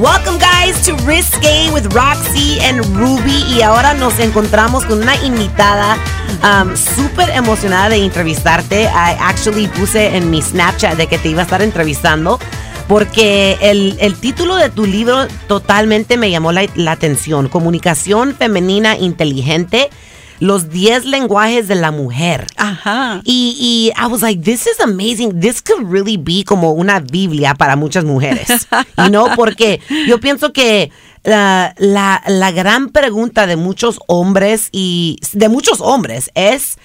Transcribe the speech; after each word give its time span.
Welcome 0.00 0.38
guys 0.38 0.80
to 0.86 0.96
Risque 1.04 1.68
with 1.74 1.92
Roxy 1.92 2.58
and 2.60 2.82
Ruby 2.96 3.44
y 3.54 3.60
ahora 3.60 3.92
nos 3.92 4.18
encontramos 4.18 4.86
con 4.86 5.02
una 5.02 5.14
invitada 5.22 5.98
um, 6.42 6.74
súper 6.74 7.28
emocionada 7.28 7.90
de 7.90 7.96
entrevistarte. 7.96 8.84
I 8.84 9.18
actually 9.20 9.68
puse 9.68 10.16
en 10.16 10.30
mi 10.30 10.40
Snapchat 10.40 10.96
de 10.96 11.06
que 11.06 11.18
te 11.18 11.28
iba 11.28 11.42
a 11.42 11.44
estar 11.44 11.60
entrevistando 11.60 12.40
porque 12.88 13.58
el, 13.60 13.98
el 14.00 14.18
título 14.18 14.56
de 14.56 14.70
tu 14.70 14.86
libro 14.86 15.28
totalmente 15.46 16.16
me 16.16 16.30
llamó 16.30 16.50
la, 16.50 16.66
la 16.76 16.92
atención. 16.92 17.48
Comunicación 17.48 18.34
femenina 18.34 18.96
inteligente 18.96 19.90
los 20.40 20.70
10 20.70 21.04
lenguajes 21.04 21.68
de 21.68 21.76
la 21.76 21.90
mujer. 21.90 22.46
Ajá. 22.56 23.20
Y, 23.24 23.56
y 23.58 23.92
I 24.02 24.06
was 24.06 24.22
like, 24.22 24.42
this 24.42 24.66
is 24.66 24.80
amazing. 24.80 25.40
This 25.40 25.62
could 25.62 25.86
really 25.86 26.16
be 26.16 26.42
como 26.44 26.72
una 26.72 27.00
Biblia 27.00 27.54
para 27.54 27.76
muchas 27.76 28.04
mujeres. 28.04 28.66
you 28.98 29.08
know, 29.08 29.28
porque 29.36 29.80
yo 30.06 30.18
pienso 30.18 30.52
que 30.52 30.90
la, 31.22 31.74
la, 31.78 32.22
la 32.26 32.50
gran 32.50 32.88
pregunta 32.88 33.46
de 33.46 33.56
muchos 33.56 34.00
hombres 34.08 34.68
y 34.72 35.18
de 35.32 35.48
muchos 35.48 35.80
hombres 35.80 36.30
es 36.34 36.78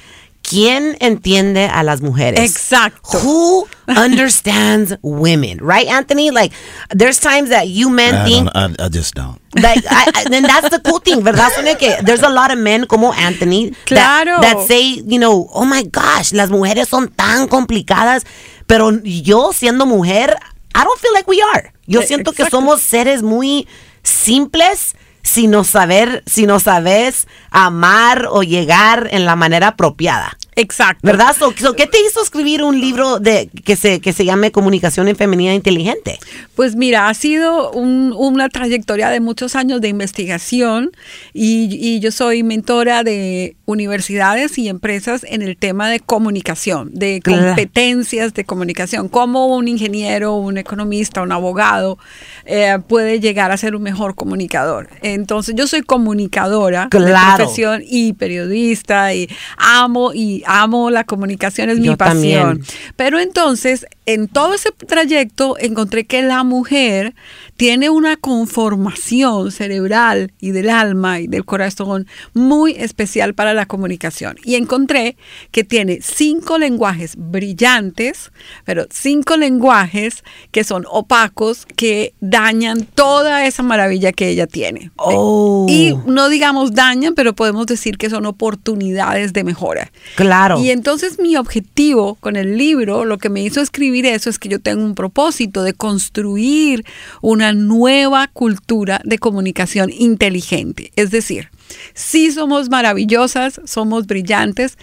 ¿Quién 0.47 0.95
entiende 1.00 1.66
a 1.66 1.81
las 1.81 2.02
mujeres? 2.02 2.40
Exacto. 2.40 3.17
Who 3.23 3.67
understands 3.88 4.95
women, 5.02 5.58
right, 5.59 5.88
Anthony? 5.88 6.30
Like, 6.30 6.53
there's 6.90 7.19
times 7.19 7.50
that 7.50 7.67
you 7.67 7.90
men 7.90 8.14
I, 8.14 8.25
think 8.25 8.50
I 8.56 8.90
just 8.90 9.16
don't. 9.16 9.42
Like 9.56 9.84
I, 9.89 10.23
then 10.30 10.44
that's 10.44 10.70
the 10.70 10.80
cool 10.81 11.00
thing, 11.00 11.22
¿verdad? 11.23 11.50
Sonia? 11.56 11.75
Que 11.78 11.98
there's 12.03 12.23
a 12.23 12.30
lot 12.30 12.52
of 12.52 12.58
men 12.58 12.86
como 12.86 13.11
Anthony 13.14 13.70
that, 13.72 13.86
Claro. 13.86 14.42
that 14.42 14.67
say, 14.67 15.02
you 15.06 15.17
know, 15.20 15.50
oh 15.53 15.66
my 15.66 15.84
gosh, 15.84 16.31
las 16.34 16.50
mujeres 16.50 16.88
son 16.89 17.08
tan 17.09 17.47
complicadas, 17.47 18.25
pero 18.67 18.92
yo 19.03 19.52
siendo 19.53 19.86
mujer, 19.86 20.36
I 20.75 20.84
don't 20.84 21.00
feel 21.00 21.14
like 21.14 21.28
we 21.30 21.42
are. 21.53 21.72
Yo 21.88 22.02
Eh, 22.02 22.08
siento 22.08 22.34
que 22.34 22.50
somos 22.50 22.81
seres 22.81 23.22
muy 23.23 23.67
simples 24.03 24.96
si 25.22 25.47
no 25.47 25.63
saber, 25.63 26.24
si 26.28 26.46
no 26.46 26.59
sabes 26.59 27.28
amar 27.50 28.28
o 28.29 28.44
llegar 28.44 29.08
en 29.12 29.25
la 29.25 29.35
manera 29.35 29.69
apropiada. 29.69 30.38
Exacto. 30.55 30.99
¿Verdad? 31.03 31.35
So, 31.38 31.53
so, 31.57 31.73
¿Qué 31.75 31.85
te 31.88 31.97
hizo 32.01 32.21
escribir 32.23 32.63
un 32.63 32.79
libro 32.79 33.19
de 33.19 33.49
que 33.66 33.75
se, 33.75 33.99
que 33.99 34.13
se 34.13 34.23
llame 34.25 34.51
Comunicación 34.51 35.07
en 35.07 35.16
Femenina 35.16 35.53
Inteligente? 35.53 36.17
Pues 36.55 36.75
mira, 36.75 37.09
ha 37.09 37.13
sido 37.13 37.71
un- 37.71 38.13
una 38.17 38.47
trayectoria 38.49 39.09
de 39.09 39.19
muchos 39.19 39.55
años 39.55 39.81
de 39.81 39.89
investigación 39.89 40.91
y, 41.33 41.67
y 41.79 41.99
yo 41.99 42.11
soy 42.11 42.43
mentora 42.43 43.03
de 43.03 43.55
universidades 43.66 44.57
y 44.57 44.69
empresas 44.69 45.25
en 45.27 45.41
el 45.41 45.57
tema 45.57 45.89
de 45.89 45.99
comunicación, 45.99 46.89
de 46.93 47.19
competencias 47.23 48.33
de 48.33 48.45
comunicación, 48.45 49.09
cómo 49.09 49.47
un 49.47 49.67
ingeniero, 49.67 50.35
un 50.35 50.57
economista, 50.57 51.22
un 51.22 51.31
abogado 51.31 51.97
eh, 52.45 52.77
puede 52.87 53.19
llegar 53.19 53.51
a 53.51 53.57
ser 53.57 53.75
un 53.75 53.81
mejor 53.83 54.16
comunicador. 54.16 54.87
Entonces 55.01 55.55
yo 55.55 55.67
soy 55.67 55.81
comunicadora 55.81 56.87
Claro. 56.89 57.05
de 57.31 57.35
profesión 57.43 57.83
y 57.85 58.13
periodista 58.13 59.13
y 59.13 59.27
amo 59.57 60.13
y 60.13 60.43
amo 60.45 60.89
la 60.89 61.03
comunicación, 61.03 61.69
es 61.69 61.79
mi 61.79 61.95
pasión. 61.95 62.13
también. 62.13 62.63
Pero 62.95 63.19
entonces, 63.19 63.85
en 64.05 64.27
todo 64.27 64.53
ese 64.53 64.71
trayecto, 64.71 65.57
encontré 65.59 66.05
que 66.05 66.21
la 66.21 66.43
mujer 66.43 67.16
tiene 67.57 67.89
una 67.89 68.17
conformación 68.17 69.51
cerebral 69.51 70.33
y 70.39 70.51
del 70.51 70.69
alma 70.69 71.19
y 71.19 71.27
del 71.27 71.45
corazón 71.45 72.05
muy 72.33 72.73
especial 72.73 73.33
para 73.33 73.53
la 73.53 73.66
comunicación. 73.66 74.38
Y 74.43 74.55
encontré 74.55 75.17
que 75.51 75.63
tiene 75.63 75.99
cinco 76.01 76.57
lenguajes 76.57 77.16
brillantes, 77.17 78.31
pero 78.66 78.85
cinco 78.91 79.38
lenguajes 79.38 80.23
que 80.51 80.63
son 80.63 80.85
opacos, 80.89 81.66
que 81.75 82.13
dañan 82.19 82.85
toda 82.85 83.45
esa 83.45 83.63
maravilla 83.63 84.11
que 84.11 84.29
ella 84.29 84.47
tiene. 84.47 84.91
Oh. 84.97 85.66
Y 85.69 85.95
no 86.05 86.29
digamos 86.29 86.73
dañan, 86.73 87.16
pero 87.16 87.33
podemos 87.33 87.66
decir 87.66 87.97
que 87.97 88.09
son 88.09 88.25
oportunidades 88.25 89.33
de 89.33 89.43
mejora. 89.43 89.91
Claro. 90.16 90.59
Y 90.59 90.72
entonces 90.72 91.19
mi 91.19 91.37
objetivo 91.37 92.16
con 92.16 92.35
el 92.35 92.57
libro, 92.57 93.05
lo 93.05 93.17
que 93.17 93.29
me 93.29 93.41
hizo 93.41 93.61
escribir 93.61 93.94
eso 94.03 94.29
es 94.29 94.38
que 94.39 94.50
yo 94.50 94.59
tengo 94.59 94.83
un 94.83 94.95
propósito 94.95 95.63
de 95.63 95.73
construir 95.73 96.83
una 97.22 97.53
nueva 97.53 98.28
cultura 98.28 99.00
de 99.06 99.17
comunicación 99.17 99.89
inteligente. 99.91 100.91
Es 100.95 101.11
decir, 101.11 101.50
sí 101.94 102.31
somos 102.31 102.69
maravillosas, 102.69 103.61
somos 103.63 104.07
brillantes 104.07 104.78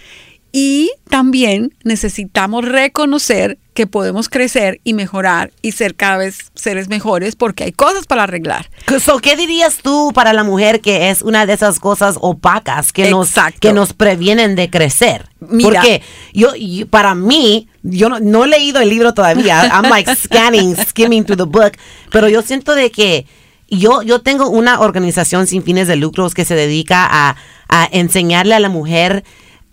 y 0.51 0.91
también 1.09 1.75
necesitamos 1.83 2.65
reconocer 2.65 3.59
que 3.73 3.87
podemos 3.87 4.29
crecer 4.29 4.79
y 4.83 4.93
mejorar 4.93 5.51
y 5.61 5.71
ser 5.73 5.95
cada 5.95 6.17
vez 6.17 6.51
seres 6.55 6.87
mejores 6.87 7.35
porque 7.35 7.63
hay 7.65 7.71
cosas 7.71 8.05
para 8.05 8.23
arreglar. 8.23 8.69
So, 9.03 9.19
¿Qué 9.19 9.35
dirías 9.35 9.77
tú 9.81 10.11
para 10.13 10.33
la 10.33 10.43
mujer 10.43 10.79
que 10.81 11.09
es 11.09 11.21
una 11.21 11.45
de 11.45 11.53
esas 11.53 11.79
cosas 11.79 12.17
opacas 12.21 12.93
que, 12.93 13.09
nos, 13.09 13.31
que 13.59 13.73
nos 13.73 13.93
previenen 13.93 14.55
de 14.55 14.69
crecer? 14.69 15.27
Mira. 15.39 15.81
Porque 15.81 16.01
yo, 16.33 16.55
yo- 16.55 16.87
para 16.87 17.15
mí, 17.15 17.67
yo 17.81 18.09
no, 18.09 18.19
no 18.19 18.45
he 18.45 18.47
leído 18.47 18.79
el 18.79 18.89
libro 18.89 19.13
todavía. 19.13 19.65
I'm 19.73 19.89
like 19.89 20.13
scanning, 20.15 20.75
skimming 20.75 21.25
through 21.25 21.37
the 21.37 21.43
book. 21.45 21.73
Pero 22.11 22.29
yo 22.29 22.41
siento 22.41 22.75
de 22.75 22.91
que 22.91 23.25
yo, 23.69 24.03
yo 24.03 24.21
tengo 24.21 24.49
una 24.49 24.79
organización 24.81 25.47
sin 25.47 25.63
fines 25.63 25.87
de 25.87 25.95
lucros 25.95 26.33
que 26.35 26.45
se 26.45 26.53
dedica 26.55 27.07
a, 27.09 27.35
a 27.69 27.89
enseñarle 27.91 28.53
a 28.53 28.59
la 28.59 28.69
mujer 28.69 29.23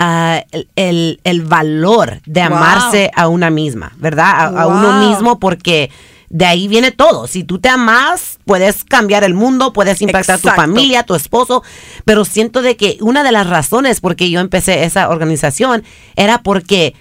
el, 0.01 0.69
el- 0.77 1.21
el 1.25 1.43
valor 1.43 2.21
de 2.27 2.41
Wow. 2.49 2.57
amarse 2.57 3.11
a 3.15 3.29
una 3.29 3.51
misma, 3.51 3.93
¿verdad? 3.99 4.31
A, 4.31 4.63
a 4.63 4.67
uno 4.67 5.09
mismo 5.09 5.39
porque 5.39 5.91
de 6.31 6.47
ahí 6.47 6.69
viene 6.69 6.91
todo. 6.93 7.27
Si 7.27 7.43
tú 7.45 7.59
te 7.59 7.69
amas, 7.69 8.39
puedes 8.45 8.85
cambiar 8.85 9.25
el 9.25 9.35
mundo, 9.35 9.73
puedes 9.73 10.01
impactar 10.01 10.39
tu 10.39 10.49
familia, 10.49 11.03
tu 11.03 11.15
esposo, 11.15 11.63
pero 12.05 12.25
siento 12.25 12.63
de 12.63 12.77
que 12.77 12.97
una 13.01 13.23
de 13.25 13.33
las 13.33 13.47
razones 13.49 14.01
por 14.01 14.15
que 14.17 14.31
yo 14.31 14.41
empecé 14.41 14.85
esa 14.85 15.09
organización 15.09 15.83
era 16.17 16.43
porque 16.43 16.95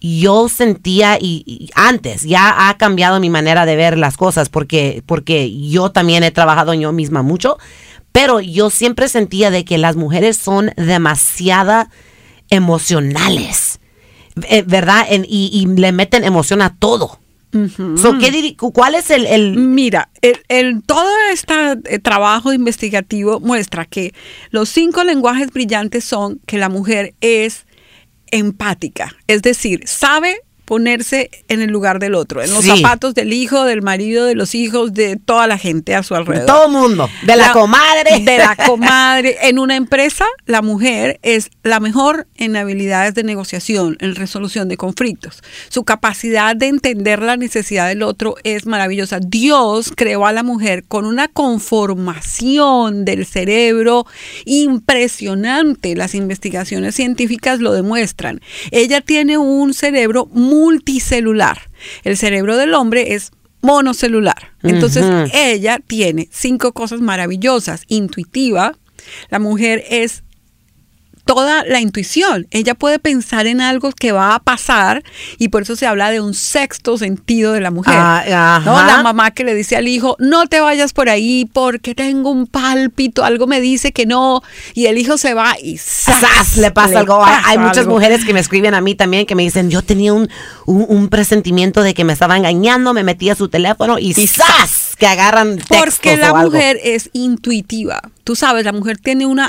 yo 0.00 0.50
sentía 0.50 1.16
y, 1.18 1.42
y 1.46 1.70
antes 1.74 2.22
ya 2.24 2.68
ha 2.68 2.76
cambiado 2.76 3.20
mi 3.20 3.30
manera 3.30 3.64
de 3.64 3.74
ver 3.74 3.96
las 3.96 4.18
cosas 4.18 4.50
porque 4.50 5.02
porque 5.06 5.50
yo 5.70 5.90
también 5.90 6.22
he 6.24 6.30
trabajado 6.30 6.74
en 6.74 6.80
yo 6.82 6.92
misma 6.92 7.22
mucho, 7.22 7.56
pero 8.12 8.38
yo 8.40 8.68
siempre 8.68 9.08
sentía 9.08 9.50
de 9.50 9.64
que 9.64 9.78
las 9.78 9.96
mujeres 9.96 10.36
son 10.36 10.72
demasiada 10.76 11.88
emocionales. 12.54 13.78
eh, 14.48 14.62
¿Verdad? 14.66 15.06
En- 15.10 15.24
y, 15.28 15.50
y 15.52 15.66
le 15.66 15.92
meten 15.92 16.24
emoción 16.24 16.60
a 16.62 16.74
todo. 16.76 17.20
So, 17.96 18.18
¿qué 18.18 18.32
diri- 18.32 18.56
¿Cuál 18.56 18.96
es 18.96 19.10
el, 19.10 19.26
el- 19.26 19.56
Mira, 19.56 20.10
el, 20.22 20.38
el- 20.48 20.82
todo 20.82 21.06
este 21.32 21.54
eh, 21.84 22.00
trabajo 22.00 22.52
investigativo 22.52 23.38
muestra 23.38 23.84
que 23.84 24.12
los 24.50 24.68
cinco 24.68 25.04
lenguajes 25.04 25.52
brillantes 25.52 26.02
son 26.02 26.40
que 26.46 26.58
la 26.58 26.68
mujer 26.68 27.14
es 27.20 27.64
empática, 28.32 29.14
es 29.28 29.42
decir, 29.42 29.82
sabe 29.86 30.40
ponerse 30.64 31.30
en 31.48 31.60
el 31.60 31.70
lugar 31.70 31.98
del 31.98 32.14
otro, 32.14 32.42
en 32.42 32.50
los 32.52 32.64
Sí. 32.64 32.70
zapatos 32.70 33.14
del 33.14 33.32
hijo, 33.32 33.64
del 33.64 33.82
marido, 33.82 34.24
de 34.24 34.34
los 34.34 34.54
hijos, 34.54 34.94
de 34.94 35.16
toda 35.16 35.46
la 35.46 35.58
gente 35.58 35.94
a 35.94 36.02
su 36.02 36.14
alrededor. 36.14 36.46
Todo 36.46 36.68
mundo. 36.68 37.08
De 37.26 37.36
la, 37.36 37.52
comadre. 37.52 38.20
De 38.24 38.38
la 38.38 38.56
comadre. 38.66 39.36
En 39.42 39.58
una 39.58 39.76
empresa, 39.76 40.24
la 40.46 40.62
mujer 40.62 41.18
es 41.22 41.50
la 41.62 41.80
mejor 41.80 42.26
en 42.36 42.56
habilidades 42.56 43.14
de 43.14 43.24
negociación, 43.24 43.96
en 44.00 44.14
resolución 44.14 44.68
de 44.68 44.76
conflictos. 44.76 45.42
Su 45.68 45.84
capacidad 45.84 46.56
de 46.56 46.66
entender 46.68 47.20
la 47.22 47.36
necesidad 47.36 47.88
del 47.88 48.02
otro 48.02 48.36
es 48.44 48.66
maravillosa. 48.66 49.20
Dios 49.20 49.92
creó 49.94 50.26
a 50.26 50.32
la 50.32 50.42
mujer 50.42 50.84
con 50.84 51.04
una 51.04 51.28
conformación 51.28 53.04
del 53.04 53.26
cerebro 53.26 54.06
impresionante. 54.44 55.94
Las 55.96 56.14
investigaciones 56.14 56.94
científicas 56.94 57.60
lo 57.60 57.72
demuestran. 57.72 58.40
Ella 58.70 59.00
tiene 59.00 59.38
un 59.38 59.74
cerebro 59.74 60.26
multicelular. 60.54 61.68
El 62.02 62.16
cerebro 62.16 62.56
del 62.56 62.74
hombre 62.74 63.14
es 63.14 63.32
monocelular. 63.62 64.52
Entonces, 64.62 65.04
ella 65.32 65.80
tiene 65.86 66.28
cinco 66.30 66.72
cosas 66.72 67.00
maravillosas. 67.00 67.84
Intuitiva. 67.88 68.76
La 69.30 69.38
mujer 69.38 69.84
es 69.88 70.23
toda 71.24 71.64
la 71.64 71.80
intuición. 71.80 72.46
Ella 72.50 72.74
puede 72.74 72.98
pensar 72.98 73.46
en 73.46 73.60
algo 73.60 73.92
que 73.92 74.12
va 74.12 74.34
a 74.34 74.38
pasar 74.40 75.02
y 75.38 75.48
por 75.48 75.62
eso 75.62 75.74
se 75.76 75.86
habla 75.86 76.10
de 76.10 76.20
un 76.20 76.34
sexto 76.34 76.98
sentido 76.98 77.52
de 77.52 77.60
la 77.60 77.70
mujer. 77.70 77.94
Ah, 77.96 78.60
¿no? 78.64 78.84
La 78.84 79.02
mamá 79.02 79.30
que 79.30 79.44
le 79.44 79.54
dice 79.54 79.76
al 79.76 79.88
hijo, 79.88 80.16
no 80.18 80.46
te 80.46 80.60
vayas 80.60 80.92
por 80.92 81.08
ahí 81.08 81.48
porque 81.52 81.94
tengo 81.94 82.30
un 82.30 82.46
pálpito, 82.46 83.24
algo 83.24 83.46
me 83.46 83.60
dice 83.60 83.92
que 83.92 84.06
no, 84.06 84.42
y 84.74 84.86
el 84.86 84.98
hijo 84.98 85.16
se 85.18 85.34
va 85.34 85.54
y 85.62 85.78
¡zas! 85.78 86.20
¡Zas! 86.20 86.56
le 86.58 86.70
pasa 86.70 87.00
algo. 87.00 87.22
Hay- 87.24 87.58
muchas 87.58 87.86
mujeres 87.86 88.24
que 88.24 88.34
me 88.34 88.40
escriben 88.40 88.74
a 88.74 88.80
mí 88.80 88.94
también 88.94 89.24
que 89.26 89.34
me 89.34 89.42
dicen, 89.42 89.70
yo 89.70 89.80
tenía 89.82 90.12
un, 90.12 90.28
un, 90.66 90.84
un 90.88 91.08
presentimiento 91.08 91.82
de 91.82 91.94
que 91.94 92.04
me 92.04 92.12
estaba 92.12 92.36
engañando, 92.36 92.92
me 92.92 93.02
metí 93.04 93.30
a 93.30 93.34
su 93.34 93.48
teléfono 93.48 93.98
y, 93.98 94.10
Y 94.20 94.26
¡zas! 94.26 94.94
que 94.98 95.06
agarran 95.06 95.56
textos 95.56 95.78
Porque 95.78 96.16
la 96.16 96.32
o 96.32 96.36
algo. 96.36 96.50
mujer 96.52 96.78
es 96.84 97.08
intuitiva. 97.14 98.02
Tú 98.24 98.36
sabes, 98.36 98.64
la 98.64 98.72
mujer 98.72 98.98
tiene 98.98 99.26
una 99.26 99.48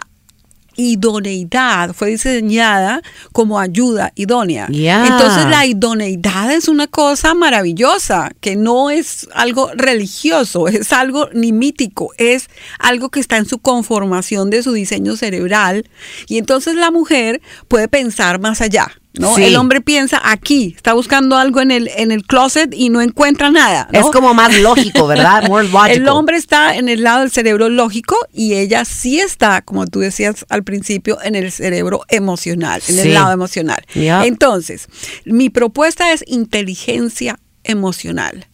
idoneidad, 0.76 1.94
fue 1.94 2.10
diseñada 2.10 3.02
como 3.32 3.60
ayuda 3.60 4.12
idónea. 4.16 4.68
Entonces 4.70 5.46
la 5.48 5.66
idoneidad 5.66 6.52
es 6.52 6.68
una 6.68 6.88
cosa 6.88 7.34
maravillosa, 7.34 8.32
que 8.42 8.56
no 8.56 8.90
es 8.90 9.28
algo 9.34 9.72
religioso, 9.76 10.68
es 10.68 10.94
algo 10.94 11.30
ni 11.34 11.52
mítico, 11.52 12.10
es 12.18 12.50
algo 12.80 13.10
que 13.10 13.20
está 13.20 13.38
en 13.38 13.46
su 13.46 13.60
conformación 13.60 14.50
de 14.50 14.64
su 14.64 14.74
diseño 14.74 15.16
cerebral. 15.16 15.90
Y 16.28 16.38
entonces 16.38 16.76
la 16.76 16.92
mujer 16.92 17.42
puede 17.68 17.88
pensar 17.88 18.40
más 18.40 18.62
allá. 18.62 18.92
¿No? 19.20 19.36
Sí. 19.36 19.44
El 19.44 19.56
hombre 19.56 19.82
piensa 19.82 20.22
aquí, 20.24 20.74
está 20.76 20.94
buscando 20.94 21.38
algo 21.38 21.62
en 21.62 21.72
el, 21.72 21.90
en 21.96 22.12
el 22.12 22.24
closet 22.24 22.74
y 22.74 22.90
no 22.90 23.02
encuentra 23.02 23.50
nada. 23.52 23.88
¿no? 23.92 24.00
Es 24.00 24.06
como 24.08 24.34
más 24.34 24.58
lógico, 24.60 25.08
¿verdad? 25.08 25.48
More. 25.48 25.68
El 25.94 26.08
hombre 26.10 26.38
está 26.38 26.76
en 26.76 26.90
el 26.90 27.04
lado 27.04 27.22
del 27.22 27.32
cerebro 27.32 27.70
lógico 27.70 28.16
y 28.34 28.54
ella 28.56 28.86
sí 28.86 29.20
está, 29.20 29.62
como 29.62 29.88
tú 29.88 30.00
decías 30.00 30.46
al 30.50 30.64
principio, 30.64 31.18
en 31.24 31.36
el 31.36 31.52
cerebro 31.52 32.02
emocional, 32.10 32.82
en 32.88 32.96
Sí. 32.96 33.02
el 33.02 33.14
lado 33.14 33.32
emocional. 33.32 33.84
Entonces, 33.94 34.88
mi 35.26 35.50
propuesta 35.50 36.12
es 36.14 36.24
inteligencia 36.28 37.40
emocional. 37.64 38.48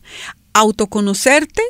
Autoconocerte 0.53 1.61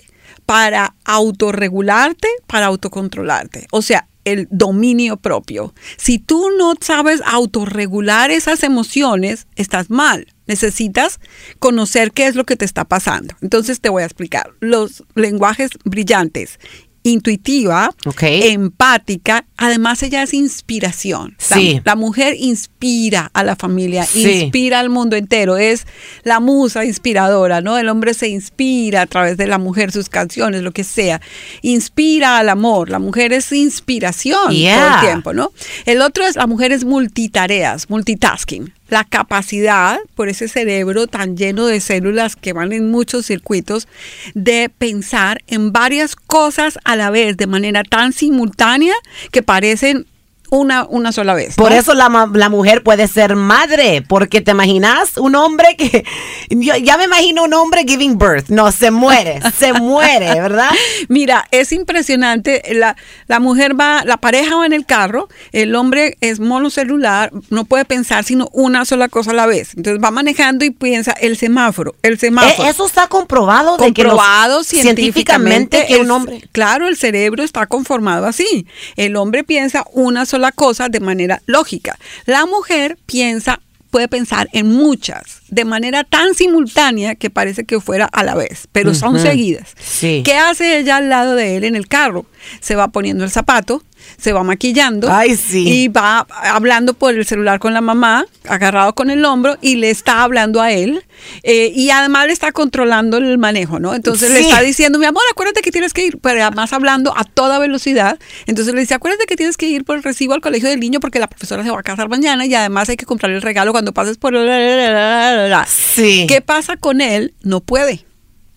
para 0.46 0.96
autorregularte, 1.06 2.28
para 2.48 2.68
autocontrolarte. 2.68 3.68
O 3.72 3.82
sea, 3.82 4.08
el 4.26 4.48
dominio 4.52 5.18
propio. 5.18 5.74
Si 5.98 6.20
tú 6.20 6.50
no 6.58 6.74
sabes 6.80 7.22
autorregular 7.26 8.32
esas 8.32 8.64
emociones, 8.64 9.48
estás 9.56 9.90
mal. 9.90 10.28
Necesitas 10.48 11.20
conocer 11.60 12.12
qué 12.12 12.28
es 12.28 12.36
lo 12.36 12.46
que 12.46 12.56
te 12.56 12.66
está 12.66 12.86
pasando. 12.86 13.36
Entonces 13.42 13.80
te 13.82 13.90
voy 13.90 14.04
a 14.04 14.06
explicar. 14.06 14.52
Los 14.60 15.04
lenguajes 15.16 15.72
brillantes. 15.86 16.60
Intuitiva, 17.04 17.90
Ok. 18.06 18.22
empática, 18.24 19.46
además 19.58 20.04
ella 20.04 20.22
es 20.24 20.34
inspiración. 20.34 21.36
La- 21.50 21.56
Sí. 21.58 21.82
la 21.84 21.96
mujer 21.96 22.36
inspira 22.40 23.32
a 23.34 23.44
la 23.44 23.56
familia, 23.56 24.06
Sí. 24.06 24.44
inspira 24.44 24.80
al 24.80 24.90
mundo 24.90 25.16
entero, 25.16 25.58
es 25.58 25.88
la 26.24 26.40
musa 26.40 26.86
inspiradora, 26.86 27.62
¿no? 27.62 27.78
El 27.78 27.90
hombre 27.90 28.14
se 28.14 28.28
inspira 28.30 29.02
a 29.02 29.06
través 29.08 29.38
de 29.38 29.48
la 29.48 29.58
mujer, 29.58 29.92
sus 29.92 30.10
canciones, 30.10 30.62
lo 30.62 30.72
que 30.72 30.84
sea. 30.84 31.22
Inspira 31.64 32.38
al 32.38 32.50
amor, 32.50 32.90
la 32.90 33.00
mujer 33.00 33.34
es 33.34 33.52
inspiración 33.52 34.40
todo 34.46 34.52
el 34.54 35.00
tiempo, 35.02 35.34
¿no? 35.34 35.52
El 35.86 36.02
otro 36.02 36.26
es, 36.26 36.36
la 36.36 36.48
mujer 36.48 36.72
es 36.72 36.86
multitareas, 36.86 37.90
multitasking. 37.90 38.74
La 38.92 39.06
capacidad, 39.06 40.00
por 40.16 40.28
ese 40.28 40.50
cerebro 40.50 41.08
tan 41.08 41.38
lleno 41.38 41.66
de 41.66 41.80
células 41.80 42.36
que 42.36 42.52
van 42.52 42.74
en 42.74 42.92
muchos 42.92 43.26
circuitos, 43.26 43.88
de 44.34 44.70
pensar 44.70 45.42
en 45.48 45.72
varias 45.72 46.18
cosas 46.18 46.78
a 46.84 46.98
la 46.98 47.10
vez 47.10 47.38
de 47.38 47.48
manera 47.48 47.84
tan 47.84 48.12
simultánea 48.12 48.94
que 49.32 49.44
parecen 49.44 50.08
una, 50.52 50.86
una 50.88 51.12
sola 51.14 51.34
vez. 51.34 51.56
Por 51.56 51.72
eso 51.72 51.94
la, 51.94 52.30
la 52.34 52.50
mujer 52.50 52.84
puede 52.84 53.08
ser 53.08 53.36
madre, 53.38 54.04
porque 54.08 54.42
te 54.42 54.52
imaginas 54.52 55.18
un 55.18 55.36
hombre 55.36 55.76
que, 55.78 56.04
yo 56.50 56.76
ya 56.76 56.98
me 56.98 57.06
imagino 57.06 57.44
un 57.46 57.54
hombre 57.54 57.84
giving 57.88 58.18
birth, 58.20 58.50
no, 58.50 58.72
se 58.72 58.92
muere, 58.92 59.40
se 59.58 59.72
muere, 59.74 60.28
¿verdad? 60.42 60.70
Mira, 61.08 61.48
es 61.52 61.72
impresionante. 61.72 62.62
La, 62.74 62.98
la 63.28 63.40
mujer 63.40 63.80
va, 63.80 64.04
la 64.06 64.18
pareja 64.18 64.58
va 64.58 64.66
en 64.66 64.74
el 64.74 64.86
carro, 64.86 65.30
el 65.54 65.74
hombre 65.74 66.18
es 66.20 66.42
monocelular, 66.42 67.32
no 67.50 67.64
puede 67.64 67.86
pensar 67.86 68.24
sino 68.26 68.50
una 68.52 68.84
sola 68.84 69.08
cosa 69.08 69.32
a 69.32 69.34
la 69.34 69.46
vez. 69.46 69.70
Entonces 69.78 70.04
va 70.04 70.12
manejando 70.12 70.66
y 70.66 70.72
piensa 70.72 71.12
el 71.14 71.38
semáforo, 71.38 71.96
el 72.04 72.20
semáforo. 72.20 72.68
Eh, 72.68 72.70
Eso 72.70 72.86
está 72.86 73.08
comprobado 73.08 73.78
de 73.78 73.94
que 73.94 74.04
los- 74.04 74.12
comprobado 74.12 74.64
científicamente 74.64 75.86
que 75.88 75.98
un 75.98 76.12
hombre 76.12 76.42
Claro, 76.52 76.88
el 76.88 76.98
cerebro 76.98 77.44
está 77.44 77.68
conformado 77.68 78.26
así. 78.28 78.68
El 78.98 79.16
hombre 79.16 79.44
piensa 79.46 79.86
una 79.94 80.26
sola 80.26 80.41
cosa 80.52 80.90
de 80.90 81.00
manera 81.00 81.44
lógica. 81.46 82.00
La 82.26 82.48
mujer 82.48 82.98
piensa 83.06 83.60
puede 83.92 84.08
pensar 84.08 84.50
en 84.54 84.68
muchas 84.68 85.42
de 85.50 85.66
manera 85.66 86.04
tan 86.04 86.34
simultánea 86.34 87.14
que 87.16 87.30
parece 87.30 87.66
que 87.66 87.80
fuera 87.80 88.06
a 88.06 88.24
la 88.24 88.34
vez, 88.34 88.68
pero 88.72 88.96
son 88.96 89.20
seguidas. 89.20 89.76
Sí. 89.78 90.24
¿Qué 90.26 90.36
hace 90.36 90.80
ella 90.80 90.98
al 90.98 91.10
lado 91.10 91.36
de 91.36 91.58
él 91.58 91.66
en 91.66 91.76
el 91.76 91.88
carro? 91.88 92.26
Se 92.62 92.76
va 92.76 92.88
poniendo 92.88 93.24
el 93.24 93.30
zapato, 93.30 93.84
se 94.18 94.34
va 94.34 94.44
maquillando 94.44 95.12
Ay, 95.12 95.36
sí. 95.36 95.68
y 95.68 95.88
va 95.88 96.28
hablando 96.44 96.94
por 96.94 97.14
el 97.14 97.26
celular 97.26 97.60
con 97.60 97.74
la 97.74 97.82
mamá, 97.82 98.26
agarrado 98.48 98.94
con 98.94 99.10
el 99.10 99.24
hombro 99.26 99.58
y 99.62 99.76
le 99.76 99.90
está 99.90 100.24
hablando 100.24 100.62
a 100.62 100.72
él 100.72 101.04
eh, 101.44 101.72
y 101.76 101.90
además 101.92 102.28
le 102.28 102.34
está 102.34 102.52
controlando 102.52 103.18
el 103.18 103.38
manejo, 103.38 103.80
¿no? 103.80 103.94
Entonces 103.94 104.32
le 104.32 104.40
está 104.42 104.62
diciendo, 104.62 105.00
mi 105.00 105.06
amor, 105.06 105.24
acuérdate 105.32 105.62
que 105.62 105.72
tienes 105.72 105.94
que 105.94 106.06
ir, 106.06 106.18
pero 106.20 106.44
además 106.44 106.74
hablando 106.74 107.14
a 107.18 107.24
toda 107.24 107.60
velocidad. 107.60 108.20
Entonces 108.48 108.74
le 108.74 108.82
dice, 108.82 108.94
acuérdate 108.94 109.26
que 109.26 109.36
tienes 109.36 109.58
que 109.58 109.68
ir 109.68 109.86
por 109.86 109.98
el 109.98 110.04
recibo 110.04 110.34
al 110.34 110.42
colegio 110.42 110.70
del 110.70 110.80
niño 110.80 111.00
porque 111.00 111.20
la 111.20 111.28
profesora 111.28 111.64
se 111.64 111.72
va 111.72 111.80
a 111.80 111.84
casar 111.84 112.10
mañana 112.10 112.46
y 112.46 112.54
además 112.56 112.90
hay 112.90 112.98
que 112.98 113.06
comprarle 113.06 113.36
el 113.38 113.42
regalo 113.42 113.72
cuando 113.72 113.94
pases 113.94 114.18
por... 114.18 114.34
la, 114.34 114.44
la, 114.44 114.58
la, 114.60 114.92
la, 114.92 115.36
la, 115.36 115.48
la". 115.48 115.66
Sí. 115.68 116.26
¿Qué 116.28 116.42
pasa 116.42 116.78
con 116.78 117.02
él? 117.02 117.34
No 117.44 117.60
puede, 117.62 118.06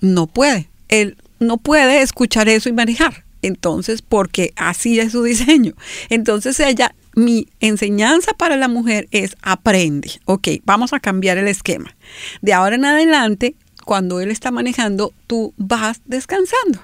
no 0.01 0.27
puede. 0.27 0.69
Él 0.89 1.17
no 1.41 1.59
puede 1.59 2.03
escuchar 2.03 2.49
eso 2.49 2.69
y 2.69 2.73
manejar. 2.73 3.24
Entonces, 3.47 4.03
porque 4.03 4.53
así 4.57 4.99
es 4.99 5.13
su 5.13 5.23
diseño. 5.23 5.75
Entonces 6.09 6.59
ella, 6.61 6.95
mi 7.15 7.49
enseñanza 7.61 8.33
para 8.33 8.57
la 8.57 8.69
mujer 8.69 9.09
es 9.11 9.37
aprende. 9.43 10.11
Ok, 10.25 10.49
vamos 10.65 10.93
a 10.93 11.01
cambiar 11.01 11.39
el 11.39 11.49
esquema. 11.49 11.95
De 12.43 12.53
ahora 12.53 12.77
en 12.77 12.85
adelante, 12.85 13.55
cuando 13.85 14.21
él 14.21 14.31
está 14.31 14.51
manejando, 14.51 15.13
tú 15.27 15.53
vas 15.57 16.01
descansando 16.07 16.81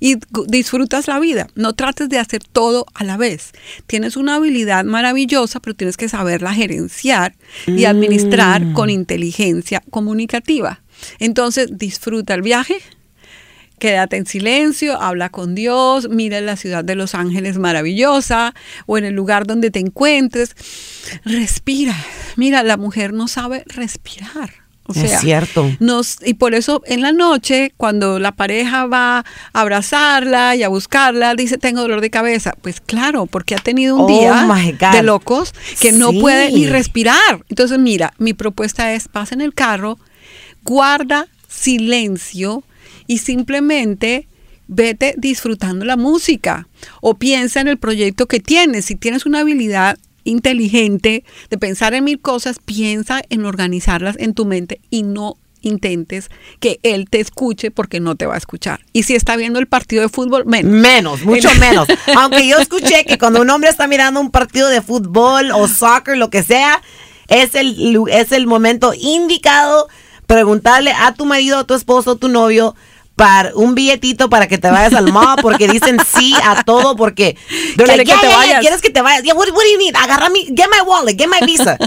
y 0.00 0.16
disfrutas 0.46 1.08
la 1.08 1.18
vida. 1.18 1.48
No 1.54 1.72
trates 1.72 2.08
de 2.08 2.18
hacer 2.18 2.42
todo 2.44 2.86
a 2.94 3.04
la 3.04 3.16
vez. 3.16 3.52
Tienes 3.86 4.16
una 4.16 4.36
habilidad 4.36 4.84
maravillosa, 4.84 5.60
pero 5.60 5.74
tienes 5.74 5.96
que 5.96 6.08
saberla 6.08 6.52
gerenciar 6.52 7.34
y 7.66 7.84
administrar 7.84 8.72
con 8.74 8.90
inteligencia 8.90 9.82
comunicativa. 9.90 10.82
Entonces, 11.18 11.78
disfruta 11.78 12.34
el 12.34 12.42
viaje, 12.42 12.76
Quédate 13.82 14.16
en 14.16 14.26
silencio, 14.26 15.02
habla 15.02 15.28
con 15.28 15.56
Dios, 15.56 16.08
mira 16.08 16.40
la 16.40 16.54
ciudad 16.54 16.84
de 16.84 16.94
Los 16.94 17.16
Ángeles 17.16 17.58
maravillosa 17.58 18.54
o 18.86 18.96
en 18.96 19.04
el 19.04 19.14
lugar 19.14 19.44
donde 19.44 19.72
te 19.72 19.80
encuentres. 19.80 20.54
Respira. 21.24 21.96
Mira, 22.36 22.62
la 22.62 22.76
mujer 22.76 23.12
no 23.12 23.26
sabe 23.26 23.64
respirar. 23.66 24.50
O 24.86 24.92
Es 24.92 25.10
sea, 25.10 25.18
cierto. 25.18 25.68
Nos, 25.80 26.18
y 26.24 26.34
por 26.34 26.54
eso 26.54 26.84
en 26.86 27.00
la 27.00 27.10
noche, 27.10 27.72
cuando 27.76 28.20
la 28.20 28.30
pareja 28.30 28.86
va 28.86 29.18
a 29.18 29.24
abrazarla 29.52 30.54
y 30.54 30.62
a 30.62 30.68
buscarla, 30.68 31.34
dice, 31.34 31.58
tengo 31.58 31.80
dolor 31.80 32.00
de 32.02 32.10
cabeza. 32.10 32.54
Pues 32.62 32.80
claro, 32.80 33.26
porque 33.26 33.56
ha 33.56 33.58
tenido 33.58 33.96
un 33.96 34.02
Oh, 34.02 34.06
día 34.06 34.46
de 34.92 35.02
locos 35.02 35.54
que 35.80 35.90
no 35.90 36.12
puede 36.12 36.52
ni 36.52 36.68
respirar. 36.68 37.44
Entonces, 37.48 37.80
mira, 37.80 38.14
mi 38.18 38.32
propuesta 38.32 38.92
es, 38.94 39.08
pasa 39.08 39.34
en 39.34 39.40
el 39.40 39.54
carro, 39.54 39.98
guarda 40.62 41.26
silencio 41.48 42.62
y 43.06 43.18
simplemente 43.18 44.28
vete 44.68 45.14
disfrutando 45.18 45.84
la 45.84 45.96
música 45.96 46.68
o 47.00 47.14
piensa 47.14 47.60
en 47.60 47.68
el 47.68 47.78
proyecto 47.78 48.26
que 48.26 48.40
tienes. 48.40 48.86
Si 48.86 48.94
tienes 48.94 49.26
una 49.26 49.40
habilidad 49.40 49.98
inteligente, 50.24 51.24
de 51.50 51.58
pensar 51.58 51.94
en 51.94 52.04
mil 52.04 52.20
cosas, 52.20 52.58
piensa 52.64 53.22
en 53.28 53.44
organizarlas 53.44 54.16
en 54.18 54.34
tu 54.34 54.44
mente 54.44 54.80
y 54.90 55.02
no 55.02 55.36
intentes 55.62 56.28
que 56.60 56.80
él 56.82 57.08
te 57.08 57.20
escuche 57.20 57.70
porque 57.70 58.00
no 58.00 58.16
te 58.16 58.26
va 58.26 58.34
a 58.34 58.38
escuchar. 58.38 58.80
Y 58.92 59.04
si 59.04 59.14
está 59.14 59.36
viendo 59.36 59.58
el 59.58 59.66
partido 59.66 60.02
de 60.02 60.08
fútbol, 60.08 60.44
menos. 60.44 60.72
Menos, 60.72 61.22
mucho 61.22 61.48
menos. 61.60 61.86
Aunque 62.16 62.46
yo 62.46 62.58
escuché 62.58 63.04
que 63.04 63.18
cuando 63.18 63.40
un 63.40 63.50
hombre 63.50 63.70
está 63.70 63.86
mirando 63.86 64.20
un 64.20 64.30
partido 64.30 64.68
de 64.68 64.82
fútbol 64.82 65.50
o 65.52 65.68
soccer, 65.68 66.16
lo 66.16 66.30
que 66.30 66.42
sea, 66.42 66.82
es 67.28 67.54
el, 67.54 67.98
es 68.10 68.32
el 68.32 68.46
momento 68.46 68.92
indicado 68.98 69.88
preguntarle 70.26 70.92
a 70.92 71.14
tu 71.14 71.26
marido, 71.26 71.58
a 71.58 71.64
tu 71.64 71.74
esposo, 71.74 72.12
a 72.12 72.16
tu 72.16 72.28
novio, 72.28 72.74
para 73.22 73.54
un 73.54 73.76
billetito 73.76 74.28
para 74.28 74.48
que 74.48 74.58
te 74.58 74.68
vayas 74.68 74.94
al 74.94 75.12
mall, 75.12 75.36
porque 75.40 75.68
dicen 75.68 75.96
sí 76.04 76.34
a 76.42 76.64
todo, 76.64 76.96
porque 76.96 77.36
they're 77.76 77.84
Quiere 77.84 77.96
like, 77.98 78.04
que 78.04 78.10
"Yeah, 78.10 78.20
te 78.20 78.26
yeah, 78.26 78.36
vayas". 78.36 78.60
quieres 78.60 78.80
que 78.80 78.90
te 78.90 79.00
vayas. 79.00 79.22
Yeah, 79.22 79.34
what, 79.34 79.48
what 79.50 79.62
do 79.62 79.70
you 79.70 79.78
need? 79.78 79.94
Agarra 79.94 80.28
mi, 80.28 80.46
get 80.46 80.66
my 80.68 80.80
wallet, 80.84 81.16
get 81.16 81.28
my 81.28 81.46
visa. 81.46 81.78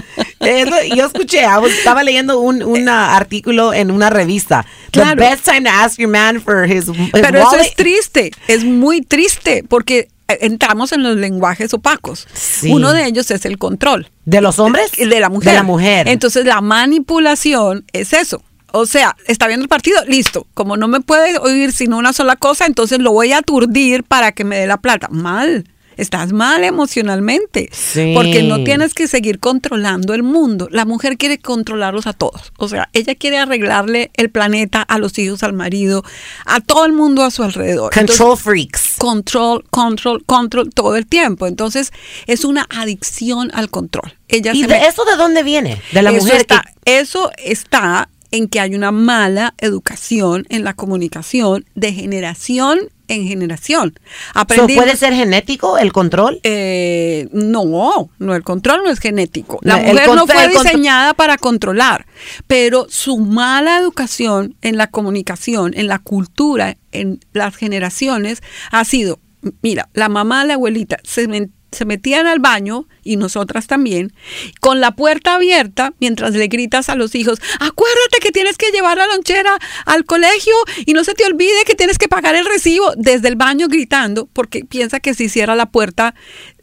Yo 0.94 1.04
escuché, 1.06 1.44
estaba 1.78 2.02
leyendo 2.02 2.40
un, 2.40 2.62
un 2.62 2.88
artículo 2.88 3.74
en 3.74 3.90
una 3.90 4.08
revista. 4.08 4.64
Claro. 4.92 5.20
The 5.20 5.28
best 5.28 5.44
time 5.44 5.64
to 5.64 5.70
ask 5.70 5.98
your 5.98 6.08
man 6.08 6.40
for 6.40 6.64
his, 6.64 6.88
his 6.88 7.10
Pero 7.12 7.38
eso 7.38 7.56
es 7.56 7.74
triste, 7.74 8.30
es 8.48 8.64
muy 8.64 9.02
triste 9.02 9.62
porque 9.68 10.08
eh, 10.28 10.38
entramos 10.40 10.92
en 10.92 11.02
los 11.02 11.16
lenguajes 11.16 11.74
opacos. 11.74 12.26
Sí. 12.32 12.72
Uno 12.72 12.94
de 12.94 13.04
ellos 13.04 13.30
es 13.30 13.44
el 13.44 13.58
control. 13.58 14.10
¿De 14.24 14.40
los 14.40 14.58
hombres? 14.58 14.90
De 14.92 15.20
la 15.20 15.28
mujer. 15.28 15.50
De 15.50 15.56
la 15.56 15.62
mujer. 15.62 16.08
Entonces 16.08 16.46
la 16.46 16.60
manipulación 16.62 17.84
es 17.92 18.12
eso. 18.14 18.42
O 18.72 18.84
sea, 18.86 19.16
está 19.26 19.46
viendo 19.46 19.62
el 19.64 19.68
partido, 19.68 20.04
listo. 20.06 20.46
Como 20.54 20.76
no 20.76 20.88
me 20.88 21.00
puede 21.00 21.38
oír 21.38 21.72
sino 21.72 21.96
una 21.98 22.12
sola 22.12 22.36
cosa, 22.36 22.66
entonces 22.66 22.98
lo 22.98 23.12
voy 23.12 23.32
a 23.32 23.38
aturdir 23.38 24.04
para 24.04 24.32
que 24.32 24.44
me 24.44 24.58
dé 24.58 24.66
la 24.66 24.76
plata. 24.78 25.08
Mal. 25.10 25.66
Estás 25.96 26.30
mal 26.34 26.62
emocionalmente. 26.62 27.70
Sí. 27.72 28.12
Porque 28.14 28.42
no 28.42 28.62
tienes 28.64 28.92
que 28.92 29.08
seguir 29.08 29.38
controlando 29.38 30.12
el 30.12 30.22
mundo. 30.22 30.68
La 30.70 30.84
mujer 30.84 31.16
quiere 31.16 31.38
controlarlos 31.38 32.06
a 32.06 32.12
todos. 32.12 32.52
O 32.58 32.68
sea, 32.68 32.90
ella 32.92 33.14
quiere 33.14 33.38
arreglarle 33.38 34.10
el 34.14 34.28
planeta 34.28 34.82
a 34.82 34.98
los 34.98 35.18
hijos, 35.18 35.42
al 35.42 35.54
marido, 35.54 36.04
a 36.44 36.60
todo 36.60 36.84
el 36.84 36.92
mundo 36.92 37.24
a 37.24 37.30
su 37.30 37.42
alrededor. 37.42 37.92
Entonces, 37.96 38.18
Control 38.18 38.36
freaks. 38.38 38.94
control, 38.98 39.64
control, 39.70 40.22
control 40.26 40.70
todo 40.74 40.96
el 40.96 41.06
tiempo. 41.06 41.46
Entonces, 41.46 41.92
es 42.26 42.44
una 42.44 42.66
adicción 42.68 43.50
al 43.54 43.70
control. 43.70 44.12
Ella 44.28 44.52
¿Y 44.54 44.62
de 44.62 44.68
me- 44.68 44.86
eso 44.86 45.04
de 45.06 45.16
dónde 45.16 45.42
viene? 45.44 45.80
De 45.92 46.02
la 46.02 46.10
eso 46.10 46.20
mujer 46.24 46.36
está, 46.42 46.62
que... 46.84 46.98
eso 46.98 47.30
está 47.38 48.08
en 48.30 48.48
que 48.48 48.60
hay 48.60 48.74
una 48.74 48.92
mala 48.92 49.54
educación 49.58 50.46
en 50.48 50.64
la 50.64 50.74
comunicación 50.74 51.64
de 51.74 51.92
generación 51.92 52.78
en 53.08 53.26
generación. 53.26 53.98
Aprendimos, 54.34 54.84
¿Puede 54.84 54.96
ser 54.96 55.14
genético 55.14 55.78
el 55.78 55.92
control? 55.92 56.40
eh, 56.42 57.28
no, 57.32 58.10
no, 58.18 58.34
el 58.34 58.42
control 58.42 58.82
no 58.84 58.90
es 58.90 58.98
genético. 58.98 59.58
La 59.62 59.76
No, 59.76 59.92
mujer 59.92 60.08
no 60.14 60.26
fue 60.26 60.48
diseñada 60.48 61.14
para 61.14 61.38
controlar, 61.38 62.06
pero 62.46 62.86
su 62.88 63.18
mala 63.18 63.78
educación 63.78 64.56
en 64.62 64.76
la 64.76 64.88
comunicación, 64.88 65.72
en 65.76 65.86
la 65.86 65.98
cultura, 65.98 66.76
en 66.92 67.20
las 67.32 67.54
generaciones, 67.56 68.42
ha 68.70 68.84
sido, 68.84 69.20
mira, 69.62 69.88
la 69.94 70.08
mamá, 70.08 70.44
la 70.44 70.54
abuelita, 70.54 70.98
se, 71.04 71.28
se 71.76 71.84
metían 71.84 72.26
al 72.26 72.40
baño, 72.40 72.86
y 73.02 73.16
nosotras 73.16 73.66
también, 73.66 74.12
con 74.60 74.80
la 74.80 74.96
puerta 74.96 75.36
abierta, 75.36 75.92
mientras 76.00 76.34
le 76.34 76.48
gritas 76.48 76.88
a 76.88 76.96
los 76.96 77.14
hijos, 77.14 77.38
acuérdate 77.60 78.18
que 78.20 78.32
tienes 78.32 78.56
que 78.56 78.70
llevar 78.72 78.98
la 78.98 79.06
lonchera 79.06 79.58
al 79.84 80.04
colegio 80.04 80.54
y 80.84 80.92
no 80.92 81.04
se 81.04 81.14
te 81.14 81.24
olvide 81.24 81.64
que 81.64 81.74
tienes 81.74 81.98
que 81.98 82.08
pagar 82.08 82.34
el 82.34 82.46
recibo, 82.46 82.92
desde 82.96 83.28
el 83.28 83.36
baño 83.36 83.68
gritando, 83.68 84.28
porque 84.32 84.64
piensa 84.64 85.00
que 85.00 85.14
si 85.14 85.28
cierra 85.28 85.54
la 85.54 85.66
puerta, 85.66 86.14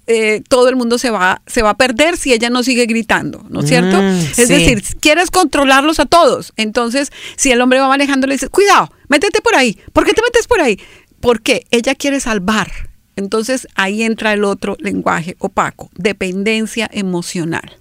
eh, 0.05 0.41
todo 0.49 0.67
el 0.67 0.75
mundo 0.75 0.97
se 0.97 1.09
va, 1.11 1.41
se 1.47 1.61
va 1.61 1.71
a 1.71 1.77
perder 1.77 2.17
si 2.17 2.33
ella 2.33 2.49
no 2.49 2.61
sigue 2.61 2.85
gritando, 2.85 3.45
¿no 3.49 3.61
es 3.61 3.69
cierto? 3.69 4.01
Mm, 4.01 4.17
es 4.17 4.35
sí. 4.35 4.45
decir, 4.47 4.83
quieres 4.99 5.31
controlarlos 5.31 5.99
a 6.01 6.05
todos. 6.05 6.51
Entonces, 6.57 7.11
si 7.37 7.51
el 7.51 7.61
hombre 7.61 7.79
va 7.79 7.87
manejando, 7.87 8.27
le 8.27 8.33
dices, 8.33 8.49
cuidado, 8.49 8.91
métete 9.07 9.41
por 9.41 9.55
ahí. 9.55 9.79
¿Por 9.93 10.05
qué 10.05 10.13
te 10.13 10.21
metes 10.21 10.47
por 10.47 10.59
ahí? 10.59 10.77
Porque 11.21 11.65
ella 11.71 11.95
quiere 11.95 12.19
salvar. 12.19 12.92
Entonces, 13.15 13.67
ahí 13.75 14.03
entra 14.03 14.33
el 14.33 14.43
otro 14.43 14.75
lenguaje 14.79 15.35
opaco, 15.39 15.89
dependencia 15.95 16.89
emocional. 16.91 17.77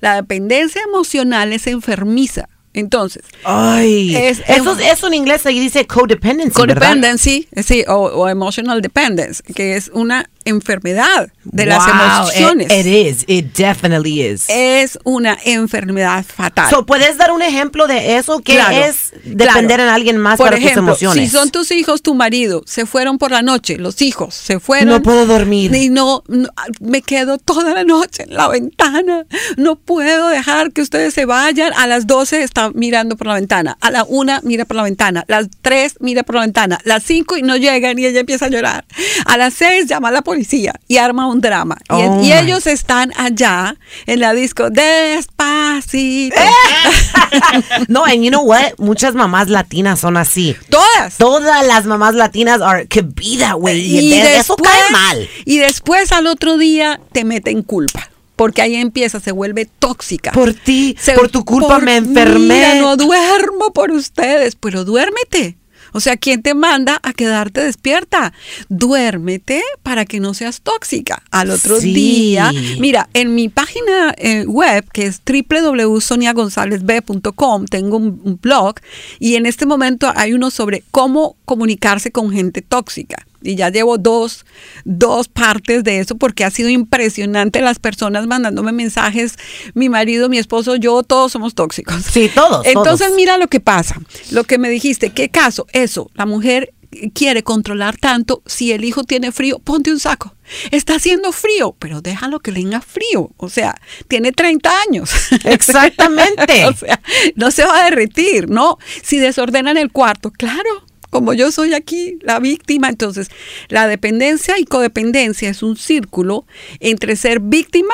La 0.00 0.16
dependencia 0.16 0.82
emocional 0.82 1.52
es 1.52 1.66
enfermiza. 1.66 2.48
Entonces, 2.74 3.22
Ay, 3.44 4.14
Es- 4.16 4.42
eso, 4.48 4.76
eso 4.78 5.06
en 5.08 5.14
inglés 5.14 5.44
ahí 5.46 5.60
dice 5.60 5.86
codependency, 5.86 6.58
¿verdad? 6.60 6.76
codependency, 6.76 7.48
sí, 7.62 7.84
o, 7.86 7.94
o 7.94 8.28
emotional 8.28 8.80
dependence, 8.80 9.42
que 9.54 9.76
es 9.76 9.90
una 9.92 10.28
enfermedad 10.44 11.30
de 11.44 11.66
las 11.66 11.84
Wow, 11.86 11.94
emociones. 12.30 12.66
It, 12.72 12.86
it 12.86 12.86
is, 12.86 13.24
it 13.28 13.56
definitely 13.56 14.22
is. 14.22 14.44
es 14.48 14.98
una 15.04 15.38
enfermedad 15.44 16.24
fatal. 16.24 16.68
So, 16.70 16.84
¿Puedes 16.86 17.16
dar 17.16 17.30
un 17.30 17.42
ejemplo 17.42 17.86
de 17.86 18.16
eso? 18.16 18.40
¿Qué 18.40 18.54
Claro, 18.54 18.76
es 18.76 19.12
depender 19.24 19.76
claro. 19.76 19.82
en 19.84 19.88
alguien 19.90 20.16
más 20.16 20.38
Por 20.38 20.46
para 20.46 20.56
ejemplo, 20.56 20.92
tus 20.94 21.02
emociones? 21.02 21.30
Si 21.30 21.36
son 21.36 21.50
tus 21.50 21.70
hijos, 21.70 22.02
tu 22.02 22.14
marido, 22.14 22.62
se 22.66 22.86
fueron 22.86 23.18
por 23.18 23.30
la 23.30 23.42
noche, 23.42 23.76
los 23.78 24.00
hijos 24.02 24.34
se 24.34 24.58
fueron. 24.58 24.88
No 24.88 25.02
puedo 25.02 25.26
dormir. 25.26 25.72
Y 25.74 25.90
no, 25.90 26.24
no, 26.26 26.48
me 26.80 27.02
quedo 27.02 27.38
toda 27.38 27.72
la 27.74 27.84
noche 27.84 28.24
en 28.24 28.34
la 28.34 28.48
ventana. 28.48 29.26
No 29.56 29.76
puedo 29.76 30.28
dejar 30.28 30.72
que 30.72 30.82
ustedes 30.82 31.14
se 31.14 31.24
vayan. 31.24 31.72
A 31.74 31.86
las 31.86 32.06
12 32.08 32.42
está 32.42 32.61
mirando 32.74 33.16
por 33.16 33.26
la 33.26 33.34
ventana. 33.34 33.76
A 33.80 33.90
la 33.90 34.04
1 34.04 34.40
mira 34.42 34.64
por 34.64 34.76
la 34.76 34.82
ventana. 34.84 35.24
Las 35.28 35.46
3 35.62 35.96
mira 36.00 36.22
por 36.22 36.36
la 36.36 36.42
ventana. 36.42 36.78
Las 36.84 37.02
5 37.04 37.36
y 37.36 37.42
no 37.42 37.56
llegan 37.56 37.98
y 37.98 38.06
ella 38.06 38.20
empieza 38.20 38.46
a 38.46 38.48
llorar. 38.48 38.84
A 39.26 39.36
las 39.36 39.54
6 39.54 39.86
llama 39.86 40.08
a 40.08 40.12
la 40.12 40.22
policía 40.22 40.74
y 40.88 40.98
arma 40.98 41.26
un 41.26 41.40
drama. 41.40 41.76
Y, 41.84 41.92
Oh, 41.94 42.20
y 42.22 42.26
my. 42.28 42.32
ellos 42.32 42.66
están 42.66 43.12
allá 43.16 43.76
en 44.06 44.20
la 44.20 44.32
disco 44.34 44.70
despacito. 44.70 46.36
no, 47.88 48.04
and 48.04 48.22
you 48.22 48.30
know 48.30 48.42
what? 48.44 48.74
Muchas 48.78 49.14
mamás 49.14 49.48
latinas 49.48 50.00
son 50.00 50.16
así. 50.16 50.56
Todas. 50.68 51.16
Todas 51.16 51.66
las 51.66 51.86
mamás 51.86 52.14
latinas 52.14 52.60
are 52.60 52.86
could 52.88 53.14
be 53.14 53.38
that 53.38 53.56
way. 53.56 53.80
Y, 53.80 54.10
de- 54.20 54.36
eso 54.38 54.56
cae 54.56 54.90
mal. 54.90 55.28
Y 55.44 55.58
después 55.58 56.12
al 56.12 56.26
otro 56.26 56.58
día 56.58 57.00
te 57.12 57.24
meten 57.24 57.62
culpa. 57.62 58.08
Porque 58.36 58.62
ahí 58.62 58.74
empieza, 58.76 59.20
se 59.20 59.32
vuelve 59.32 59.66
tóxica. 59.78 60.32
Por 60.32 60.54
ti, 60.54 60.96
Se- 60.98 61.12
por 61.14 61.28
tu 61.28 61.44
culpa 61.44 61.74
por- 61.76 61.82
me 61.84 61.96
enfermé. 61.96 62.54
Mira, 62.54 62.74
no 62.76 62.96
duermo 62.96 63.72
por 63.74 63.90
ustedes, 63.90 64.56
pero 64.56 64.84
duérmete. 64.84 65.58
O 65.94 66.00
sea, 66.00 66.16
¿quién 66.16 66.40
te 66.40 66.54
manda 66.54 66.98
a 67.02 67.12
quedarte 67.12 67.62
despierta? 67.62 68.32
Duérmete 68.70 69.62
para 69.82 70.06
que 70.06 70.20
no 70.20 70.32
seas 70.32 70.62
tóxica. 70.62 71.22
Al 71.30 71.50
otro 71.50 71.78
Sí. 71.78 71.92
día, 71.92 72.50
mira, 72.78 73.10
en 73.12 73.34
mi 73.34 73.50
página 73.50 74.14
eh, 74.16 74.46
web, 74.46 74.86
que 74.90 75.04
es 75.04 75.20
www.soniagonzalezb.com, 75.26 77.66
tengo 77.66 77.96
un 77.98 78.38
blog 78.40 78.76
y 79.18 79.34
en 79.36 79.44
este 79.46 79.66
momento 79.66 80.10
hay 80.16 80.32
uno 80.32 80.50
sobre 80.50 80.82
cómo 80.90 81.36
comunicarse 81.44 82.10
con 82.10 82.30
gente 82.30 82.62
tóxica. 82.62 83.26
Y 83.42 83.56
ya 83.56 83.70
llevo 83.70 83.98
dos, 83.98 84.44
dos 84.84 85.28
partes 85.28 85.84
de 85.84 85.98
eso 86.00 86.16
porque 86.16 86.44
ha 86.44 86.50
sido 86.50 86.68
impresionante 86.68 87.60
las 87.60 87.78
personas 87.78 88.26
mandándome 88.26 88.72
mensajes. 88.72 89.34
Mi 89.74 89.88
marido, 89.88 90.28
mi 90.28 90.38
esposo, 90.38 90.76
yo, 90.76 91.02
todos 91.02 91.32
somos 91.32 91.54
tóxicos. 91.54 92.02
Sí, 92.12 92.30
todos, 92.34 92.66
Entonces, 92.66 93.08
todos. 93.08 93.16
mira 93.16 93.38
lo 93.38 93.48
que 93.48 93.60
pasa. 93.60 94.00
Lo 94.30 94.44
que 94.44 94.58
me 94.58 94.68
dijiste, 94.70 95.10
¿qué 95.10 95.28
caso? 95.28 95.66
Eso, 95.72 96.10
la 96.14 96.26
mujer 96.26 96.72
quiere 97.14 97.42
controlar 97.42 97.96
tanto. 97.96 98.42
Si 98.46 98.72
el 98.72 98.84
hijo 98.84 99.04
tiene 99.04 99.32
frío, 99.32 99.58
ponte 99.58 99.90
un 99.90 99.98
saco. 99.98 100.34
Está 100.70 100.96
haciendo 100.96 101.32
frío, 101.32 101.74
pero 101.78 102.00
déjalo 102.00 102.40
que 102.40 102.52
tenga 102.52 102.80
frío. 102.80 103.30
O 103.36 103.48
sea, 103.48 103.80
tiene 104.08 104.32
30 104.32 104.70
años. 104.88 105.10
Exactamente. 105.44 106.66
o 106.66 106.74
sea, 106.74 107.00
no 107.36 107.50
se 107.50 107.64
va 107.64 107.80
a 107.80 107.84
derretir, 107.84 108.50
¿no? 108.50 108.78
Si 109.02 109.18
desordenan 109.18 109.76
el 109.76 109.90
cuarto, 109.90 110.30
claro. 110.30 110.84
Como 111.12 111.34
yo 111.34 111.52
soy 111.52 111.74
aquí 111.74 112.16
la 112.22 112.40
víctima, 112.40 112.88
entonces 112.88 113.28
la 113.68 113.86
dependencia 113.86 114.58
y 114.58 114.64
codependencia 114.64 115.50
es 115.50 115.62
un 115.62 115.76
círculo 115.76 116.46
entre 116.80 117.16
ser 117.16 117.40
víctima, 117.40 117.92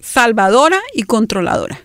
salvadora 0.00 0.80
y 0.92 1.04
controladora. 1.04 1.80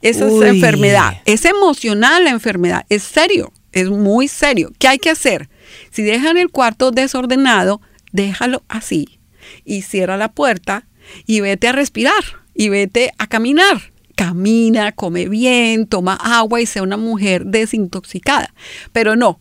Esa 0.00 0.24
Uy. 0.24 0.42
es 0.42 0.54
enfermedad. 0.54 1.18
Es 1.26 1.44
emocional 1.44 2.24
la 2.24 2.30
enfermedad. 2.30 2.86
Es 2.88 3.02
serio. 3.02 3.52
Es 3.72 3.90
muy 3.90 4.26
serio. 4.26 4.72
¿Qué 4.78 4.88
hay 4.88 4.98
que 4.98 5.10
hacer? 5.10 5.50
Si 5.90 6.02
dejan 6.02 6.38
el 6.38 6.48
cuarto 6.48 6.92
desordenado, 6.92 7.82
déjalo 8.12 8.62
así. 8.68 9.20
Y 9.66 9.82
cierra 9.82 10.16
la 10.16 10.32
puerta 10.32 10.86
y 11.26 11.40
vete 11.40 11.68
a 11.68 11.72
respirar. 11.72 12.24
Y 12.54 12.70
vete 12.70 13.12
a 13.18 13.26
caminar. 13.26 13.92
Camina, 14.16 14.92
come 14.92 15.28
bien, 15.28 15.86
toma 15.86 16.14
agua 16.14 16.62
y 16.62 16.64
sea 16.64 16.82
una 16.82 16.96
mujer 16.96 17.44
desintoxicada. 17.44 18.54
Pero 18.92 19.14
no. 19.14 19.38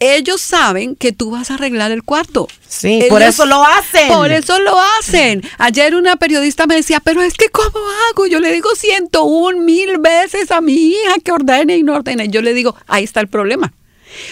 Ellos 0.00 0.40
saben 0.40 0.96
que 0.96 1.12
tú 1.12 1.30
vas 1.30 1.50
a 1.50 1.54
arreglar 1.54 1.90
el 1.92 2.02
cuarto. 2.02 2.48
Sí, 2.68 3.04
por 3.08 3.22
eso 3.22 3.46
lo 3.46 3.64
hacen. 3.64 4.08
Por 4.08 4.30
eso 4.32 4.58
lo 4.60 4.76
hacen. 4.98 5.42
Ayer 5.58 5.94
una 5.94 6.16
periodista 6.16 6.66
me 6.66 6.74
decía, 6.74 7.00
pero 7.00 7.22
es 7.22 7.34
que 7.34 7.48
¿cómo 7.48 7.78
hago? 8.10 8.26
Yo 8.26 8.40
le 8.40 8.52
digo 8.52 8.68
101 8.74 9.60
mil 9.60 9.98
veces 9.98 10.50
a 10.50 10.60
mi 10.60 10.74
hija 10.74 11.14
que 11.24 11.32
ordene 11.32 11.76
y 11.76 11.82
no 11.82 11.94
ordene. 11.94 12.28
Yo 12.28 12.42
le 12.42 12.54
digo, 12.54 12.74
ahí 12.86 13.04
está 13.04 13.20
el 13.20 13.28
problema. 13.28 13.72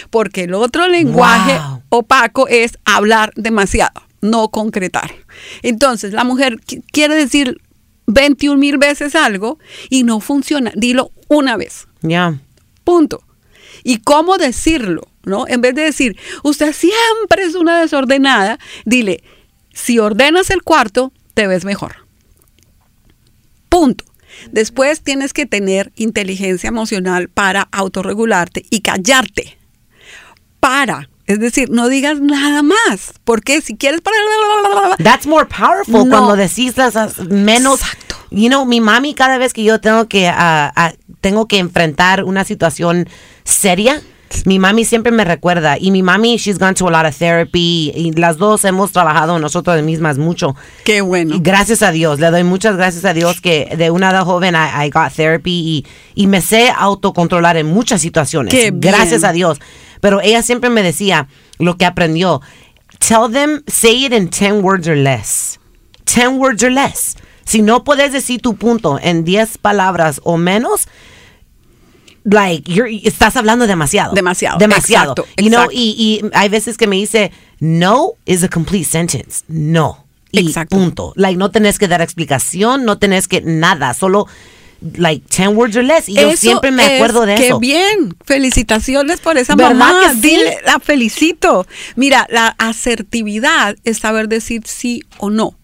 Porque 0.09 0.43
el 0.43 0.53
otro 0.53 0.87
lenguaje 0.87 1.57
Wow. 1.59 1.83
opaco 1.89 2.47
es 2.47 2.77
hablar 2.85 3.31
demasiado, 3.35 4.01
no 4.21 4.49
concretar. 4.49 5.13
Entonces, 5.61 6.13
la 6.13 6.23
mujer 6.23 6.57
qui- 6.57 6.83
quiere 6.91 7.15
decir 7.15 7.57
21 8.05 8.57
mil 8.59 8.77
veces 8.77 9.15
algo 9.15 9.59
y 9.89 10.03
no 10.03 10.19
funciona. 10.19 10.71
Dilo 10.75 11.11
una 11.29 11.57
vez. 11.57 11.87
Ya. 12.01 12.37
Punto. 12.83 13.23
¿Y 13.83 13.97
cómo 13.99 14.37
decirlo? 14.37 15.07
¿No? 15.25 15.47
En 15.47 15.61
vez 15.61 15.73
de 15.73 15.83
decir, 15.83 16.17
usted 16.43 16.73
siempre 16.73 17.43
es 17.43 17.55
una 17.55 17.79
desordenada, 17.79 18.59
dile, 18.85 19.23
si 19.73 19.97
ordenas 19.99 20.49
el 20.49 20.63
cuarto, 20.63 21.13
te 21.33 21.47
ves 21.47 21.63
mejor. 21.65 22.05
Punto. 23.69 24.03
Después 24.51 25.01
tienes 25.01 25.33
que 25.33 25.45
tener 25.45 25.91
inteligencia 25.95 26.67
emocional 26.67 27.29
para 27.29 27.69
autorregularte 27.71 28.65
y 28.69 28.81
callarte. 28.81 29.57
Para. 30.59 31.09
Es 31.25 31.39
decir, 31.39 31.69
no 31.69 31.87
digas 31.87 32.19
nada 32.19 32.61
más. 32.63 33.13
Porque 33.23 33.61
si 33.61 33.77
quieres 33.77 34.01
para. 34.01 34.17
That's 34.97 35.25
more 35.25 35.45
powerful 35.45 36.05
No. 36.05 36.09
cuando 36.09 36.35
decís 36.35 36.75
las 36.77 37.17
menos. 37.19 37.81
Exacto. 37.81 38.15
You 38.31 38.49
know, 38.49 38.65
mi 38.65 38.81
mami 38.81 39.13
cada 39.13 39.37
vez 39.37 39.53
que 39.53 39.63
yo 39.63 39.79
tengo 39.79 40.07
que 40.07 40.27
ah, 40.27 40.73
ah, 40.75 40.93
tengo 41.21 41.47
que 41.47 41.59
enfrentar 41.59 42.23
una 42.23 42.43
situación 42.43 43.07
seria, 43.43 44.01
mi 44.45 44.59
mami 44.59 44.85
siempre 44.85 45.11
me 45.11 45.23
recuerda 45.23 45.77
y 45.79 45.91
mi 45.91 46.03
mami 46.03 46.37
she's 46.37 46.57
gone 46.59 46.73
to 46.73 46.87
a 46.87 46.91
lot 46.91 47.05
of 47.05 47.17
therapy 47.17 47.91
y 47.95 48.11
las 48.11 48.37
dos 48.37 48.65
hemos 48.65 48.91
trabajado 48.91 49.39
nosotros 49.39 49.81
mismas 49.83 50.17
mucho. 50.17 50.55
Qué 50.83 51.01
bueno. 51.01 51.35
Y 51.35 51.39
gracias 51.39 51.81
a 51.81 51.91
Dios, 51.91 52.19
le 52.19 52.29
doy 52.31 52.43
muchas 52.43 52.75
gracias 52.75 53.05
a 53.05 53.13
Dios 53.13 53.41
que 53.41 53.75
de 53.77 53.91
una 53.91 54.11
edad 54.11 54.25
joven 54.25 54.55
I, 54.55 54.85
I 54.85 54.89
got 54.89 55.13
therapy 55.13 55.51
y, 55.51 55.85
y 56.15 56.27
me 56.27 56.41
sé 56.41 56.71
autocontrolar 56.75 57.57
en 57.57 57.67
muchas 57.67 58.01
situaciones. 58.01 58.53
Qué 58.53 58.71
bien. 58.71 58.79
Gracias 58.81 59.23
a 59.23 59.31
Dios. 59.31 59.59
Pero 60.01 60.19
ella 60.21 60.41
siempre 60.41 60.69
me 60.69 60.83
decía 60.83 61.27
lo 61.59 61.77
que 61.77 61.85
aprendió. 61.85 62.41
Tell 62.99 63.31
them, 63.31 63.63
say 63.67 64.05
it 64.05 64.13
in 64.13 64.29
10 64.29 64.61
words 64.61 64.87
or 64.87 64.95
less. 64.97 65.59
10 66.05 66.37
words 66.39 66.63
or 66.63 66.71
less. 66.71 67.15
Si 67.45 67.61
no 67.61 67.83
puedes 67.83 68.11
decir 68.11 68.41
tu 68.41 68.55
punto 68.55 68.99
en 69.01 69.23
10 69.23 69.57
palabras 69.57 70.21
o 70.23 70.37
menos, 70.37 70.87
like 72.25 72.71
you're, 72.71 72.89
estás 73.03 73.35
hablando 73.35 73.67
demasiado. 73.67 74.13
Demasiado, 74.13 74.57
Demasiado. 74.57 75.11
exacto, 75.13 75.27
You 75.41 75.49
know, 75.49 75.61
exacto. 75.61 75.75
y, 75.77 76.21
y 76.23 76.29
hay 76.33 76.49
veces 76.49 76.77
que 76.77 76.87
me 76.87 76.95
dice, 76.95 77.31
no 77.59 78.11
is 78.25 78.43
a 78.43 78.49
complete 78.49 78.85
sentence. 78.85 79.43
No. 79.47 80.05
Y 80.31 80.39
Exacto. 80.47 80.75
punto. 80.77 81.13
Like, 81.15 81.37
no 81.37 81.51
tenés 81.51 81.77
que 81.77 81.87
dar 81.87 82.01
explicación, 82.01 82.85
no 82.85 82.97
tenés 82.97 83.27
que 83.27 83.41
nada, 83.41 83.93
solo 83.93 84.25
like 84.97 85.23
10 85.29 85.49
words 85.55 85.75
or 85.77 85.83
less. 85.83 86.09
Y 86.09 86.15
yo 86.15 86.29
Eso 86.29 86.37
siempre 86.37 86.71
me 86.71 86.83
es- 86.85 86.91
acuerdo 86.93 87.25
de 87.25 87.35
qué 87.35 87.47
eso. 87.47 87.59
bien. 87.59 88.15
Felicitaciones 88.25 89.19
por 89.19 89.37
esa 89.37 89.55
¿Verdad 89.55 89.75
mamá. 89.75 90.11
sí? 90.13 90.21
Dile, 90.21 90.57
la 90.65 90.79
felicito. 90.79 91.67
Mira, 91.95 92.25
la 92.31 92.47
asertividad 92.57 93.75
es 93.83 93.99
saber 93.99 94.27
decir 94.27 94.63
sí 94.65 95.03
o 95.19 95.29
no. 95.29 95.55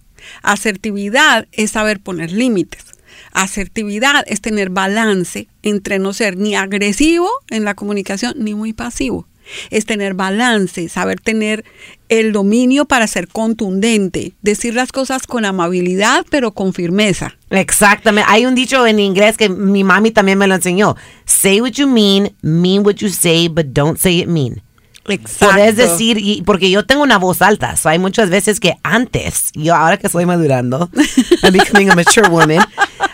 Asertividad 0.43 1.47
es 1.51 1.71
saber 1.71 1.99
poner 1.99 2.31
límites. 2.31 2.83
Asertividad 3.31 4.23
es 4.27 4.41
tener 4.41 4.69
balance 4.69 5.47
entre 5.63 5.99
no 5.99 6.13
ser 6.13 6.37
ni 6.37 6.55
agresivo 6.55 7.29
en 7.49 7.65
la 7.65 7.75
comunicación 7.75 8.33
ni 8.37 8.53
muy 8.53 8.73
pasivo. 8.73 9.27
Es 9.71 9.85
tener 9.85 10.13
balance, 10.13 10.89
saber 10.89 11.19
tener 11.19 11.65
el 12.07 12.31
dominio 12.31 12.85
para 12.85 13.07
ser 13.07 13.27
contundente, 13.27 14.33
decir 14.41 14.75
las 14.75 14.91
cosas 14.91 15.25
con 15.25 15.45
amabilidad 15.45 16.25
pero 16.29 16.51
con 16.51 16.73
firmeza. 16.73 17.35
Exactamente. 17.49 18.29
Hay 18.31 18.45
un 18.45 18.55
dicho 18.55 18.85
en 18.85 18.99
inglés 18.99 19.37
que 19.37 19.49
mi 19.49 19.83
mami 19.83 20.11
también 20.11 20.37
me 20.37 20.47
lo 20.47 20.55
enseñó. 20.55 20.95
Say 21.25 21.61
what 21.61 21.71
you 21.71 21.87
mean, 21.87 22.31
mean 22.41 22.85
what 22.85 22.95
you 22.95 23.09
say, 23.09 23.47
but 23.47 23.67
don't 23.67 23.97
say 23.97 24.19
it 24.19 24.27
mean. 24.27 24.61
Exacto. 25.07 25.55
Puedes 25.55 25.75
decir, 25.75 26.17
y, 26.19 26.41
porque 26.43 26.69
yo 26.69 26.85
tengo 26.85 27.01
una 27.03 27.17
voz 27.17 27.41
alta, 27.41 27.75
so 27.77 27.89
hay 27.89 27.97
muchas 27.99 28.29
veces 28.29 28.59
que 28.59 28.75
antes, 28.83 29.49
yo 29.53 29.75
ahora 29.75 29.97
que 29.97 30.07
estoy 30.07 30.25
madurando, 30.25 30.89
I'm 31.43 31.53
becoming 31.53 31.89
a 31.89 31.95
mature 31.95 32.27
woman, 32.29 32.59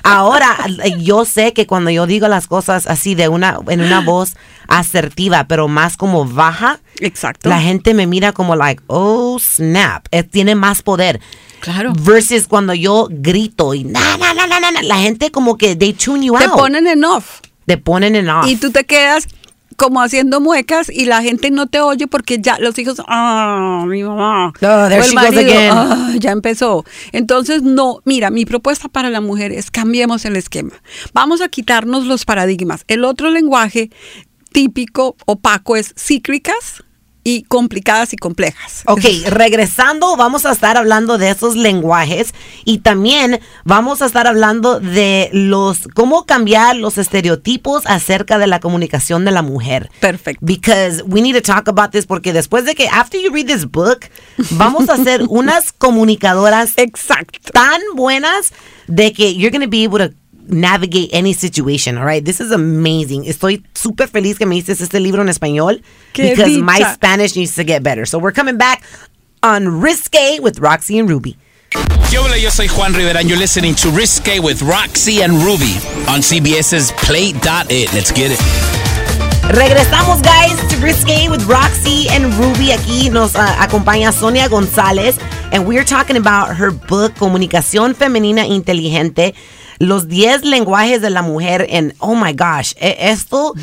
ahora 0.04 0.58
yo 1.00 1.26
sé 1.26 1.54
que 1.54 1.66
cuando 1.68 1.90
yo 1.92 2.06
digo 2.06 2.28
las 2.28 2.48
cosas 2.48 2.88
así 2.88 3.16
de 3.16 3.30
una, 3.30 3.60
en 3.68 3.82
una 3.82 4.02
voz 4.02 4.36
asertiva, 4.68 5.46
pero 5.48 5.68
más 5.68 5.96
como 5.96 6.26
baja, 6.26 6.80
Exacto. 7.00 7.50
la 7.50 7.62
gente 7.62 7.94
me 7.94 8.08
mira 8.08 8.32
como 8.34 8.56
like, 8.56 8.84
oh 8.88 9.38
snap, 9.40 10.06
eh, 10.12 10.24
tiene 10.24 10.56
más 10.56 10.82
poder. 10.82 11.22
Claro. 11.62 11.94
Versus 11.98 12.48
cuando 12.48 12.74
yo 12.74 13.08
grito 13.10 13.74
y 13.74 13.86
na, 13.86 14.18
na, 14.18 14.34
na, 14.34 14.46
na, 14.48 14.60
na, 14.72 14.82
la 14.84 14.98
gente 14.98 15.32
como 15.32 15.58
que 15.58 15.76
they 15.76 15.94
tune 15.94 16.26
you 16.26 16.38
te 16.38 16.44
out. 16.46 16.54
ponen 16.54 16.86
en 16.86 17.04
off 17.04 17.40
Te 17.66 17.78
ponen 17.78 18.16
en 18.16 18.30
off. 18.30 18.48
y 18.48 18.56
tú 18.58 18.70
te 18.72 18.84
quedas 18.84 19.28
como 19.76 20.02
haciendo 20.02 20.40
muecas 20.42 20.90
y 20.90 21.06
la 21.06 21.22
gente 21.22 21.52
no 21.52 21.68
te 21.68 21.80
oye 21.82 22.08
porque 22.08 22.40
ya 22.40 22.58
los 22.60 22.78
hijos, 22.80 23.02
ah, 23.08 23.84
mi 23.88 24.04
mamá. 24.04 24.54
Oh, 24.62 24.86
el 24.86 25.14
marido. 25.14 25.54
"Ah, 25.72 26.12
ya 26.20 26.32
empezó. 26.32 26.86
Entonces, 27.12 27.62
no, 27.64 28.00
mira, 28.06 28.30
mi 28.30 28.46
propuesta 28.46 28.88
para 28.88 29.10
la 29.10 29.22
mujer 29.22 29.52
es 29.52 29.72
cambiemos 29.72 30.26
el 30.26 30.36
esquema. 30.36 30.74
Vamos 31.14 31.42
a 31.42 31.50
quitarnos 31.50 32.06
los 32.06 32.26
paradigmas. 32.26 32.84
El 32.88 33.04
otro 33.04 33.30
lenguaje 33.30 33.90
típico, 34.52 35.18
opaco, 35.26 35.76
es 35.76 35.94
cíclicas 35.98 36.85
y 37.28 37.42
complicadas 37.44 38.14
y 38.14 38.18
complejas. 38.18 38.84
Ok, 38.86 39.04
regresando, 39.28 40.16
vamos 40.16 40.46
a 40.46 40.52
estar 40.52 40.78
hablando 40.78 41.18
de 41.18 41.32
esos 41.32 41.56
lenguajes 41.56 42.34
y 42.66 42.78
también 42.78 43.42
vamos 43.64 44.04
a 44.04 44.06
estar 44.06 44.28
hablando 44.28 44.80
de 44.80 45.30
los 45.34 45.88
cómo 45.96 46.26
cambiar 46.26 46.76
los 46.76 47.00
estereotipos 47.00 47.84
acerca 47.88 48.38
de 48.38 48.46
la 48.46 48.60
comunicación 48.60 49.26
de 49.26 49.32
la 49.32 49.42
mujer. 49.42 49.90
Perfecto. 50.00 50.40
Because 50.46 51.04
we 51.04 51.20
need 51.20 51.34
to 51.34 51.42
talk 51.42 51.68
about 51.68 51.90
this 51.90 52.06
porque 52.06 52.32
después 52.32 52.64
de 52.64 52.76
que 52.76 52.88
after 52.90 53.20
you 53.20 53.32
read 53.34 53.48
this 53.48 53.66
book, 53.66 54.02
vamos 54.52 54.88
a 54.90 54.98
ser 54.98 55.24
unas 55.28 55.74
comunicadoras 55.74 56.74
Exacto. 56.78 57.40
tan 57.52 57.82
buenas 57.96 58.54
de 58.88 59.14
que 59.14 59.34
you're 59.34 59.50
going 59.50 59.66
to 59.66 59.70
be 59.70 59.84
able 59.84 59.98
to 59.98 60.14
navigate 60.50 61.10
any 61.14 61.34
situation, 61.34 61.98
all 61.98 62.06
right? 62.06 62.24
This 62.24 62.40
is 62.40 62.52
amazing. 62.52 63.26
Estoy 63.26 63.64
súper 63.74 64.08
feliz 64.08 64.38
que 64.38 64.46
me 64.46 64.56
dices 64.56 64.82
este 64.82 65.00
libro 65.00 65.22
en 65.22 65.30
español 65.30 65.82
Qué 66.14 66.32
because 66.32 66.58
my. 66.58 66.82
Spanish 66.94 67.36
needs 67.36 67.56
to 67.56 67.64
get 67.64 67.84
better. 67.84 68.06
So 68.06 68.20
we're 68.20 68.32
coming 68.32 68.58
back 68.58 68.84
on 69.44 69.82
Risque 69.82 70.40
with 70.40 70.60
Roxy 70.60 71.00
and 71.00 71.10
Ruby. 71.10 71.38
Yo, 72.12 72.24
hola, 72.24 72.38
yo 72.38 72.50
soy 72.50 72.68
Juan 72.68 72.94
Rivera 72.94 73.20
and 73.20 73.30
you're 73.30 73.38
listening 73.38 73.76
to 73.76 73.90
Risque 73.90 74.40
with 74.40 74.62
Roxy 74.62 75.22
and 75.22 75.34
Ruby 75.34 75.76
on 76.08 76.22
CBS's 76.22 76.92
Play.it. 76.94 77.94
Let's 77.94 78.12
get 78.12 78.32
it. 78.32 78.40
Regresamos, 79.50 80.24
guys, 80.24 80.58
to 80.70 80.78
Risque 80.78 81.30
with 81.30 81.46
Roxy 81.46 82.08
and 82.10 82.34
Ruby. 82.36 82.72
Aquí 82.72 83.10
nos 83.12 83.36
ah, 83.36 83.62
acompaña 83.62 84.12
Sonia 84.12 84.48
González, 84.48 85.20
and 85.52 85.68
we're 85.68 85.84
talking 85.84 86.18
about 86.18 86.56
her 86.56 86.72
book, 86.72 87.14
Comunicación 87.16 87.94
Femenina 87.94 88.48
Inteligente. 88.48 89.36
Los 89.80 90.08
10 90.08 90.46
lenguajes 90.46 91.02
de 91.02 91.10
la 91.10 91.22
mujer 91.22 91.66
en, 91.70 91.94
oh 92.00 92.16
my 92.16 92.34
gosh, 92.34 92.74
eh, 92.78 92.96
esto, 93.00 93.54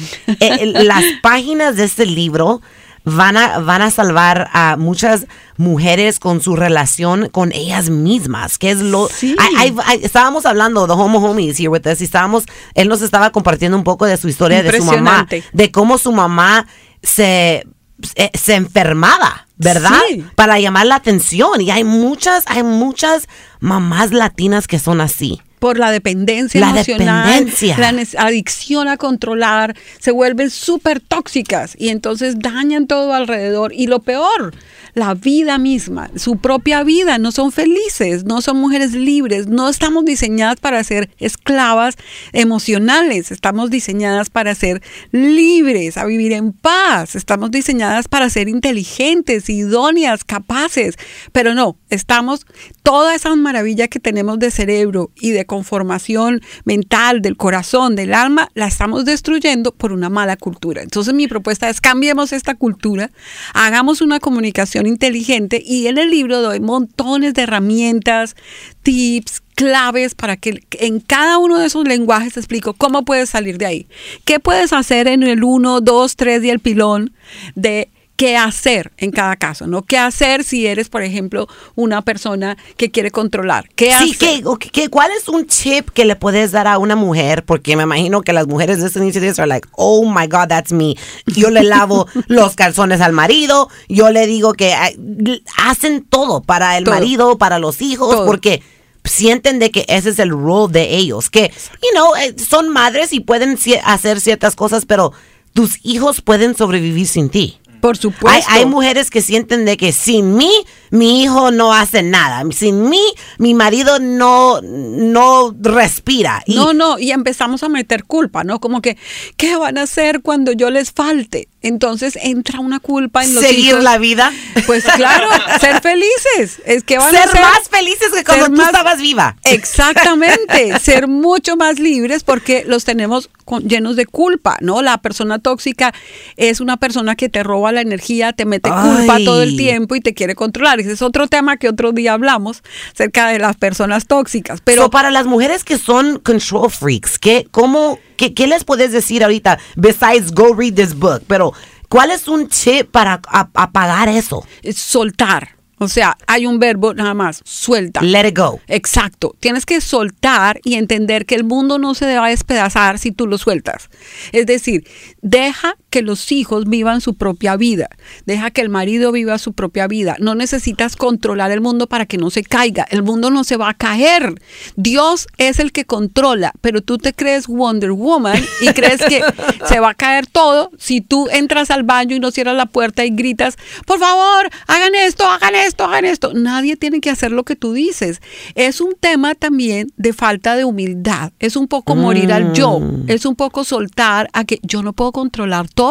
eh, 0.40 0.66
las 0.66 1.02
páginas 1.22 1.76
de 1.76 1.84
este 1.84 2.06
libro 2.06 2.60
van 3.04 3.36
a, 3.36 3.58
van 3.58 3.82
a 3.82 3.90
salvar 3.90 4.48
a 4.52 4.76
muchas 4.76 5.26
mujeres 5.56 6.20
con 6.20 6.40
su 6.40 6.54
relación 6.54 7.28
con 7.30 7.50
ellas 7.52 7.90
mismas, 7.90 8.58
que 8.58 8.70
es 8.70 8.78
lo... 8.78 9.08
Sí. 9.08 9.34
I- 9.56 9.70
I've- 9.70 9.82
I- 9.96 10.04
estábamos 10.04 10.46
hablando, 10.46 10.86
the 10.86 10.92
Homo 10.92 11.18
Homies 11.18 11.58
here 11.58 11.68
with 11.68 11.86
us, 11.86 12.00
y 12.00 12.04
estábamos, 12.04 12.44
él 12.74 12.88
nos 12.88 13.02
estaba 13.02 13.30
compartiendo 13.30 13.76
un 13.76 13.82
poco 13.84 14.06
de 14.06 14.16
su 14.16 14.28
historia 14.28 14.58
de 14.62 14.70
su 14.78 14.84
mamá, 15.04 15.26
de 15.52 15.70
cómo 15.72 15.98
su 15.98 16.12
mamá 16.12 16.66
se, 17.02 17.66
se, 18.02 18.30
se 18.38 18.54
enfermaba, 18.54 19.48
¿verdad? 19.56 19.98
Sí. 20.08 20.24
Para 20.36 20.60
llamar 20.60 20.86
la 20.86 20.94
atención. 20.96 21.60
Y 21.60 21.70
hay 21.72 21.82
muchas, 21.84 22.44
hay 22.46 22.62
muchas 22.62 23.26
mamás 23.58 24.12
latinas 24.12 24.68
que 24.68 24.78
son 24.78 25.00
así. 25.00 25.40
Por 25.62 25.78
la 25.78 25.92
dependencia 25.92 26.60
La 26.60 26.70
emocional, 26.70 27.28
dependencia. 27.28 27.78
la 27.78 27.94
adicción 28.18 28.88
a 28.88 28.96
controlar, 28.96 29.76
se 30.00 30.10
vuelven 30.10 30.50
súper 30.50 30.98
tóxicas 30.98 31.76
y 31.78 31.90
entonces 31.90 32.40
dañan 32.40 32.88
todo 32.88 33.14
alrededor. 33.14 33.72
Y 33.72 33.86
lo 33.86 34.00
peor, 34.00 34.56
la 34.94 35.14
vida 35.14 35.58
misma, 35.58 36.10
su 36.16 36.36
propia 36.36 36.82
vida, 36.82 37.18
no 37.18 37.32
son 37.32 37.50
felices, 37.50 38.24
no 38.24 38.42
son 38.42 38.58
mujeres 38.58 38.92
libres, 38.92 39.46
no 39.46 39.68
estamos 39.68 40.04
diseñadas 40.04 40.60
para 40.60 40.84
ser 40.84 41.10
esclavas 41.18 41.96
emocionales, 42.32 43.30
estamos 43.30 43.70
diseñadas 43.70 44.28
para 44.28 44.54
ser 44.54 44.82
libres, 45.10 45.96
a 45.96 46.04
vivir 46.04 46.32
en 46.32 46.52
paz, 46.52 47.14
estamos 47.14 47.50
diseñadas 47.50 48.08
para 48.08 48.28
ser 48.28 48.48
inteligentes, 48.48 49.48
idóneas, 49.48 50.24
capaces, 50.24 50.96
pero 51.32 51.54
no, 51.54 51.78
estamos, 51.88 52.46
toda 52.82 53.14
esa 53.14 53.34
maravilla 53.34 53.88
que 53.88 54.00
tenemos 54.00 54.38
de 54.38 54.50
cerebro 54.50 55.10
y 55.18 55.30
de 55.30 55.46
conformación 55.46 56.42
mental, 56.64 57.22
del 57.22 57.36
corazón, 57.38 57.96
del 57.96 58.12
alma, 58.12 58.50
la 58.54 58.66
estamos 58.66 59.06
destruyendo 59.06 59.72
por 59.72 59.92
una 59.92 60.10
mala 60.10 60.36
cultura. 60.36 60.82
Entonces 60.82 61.14
mi 61.14 61.28
propuesta 61.28 61.70
es 61.70 61.80
cambiemos 61.80 62.32
esta 62.32 62.54
cultura, 62.54 63.10
hagamos 63.54 64.02
una 64.02 64.20
comunicación 64.20 64.81
inteligente 64.86 65.62
y 65.64 65.86
en 65.86 65.98
el 65.98 66.10
libro 66.10 66.40
doy 66.40 66.60
montones 66.60 67.34
de 67.34 67.42
herramientas, 67.42 68.36
tips, 68.82 69.42
claves 69.54 70.14
para 70.14 70.36
que 70.36 70.62
en 70.72 71.00
cada 71.00 71.38
uno 71.38 71.58
de 71.58 71.66
esos 71.66 71.86
lenguajes 71.86 72.34
te 72.34 72.40
explico 72.40 72.74
cómo 72.74 73.04
puedes 73.04 73.30
salir 73.30 73.58
de 73.58 73.66
ahí. 73.66 73.86
¿Qué 74.24 74.40
puedes 74.40 74.72
hacer 74.72 75.08
en 75.08 75.22
el 75.22 75.44
1, 75.44 75.80
2, 75.80 76.16
3 76.16 76.44
y 76.44 76.50
el 76.50 76.60
pilón 76.60 77.12
de 77.54 77.88
qué 78.22 78.36
hacer 78.36 78.92
en 78.98 79.10
cada 79.10 79.34
caso, 79.34 79.66
¿no? 79.66 79.82
¿Qué 79.82 79.98
hacer 79.98 80.44
si 80.44 80.66
eres, 80.66 80.88
por 80.88 81.02
ejemplo, 81.02 81.48
una 81.74 82.02
persona 82.02 82.56
que 82.76 82.90
quiere 82.92 83.10
controlar? 83.10 83.68
¿Qué 83.74 83.86
Sí, 83.86 84.12
hacer? 84.12 84.16
¿qué, 84.18 84.42
o 84.46 84.56
qué- 84.58 84.88
¿cuál 84.88 85.10
es 85.18 85.28
un 85.28 85.44
tip 85.46 85.90
que 85.90 86.04
le 86.04 86.14
puedes 86.14 86.52
dar 86.52 86.68
a 86.68 86.78
una 86.78 86.94
mujer? 86.94 87.44
Porque 87.44 87.74
me 87.76 87.82
imagino 87.82 88.22
que 88.22 88.32
las 88.32 88.46
mujeres 88.46 88.78
listening 88.78 89.10
to 89.12 89.18
this 89.18 89.40
are 89.40 89.48
like, 89.48 89.66
oh 89.72 90.04
my 90.04 90.28
God, 90.28 90.46
that's 90.48 90.70
me. 90.72 90.94
Yo 91.26 91.50
le 91.50 91.64
lavo 91.64 92.06
los 92.28 92.54
calzones 92.54 93.00
al 93.00 93.12
marido, 93.12 93.68
yo 93.88 94.10
le 94.10 94.26
digo 94.28 94.52
que 94.52 94.72
l- 94.72 95.42
hacen 95.56 96.04
todo 96.08 96.42
para 96.42 96.78
el 96.78 96.84
Todo. 96.84 96.94
marido, 96.94 97.38
para 97.38 97.58
los 97.58 97.82
hijos, 97.82 98.14
Todo. 98.14 98.26
porque 98.26 98.62
sienten 99.04 99.58
de 99.58 99.72
que 99.72 99.84
ese 99.88 100.10
es 100.10 100.20
el 100.20 100.30
role 100.30 100.72
de 100.72 100.94
ellos, 100.96 101.28
que, 101.28 101.50
you 101.82 101.88
know, 101.92 102.14
eh, 102.14 102.36
son 102.38 102.68
madres 102.68 103.12
y 103.12 103.18
pueden 103.18 103.58
hacer 103.84 104.20
ciertas 104.20 104.54
cosas, 104.54 104.86
pero 104.86 105.12
tus 105.54 105.80
hijos 105.84 106.20
pueden 106.20 106.56
sobrevivir 106.56 107.08
sin 107.08 107.28
ti. 107.28 107.58
Por 107.82 107.96
supuesto. 107.96 108.48
Hay, 108.48 108.60
hay 108.60 108.64
mujeres 108.64 109.10
que 109.10 109.20
sienten 109.20 109.64
de 109.64 109.76
que 109.76 109.90
sin 109.90 110.36
mí, 110.36 110.52
mi 110.92 111.22
hijo 111.24 111.50
no 111.50 111.72
hace 111.74 112.02
nada. 112.04 112.44
Sin 112.54 112.88
mí, 112.88 113.02
mi 113.38 113.54
marido 113.54 113.98
no, 113.98 114.60
no 114.62 115.52
respira. 115.60 116.42
Y 116.46 116.54
No, 116.54 116.72
no, 116.74 116.98
y 116.98 117.10
empezamos 117.10 117.62
a 117.64 117.68
meter 117.68 118.04
culpa, 118.04 118.44
¿no? 118.44 118.60
Como 118.60 118.80
que, 118.80 118.96
¿qué 119.36 119.56
van 119.56 119.78
a 119.78 119.82
hacer 119.82 120.20
cuando 120.22 120.52
yo 120.52 120.70
les 120.70 120.92
falte? 120.92 121.48
Entonces 121.62 122.18
entra 122.20 122.58
una 122.60 122.78
culpa 122.80 123.22
en 123.24 123.34
los 123.34 123.42
seguir 123.44 123.70
hijos. 123.70 123.84
la 123.84 123.96
vida. 123.98 124.32
Pues 124.66 124.84
claro, 124.84 125.28
ser 125.60 125.80
felices. 125.80 126.60
Es 126.66 126.82
que 126.84 126.98
van 126.98 127.14
a 127.14 127.22
ser 127.26 127.40
más 127.40 127.68
felices 127.70 128.08
que 128.14 128.24
cuando 128.24 128.46
tú 128.46 128.52
más- 128.52 128.66
estabas 128.66 129.00
viva. 129.00 129.36
Exactamente, 129.44 130.78
ser 130.80 131.08
mucho 131.08 131.56
más 131.56 131.78
libres 131.78 132.24
porque 132.24 132.64
los 132.66 132.84
tenemos 132.84 133.30
con- 133.44 133.68
llenos 133.68 133.96
de 133.96 134.06
culpa, 134.06 134.56
¿no? 134.60 134.82
La 134.82 134.98
persona 134.98 135.38
tóxica 135.38 135.92
es 136.36 136.60
una 136.60 136.76
persona 136.76 137.14
que 137.16 137.28
te 137.28 137.42
roba 137.42 137.72
la 137.72 137.80
energía, 137.80 138.32
te 138.32 138.44
mete 138.44 138.70
culpa 138.70 139.18
todo 139.24 139.42
el 139.42 139.56
tiempo 139.56 139.94
y 139.94 140.00
te 140.00 140.14
quiere 140.14 140.34
controlar. 140.34 140.81
Es 140.86 141.02
otro 141.02 141.26
tema 141.26 141.56
que 141.56 141.68
otro 141.68 141.92
día 141.92 142.12
hablamos 142.12 142.62
acerca 142.92 143.28
de 143.28 143.38
las 143.38 143.56
personas 143.56 144.06
tóxicas. 144.06 144.60
Pero 144.64 144.90
para 144.90 145.10
las 145.10 145.26
mujeres 145.26 145.64
que 145.64 145.78
son 145.78 146.18
control 146.18 146.70
freaks, 146.70 147.18
¿qué, 147.18 147.46
cómo, 147.50 147.98
qué, 148.16 148.34
qué 148.34 148.46
les 148.46 148.64
puedes 148.64 148.92
decir 148.92 149.22
ahorita? 149.22 149.58
Besides, 149.76 150.32
go 150.32 150.54
read 150.54 150.74
this 150.74 150.94
book. 150.94 151.22
Pero, 151.26 151.52
¿cuál 151.88 152.10
es 152.10 152.28
un 152.28 152.48
tip 152.48 152.90
para 152.90 153.20
apagar 153.32 154.08
eso? 154.08 154.46
es 154.62 154.78
soltar. 154.78 155.56
O 155.82 155.88
sea, 155.88 156.16
hay 156.28 156.46
un 156.46 156.60
verbo 156.60 156.94
nada 156.94 157.12
más, 157.12 157.42
suelta. 157.44 158.00
Let 158.02 158.28
it 158.28 158.38
go. 158.38 158.60
Exacto. 158.68 159.34
Tienes 159.40 159.66
que 159.66 159.80
soltar 159.80 160.60
y 160.62 160.74
entender 160.74 161.26
que 161.26 161.34
el 161.34 161.42
mundo 161.42 161.80
no 161.80 161.94
se 161.94 162.16
va 162.16 162.26
a 162.26 162.28
despedazar 162.28 163.00
si 163.00 163.10
tú 163.10 163.26
lo 163.26 163.36
sueltas. 163.36 163.90
Es 164.30 164.46
decir, 164.46 164.86
deja 165.22 165.74
que 165.92 166.02
los 166.02 166.32
hijos 166.32 166.64
vivan 166.64 167.02
su 167.02 167.14
propia 167.14 167.56
vida. 167.56 167.90
Deja 168.24 168.50
que 168.50 168.62
el 168.62 168.70
marido 168.70 169.12
viva 169.12 169.36
su 169.36 169.52
propia 169.52 169.86
vida. 169.86 170.16
No 170.18 170.34
necesitas 170.34 170.96
controlar 170.96 171.50
el 171.50 171.60
mundo 171.60 171.86
para 171.86 172.06
que 172.06 172.16
no 172.16 172.30
se 172.30 172.42
caiga. 172.42 172.86
El 172.90 173.02
mundo 173.02 173.30
no 173.30 173.44
se 173.44 173.58
va 173.58 173.68
a 173.68 173.74
caer. 173.74 174.34
Dios 174.74 175.28
es 175.36 175.58
el 175.58 175.70
que 175.70 175.84
controla, 175.84 176.54
pero 176.62 176.80
tú 176.80 176.96
te 176.96 177.12
crees 177.12 177.46
Wonder 177.46 177.92
Woman 177.92 178.42
y 178.62 178.68
crees 178.68 179.02
que 179.02 179.22
se 179.68 179.80
va 179.80 179.90
a 179.90 179.94
caer 179.94 180.26
todo 180.26 180.70
si 180.78 181.02
tú 181.02 181.28
entras 181.30 181.70
al 181.70 181.82
baño 181.82 182.16
y 182.16 182.20
no 182.20 182.30
cierras 182.30 182.56
la 182.56 182.66
puerta 182.66 183.04
y 183.04 183.10
gritas, 183.10 183.58
por 183.86 183.98
favor, 183.98 184.48
hagan 184.68 184.94
esto, 184.94 185.28
hagan 185.28 185.54
esto, 185.54 185.84
hagan 185.84 186.06
esto. 186.06 186.32
Nadie 186.32 186.76
tiene 186.76 187.02
que 187.02 187.10
hacer 187.10 187.32
lo 187.32 187.44
que 187.44 187.54
tú 187.54 187.74
dices. 187.74 188.22
Es 188.54 188.80
un 188.80 188.94
tema 188.98 189.34
también 189.34 189.92
de 189.98 190.14
falta 190.14 190.56
de 190.56 190.64
humildad. 190.64 191.32
Es 191.38 191.54
un 191.56 191.68
poco 191.68 191.94
morir 191.96 192.32
al 192.32 192.54
yo. 192.54 192.80
Es 193.08 193.26
un 193.26 193.36
poco 193.36 193.64
soltar 193.64 194.30
a 194.32 194.44
que 194.44 194.58
yo 194.62 194.82
no 194.82 194.94
puedo 194.94 195.12
controlar 195.12 195.68
todo. 195.68 195.81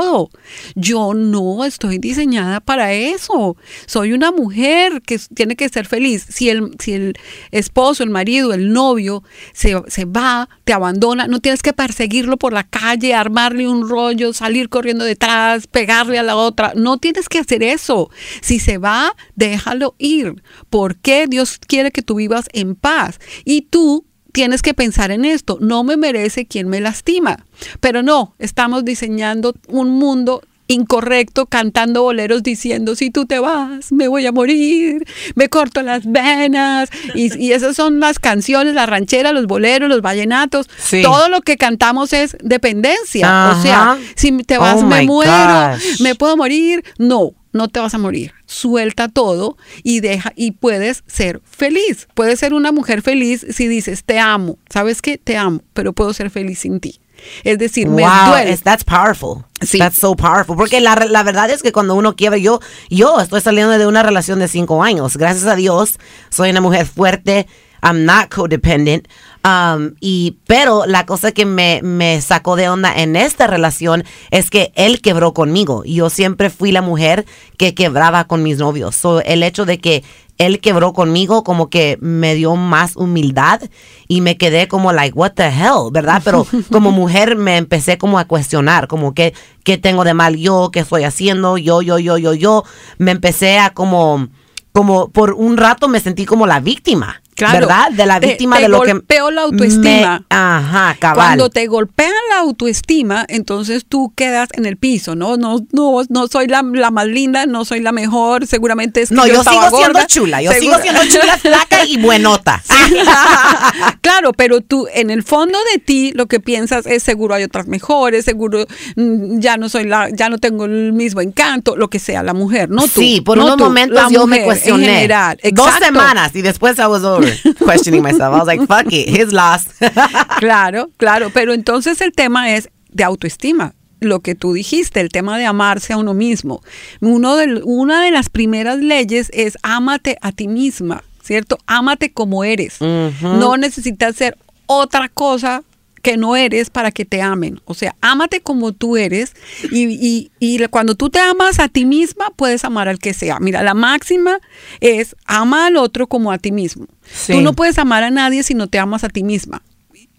Yo 0.75 1.13
no 1.13 1.65
estoy 1.65 1.97
diseñada 1.97 2.59
para 2.59 2.93
eso. 2.93 3.57
Soy 3.85 4.13
una 4.13 4.31
mujer 4.31 5.01
que 5.01 5.19
tiene 5.33 5.55
que 5.55 5.69
ser 5.69 5.85
feliz. 5.85 6.25
Si 6.29 6.49
el, 6.49 6.75
si 6.79 6.93
el 6.93 7.13
esposo, 7.51 8.03
el 8.03 8.09
marido, 8.09 8.53
el 8.53 8.71
novio 8.71 9.23
se, 9.53 9.75
se 9.87 10.05
va, 10.05 10.49
te 10.63 10.73
abandona, 10.73 11.27
no 11.27 11.39
tienes 11.39 11.61
que 11.61 11.73
perseguirlo 11.73 12.37
por 12.37 12.53
la 12.53 12.63
calle, 12.63 13.13
armarle 13.13 13.67
un 13.67 13.87
rollo, 13.87 14.33
salir 14.33 14.69
corriendo 14.69 15.03
detrás, 15.05 15.67
pegarle 15.67 16.19
a 16.19 16.23
la 16.23 16.35
otra. 16.35 16.73
No 16.75 16.97
tienes 16.97 17.27
que 17.27 17.39
hacer 17.39 17.63
eso. 17.63 18.09
Si 18.41 18.59
se 18.59 18.77
va, 18.77 19.15
déjalo 19.35 19.95
ir. 19.97 20.41
Porque 20.69 21.25
Dios 21.27 21.59
quiere 21.59 21.91
que 21.91 22.01
tú 22.01 22.15
vivas 22.15 22.45
en 22.53 22.75
paz. 22.75 23.19
Y 23.45 23.63
tú 23.63 24.05
tienes 24.31 24.61
que 24.61 24.73
pensar 24.73 25.11
en 25.11 25.25
esto, 25.25 25.57
no 25.61 25.83
me 25.83 25.97
merece 25.97 26.45
quien 26.45 26.67
me 26.67 26.81
lastima. 26.81 27.45
Pero 27.79 28.03
no, 28.03 28.35
estamos 28.39 28.85
diseñando 28.85 29.53
un 29.67 29.89
mundo 29.89 30.41
incorrecto 30.71 31.45
cantando 31.45 32.03
boleros 32.03 32.43
diciendo 32.43 32.95
si 32.95 33.11
tú 33.11 33.25
te 33.25 33.39
vas 33.39 33.91
me 33.91 34.07
voy 34.07 34.25
a 34.25 34.31
morir 34.31 35.05
me 35.35 35.49
corto 35.49 35.81
las 35.81 36.09
venas 36.11 36.89
y, 37.15 37.37
y 37.43 37.51
esas 37.53 37.75
son 37.75 37.99
las 37.99 38.19
canciones 38.19 38.73
las 38.73 38.89
rancheras 38.89 39.33
los 39.33 39.47
boleros 39.47 39.89
los 39.89 40.01
vallenatos 40.01 40.67
Sí. 40.77 41.01
todo 41.03 41.29
lo 41.29 41.41
que 41.41 41.57
cantamos 41.57 42.13
es 42.13 42.35
dependencia 42.41 43.53
o 43.57 43.61
sea 43.61 43.97
si 44.15 44.31
te 44.43 44.57
vas 44.57 44.81
Oh 44.81 44.85
me 44.87 45.03
muero 45.03 45.31
gosh. 45.31 46.01
me 46.01 46.15
puedo 46.15 46.37
morir 46.37 46.83
no 46.97 47.31
no 47.53 47.67
te 47.67 47.81
vas 47.81 47.93
a 47.93 47.97
morir. 47.97 48.31
Suelta 48.45 49.09
todo 49.09 49.57
y 49.83 49.99
deja 49.99 50.31
y 50.37 50.51
puedes 50.51 51.03
ser 51.05 51.41
feliz. 51.43 52.07
Puedes 52.13 52.39
ser 52.39 52.53
una 52.53 52.71
mujer 52.71 53.01
feliz 53.01 53.45
si 53.49 53.67
dices 53.67 54.05
te 54.05 54.19
amo. 54.19 54.57
¿Sabes 54.69 55.01
qué? 55.01 55.17
Te 55.17 55.35
amo, 55.35 55.61
pero 55.73 55.91
puedo 55.91 56.13
ser 56.13 56.29
feliz 56.29 56.59
sin 56.59 56.79
ti. 56.79 57.00
Es 57.43 57.57
decir, 57.57 57.87
me 57.87 58.03
wow, 58.03 58.29
duele. 58.31 58.51
es- 58.51 58.61
that's 58.63 58.83
powerful. 58.83 59.43
Sí. 59.61 59.77
That's 59.77 59.97
so 59.97 60.15
powerful. 60.15 60.55
Porque 60.55 60.81
la, 60.81 60.95
la 60.95 61.23
verdad 61.23 61.49
es 61.49 61.61
que 61.61 61.71
cuando 61.71 61.95
uno 61.95 62.15
quiebra, 62.15 62.37
yo, 62.37 62.59
yo 62.89 63.19
estoy 63.19 63.41
saliendo 63.41 63.77
de 63.77 63.85
una 63.87 64.03
relación 64.03 64.39
de 64.39 64.47
cinco 64.47 64.83
años. 64.83 65.17
Gracias 65.17 65.45
a 65.45 65.55
Dios, 65.55 65.99
soy 66.29 66.49
una 66.49 66.61
mujer 66.61 66.85
fuerte. 66.87 67.47
I'm 67.83 68.05
not 68.05 68.29
codependent. 68.33 69.07
Um, 69.43 69.95
y, 69.99 70.37
pero 70.45 70.85
la 70.85 71.07
cosa 71.07 71.31
que 71.31 71.47
me, 71.47 71.79
me 71.81 72.21
sacó 72.21 72.55
de 72.55 72.69
onda 72.69 72.93
en 72.95 73.15
esta 73.15 73.47
relación 73.47 74.03
es 74.29 74.51
que 74.51 74.71
él 74.75 75.01
quebró 75.01 75.33
conmigo. 75.33 75.83
Yo 75.83 76.11
siempre 76.11 76.51
fui 76.51 76.71
la 76.71 76.83
mujer 76.83 77.25
que 77.57 77.73
quebraba 77.73 78.25
con 78.25 78.43
mis 78.43 78.59
novios. 78.59 78.95
So, 78.95 79.21
el 79.21 79.41
hecho 79.41 79.65
de 79.65 79.79
que 79.79 80.03
él 80.41 80.59
quebró 80.59 80.91
conmigo 80.93 81.43
como 81.43 81.69
que 81.69 81.99
me 82.01 82.33
dio 82.33 82.55
más 82.55 82.95
humildad 82.95 83.61
y 84.07 84.21
me 84.21 84.37
quedé 84.37 84.67
como 84.67 84.91
like 84.91 85.15
what 85.15 85.33
the 85.33 85.47
hell, 85.47 85.91
¿verdad? 85.91 86.21
Pero 86.25 86.47
como 86.71 86.91
mujer 86.91 87.35
me 87.35 87.57
empecé 87.57 87.99
como 87.99 88.17
a 88.17 88.25
cuestionar, 88.25 88.87
como 88.87 89.13
que 89.13 89.35
qué 89.63 89.77
tengo 89.77 90.03
de 90.03 90.15
mal 90.15 90.37
yo, 90.37 90.71
qué 90.71 90.79
estoy 90.79 91.03
haciendo, 91.03 91.59
yo 91.59 91.83
yo 91.83 91.99
yo 91.99 92.17
yo 92.17 92.33
yo, 92.33 92.63
me 92.97 93.11
empecé 93.11 93.59
a 93.59 93.69
como 93.69 94.29
como 94.71 95.09
por 95.09 95.33
un 95.33 95.57
rato 95.57 95.87
me 95.87 95.99
sentí 95.99 96.25
como 96.25 96.47
la 96.47 96.59
víctima. 96.59 97.21
Claro. 97.45 97.67
¿Verdad? 97.67 97.91
De 97.91 98.05
la 98.05 98.19
víctima 98.19 98.55
te 98.57 98.63
de 98.63 98.67
lo 98.69 98.81
que 98.81 98.91
golpeó 98.93 99.31
la 99.31 99.41
autoestima. 99.43 100.19
me- 100.19 100.25
ajá, 100.35 100.95
cabal. 100.99 101.15
Cuando 101.15 101.49
te 101.49 101.67
golpean 101.67 102.11
la 102.29 102.39
autoestima, 102.39 103.25
entonces 103.27 103.85
tú 103.87 104.13
quedas 104.15 104.49
en 104.53 104.65
el 104.65 104.77
piso, 104.77 105.15
¿no? 105.15 105.37
No, 105.37 105.57
no, 105.71 106.01
no 106.09 106.27
soy 106.27 106.47
la, 106.47 106.61
la 106.63 106.91
más 106.91 107.07
linda, 107.07 107.45
no 107.45 107.65
soy 107.65 107.79
la 107.79 107.91
mejor, 107.91 108.45
seguramente 108.47 109.01
es 109.01 109.09
que 109.09 109.15
no, 109.15 109.25
yo, 109.27 109.39
estaba 109.39 109.65
sigo 109.69 109.77
siendo 109.77 109.99
chula, 110.07 110.41
yo 110.41 110.51
segura- 110.51 110.81
sigo 110.81 110.93
siendo 110.95 111.19
chula, 111.19 111.37
flaca 111.37 111.85
y 111.85 111.97
buenota. 111.97 112.61
claro, 114.01 114.33
pero 114.33 114.61
tú 114.61 114.87
en 114.93 115.09
el 115.09 115.23
fondo 115.23 115.57
de 115.73 115.79
ti 115.79 116.11
lo 116.13 116.27
que 116.27 116.39
piensas 116.39 116.85
es 116.85 117.03
seguro 117.03 117.35
hay 117.35 117.43
otras 117.43 117.67
mejores, 117.67 118.25
seguro 118.25 118.65
mm, 118.95 119.39
ya 119.39 119.57
no 119.57 119.69
soy 119.69 119.85
la, 119.85 120.09
ya 120.11 120.29
no 120.29 120.37
tengo 120.37 120.65
el 120.65 120.93
mismo 120.93 121.21
encanto, 121.21 121.75
lo 121.75 121.89
que 121.89 121.99
sea 121.99 122.23
la 122.23 122.33
mujer, 122.33 122.69
no 122.69 122.83
tú. 122.83 123.01
Sí, 123.01 123.21
por 123.21 123.37
no 123.37 123.45
unos 123.45 123.57
tú, 123.57 123.63
momentos 123.63 124.11
yo 124.11 124.27
me 124.27 124.43
cuestioné. 124.43 124.85
En 124.85 124.93
general, 124.93 125.39
Dos 125.51 125.73
semanas 125.79 126.31
y 126.35 126.41
después 126.41 126.77
I 126.79 126.85
was 126.87 127.03
over 127.03 127.30
questioning 127.59 128.01
myself. 128.01 128.33
I 128.33 128.39
was 128.39 128.47
like, 128.47 128.65
fuck 128.67 128.91
it, 128.91 129.09
his 129.09 129.31
loss. 129.31 129.67
Claro, 130.39 130.89
claro, 130.97 131.29
pero 131.31 131.53
entonces 131.53 132.01
el 132.01 132.13
tema 132.13 132.55
es 132.55 132.69
de 132.89 133.03
autoestima. 133.03 133.73
Lo 133.99 134.21
que 134.21 134.33
tú 134.33 134.53
dijiste, 134.53 134.99
el 134.99 135.09
tema 135.09 135.37
de 135.37 135.45
amarse 135.45 135.93
a 135.93 135.97
uno 135.97 136.15
mismo. 136.15 136.61
Uno 136.99 137.35
de, 137.35 137.61
una 137.63 138.03
de 138.03 138.09
las 138.09 138.29
primeras 138.29 138.79
leyes 138.79 139.29
es 139.33 139.59
ámate 139.61 140.17
a 140.21 140.31
ti 140.31 140.47
misma, 140.47 141.03
¿cierto? 141.21 141.59
Ámate 141.67 142.11
como 142.11 142.43
eres. 142.43 142.81
No 142.81 143.57
necesitas 143.57 144.15
ser 144.15 144.37
otra 144.65 145.07
cosa 145.09 145.63
que 146.01 146.17
no 146.17 146.35
eres 146.35 146.69
para 146.69 146.91
que 146.91 147.05
te 147.05 147.21
amen. 147.21 147.59
O 147.65 147.73
sea, 147.73 147.95
ámate 148.01 148.41
como 148.41 148.71
tú 148.73 148.97
eres 148.97 149.33
y, 149.71 149.85
y- 149.85 150.31
y 150.39 150.65
cuando 150.67 150.95
tú 150.95 151.09
te 151.09 151.19
amas 151.19 151.59
a 151.59 151.67
ti 151.67 151.85
misma, 151.85 152.31
puedes 152.35 152.65
amar 152.65 152.87
al 152.89 152.99
que 152.99 153.13
sea. 153.13 153.39
Mira, 153.39 153.63
la 153.63 153.73
máxima 153.73 154.39
es 154.79 155.15
ama 155.25 155.67
al 155.67 155.77
otro 155.77 156.07
como 156.07 156.31
a 156.31 156.37
ti 156.37 156.51
mismo. 156.51 156.87
Sí. 157.11 157.33
Tú 157.33 157.41
no 157.41 157.53
puedes 157.53 157.77
amar 157.77 158.03
a 158.03 158.09
nadie 158.11 158.43
si 158.43 158.53
no 158.53 158.67
te 158.67 158.79
amas 158.79 159.03
a 159.03 159.09
ti 159.09 159.23
misma. 159.23 159.61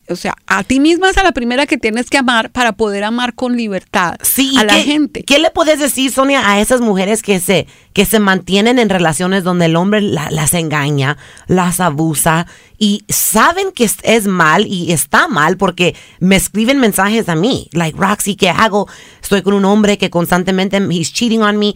O 0.08 0.16
sea, 0.16 0.34
a 0.46 0.64
ti 0.64 0.80
misma 0.80 1.10
es 1.10 1.16
a 1.16 1.22
la 1.22 1.32
primera 1.32 1.64
que 1.66 1.78
tienes 1.78 2.10
que 2.10 2.18
amar 2.18 2.50
para 2.50 2.72
poder 2.72 3.04
amar 3.04 3.34
con 3.34 3.56
libertad 3.56 4.16
Sí, 4.20 4.50
¿y 4.52 4.58
a 4.58 4.64
la 4.64 4.74
qué- 4.74 4.82
gente. 4.82 5.22
¿Qué 5.22 5.38
le 5.38 5.50
puedes 5.50 5.78
decir, 5.78 6.10
Sonia, 6.10 6.48
a 6.50 6.60
esas 6.60 6.80
mujeres 6.80 7.22
que 7.22 7.38
se, 7.38 7.66
que 7.92 8.04
se 8.04 8.18
mantienen 8.18 8.78
en 8.80 8.88
relaciones 8.88 9.44
donde 9.44 9.66
el 9.66 9.76
hombre 9.76 10.00
la- 10.00 10.30
las 10.32 10.54
engaña, 10.54 11.16
las 11.46 11.78
abusa 11.80 12.46
y 12.78 13.04
saben 13.08 13.70
que 13.72 13.84
es, 13.84 13.96
es 14.02 14.26
mal 14.26 14.66
y 14.66 14.90
está 14.92 15.28
mal 15.28 15.56
porque 15.56 15.94
me 16.18 16.34
escriben 16.36 16.78
mensajes 16.80 17.28
a 17.28 17.36
mí, 17.36 17.68
like 17.72 17.96
Roxy, 17.96 18.34
¿qué 18.34 18.50
hago? 18.50 18.88
Estoy 19.22 19.42
con 19.42 19.54
un 19.54 19.64
hombre 19.64 19.98
que 19.98 20.10
constantemente 20.10 20.78
he's 20.90 21.12
cheating 21.12 21.42
on 21.42 21.58
me, 21.58 21.74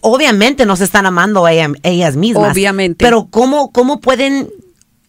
obviamente 0.00 0.64
no 0.64 0.76
se 0.76 0.84
están 0.84 1.06
amando 1.06 1.44
a 1.44 1.52
ellas 1.52 2.16
mismas. 2.16 2.52
Obviamente. 2.52 3.04
Pero 3.04 3.26
¿cómo, 3.30 3.72
cómo 3.72 4.00
pueden 4.00 4.48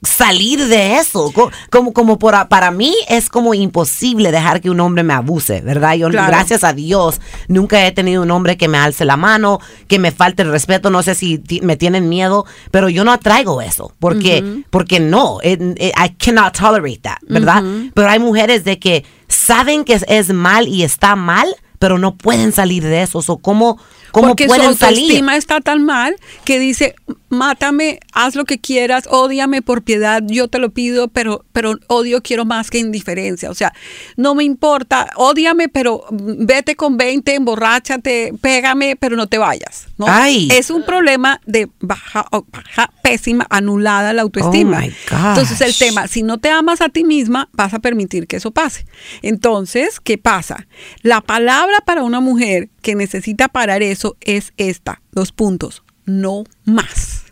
salir 0.01 0.65
de 0.67 0.97
eso? 0.97 1.31
Co- 1.33 1.51
Como, 1.69 1.91
como 1.93 2.17
por, 2.19 2.47
para 2.47 2.71
mí 2.71 2.95
es 3.09 3.29
como 3.29 3.53
imposible 3.53 4.31
dejar 4.31 4.61
que 4.61 4.69
un 4.69 4.79
hombre 4.79 5.03
me 5.03 5.13
abuse, 5.13 5.61
¿verdad? 5.61 5.95
Yo, 5.95 6.09
Claro. 6.09 6.27
gracias 6.31 6.63
a 6.63 6.73
Dios, 6.73 7.19
nunca 7.47 7.85
he 7.85 7.91
tenido 7.91 8.21
un 8.23 8.31
hombre 8.31 8.57
que 8.57 8.67
me 8.67 8.77
alce 8.77 9.03
la 9.05 9.17
mano, 9.17 9.59
que 9.87 9.99
me 9.99 10.11
falte 10.11 10.43
el 10.43 10.51
respeto, 10.51 10.89
no 10.89 11.03
sé 11.03 11.15
si 11.15 11.41
me 11.63 11.75
tienen 11.75 12.07
miedo, 12.09 12.45
pero 12.71 12.89
yo 12.89 13.03
no 13.03 13.11
atraigo 13.11 13.61
eso, 13.61 13.93
porque, 13.99 14.63
porque 14.69 14.99
no, 14.99 15.39
it- 15.43 15.61
it- 15.79 15.93
I 15.97 16.09
cannot 16.17 16.57
tolerate 16.57 16.99
that, 17.03 17.17
¿verdad? 17.27 17.63
Pero 17.93 18.09
hay 18.09 18.19
mujeres 18.19 18.63
de 18.63 18.79
que 18.79 19.03
saben 19.27 19.83
que 19.83 19.93
es, 19.93 20.05
es 20.07 20.33
mal 20.33 20.67
y 20.67 20.83
está 20.83 21.15
mal, 21.15 21.47
pero 21.77 21.97
no 21.97 22.15
pueden 22.15 22.51
salir 22.51 22.83
de 22.83 23.01
eso. 23.03 23.19
O 23.25 23.37
¿Cómo, 23.37 23.79
cómo 24.11 24.29
Porque 24.29 24.47
su 24.47 24.55
salir? 24.55 24.67
autoestima 24.67 25.35
está 25.35 25.61
tan 25.61 25.85
mal 25.85 26.15
que 26.45 26.59
dice, 26.59 26.95
mátame, 27.29 27.99
haz 28.13 28.35
lo 28.35 28.45
que 28.45 28.59
quieras, 28.59 29.03
ódiame 29.09 29.61
por 29.61 29.83
piedad, 29.83 30.23
yo 30.25 30.47
te 30.47 30.59
lo 30.59 30.71
pido, 30.71 31.07
pero, 31.09 31.45
pero 31.51 31.75
odio 31.87 32.21
quiero 32.21 32.45
más 32.45 32.71
que 32.71 32.79
indiferencia. 32.79 33.49
O 33.49 33.53
sea, 33.53 33.73
no 34.15 34.35
me 34.35 34.43
importa, 34.43 35.09
ódiame, 35.15 35.69
pero 35.69 36.03
vete 36.11 36.75
con 36.75 36.97
20, 36.97 37.35
emborráchate, 37.35 38.33
pégame, 38.41 38.95
pero 38.95 39.15
no 39.15 39.27
te 39.27 39.37
vayas. 39.37 39.88
¿No? 39.99 40.05
Ay. 40.07 40.47
Es 40.49 40.69
un 40.71 40.83
problema 40.83 41.41
de 41.45 41.69
baja, 41.81 42.25
o 42.31 42.45
baja, 42.49 42.89
pésima, 43.03 43.45
anulada 43.49 44.13
la 44.13 44.21
autoestima. 44.21 44.79
Oh. 44.79 45.29
Entonces 45.29 45.59
el 45.61 45.77
tema, 45.77 46.07
si 46.07 46.23
no 46.23 46.39
te 46.39 46.49
amas 46.49 46.79
a 46.81 46.87
ti 46.87 47.03
misma, 47.03 47.49
vas 47.51 47.73
a 47.73 47.79
permitir 47.79 48.25
que 48.25 48.37
eso 48.37 48.51
pase. 48.51 48.85
Entonces, 49.21 49.99
¿qué 49.99 50.17
pasa? 50.17 50.67
La 51.01 51.19
palabra 51.19 51.81
para 51.85 52.03
una 52.03 52.21
mujer 52.21 52.69
que 52.81 52.95
necesita 52.95 53.49
parar 53.49 53.83
eso 53.83 54.15
es 54.21 54.53
esta, 54.55 55.01
dos 55.11 55.33
puntos, 55.33 55.83
no 56.05 56.45
más. 56.63 57.25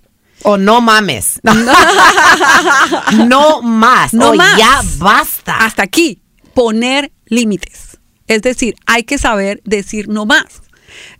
O 0.43 0.58
no 0.58 0.82
mames. 0.82 1.39
no 3.27 3.62
más. 3.62 4.13
No 4.13 4.32
o 4.32 4.36
más. 4.36 4.58
ya 4.58 4.82
basta. 4.97 5.58
Hasta 5.58 5.84
aquí, 5.84 6.21
poner 6.53 7.13
límites. 7.27 7.97
Es 8.27 8.41
decir, 8.41 8.75
hay 8.86 9.03
que 9.03 9.17
saber 9.17 9.62
decir 9.63 10.10
no 10.10 10.25
más. 10.25 10.62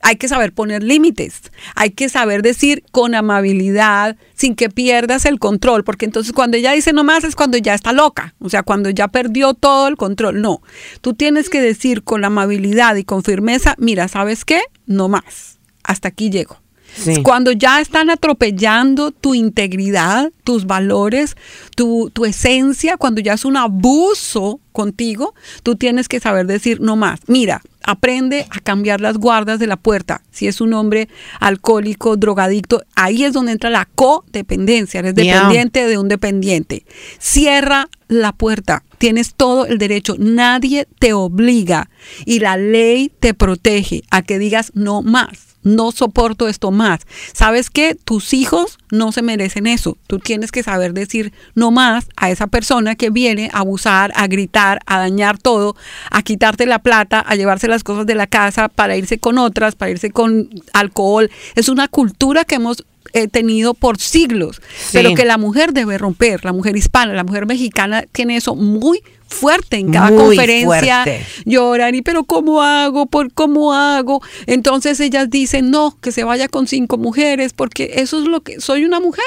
Hay 0.02 0.16
que 0.16 0.28
saber 0.28 0.54
poner 0.54 0.84
límites. 0.84 1.42
Hay 1.76 1.92
que 1.92 2.10
saber 2.10 2.42
decir 2.42 2.84
con 2.92 3.16
amabilidad, 3.16 4.18
sin 4.34 4.56
que 4.56 4.70
pierdas 4.70 5.26
el 5.26 5.40
control, 5.40 5.84
porque 5.84 6.06
entonces 6.06 6.34
cuando 6.34 6.58
ella 6.58 6.72
dice 6.74 6.94
no 6.94 7.04
más 7.04 7.24
es 7.24 7.36
cuando 7.36 7.58
ya 7.58 7.74
está 7.74 7.94
loca, 7.94 8.36
o 8.40 8.50
sea, 8.50 8.64
cuando 8.64 8.90
ya 8.90 9.08
perdió 9.08 9.54
todo 9.54 9.88
el 9.88 9.98
control. 9.98 10.42
No, 10.42 10.62
tú 11.02 11.14
tienes 11.14 11.50
que 11.50 11.62
decir 11.62 12.04
con 12.04 12.26
amabilidad 12.26 12.96
y 12.96 13.04
con 13.04 13.24
firmeza, 13.24 13.76
mira, 13.78 14.08
¿sabes 14.08 14.46
qué? 14.46 14.62
No 14.86 15.10
más. 15.10 15.58
Hasta 15.84 16.10
aquí 16.10 16.30
llego. 16.30 16.58
Sí. 16.96 17.22
Cuando 17.22 17.52
ya 17.52 17.80
están 17.80 18.10
atropellando 18.10 19.12
tu 19.12 19.36
integridad, 19.36 20.32
tus 20.44 20.66
valores, 20.66 21.36
tu, 21.76 22.10
tu 22.12 22.26
esencia, 22.26 22.98
cuando 22.98 23.22
ya 23.22 23.34
es 23.34 23.46
un 23.46 23.58
abuso 23.58 24.60
contigo, 24.72 25.36
tú 25.64 25.76
tienes 25.76 26.08
que 26.08 26.20
saber 26.20 26.48
decir 26.48 26.82
no 26.82 26.96
más. 26.96 27.20
Mira, 27.28 27.62
aprende 27.88 28.46
a 28.52 28.60
cambiar 28.60 29.02
las 29.02 29.18
guardas 29.18 29.58
de 29.60 29.66
la 29.66 29.78
puerta. 29.78 30.22
Si 30.30 30.46
es 30.48 30.62
un 30.62 30.74
hombre 30.74 31.08
alcohólico, 31.40 32.18
drogadicto, 32.18 32.84
ahí 32.96 33.24
es 33.24 33.34
donde 33.34 33.54
entra 33.54 33.70
la 33.72 33.88
codependencia. 33.96 35.00
Eres 35.00 35.16
Yeah. 35.16 35.36
dependiente 35.36 35.88
de 35.88 35.98
un 35.98 36.08
dependiente. 36.10 36.86
Cierra 37.18 37.88
la 38.08 38.34
puerta. 38.34 38.84
Tienes 38.98 39.34
todo 39.36 39.66
el 39.66 39.78
derecho. 39.78 40.16
Nadie 40.20 40.88
te 41.00 41.14
obliga 41.14 41.90
y 42.26 42.40
la 42.40 42.58
ley 42.58 43.12
te 43.20 43.34
protege 43.34 44.04
a 44.12 44.22
que 44.22 44.38
digas 44.38 44.72
no 44.76 45.02
más. 45.02 45.47
No 45.68 45.92
soporto 45.92 46.48
esto 46.48 46.72
más. 46.72 47.02
¿Sabes 47.34 47.70
qué? 47.70 47.96
Tus 47.96 48.34
hijos 48.34 48.78
no 48.90 49.12
se 49.12 49.22
merecen 49.22 49.68
eso. 49.68 49.98
Tú 50.08 50.20
tienes 50.20 50.52
que 50.52 50.64
saber 50.64 50.94
decir 50.94 51.34
no 51.56 51.72
más 51.72 52.08
a 52.16 52.32
esa 52.32 52.48
persona 52.48 52.96
que 52.96 53.10
viene 53.10 53.50
a 53.54 53.60
abusar, 53.60 54.14
a 54.16 54.28
gritar, 54.28 54.80
a 54.86 55.00
dañar 55.00 55.38
todo, 55.38 55.76
a 56.10 56.22
quitarte 56.22 56.66
la 56.66 56.80
plata, 56.80 57.20
a 57.20 57.36
llevarse 57.36 57.68
las 57.68 57.84
cosas 57.84 58.06
de 58.06 58.16
la 58.16 58.28
casa 58.28 58.70
para 58.70 58.96
irse 58.96 59.18
con 59.18 59.38
otras, 59.38 59.76
para 59.76 59.92
irse 59.92 60.10
con 60.12 60.50
alcohol. 60.74 61.30
Es 61.56 61.68
una 61.68 61.88
cultura 61.88 62.46
que 62.46 62.56
hemos 62.56 62.86
eh, 63.14 63.28
tenido 63.28 63.74
por 63.74 63.98
siglos, 64.00 64.62
pero 64.92 65.14
que 65.16 65.26
la 65.26 65.38
mujer 65.38 65.74
debe 65.74 65.98
romper, 65.98 66.44
la 66.44 66.54
mujer 66.54 66.76
hispana, 66.76 67.14
la 67.14 67.24
mujer 67.24 67.46
mexicana 67.46 68.04
tiene 68.12 68.36
eso 68.38 68.56
muy 68.56 69.02
fuerte 69.28 69.78
en 69.78 69.92
cada 69.92 70.10
Muy 70.10 70.36
conferencia 70.38 71.04
fuerte. 71.04 71.26
lloran 71.46 71.96
y 71.96 72.02
pero 72.02 72.24
cómo 72.24 72.62
hago 72.62 73.06
por 73.08 73.32
cómo 73.34 73.74
hago 73.74 74.22
entonces 74.46 75.00
ellas 75.00 75.30
dicen 75.30 75.70
no 75.72 75.98
que 76.02 76.12
se 76.12 76.24
vaya 76.24 76.48
con 76.48 76.68
cinco 76.68 76.98
mujeres 76.98 77.54
porque 77.54 77.94
eso 77.98 78.20
es 78.22 78.28
lo 78.28 78.42
que 78.42 78.60
soy 78.62 78.86
una 78.86 79.00
mujer 79.00 79.26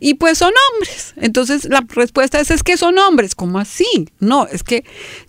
y 0.00 0.14
pues 0.14 0.38
son 0.38 0.52
hombres 0.74 1.14
entonces 1.16 1.64
la 1.64 1.84
respuesta 1.88 2.40
es 2.40 2.50
es 2.50 2.62
que 2.62 2.76
son 2.76 2.98
hombres 2.98 3.34
cómo 3.34 3.58
así 3.58 3.86
no 4.20 4.46
es 4.46 4.62
que 4.62 4.84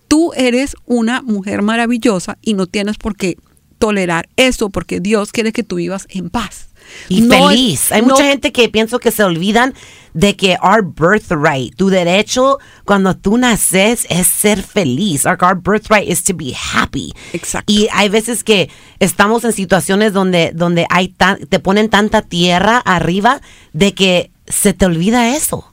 tú 0.08 0.32
eres 0.34 0.76
una 0.86 1.22
mujer 1.22 1.62
maravillosa 1.62 2.36
y 2.42 2.54
no 2.54 2.66
tienes 2.66 2.98
por 2.98 3.16
qué 3.16 3.36
tolerar 3.78 4.28
eso 4.36 4.68
porque 4.70 5.00
Dios 5.00 5.32
quiere 5.32 5.52
que 5.52 5.62
tú 5.62 5.76
vivas 5.76 6.06
en 6.10 6.28
paz. 6.28 6.68
Y 7.08 7.22
No 7.22 7.48
feliz. 7.48 7.90
Hay 7.92 8.02
no- 8.02 8.08
mucha 8.08 8.24
gente 8.24 8.52
que 8.52 8.68
pienso 8.68 8.98
que 8.98 9.10
se 9.10 9.22
olvidan 9.24 9.72
de 10.14 10.36
que 10.36 10.56
our 10.62 10.82
birthright, 10.84 11.74
tu 11.76 11.88
derecho 11.88 12.58
cuando 12.84 13.16
tú 13.16 13.38
naces 13.38 14.06
es 14.08 14.26
ser 14.26 14.62
feliz. 14.62 15.24
Our, 15.26 15.38
our 15.42 15.54
birthright 15.60 16.08
is 16.08 16.22
to 16.24 16.34
be 16.34 16.54
happy. 16.54 17.12
Exacto. 17.32 17.72
Y 17.72 17.88
hay 17.92 18.08
veces 18.08 18.42
que 18.44 18.70
estamos 18.98 19.44
en 19.44 19.52
situaciones 19.52 20.12
donde, 20.12 20.52
donde 20.54 20.86
hay 20.90 21.08
tan- 21.08 21.38
te 21.46 21.58
ponen 21.60 21.88
tanta 21.90 22.22
tierra 22.22 22.78
arriba 22.78 23.40
de 23.72 23.92
que 23.94 24.30
se 24.46 24.72
te 24.72 24.86
olvida 24.86 25.36
eso. 25.36 25.66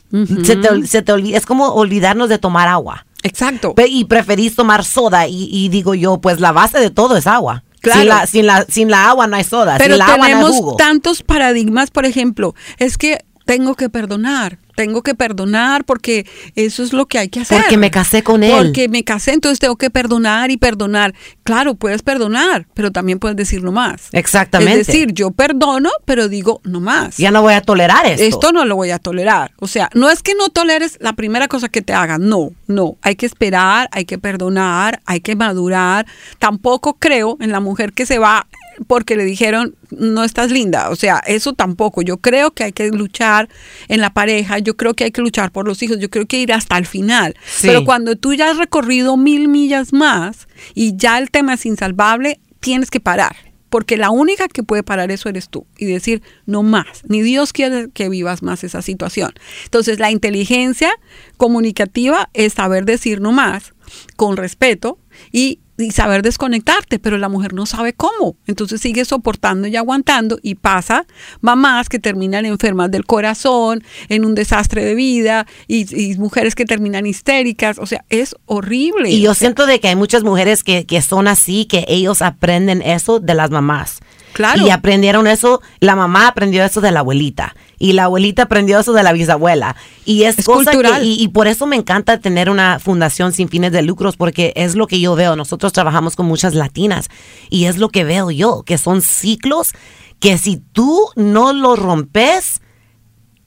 se, 0.46 0.56
te, 0.56 0.88
se 0.88 1.02
te 1.02 1.12
olvida. 1.12 1.38
Es 1.38 1.46
como 1.46 1.70
olvidarnos 1.70 2.30
de 2.30 2.38
tomar 2.38 2.68
agua. 2.68 3.06
exacto 3.24 3.74
Y 3.88 4.06
preferís 4.06 4.56
tomar 4.56 4.86
soda. 4.86 5.28
Y, 5.28 5.50
y 5.52 5.70
digo 5.70 5.96
yo, 5.96 6.20
pues 6.22 6.40
la 6.40 6.52
base 6.52 6.80
de 6.80 6.90
todo 6.92 7.18
es 7.18 7.28
agua. 7.28 7.64
Claro. 7.80 8.00
Sin, 8.00 8.10
la, 8.10 8.28
sin, 8.28 8.46
la, 8.48 8.66
sin 8.68 8.90
la 8.92 9.10
agua 9.10 9.28
no 9.28 9.36
hay 9.36 9.44
soda. 9.44 9.78
Pero 9.78 9.96
sin 9.96 10.00
la 10.00 10.06
agua 10.06 10.18
no 10.18 10.24
hay 10.24 10.32
tenemos 10.32 10.52
jugo. 10.56 10.76
tantos 10.78 11.22
paradigmas, 11.24 11.92
por 11.92 12.06
ejemplo, 12.06 12.56
es 12.80 12.98
que 12.98 13.20
tengo 13.48 13.76
que 13.76 13.90
perdonar, 13.90 14.60
tengo 14.76 15.02
que 15.02 15.16
perdonar 15.16 15.86
porque 15.86 16.28
eso 16.56 16.84
es 16.84 16.92
lo 16.92 17.06
que 17.06 17.18
hay 17.18 17.30
que 17.30 17.40
hacer. 17.40 17.62
Porque 17.62 17.78
me 17.78 17.90
casé 17.90 18.22
con 18.22 18.44
él. 18.44 18.52
Porque 18.52 18.90
me 18.90 19.06
casé, 19.06 19.32
entonces 19.32 19.58
tengo 19.58 19.78
que 19.78 19.90
perdonar 19.90 20.52
y 20.52 20.58
perdonar. 20.58 21.16
Claro, 21.44 21.76
puedes 21.76 22.02
perdonar, 22.02 22.68
pero 22.74 22.92
también 22.92 23.20
puedes 23.20 23.38
decir 23.38 23.64
no 23.64 23.72
más. 23.72 24.10
Exactamente. 24.12 24.82
Es 24.82 24.88
decir, 24.88 25.14
yo 25.14 25.32
perdono, 25.32 25.90
pero 26.04 26.28
digo 26.28 26.60
no 26.66 26.82
más. 26.82 27.18
Ya 27.18 27.32
no 27.32 27.42
voy 27.42 27.54
a 27.54 27.62
tolerar 27.62 28.06
esto. 28.06 28.22
Esto 28.22 28.52
no 28.52 28.66
lo 28.66 28.76
voy 28.76 28.92
a 28.92 29.00
tolerar. 29.00 29.54
O 29.60 29.68
sea, 29.68 29.90
no 29.94 30.10
es 30.10 30.22
que 30.22 30.36
no 30.36 30.50
toleres 30.50 30.98
la 31.00 31.14
primera 31.14 31.48
cosa 31.48 31.70
que 31.70 31.82
te 31.82 31.94
hagan, 31.94 32.28
no, 32.28 32.52
no. 32.68 32.98
Hay 33.02 33.16
que 33.16 33.26
esperar, 33.26 33.88
hay 33.94 34.04
que 34.04 34.18
perdonar, 34.18 35.02
hay 35.06 35.22
que 35.22 35.38
madurar. 35.38 36.06
Tampoco 36.38 36.98
creo 37.00 37.38
en 37.40 37.54
la 37.54 37.62
mujer 37.62 37.94
que 37.94 38.06
se 38.06 38.20
va 38.20 38.46
porque 38.86 39.16
le 39.16 39.26
dijeron 39.26 39.76
no 39.90 40.24
estás 40.24 40.52
linda. 40.52 40.90
O 40.90 40.96
sea, 40.96 41.22
eso 41.26 41.54
tampoco. 41.54 42.02
Yo 42.02 42.18
creo 42.18 42.52
que 42.52 42.66
hay 42.66 42.72
que 42.72 42.90
luchar 42.90 43.50
en 43.88 44.02
la 44.02 44.14
pareja, 44.14 44.60
yo 44.60 44.76
creo 44.76 44.94
que 44.94 45.06
hay 45.06 45.12
que 45.12 45.22
luchar 45.22 45.52
por 45.52 45.68
los 45.68 45.82
hijos, 45.82 46.00
yo 46.00 46.10
creo 46.10 46.26
que 46.26 46.40
ir 46.40 46.54
hasta 46.54 46.78
el 46.78 46.86
final. 46.86 47.36
Sí. 47.46 47.68
Pero 47.68 47.86
cuando 47.86 48.16
tú 48.16 48.34
ya 48.34 48.52
has 48.52 48.58
recorrido 48.58 49.18
mil 49.18 49.48
millas 49.48 49.94
más 49.94 50.48
y 50.74 50.96
ya 50.96 51.18
el 51.18 51.32
tema 51.32 51.56
es 51.56 51.66
insalvable, 51.66 52.40
tienes 52.60 52.92
que 52.92 53.00
parar. 53.00 53.36
Porque 53.70 53.98
la 53.98 54.12
única 54.12 54.48
que 54.48 54.64
puede 54.64 54.84
parar 54.84 55.12
eso 55.12 55.28
eres 55.28 55.50
tú 55.50 55.66
y 55.78 55.86
decir 55.86 56.22
no 56.46 56.64
más. 56.64 57.04
Ni 57.08 57.22
Dios 57.22 57.52
quiere 57.52 57.90
que 57.94 58.08
vivas 58.08 58.42
más 58.42 58.64
esa 58.64 58.82
situación. 58.82 59.34
Entonces, 59.66 60.00
la 60.00 60.10
inteligencia 60.10 60.90
comunicativa 61.36 62.30
es 62.34 62.54
saber 62.54 62.86
decir 62.86 63.20
no 63.20 63.34
más 63.34 63.74
con 64.16 64.38
respeto 64.38 65.00
y, 65.32 65.60
y 65.78 65.92
saber 65.92 66.22
desconectarte, 66.22 67.00
pero 67.00 67.18
la 67.18 67.30
mujer 67.30 67.54
no 67.54 67.66
sabe 67.66 67.94
cómo. 67.94 68.36
Entonces 68.48 68.82
sigue 68.82 69.06
soportando 69.06 69.68
y 69.68 69.76
aguantando 69.76 70.40
y 70.42 70.56
pasa 70.56 71.06
mamás 71.42 71.90
que 71.90 72.00
terminan 72.00 72.46
enfermas 72.46 72.92
del 72.92 73.06
corazón, 73.06 73.84
en 74.10 74.26
un 74.26 74.36
desastre 74.36 74.84
de 74.84 74.96
vida 74.96 75.46
y, 75.68 75.86
y 75.96 76.18
mujeres 76.18 76.56
que 76.56 76.66
terminan 76.66 77.06
histéricas. 77.06 77.78
O 77.80 77.86
sea, 77.86 78.06
es 78.10 78.36
horrible. 78.46 79.10
Y 79.10 79.22
yo 79.22 79.34
siento 79.34 79.66
de 79.66 79.80
que 79.80 79.90
hay 79.90 79.96
muchas 79.96 80.24
mujeres 80.24 80.64
que, 80.64 80.86
que 80.86 81.02
son 81.02 81.28
así, 81.28 81.66
que 81.66 81.86
ellos 81.88 82.22
aprenden 82.22 82.82
eso 82.82 83.20
de 83.20 83.34
las 83.34 83.52
mamás. 83.52 84.00
Claro. 84.38 84.66
Y 84.66 84.70
aprendieron 84.70 85.26
eso, 85.28 85.62
la 85.80 85.96
mamá 85.96 86.28
aprendió 86.28 86.64
eso 86.64 86.80
de 86.80 86.92
la 86.92 87.00
abuelita. 87.00 87.56
Y 87.80 87.94
la 87.94 88.04
abuelita 88.06 88.44
aprendió 88.44 88.80
eso 88.80 88.94
de 88.94 89.02
la 89.04 89.12
bisabuela. 89.14 89.76
Y 90.06 90.24
es, 90.24 90.38
Es 90.40 90.46
cosa 90.46 90.72
que- 90.72 90.78
cultural. 90.78 91.04
y, 91.04 91.22
y 91.22 91.28
por 91.30 91.48
eso 91.48 91.66
me 91.66 91.76
encanta 91.76 92.20
tener 92.20 92.50
una 92.50 92.78
fundación 92.80 93.34
sin 93.34 93.50
fines 93.50 93.72
de 93.72 93.82
lucros, 93.82 94.16
porque 94.16 94.54
es 94.56 94.76
lo 94.76 94.86
que 94.88 95.00
yo 95.00 95.16
veo. 95.16 95.36
Nosotros 95.36 95.74
trabajamos 95.74 96.16
con 96.16 96.28
muchas 96.28 96.54
latinas. 96.54 97.10
Y 97.50 97.66
es 97.66 97.78
lo 97.78 97.90
que 97.90 98.04
veo 98.04 98.32
yo, 98.32 98.62
que 98.64 98.78
son 98.78 99.02
ciclos 99.02 99.74
que 100.20 100.38
si 100.38 100.58
tú 100.58 101.02
no 101.16 101.52
los 101.54 101.78
rompes, 101.80 102.62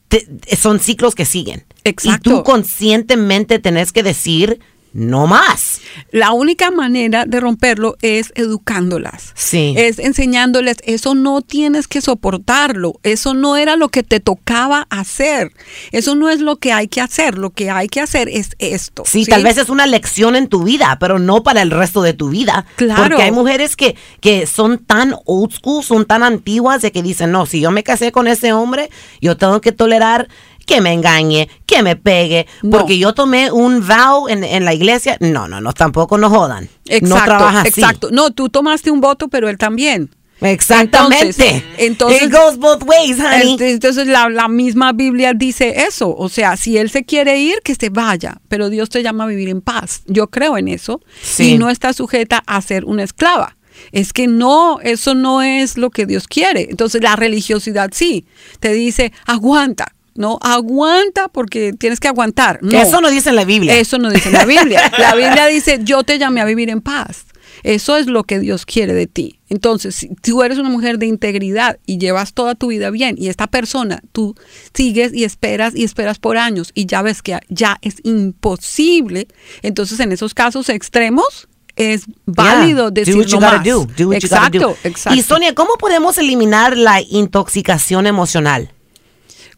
te- 0.08 0.26
son 0.56 0.80
ciclos 0.80 1.14
que 1.14 1.24
siguen. 1.24 1.64
Exacto. 1.84 2.30
Y 2.30 2.32
tú 2.34 2.42
conscientemente 2.42 3.58
tenés 3.58 3.92
que 3.92 4.02
decir 4.02 4.60
no 4.92 5.26
más. 5.26 5.80
La 6.10 6.32
única 6.32 6.70
manera 6.70 7.24
de 7.24 7.40
romperlo 7.40 7.96
es 8.02 8.32
educándolas. 8.34 9.32
Sí. 9.34 9.74
Es 9.76 9.98
enseñándoles, 9.98 10.78
eso 10.84 11.14
no 11.14 11.42
tienes 11.42 11.88
que 11.88 12.00
soportarlo, 12.00 12.94
eso 13.02 13.34
no 13.34 13.56
era 13.56 13.76
lo 13.76 13.88
que 13.88 14.02
te 14.02 14.20
tocaba 14.20 14.86
hacer, 14.90 15.52
eso 15.92 16.14
no 16.14 16.28
es 16.28 16.40
lo 16.40 16.56
que 16.56 16.72
hay 16.72 16.88
que 16.88 17.00
hacer, 17.00 17.38
lo 17.38 17.50
que 17.50 17.70
hay 17.70 17.88
que 17.88 18.00
hacer 18.00 18.28
es 18.28 18.50
esto. 18.58 19.04
Sí, 19.06 19.24
tal 19.26 19.44
vez 19.44 19.58
es 19.58 19.68
una 19.68 19.86
lección 19.86 20.36
en 20.36 20.48
tu 20.48 20.64
vida, 20.64 20.96
pero 21.00 21.18
no 21.18 21.42
para 21.42 21.62
el 21.62 21.70
resto 21.70 22.02
de 22.02 22.12
tu 22.12 22.30
vida. 22.30 22.66
Claro. 22.76 23.02
Porque 23.02 23.22
hay 23.22 23.32
mujeres 23.32 23.76
que, 23.76 23.96
que 24.20 24.46
son 24.46 24.78
tan 24.78 25.14
old 25.24 25.52
school, 25.52 25.84
son 25.84 26.04
tan 26.04 26.22
antiguas 26.22 26.82
de 26.82 26.92
que 26.92 27.02
dicen, 27.02 27.30
no, 27.30 27.46
si 27.46 27.60
yo 27.60 27.70
me 27.70 27.82
casé 27.82 28.12
con 28.12 28.26
ese 28.26 28.52
hombre, 28.52 28.90
yo 29.20 29.36
tengo 29.36 29.60
que 29.60 29.72
tolerar 29.72 30.28
que 30.70 30.80
me 30.80 30.92
engañe, 30.92 31.48
que 31.66 31.82
me 31.82 31.96
pegue, 31.96 32.46
No. 32.62 32.78
porque 32.78 32.96
yo 32.96 33.12
tomé 33.12 33.50
un 33.50 33.84
vow 33.86 34.28
en, 34.28 34.44
en 34.44 34.64
la 34.64 34.72
iglesia. 34.72 35.16
No, 35.18 35.48
no, 35.48 35.60
no, 35.60 35.72
tampoco 35.72 36.16
nos 36.16 36.30
jodan. 36.30 36.68
Exacto, 36.86 37.08
no 37.08 37.24
trabaja 37.24 37.60
así. 37.62 37.80
exacto. 37.80 38.08
No, 38.12 38.30
tú 38.30 38.48
tomaste 38.50 38.92
un 38.92 39.00
voto, 39.00 39.26
pero 39.26 39.48
él 39.48 39.58
también. 39.58 40.10
Exactamente. 40.40 41.26
Entonces, 41.26 41.62
entonces- 41.76 42.22
It 42.22 42.32
goes 42.32 42.56
both 42.58 42.84
ways, 42.84 43.18
honey. 43.18 43.56
Entonces 43.60 44.06
la, 44.06 44.28
la 44.28 44.46
misma 44.48 44.92
Biblia 44.92 45.32
dice 45.34 45.82
eso, 45.88 46.14
o 46.16 46.28
sea, 46.28 46.56
si 46.56 46.78
él 46.78 46.88
se 46.88 47.04
quiere 47.04 47.38
ir, 47.40 47.56
que 47.64 47.74
se 47.74 47.90
vaya, 47.90 48.40
pero 48.48 48.70
Dios 48.70 48.88
te 48.90 49.02
llama 49.02 49.24
a 49.24 49.26
vivir 49.26 49.48
en 49.48 49.60
paz. 49.60 50.02
Yo 50.06 50.28
creo 50.28 50.56
en 50.56 50.68
eso 50.68 51.00
Sí. 51.20 51.54
y 51.54 51.58
no 51.58 51.68
está 51.68 51.92
sujeta 51.92 52.42
a 52.46 52.62
ser 52.62 52.84
una 52.84 53.02
esclava. 53.02 53.56
Es 53.92 54.12
que 54.12 54.28
no, 54.28 54.78
eso 54.82 55.14
no 55.14 55.42
es 55.42 55.76
lo 55.76 55.90
que 55.90 56.06
Dios 56.06 56.28
quiere. 56.28 56.68
Entonces 56.70 57.02
la 57.02 57.16
religiosidad 57.16 57.90
sí, 57.92 58.26
te 58.60 58.72
dice, 58.72 59.12
aguanta, 59.26 59.94
no, 60.20 60.38
aguanta 60.42 61.28
porque 61.28 61.72
tienes 61.72 61.98
que 61.98 62.08
aguantar. 62.08 62.58
No. 62.62 62.78
Eso 62.78 63.00
no 63.00 63.08
dice 63.10 63.30
en 63.30 63.36
la 63.36 63.44
Biblia. 63.46 63.74
Eso 63.74 63.96
no 63.98 64.10
dice 64.10 64.30
la 64.30 64.44
Biblia. 64.44 64.92
La 64.98 65.14
Biblia 65.16 65.46
dice, 65.46 65.80
yo 65.82 66.04
te 66.04 66.18
llamé 66.18 66.42
a 66.42 66.44
vivir 66.44 66.68
en 66.68 66.82
paz. 66.82 67.24
Eso 67.62 67.96
es 67.96 68.06
lo 68.06 68.24
que 68.24 68.38
Dios 68.38 68.66
quiere 68.66 68.92
de 68.92 69.06
ti. 69.06 69.40
Entonces, 69.48 69.94
si 69.94 70.08
tú 70.14 70.42
eres 70.42 70.58
una 70.58 70.68
mujer 70.68 70.98
de 70.98 71.06
integridad 71.06 71.78
y 71.86 71.96
llevas 71.96 72.34
toda 72.34 72.54
tu 72.54 72.66
vida 72.66 72.90
bien 72.90 73.16
y 73.18 73.28
esta 73.28 73.46
persona, 73.46 74.02
tú 74.12 74.34
sigues 74.74 75.14
y 75.14 75.24
esperas 75.24 75.74
y 75.74 75.84
esperas 75.84 76.18
por 76.18 76.36
años 76.36 76.70
y 76.74 76.84
ya 76.84 77.00
ves 77.00 77.22
que 77.22 77.38
ya 77.48 77.78
es 77.80 77.96
imposible, 78.04 79.26
entonces 79.62 80.00
en 80.00 80.12
esos 80.12 80.34
casos 80.34 80.68
extremos 80.68 81.48
es 81.76 82.04
válido 82.26 82.90
Yeah. 82.90 82.90
decir 82.90 83.14
do 83.14 83.20
what 83.20 83.26
you 83.28 83.40
no 83.40 83.46
más. 83.46 83.64
do. 83.64 83.86
Do 83.96 84.08
what 84.08 84.18
you 84.18 84.26
exacto, 84.26 84.58
do. 84.58 84.76
exacto. 84.84 85.18
Y 85.18 85.22
Sonia, 85.22 85.54
¿cómo 85.54 85.76
podemos 85.78 86.18
eliminar 86.18 86.76
la 86.76 87.00
intoxicación 87.00 88.06
emocional? 88.06 88.72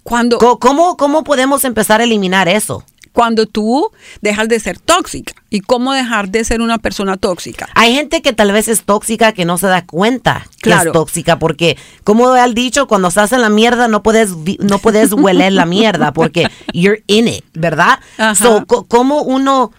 Cuando, 0.02 0.38
¿Cómo, 0.38 0.96
cómo 0.96 1.24
podemos 1.24 1.64
empezar 1.64 2.00
a 2.00 2.04
eliminar 2.04 2.48
eso? 2.48 2.84
cuando 3.12 3.46
tú 3.46 3.90
dejas 4.20 4.48
de 4.48 4.58
ser 4.58 4.78
tóxica 4.78 5.34
y 5.50 5.60
cómo 5.60 5.92
dejar 5.92 6.30
de 6.30 6.44
ser 6.44 6.60
una 6.60 6.78
persona 6.78 7.16
tóxica. 7.16 7.68
Hay 7.74 7.94
gente 7.94 8.22
que 8.22 8.32
tal 8.32 8.52
vez 8.52 8.68
es 8.68 8.84
tóxica 8.84 9.32
que 9.32 9.44
no 9.44 9.58
se 9.58 9.66
da 9.66 9.84
cuenta 9.84 10.46
que 10.60 10.70
es 10.72 10.92
tóxica 10.92 11.38
porque, 11.38 11.76
como 12.04 12.34
he 12.34 12.54
dicho, 12.54 12.86
cuando 12.88 13.08
estás 13.08 13.32
en 13.32 13.42
la 13.42 13.50
mierda 13.50 13.88
no 13.88 14.02
puedes 14.02 14.30
no 14.58 14.78
puedes 14.78 15.12
hueler 15.12 15.52
la 15.52 15.66
mierda 15.66 16.12
porque 16.12 16.48
you're 16.72 17.02
in 17.06 17.28
it, 17.28 17.44
¿verdad? 17.52 18.00
Ajá. 18.16 18.34
So, 18.34 18.66
¿cómo 18.66 19.22
uno 19.22 19.72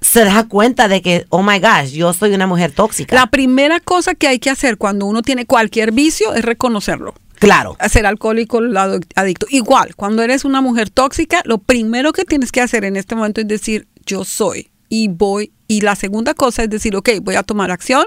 se 0.00 0.24
da 0.24 0.44
cuenta 0.44 0.88
de 0.88 1.02
que, 1.02 1.26
oh 1.30 1.42
my 1.42 1.58
gosh, 1.58 1.90
yo 1.92 2.12
soy 2.12 2.34
una 2.34 2.46
mujer 2.46 2.72
tóxica? 2.72 3.14
La 3.14 3.26
primera 3.26 3.80
cosa 3.80 4.14
que 4.14 4.28
hay 4.28 4.38
que 4.38 4.50
hacer 4.50 4.78
cuando 4.78 5.06
uno 5.06 5.22
tiene 5.22 5.46
cualquier 5.46 5.92
vicio 5.92 6.34
es 6.34 6.44
reconocerlo. 6.44 7.14
Claro. 7.44 7.76
Ser 7.88 8.06
alcohólico, 8.06 8.60
lado 8.60 9.00
adicto. 9.14 9.46
Igual, 9.50 9.94
cuando 9.96 10.22
eres 10.22 10.44
una 10.44 10.60
mujer 10.60 10.90
tóxica, 10.90 11.42
lo 11.44 11.58
primero 11.58 12.12
que 12.12 12.24
tienes 12.24 12.52
que 12.52 12.60
hacer 12.60 12.84
en 12.84 12.96
este 12.96 13.14
momento 13.14 13.40
es 13.40 13.48
decir, 13.48 13.86
yo 14.06 14.24
soy 14.24 14.68
y 14.88 15.08
voy. 15.08 15.52
Y 15.66 15.80
la 15.80 15.96
segunda 15.96 16.34
cosa 16.34 16.62
es 16.62 16.70
decir, 16.70 16.94
ok, 16.94 17.08
voy 17.22 17.36
a 17.36 17.42
tomar 17.42 17.70
acción, 17.70 18.06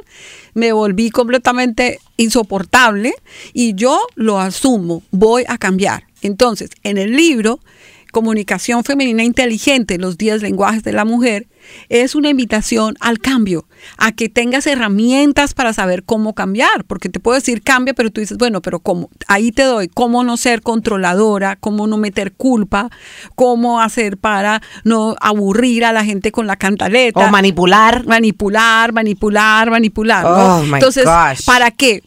me 0.54 0.72
volví 0.72 1.10
completamente 1.10 2.00
insoportable 2.16 3.14
y 3.52 3.74
yo 3.74 4.00
lo 4.16 4.40
asumo, 4.40 5.02
voy 5.12 5.44
a 5.48 5.58
cambiar. 5.58 6.04
Entonces, 6.22 6.70
en 6.84 6.98
el 6.98 7.16
libro, 7.16 7.60
Comunicación 8.12 8.84
Femenina 8.84 9.24
Inteligente, 9.24 9.98
los 9.98 10.18
10 10.18 10.42
lenguajes 10.42 10.84
de 10.84 10.94
la 10.94 11.06
mujer, 11.06 11.48
es 11.90 12.16
una 12.16 12.30
invitación 12.30 12.96
al 13.00 13.20
cambio, 13.20 13.68
a 13.98 14.12
que 14.12 14.30
tengas 14.30 14.68
herramientas 14.68 15.54
para 15.54 15.74
saber 15.74 16.04
cómo 16.04 16.34
cambiar, 16.34 16.86
porque 16.86 17.10
te 17.10 17.20
puedo 17.20 17.36
decir 17.36 17.62
cambia, 17.62 17.94
pero 17.94 18.10
tú 18.10 18.22
dices, 18.22 18.38
bueno, 18.38 18.62
pero 18.62 18.80
¿cómo? 18.80 19.10
Ahí 19.28 19.52
te 19.52 19.64
doy 19.64 19.88
cómo 19.88 20.24
no 20.24 20.38
ser 20.38 20.62
controladora, 20.62 21.56
cómo 21.58 21.88
no 21.88 21.98
meter 21.98 22.34
culpa, 22.34 22.90
cómo 23.36 23.82
hacer 23.82 24.18
para 24.18 24.62
no 24.84 25.16
aburrir 25.20 25.86
a 25.86 25.94
la 25.94 26.06
gente 26.06 26.32
con 26.32 26.48
la 26.48 26.56
cantaleta. 26.56 27.28
O 27.28 27.30
manipular. 27.30 28.06
Manipular, 28.06 28.94
manipular, 28.94 29.70
manipular. 29.70 30.24
¿no? 30.24 30.58
Oh, 30.58 30.64
my 30.64 30.76
Entonces, 30.76 31.06
gosh. 31.06 31.46
¿para 31.46 31.72
qué? 31.72 32.02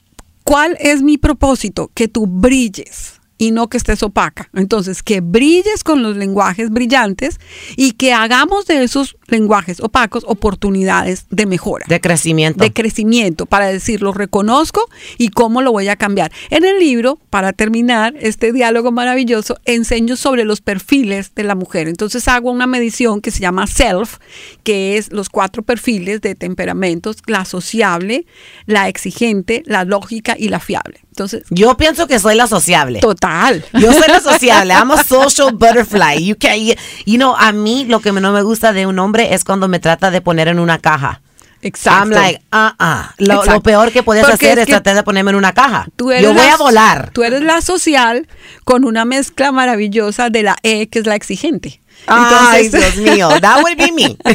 ¿Cuál 0.45 0.77
es 0.81 1.03
mi 1.03 1.19
propósito? 1.19 1.91
Que 1.95 2.09
tú 2.09 2.27
brilles 2.27 3.20
y 3.41 3.53
no 3.53 3.71
que 3.71 3.79
estés 3.79 4.03
opaca. 4.03 4.51
Entonces, 4.53 5.03
que 5.03 5.23
brilles 5.23 5.83
con 5.83 6.03
los 6.03 6.15
lenguajes 6.15 6.69
brillantes 6.69 7.41
y 7.75 7.93
que 7.93 8.13
hagamos 8.13 8.67
de 8.67 8.85
esos 8.85 9.17
lenguajes 9.31 9.81
opacos 9.81 10.25
oportunidades 10.27 11.27
de 11.31 11.47
mejora. 11.47 11.87
De 11.89 12.01
crecimiento. 12.01 12.63
de 12.63 12.73
crecimiento, 12.73 13.47
para 13.47 13.67
decir, 13.67 14.03
lo 14.03 14.13
reconozco 14.13 14.89
y 15.19 15.29
cómo 15.31 15.63
lo 15.63 15.73
voy 15.73 15.89
a 15.89 15.97
cambiar. 15.97 16.33
En 16.51 16.65
el 16.65 16.79
libro, 16.79 17.19
para 17.31 17.53
terminar 17.53 18.15
este 18.21 18.53
diálogo 18.53 18.93
maravilloso, 18.93 19.59
enseño 19.65 20.17
sobre 20.17 20.45
los 20.45 20.61
perfiles 20.61 21.35
de 21.35 21.45
la 21.45 21.55
mujer. 21.55 21.89
Entonces 21.89 22.27
hago 22.29 22.51
una 22.51 22.67
medición 22.67 23.21
que 23.21 23.31
se 23.31 23.41
llama 23.41 23.67
SELF, 23.67 24.19
que 24.63 24.97
es 24.97 25.13
los 25.13 25.29
cuatro 25.29 25.63
perfiles 25.63 26.21
de 26.21 26.35
temperamentos, 26.35 27.17
la 27.27 27.45
sociable, 27.45 28.27
la 28.67 28.89
exigente, 28.89 29.63
la 29.67 29.85
lógica 29.85 30.37
y 30.39 30.49
la 30.49 30.61
fiable. 30.61 31.01
Entonces, 31.11 31.43
Yo 31.51 31.77
pienso 31.77 32.07
que 32.07 32.19
soy 32.19 32.35
la 32.35 32.47
sociable. 32.47 33.01
total. 33.01 33.65
Yo 33.75 33.93
soy 33.93 34.09
la 34.09 34.21
sociable. 34.33 34.73
I'm 34.73 34.91
a 34.91 35.03
social 35.05 35.53
butterfly. 35.53 36.25
You 36.25 36.37
can, 36.39 36.59
you, 37.05 37.17
know, 37.17 37.35
a 37.37 37.53
mí 37.53 37.85
lo 37.85 38.01
que 38.01 38.13
no 38.13 38.33
me 38.33 38.43
gusta 38.43 38.73
de 38.73 38.87
un 38.87 38.99
hombre 38.99 39.20
es 39.21 39.45
cuando 39.45 39.69
me 39.69 39.79
trata 39.79 40.11
de 40.11 40.21
poner 40.21 40.49
en 40.49 40.59
una 40.59 40.79
caja. 40.79 41.21
Exacto. 41.63 42.01
I'm 42.05 42.11
like, 42.11 42.43
ah, 42.53 42.75
ah. 42.79 43.15
Lo, 43.19 43.43
peor 43.63 43.93
que 43.93 44.03
puedes 44.03 44.23
Porque 44.23 44.35
hacer 44.47 44.59
es 44.59 44.63
es, 44.63 44.67
que 44.67 44.73
tratar 44.73 44.97
de 44.97 45.03
ponerme 45.03 45.31
en 45.31 45.37
una 45.37 45.53
caja. 45.53 45.87
Tú 45.97 46.11
eres 46.11 46.23
Yo 46.23 46.33
voy 46.33 46.47
la- 46.47 46.55
a 46.55 46.57
volar. 46.57 47.11
Tú 47.13 47.23
eres 47.23 47.43
la 47.43 47.61
social 47.61 48.27
con 48.65 48.85
una 48.85 49.05
mezcla 49.05 49.53
maravillosa 49.53 50.31
de 50.31 50.43
la 50.43 50.57
E, 50.63 50.89
que 50.89 51.01
es 51.01 51.07
la 51.07 51.17
exigente. 51.17 51.81
Ay, 52.07 52.67
Entonces- 52.67 52.95
Dios 52.97 53.17
mío, 53.17 53.29
that 53.41 53.63
would 53.63 53.77
be 53.77 53.93
me. 53.93 54.17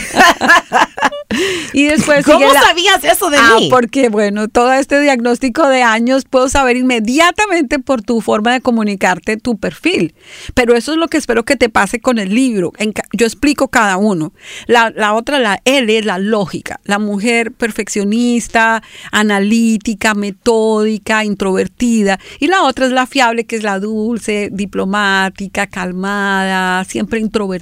Y 1.74 1.86
después 1.86 2.24
¿Cómo 2.24 2.54
la- 2.54 2.62
sabías 2.62 3.04
eso 3.04 3.30
de 3.30 3.38
ah, 3.38 3.56
mí? 3.58 3.68
porque 3.70 4.08
bueno, 4.10 4.48
todo 4.48 4.72
este 4.72 5.02
diagnóstico 5.02 5.68
de 5.68 5.84
años 5.84 6.24
puedo 6.30 6.48
saber 6.48 6.78
inmediatamente 6.78 7.80
por 7.80 8.02
tu 8.02 8.22
forma 8.22 8.54
de 8.54 8.62
comunicarte 8.62 9.36
tu 9.36 9.58
perfil. 9.58 10.14
Pero 10.54 10.76
eso 10.78 10.94
es 10.94 10.98
lo 10.98 11.08
que 11.10 11.18
espero 11.18 11.44
que 11.44 11.58
te 11.58 11.68
pase 11.68 12.00
con 12.00 12.20
el 12.20 12.34
libro. 12.34 12.72
En 12.78 12.94
ca- 12.94 13.04
yo 13.12 13.26
explico 13.26 13.68
cada 13.68 13.98
uno. 13.98 14.32
La, 14.68 14.92
la 14.96 15.14
otra, 15.14 15.40
la 15.40 15.60
L, 15.66 15.98
es 15.98 16.06
la 16.06 16.20
lógica. 16.20 16.80
La 16.86 17.00
mujer 17.00 17.52
perfeccionista, 17.52 18.82
analítica, 19.12 20.14
metódica, 20.14 21.26
introvertida. 21.26 22.18
Y 22.40 22.48
la 22.48 22.64
otra 22.64 22.86
es 22.86 22.92
la 22.94 23.08
fiable, 23.08 23.46
que 23.46 23.58
es 23.58 23.64
la 23.64 23.80
dulce, 23.80 24.50
diplomática, 24.54 25.68
calmada, 25.68 26.84
siempre 26.86 27.20
introvertida, 27.20 27.55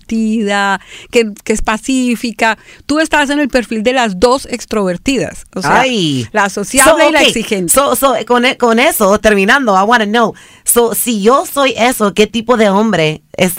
que, 1.12 1.32
que 1.44 1.54
es 1.54 1.62
pacífica. 1.62 2.58
Tú 2.86 3.00
estás 3.00 3.30
en 3.30 3.40
el 3.40 3.50
perfil 3.50 3.84
de 3.84 3.94
las 3.94 4.20
dos 4.20 4.46
extrovertidas. 4.50 5.46
O 5.56 5.62
sea, 5.62 5.82
Ay. 5.82 6.28
la 6.32 6.50
sociable 6.50 7.04
So, 7.04 7.10
y 7.10 7.14
la 7.14 7.20
okay. 7.20 7.30
exigente. 7.30 7.74
So, 7.74 7.96
so, 7.96 8.16
con, 8.28 8.46
e- 8.46 8.58
con 8.58 8.80
eso, 8.80 9.20
terminando, 9.20 9.74
I 9.80 9.84
want 9.84 10.04
to 10.04 10.10
know. 10.10 10.34
So, 10.64 10.94
si 10.96 11.22
yo 11.22 11.46
soy 11.46 11.74
eso, 11.78 12.14
¿qué 12.14 12.28
tipo 12.28 12.58
de 12.58 12.70
hombre 12.70 13.22
es? 13.38 13.54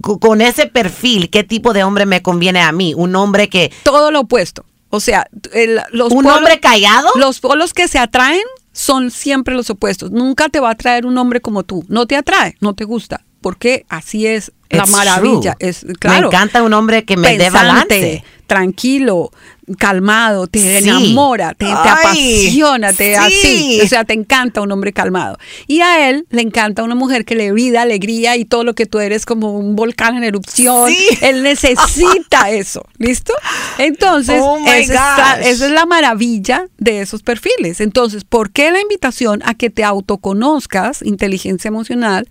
co- 0.00 0.18
Con 0.18 0.40
ese 0.40 0.66
perfil, 0.66 1.30
¿qué 1.30 1.44
tipo 1.44 1.72
de 1.72 1.84
hombre 1.84 2.06
me 2.06 2.22
conviene 2.22 2.60
a 2.60 2.72
mí? 2.72 2.94
Un 2.94 3.14
hombre 3.16 3.48
que. 3.48 3.72
todo 3.82 4.10
lo 4.10 4.20
opuesto. 4.20 4.64
O 4.90 5.00
sea, 5.00 5.26
el- 5.52 5.80
los 5.90 6.12
¿Un 6.12 6.24
polos- 6.24 6.38
hombre 6.38 6.60
callado? 6.60 7.08
Los 7.16 7.40
polos 7.40 7.74
que 7.74 7.88
se 7.88 7.98
atraen 7.98 8.40
son 8.72 9.10
siempre 9.10 9.54
los 9.54 9.68
opuestos. 9.70 10.10
Nunca 10.10 10.48
te 10.48 10.60
va 10.60 10.68
a 10.68 10.72
atraer 10.72 11.06
un 11.06 11.16
hombre 11.18 11.40
como 11.40 11.62
tú. 11.64 11.84
No 11.88 12.06
te 12.06 12.14
atrae, 12.16 12.56
no 12.60 12.74
te 12.74 12.84
gusta. 12.84 13.22
Porque 13.46 13.86
así 13.88 14.26
es 14.26 14.50
la 14.70 14.82
It's 14.82 14.90
maravilla. 14.90 15.54
true. 15.54 15.68
Es, 15.68 15.86
claro, 16.00 16.20
Me 16.22 16.26
encanta 16.26 16.64
un 16.64 16.72
hombre 16.74 17.04
que 17.04 17.16
me 17.16 17.38
dé 17.38 17.48
balance. 17.48 18.24
tranquilo, 18.48 19.30
calmado, 19.78 20.46
te 20.46 20.60
Sí. 20.60 20.88
enamora, 20.88 21.54
te, 21.54 21.66
apasiona, 21.66 22.92
te 22.92 23.14
sí. 23.14 23.14
así. 23.14 23.80
O 23.82 23.88
sea, 23.88 24.04
te 24.04 24.14
encanta 24.14 24.60
un 24.60 24.70
hombre 24.72 24.92
calmado. 24.92 25.38
Y 25.66 25.80
a 25.80 26.08
él 26.08 26.26
le 26.30 26.42
encanta 26.42 26.82
una 26.82 26.94
mujer 26.94 27.24
que 27.24 27.34
le 27.34 27.52
vida, 27.52 27.82
alegría 27.82 28.36
y 28.36 28.44
todo 28.44 28.64
lo 28.64 28.74
que 28.74 28.86
tú 28.86 28.98
eres 29.00 29.26
como 29.26 29.52
un 29.58 29.76
volcán 29.76 30.16
en 30.16 30.24
erupción. 30.24 30.90
Sí. 30.90 31.08
Él 31.20 31.42
necesita 31.42 32.50
eso. 32.50 32.84
¿Listo? 32.98 33.32
Entonces, 33.78 34.40
Oh 34.42 34.58
esa, 34.66 35.40
es 35.40 35.46
esa 35.56 35.66
es 35.66 35.72
la 35.72 35.86
maravilla 35.86 36.66
de 36.78 37.00
esos 37.00 37.22
perfiles. 37.22 37.80
Entonces, 37.80 38.24
¿por 38.24 38.50
qué 38.50 38.70
la 38.70 38.80
invitación 38.80 39.42
a 39.44 39.54
que 39.54 39.70
te 39.70 39.84
autoconozcas, 39.84 41.02
inteligencia 41.02 41.68
emocional, 41.68 42.28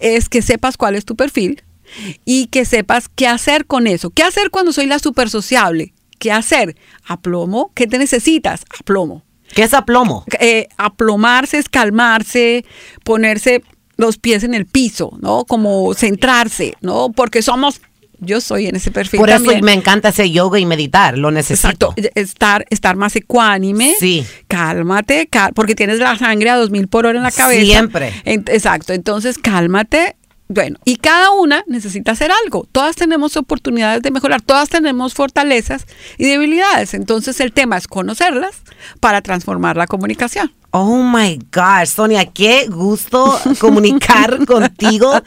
es 0.00 0.28
que 0.28 0.42
sepas 0.42 0.76
cuál 0.76 0.94
es 0.96 1.04
tu 1.04 1.16
perfil? 1.16 1.62
y 2.24 2.46
que 2.46 2.64
sepas 2.64 3.10
qué 3.14 3.26
hacer 3.26 3.66
con 3.66 3.86
eso. 3.86 4.08
¿Qué 4.08 4.22
hacer 4.22 4.48
cuando 4.48 4.72
soy 4.72 4.86
la 4.86 4.98
súper 4.98 5.28
sociable? 5.28 5.92
¿Qué 6.22 6.30
hacer? 6.30 6.76
Aplomo. 7.04 7.72
¿Qué 7.74 7.88
te 7.88 7.98
necesitas? 7.98 8.64
Aplomo. 8.78 9.24
¿Qué 9.52 9.64
es 9.64 9.74
aplomo? 9.74 10.24
Eh, 10.38 10.68
aplomarse 10.76 11.58
es 11.58 11.68
calmarse, 11.68 12.64
ponerse 13.02 13.64
los 13.96 14.18
pies 14.18 14.44
en 14.44 14.54
el 14.54 14.66
piso, 14.66 15.18
¿no? 15.20 15.44
Como 15.44 15.92
centrarse, 15.94 16.74
¿no? 16.80 17.10
Porque 17.10 17.42
somos, 17.42 17.80
yo 18.20 18.40
soy 18.40 18.68
en 18.68 18.76
ese 18.76 18.92
perfil 18.92 19.18
Por 19.18 19.30
eso 19.30 19.50
me 19.62 19.72
encanta 19.72 20.10
hacer 20.10 20.26
yoga 20.30 20.60
y 20.60 20.64
meditar, 20.64 21.18
lo 21.18 21.32
necesito. 21.32 21.92
Exacto, 21.96 22.10
estar, 22.14 22.64
estar 22.70 22.94
más 22.94 23.16
ecuánime. 23.16 23.94
Sí. 23.98 24.24
Cálmate, 24.46 25.26
cal- 25.26 25.52
porque 25.54 25.74
tienes 25.74 25.98
la 25.98 26.16
sangre 26.16 26.50
a 26.50 26.56
2000 26.56 26.86
por 26.86 27.06
hora 27.06 27.18
en 27.18 27.24
la 27.24 27.32
cabeza. 27.32 27.64
Siempre. 27.64 28.12
En- 28.24 28.44
exacto, 28.46 28.92
entonces 28.92 29.38
cálmate. 29.38 30.14
Bueno, 30.48 30.78
y 30.84 30.96
cada 30.96 31.30
una 31.30 31.64
necesita 31.66 32.12
hacer 32.12 32.30
algo. 32.44 32.66
Todas 32.72 32.94
tenemos 32.96 33.36
oportunidades 33.38 34.02
de 34.02 34.10
mejorar, 34.10 34.42
todas 34.42 34.68
tenemos 34.68 35.14
fortalezas 35.14 35.86
y 36.18 36.26
debilidades. 36.26 36.92
Entonces 36.92 37.40
el 37.40 37.52
tema 37.52 37.78
es 37.78 37.86
conocerlas 37.88 38.56
para 39.00 39.22
transformar 39.22 39.76
la 39.78 39.86
comunicación. 39.86 40.52
Oh 40.74 41.02
my 41.02 41.38
gosh, 41.54 41.88
Sonia, 41.88 42.24
qué 42.26 42.66
gusto 42.68 43.38
comunicar 43.60 44.44
contigo. 44.46 45.22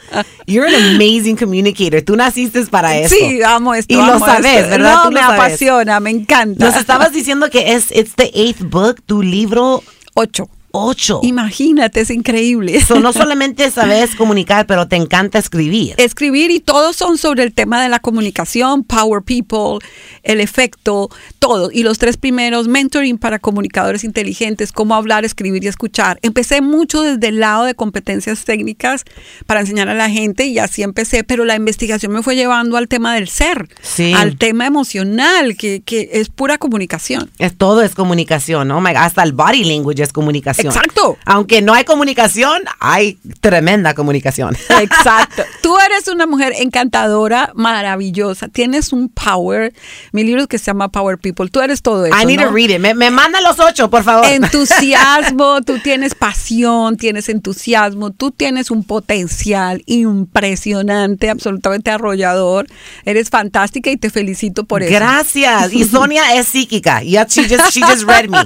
You're 0.46 0.68
an 0.68 0.94
amazing 0.96 1.36
communicator. 1.36 2.02
Tú 2.02 2.14
naciste 2.16 2.64
para 2.66 2.96
eso. 2.96 3.14
Sí, 3.14 3.40
amo 3.42 3.74
esto. 3.74 3.94
Y 3.94 3.96
lo 3.96 4.18
sabes, 4.18 4.44
esto. 4.58 4.70
¿verdad? 4.70 4.94
No, 4.94 5.02
Tú 5.04 5.10
me 5.12 5.20
sabes. 5.20 5.40
apasiona, 5.40 6.00
me 6.00 6.10
encanta. 6.10 6.64
Nos 6.66 6.76
estabas 6.76 7.12
diciendo 7.12 7.48
que 7.50 7.74
es 7.74 7.90
it's 7.92 8.14
the 8.16 8.30
eighth 8.34 8.62
book, 8.62 9.00
tu 9.06 9.22
libro 9.22 9.82
Ocho. 10.14 10.48
Ocho. 10.76 11.20
Imagínate, 11.22 12.00
es 12.00 12.10
increíble. 12.10 12.80
So, 12.80 13.00
no 13.00 13.12
solamente 13.14 13.70
sabes 13.70 14.14
comunicar, 14.14 14.66
pero 14.66 14.86
te 14.88 14.96
encanta 14.96 15.38
escribir. 15.38 15.94
escribir 15.96 16.50
y 16.50 16.60
todos 16.60 16.96
son 16.96 17.18
sobre 17.18 17.42
el 17.42 17.52
tema 17.52 17.82
de 17.82 17.88
la 17.88 17.98
comunicación, 17.98 18.84
Power 18.84 19.22
People, 19.22 19.78
el 20.22 20.40
efecto, 20.40 21.08
todo. 21.38 21.70
Y 21.72 21.82
los 21.82 21.98
tres 21.98 22.16
primeros, 22.16 22.68
mentoring 22.68 23.18
para 23.18 23.38
comunicadores 23.38 24.04
inteligentes, 24.04 24.72
cómo 24.72 24.94
hablar, 24.94 25.24
escribir 25.24 25.64
y 25.64 25.68
escuchar. 25.68 26.18
Empecé 26.22 26.60
mucho 26.60 27.02
desde 27.02 27.28
el 27.28 27.40
lado 27.40 27.64
de 27.64 27.74
competencias 27.74 28.44
técnicas 28.44 29.04
para 29.46 29.60
enseñar 29.60 29.88
a 29.88 29.94
la 29.94 30.10
gente 30.10 30.46
y 30.46 30.58
así 30.58 30.82
empecé, 30.82 31.24
pero 31.24 31.44
la 31.44 31.56
investigación 31.56 32.12
me 32.12 32.22
fue 32.22 32.36
llevando 32.36 32.76
al 32.76 32.88
tema 32.88 33.14
del 33.14 33.28
ser, 33.28 33.68
Sí. 33.82 34.12
al 34.12 34.36
tema 34.36 34.66
emocional, 34.66 35.56
que, 35.56 35.82
que 35.84 36.10
es 36.12 36.28
pura 36.28 36.58
comunicación. 36.58 37.30
Es, 37.38 37.56
todo 37.56 37.82
es 37.82 37.94
comunicación, 37.94 38.68
God, 38.68 38.86
hasta 38.96 39.22
el 39.22 39.32
body 39.32 39.64
language 39.64 40.02
es 40.02 40.12
comunicación. 40.12 40.65
Exacto. 40.70 41.18
Aunque 41.24 41.62
no 41.62 41.74
hay 41.74 41.84
comunicación, 41.84 42.62
hay 42.80 43.18
tremenda 43.40 43.94
comunicación. 43.94 44.56
Exacto. 44.80 45.42
Tú 45.62 45.76
eres 45.78 46.08
una 46.08 46.26
mujer 46.26 46.54
encantadora, 46.58 47.52
maravillosa. 47.54 48.48
Tienes 48.48 48.92
un 48.92 49.08
power. 49.08 49.72
Mi 50.12 50.24
libro 50.24 50.46
que 50.46 50.58
se 50.58 50.66
llama 50.66 50.88
Power 50.88 51.18
People. 51.18 51.48
Tú 51.48 51.60
eres 51.60 51.82
todo 51.82 52.06
eso. 52.06 52.16
I 52.16 52.24
need 52.24 52.40
¿no? 52.40 52.48
to 52.48 52.52
read 52.52 52.70
it. 52.70 52.80
Me, 52.80 52.94
me 52.94 53.10
manda 53.10 53.40
los 53.40 53.58
ocho, 53.58 53.90
por 53.90 54.04
favor. 54.04 54.26
Entusiasmo, 54.26 55.62
tú 55.66 55.78
tienes 55.78 56.14
pasión, 56.14 56.96
tienes 56.96 57.28
entusiasmo, 57.28 58.10
tú 58.10 58.30
tienes 58.30 58.70
un 58.70 58.84
potencial 58.84 59.82
impresionante, 59.86 61.30
absolutamente 61.30 61.90
arrollador. 61.90 62.66
Eres 63.04 63.30
fantástica 63.30 63.90
y 63.90 63.96
te 63.96 64.10
felicito 64.10 64.64
por 64.64 64.82
eso. 64.82 64.92
Gracias. 64.94 65.72
Y 65.72 65.84
Sonia 65.88 66.34
es 66.34 66.48
psíquica. 66.48 67.02
Yeah, 67.02 67.26
she 67.28 67.42
just, 67.48 67.72
she 67.72 67.80
just 67.80 68.04
read 68.04 68.28
me. 68.28 68.38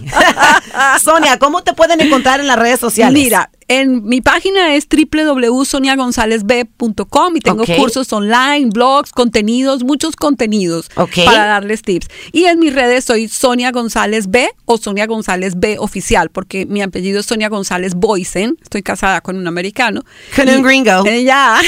Sonia, 1.00 1.38
¿cómo 1.38 1.62
te 1.62 1.72
pueden 1.74 1.99
encontrar 2.00 2.40
en 2.40 2.46
las 2.46 2.58
redes 2.58 2.80
sociales? 2.80 3.22
Mira, 3.22 3.50
en 3.70 4.04
mi 4.04 4.20
página 4.20 4.74
es 4.74 4.86
www.soniagonzalezb.com 4.88 7.36
y 7.36 7.40
tengo 7.40 7.64
cursos 7.64 8.12
online, 8.12 8.70
blogs, 8.72 9.12
contenidos, 9.12 9.84
muchos 9.84 10.16
contenidos 10.16 10.88
para 11.24 11.46
darles 11.46 11.82
tips. 11.82 12.08
Y 12.32 12.46
en 12.46 12.58
mis 12.58 12.74
redes 12.74 13.04
soy 13.04 13.28
Sonia 13.28 13.70
González 13.70 14.28
B 14.28 14.50
o 14.64 14.76
Sonia 14.76 15.06
González 15.06 15.52
B 15.56 15.76
oficial, 15.78 16.30
porque 16.30 16.66
mi 16.66 16.82
apellido 16.82 17.20
es 17.20 17.26
Sonia 17.26 17.48
González 17.48 17.94
Boysen. 17.94 18.56
Estoy 18.60 18.82
casada 18.82 19.20
con 19.20 19.36
un 19.36 19.46
americano. 19.46 20.02
Con 20.34 20.48
un 20.48 20.62
gringo. 20.62 21.06
Eh, 21.06 21.22
ya. 21.22 21.60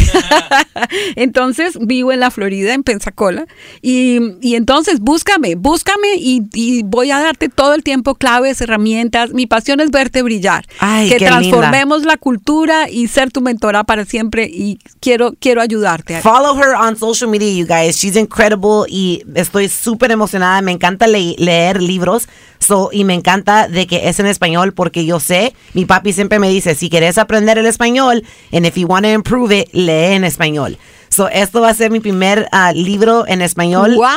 entonces 1.15 1.79
vivo 1.81 2.11
en 2.11 2.19
la 2.19 2.33
Florida, 2.33 2.75
en 2.75 2.83
Pensacola. 2.83 3.47
Y, 3.81 4.19
y 4.41 4.57
entonces 4.57 4.99
búscame, 4.99 5.55
búscame 5.55 6.17
y, 6.17 6.43
y 6.53 6.83
voy 6.83 7.13
a 7.13 7.21
darte 7.21 7.49
todo 7.49 7.75
el 7.75 7.85
tiempo 7.85 8.17
claves, 8.17 8.61
herramientas. 8.61 9.33
Mi 9.33 9.47
pasión 9.47 9.79
es 9.79 9.93
verte 9.93 10.22
brillar. 10.23 10.65
Ay, 10.79 11.09
que 11.09 11.17
qué 11.19 11.25
linda. 11.27 11.41
transformemos 11.41 12.05
la 12.05 12.17
cultura 12.17 12.89
y 12.89 13.09
ser 13.09 13.31
tu 13.31 13.41
mentora 13.41 13.85
para 13.85 14.05
siempre. 14.05 14.45
Y 14.53 14.79
quiero, 15.01 15.33
quiero 15.39 15.61
ayudarte. 15.61 16.21
Follow 16.21 16.57
her 16.59 16.75
on 16.75 16.97
social 16.99 17.31
media, 17.31 17.51
you 17.53 17.67
guys. 17.67 17.97
She's 17.97 18.17
incredible 18.17 18.85
y 18.89 19.23
estoy 19.35 19.69
súper 19.69 20.11
emocionada. 20.11 20.61
Me 20.63 20.73
encanta 20.73 21.07
le- 21.07 21.35
leer 21.39 21.83
libros 21.83 22.29
so, 22.59 22.91
y 22.93 23.05
me 23.05 23.15
encanta 23.15 23.67
de 23.69 23.87
que 23.87 24.09
es 24.09 24.21
en 24.21 24.27
español 24.27 24.73
porque 24.73 25.05
yo 25.05 25.19
sé, 25.21 25.53
mi 25.75 25.85
papi 25.85 26.13
siempre 26.13 26.39
me 26.39 26.49
dice, 26.49 26.75
si 26.77 26.89
quieres 26.89 27.19
aprender 27.19 27.59
el 27.59 27.67
español 27.67 28.23
and 28.53 28.65
if 28.67 28.77
you 28.77 28.87
want 28.87 29.05
to 29.05 29.11
improve 29.11 29.53
it, 29.53 29.69
lee 29.73 30.15
en 30.15 30.25
español. 30.25 30.79
So, 31.09 31.29
esto 31.29 31.61
va 31.61 31.69
a 31.69 31.75
ser 31.75 31.91
mi 31.91 32.01
primer 32.01 32.49
ah, 32.53 32.73
libro 32.73 33.27
en 33.27 33.43
español 33.43 33.97
Wow. 33.97 34.09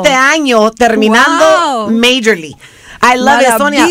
este 0.00 0.12
año, 0.12 0.70
terminando 0.70 1.86
Wow. 1.88 1.90
majorly. 1.90 2.54
I 3.02 3.16
love 3.16 3.40
it, 3.42 3.58
Sonia. 3.58 3.86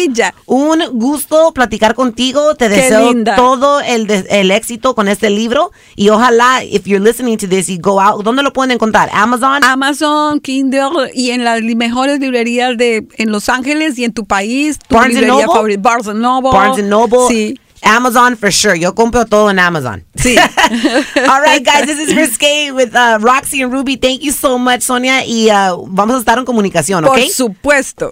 Un 0.46 0.84
gusto 0.94 1.52
platicar 1.54 1.96
contigo. 1.96 2.56
Te 2.56 2.68
Qué 2.70 2.76
deseo 2.76 3.12
linda. 3.12 3.36
todo 3.36 3.82
el, 3.82 4.10
el 4.30 4.52
éxito 4.52 4.96
con 4.96 5.08
este 5.08 5.30
libro. 5.30 5.72
Y 5.96 6.10
ojalá, 6.10 6.64
if 6.64 6.86
you're 6.86 7.04
listening 7.04 7.38
to 7.38 7.48
this, 7.48 7.68
you 7.68 7.78
go 7.80 8.00
out. 8.00 8.24
¿Dónde 8.24 8.44
lo 8.44 8.54
pueden 8.54 8.72
encontrar? 8.72 9.10
Amazon. 9.14 9.64
Amazon, 9.64 10.40
Kindle 10.40 11.12
y 11.14 11.32
en 11.32 11.44
las 11.44 11.62
mejores 11.62 12.20
librerías 12.20 12.78
de 12.78 13.08
en 13.18 13.32
Los 13.32 13.50
Ángeles 13.50 13.98
y 13.98 14.04
en 14.06 14.14
tu 14.14 14.26
país. 14.26 14.80
Tu 14.88 14.96
Barnes 14.96 15.18
and 15.18 15.26
librería 15.26 15.46
Noble? 15.46 15.56
favorita. 15.56 15.82
Barnes 15.82 16.16
Noble. 16.16 16.52
Barnes 16.52 16.86
Noble. 16.86 17.28
Sí. 17.30 17.60
Amazon 17.84 18.36
for 18.36 18.52
sure. 18.52 18.80
Yo 18.80 18.96
compro 18.96 19.26
todo 19.26 19.52
en 19.52 19.60
Amazon. 19.60 20.04
Sí. 20.16 20.36
All 21.30 21.42
right, 21.42 21.64
guys, 21.64 21.86
this 21.86 22.00
is 22.00 22.16
Risque 22.16 22.72
with 22.72 22.96
uh, 22.96 23.20
Roxy 23.22 23.62
and 23.62 23.72
Ruby. 23.72 23.96
Thank 23.96 24.22
you 24.22 24.32
so 24.32 24.58
much, 24.58 24.82
Sonia. 24.82 25.24
Y 25.26 25.50
uh, 25.52 25.86
vamos 25.88 26.16
a 26.16 26.20
estar 26.20 26.38
en 26.40 26.46
comunicación, 26.46 27.04
Por 27.04 27.20
¿ok? 27.20 27.26
supuesto. 27.32 28.12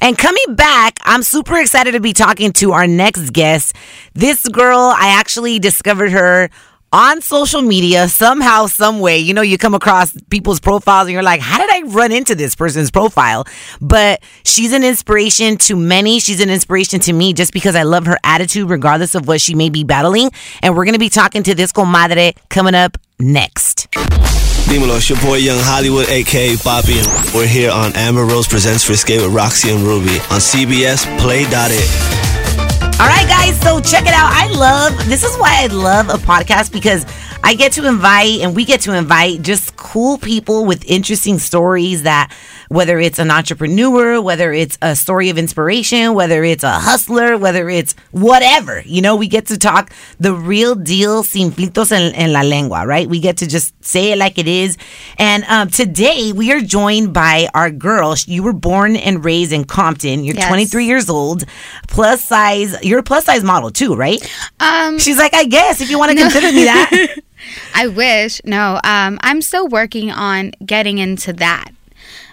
And 0.00 0.16
coming 0.16 0.54
back, 0.54 0.98
I'm 1.02 1.22
super 1.22 1.56
excited 1.56 1.92
to 1.92 2.00
be 2.00 2.12
talking 2.12 2.52
to 2.54 2.72
our 2.72 2.86
next 2.86 3.32
guest. 3.32 3.74
This 4.14 4.46
girl, 4.48 4.78
I 4.78 5.08
actually 5.18 5.58
discovered 5.58 6.10
her 6.12 6.50
on 6.92 7.20
social 7.20 7.62
media 7.62 8.08
somehow, 8.08 8.66
some 8.66 9.00
way. 9.00 9.18
You 9.18 9.34
know, 9.34 9.42
you 9.42 9.58
come 9.58 9.74
across 9.74 10.16
people's 10.30 10.60
profiles 10.60 11.06
and 11.06 11.12
you're 11.12 11.22
like, 11.22 11.40
how 11.40 11.58
did 11.58 11.70
I 11.70 11.82
run 11.88 12.12
into 12.12 12.34
this 12.34 12.54
person's 12.54 12.90
profile? 12.90 13.46
But 13.80 14.22
she's 14.44 14.72
an 14.72 14.84
inspiration 14.84 15.56
to 15.58 15.76
many. 15.76 16.20
She's 16.20 16.40
an 16.40 16.48
inspiration 16.48 17.00
to 17.00 17.12
me 17.12 17.32
just 17.32 17.52
because 17.52 17.74
I 17.76 17.82
love 17.82 18.06
her 18.06 18.18
attitude, 18.24 18.70
regardless 18.70 19.14
of 19.14 19.26
what 19.26 19.40
she 19.40 19.54
may 19.54 19.68
be 19.68 19.84
battling. 19.84 20.30
And 20.62 20.76
we're 20.76 20.84
going 20.84 20.94
to 20.94 21.00
be 21.00 21.10
talking 21.10 21.42
to 21.44 21.54
this 21.54 21.72
comadre 21.72 22.36
coming 22.48 22.74
up 22.74 22.96
next. 23.18 23.88
Dímelo, 24.66 24.96
it's 24.96 25.08
your 25.08 25.20
boy 25.20 25.36
Young 25.36 25.60
Hollywood, 25.60 26.08
aka 26.08 26.56
Bobby, 26.64 27.00
we're 27.32 27.46
here 27.46 27.70
on 27.70 27.94
Amber 27.94 28.24
Rose 28.24 28.48
Presents 28.48 28.88
Risque 28.88 29.16
with 29.16 29.32
Roxy 29.32 29.70
and 29.70 29.84
Ruby 29.84 30.18
on 30.30 30.40
CBS 30.42 31.06
Play.it. 31.20 31.50
All 32.98 33.06
right, 33.06 33.28
guys. 33.28 33.60
So 33.60 33.80
check 33.80 34.02
it 34.06 34.14
out. 34.14 34.32
I 34.32 34.48
love 34.50 35.08
this 35.08 35.22
is 35.22 35.36
why 35.36 35.62
I 35.62 35.66
love 35.66 36.08
a 36.08 36.14
podcast 36.14 36.72
because 36.72 37.06
I 37.44 37.54
get 37.54 37.72
to 37.72 37.86
invite 37.86 38.40
and 38.40 38.56
we 38.56 38.64
get 38.64 38.80
to 38.82 38.92
invite 38.92 39.42
just 39.42 39.76
cool 39.76 40.18
people 40.18 40.64
with 40.64 40.84
interesting 40.84 41.38
stories 41.38 42.02
that 42.02 42.32
whether 42.68 42.98
it's 42.98 43.18
an 43.18 43.30
entrepreneur, 43.30 44.20
whether 44.20 44.52
it's 44.52 44.76
a 44.82 44.94
story 44.96 45.30
of 45.30 45.38
inspiration, 45.38 46.14
whether 46.14 46.42
it's 46.44 46.64
a 46.64 46.72
hustler, 46.72 47.36
whether 47.38 47.68
it's 47.68 47.94
whatever, 48.10 48.82
you 48.84 49.00
know, 49.02 49.16
we 49.16 49.28
get 49.28 49.46
to 49.46 49.58
talk 49.58 49.92
the 50.18 50.34
real 50.34 50.74
deal 50.74 51.22
sin 51.22 51.50
filtros 51.50 51.92
en, 51.92 52.14
en 52.14 52.32
la 52.32 52.42
lengua, 52.42 52.86
right? 52.86 53.08
We 53.08 53.20
get 53.20 53.36
to 53.38 53.46
just 53.46 53.72
say 53.84 54.12
it 54.12 54.18
like 54.18 54.38
it 54.38 54.48
is. 54.48 54.76
And 55.18 55.44
um, 55.44 55.68
today 55.70 56.32
we 56.32 56.52
are 56.52 56.60
joined 56.60 57.12
by 57.12 57.48
our 57.54 57.70
girl. 57.70 58.14
You 58.26 58.42
were 58.42 58.52
born 58.52 58.96
and 58.96 59.24
raised 59.24 59.52
in 59.52 59.64
Compton. 59.64 60.24
You're 60.24 60.36
Yes. 60.36 60.48
23 60.48 60.84
years 60.86 61.08
old, 61.08 61.44
plus 61.88 62.22
size. 62.22 62.76
You're 62.82 62.98
a 62.98 63.02
plus 63.02 63.24
size 63.24 63.42
model 63.42 63.70
too, 63.70 63.94
right? 63.94 64.20
Um, 64.60 64.98
She's 64.98 65.18
like, 65.18 65.34
I 65.34 65.44
guess 65.44 65.80
if 65.80 65.88
you 65.90 65.98
want 65.98 66.12
to 66.12 66.18
consider 66.18 66.52
me 66.52 66.64
that. 66.64 67.16
I 67.74 67.86
wish. 67.86 68.40
No, 68.44 68.80
um, 68.84 69.18
I'm 69.22 69.40
still 69.40 69.68
working 69.68 70.10
on 70.10 70.52
getting 70.64 70.98
into 70.98 71.32
that. 71.34 71.70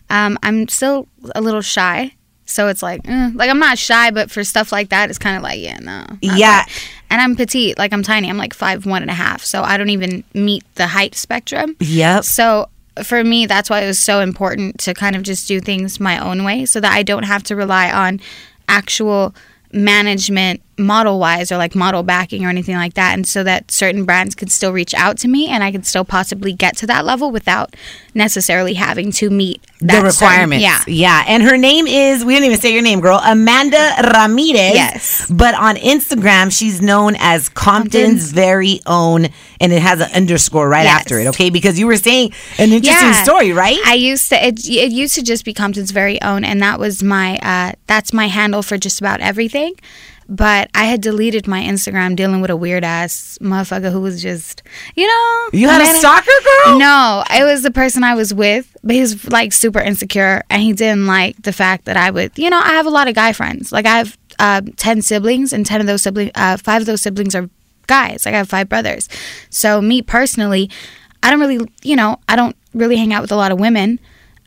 Um, 0.09 0.37
I'm 0.43 0.67
still 0.67 1.07
a 1.35 1.41
little 1.41 1.61
shy. 1.61 2.13
So 2.45 2.67
it's 2.67 2.83
like, 2.83 3.01
eh, 3.07 3.31
like 3.35 3.49
I'm 3.49 3.59
not 3.59 3.77
shy, 3.77 4.11
but 4.11 4.29
for 4.29 4.43
stuff 4.43 4.71
like 4.71 4.89
that, 4.89 5.09
it's 5.09 5.17
kind 5.17 5.37
of 5.37 5.43
like, 5.43 5.59
yeah, 5.59 5.79
no. 5.79 6.05
Yeah. 6.21 6.37
that. 6.37 6.69
And 7.09 7.21
I'm 7.21 7.35
petite, 7.35 7.77
like 7.77 7.93
I'm 7.93 8.03
tiny. 8.03 8.29
I'm 8.29 8.37
like 8.37 8.53
five 8.53 8.85
one 8.85 9.01
and 9.01 9.11
a 9.11 9.13
half, 9.13 9.43
so 9.43 9.61
I 9.61 9.77
don't 9.77 9.89
even 9.89 10.23
meet 10.33 10.63
the 10.75 10.87
height 10.87 11.15
spectrum. 11.15 11.75
Yep. 11.79 12.23
So 12.23 12.69
for 13.03 13.23
me, 13.23 13.45
that's 13.45 13.69
why 13.69 13.81
it 13.81 13.87
was 13.87 13.99
so 13.99 14.19
important 14.19 14.79
to 14.79 14.93
kind 14.93 15.15
of 15.15 15.23
just 15.23 15.47
do 15.47 15.59
things 15.59 15.99
my 15.99 16.17
own 16.17 16.43
way, 16.43 16.65
so 16.65 16.79
that 16.79 16.91
I 16.91 17.03
don't 17.03 17.23
have 17.23 17.43
to 17.43 17.55
rely 17.55 17.91
on 17.91 18.19
actual 18.67 19.35
management 19.71 20.61
model 20.83 21.19
wise 21.19 21.51
or 21.51 21.57
like 21.57 21.73
model 21.75 22.03
backing 22.03 22.45
or 22.45 22.49
anything 22.49 22.75
like 22.75 22.93
that. 22.93 23.13
And 23.13 23.27
so 23.27 23.43
that 23.43 23.71
certain 23.71 24.05
brands 24.05 24.35
could 24.35 24.51
still 24.51 24.71
reach 24.71 24.93
out 24.93 25.17
to 25.19 25.27
me 25.27 25.47
and 25.47 25.63
I 25.63 25.71
could 25.71 25.85
still 25.85 26.05
possibly 26.05 26.53
get 26.53 26.77
to 26.77 26.87
that 26.87 27.05
level 27.05 27.31
without 27.31 27.75
necessarily 28.13 28.73
having 28.75 29.11
to 29.13 29.29
meet 29.29 29.61
that 29.81 30.01
the 30.03 30.11
certain- 30.11 30.29
requirements. 30.51 30.63
yeah. 30.63 30.83
Yeah. 30.87 31.23
And 31.27 31.43
her 31.43 31.57
name 31.57 31.87
is, 31.87 32.23
we 32.23 32.33
didn't 32.35 32.45
even 32.47 32.59
say 32.59 32.73
your 32.73 32.81
name, 32.83 32.99
girl, 33.01 33.19
Amanda 33.23 33.95
Ramirez. 34.13 34.75
Yes. 34.75 35.27
But 35.29 35.55
on 35.55 35.75
Instagram, 35.77 36.55
she's 36.55 36.81
known 36.81 37.15
as 37.19 37.49
Compton's 37.49 37.93
Compton's. 37.93 38.31
very 38.31 38.79
own, 38.85 39.27
and 39.59 39.73
it 39.73 39.81
has 39.81 39.99
an 39.99 40.11
underscore 40.13 40.69
right 40.69 40.83
Yes. 40.83 41.01
after 41.01 41.19
it, 41.19 41.27
okay? 41.27 41.49
Because 41.49 41.79
you 41.79 41.87
were 41.87 41.97
saying 41.97 42.33
an 42.59 42.71
interesting 42.71 43.09
Yeah. 43.09 43.23
story, 43.23 43.51
right? 43.51 43.79
I 43.85 43.95
used 43.95 44.29
to 44.29 44.47
it, 44.47 44.59
it 44.67 44.91
used 44.91 45.15
to 45.15 45.23
just 45.23 45.43
be 45.45 45.53
Compton's 45.53 45.91
very 45.91 46.21
own 46.21 46.43
and 46.43 46.61
that 46.61 46.79
was 46.79 47.01
my 47.03 47.37
uh 47.39 47.71
that's 47.87 48.13
my 48.13 48.27
handle 48.27 48.61
for 48.61 48.77
just 48.77 48.99
about 49.01 49.19
everything. 49.21 49.73
But 50.33 50.71
I 50.73 50.85
had 50.85 51.01
deleted 51.01 51.47
my 51.47 51.61
Instagram 51.61 52.15
dealing 52.15 52.41
with 52.41 52.49
a 52.49 52.55
weird 52.55 52.83
ass 52.83 53.37
motherfucker 53.39 53.91
who 53.91 54.01
was 54.01 54.19
just, 54.19 54.63
you 54.95 55.05
know. 55.05 55.49
you 55.53 55.67
had 55.67 55.81
a 55.81 55.99
soccer 55.99 56.31
girl? 56.65 56.79
No, 56.79 57.23
it 57.29 57.43
was 57.43 57.61
the 57.61 57.69
person 57.69 58.03
I 58.03 58.15
was 58.15 58.33
with, 58.33 58.75
but 58.83 58.95
he 58.95 59.01
was 59.01 59.29
like 59.29 59.53
super 59.53 59.79
insecure 59.79 60.41
and 60.49 60.63
he 60.63 60.73
didn't 60.73 61.05
like 61.05 61.39
the 61.43 61.53
fact 61.53 61.85
that 61.85 61.97
I 61.97 62.09
would, 62.09 62.31
you 62.35 62.49
know, 62.49 62.57
I 62.57 62.69
have 62.69 62.87
a 62.87 62.89
lot 62.89 63.07
of 63.07 63.13
guy 63.13 63.31
friends. 63.31 63.71
Like 63.71 63.85
I 63.85 63.97
have 63.97 64.17
uh, 64.39 64.61
10 64.75 65.03
siblings 65.03 65.53
and 65.53 65.67
10 65.67 65.81
of 65.81 65.85
those 65.85 66.01
siblings, 66.01 66.31
uh, 66.33 66.57
five 66.57 66.81
of 66.81 66.87
those 66.87 67.01
siblings 67.01 67.35
are 67.35 67.47
guys. 67.85 68.25
Like 68.25 68.33
I 68.33 68.39
have 68.39 68.49
five 68.49 68.67
brothers. 68.67 69.09
So 69.51 69.83
me 69.83 70.01
personally, 70.01 70.67
I 71.21 71.29
don't 71.29 71.39
really, 71.39 71.59
you 71.83 71.95
know, 71.95 72.19
I 72.27 72.35
don't 72.35 72.55
really 72.73 72.95
hang 72.95 73.13
out 73.13 73.21
with 73.21 73.31
a 73.31 73.35
lot 73.35 73.51
of 73.51 73.59
women. 73.59 73.99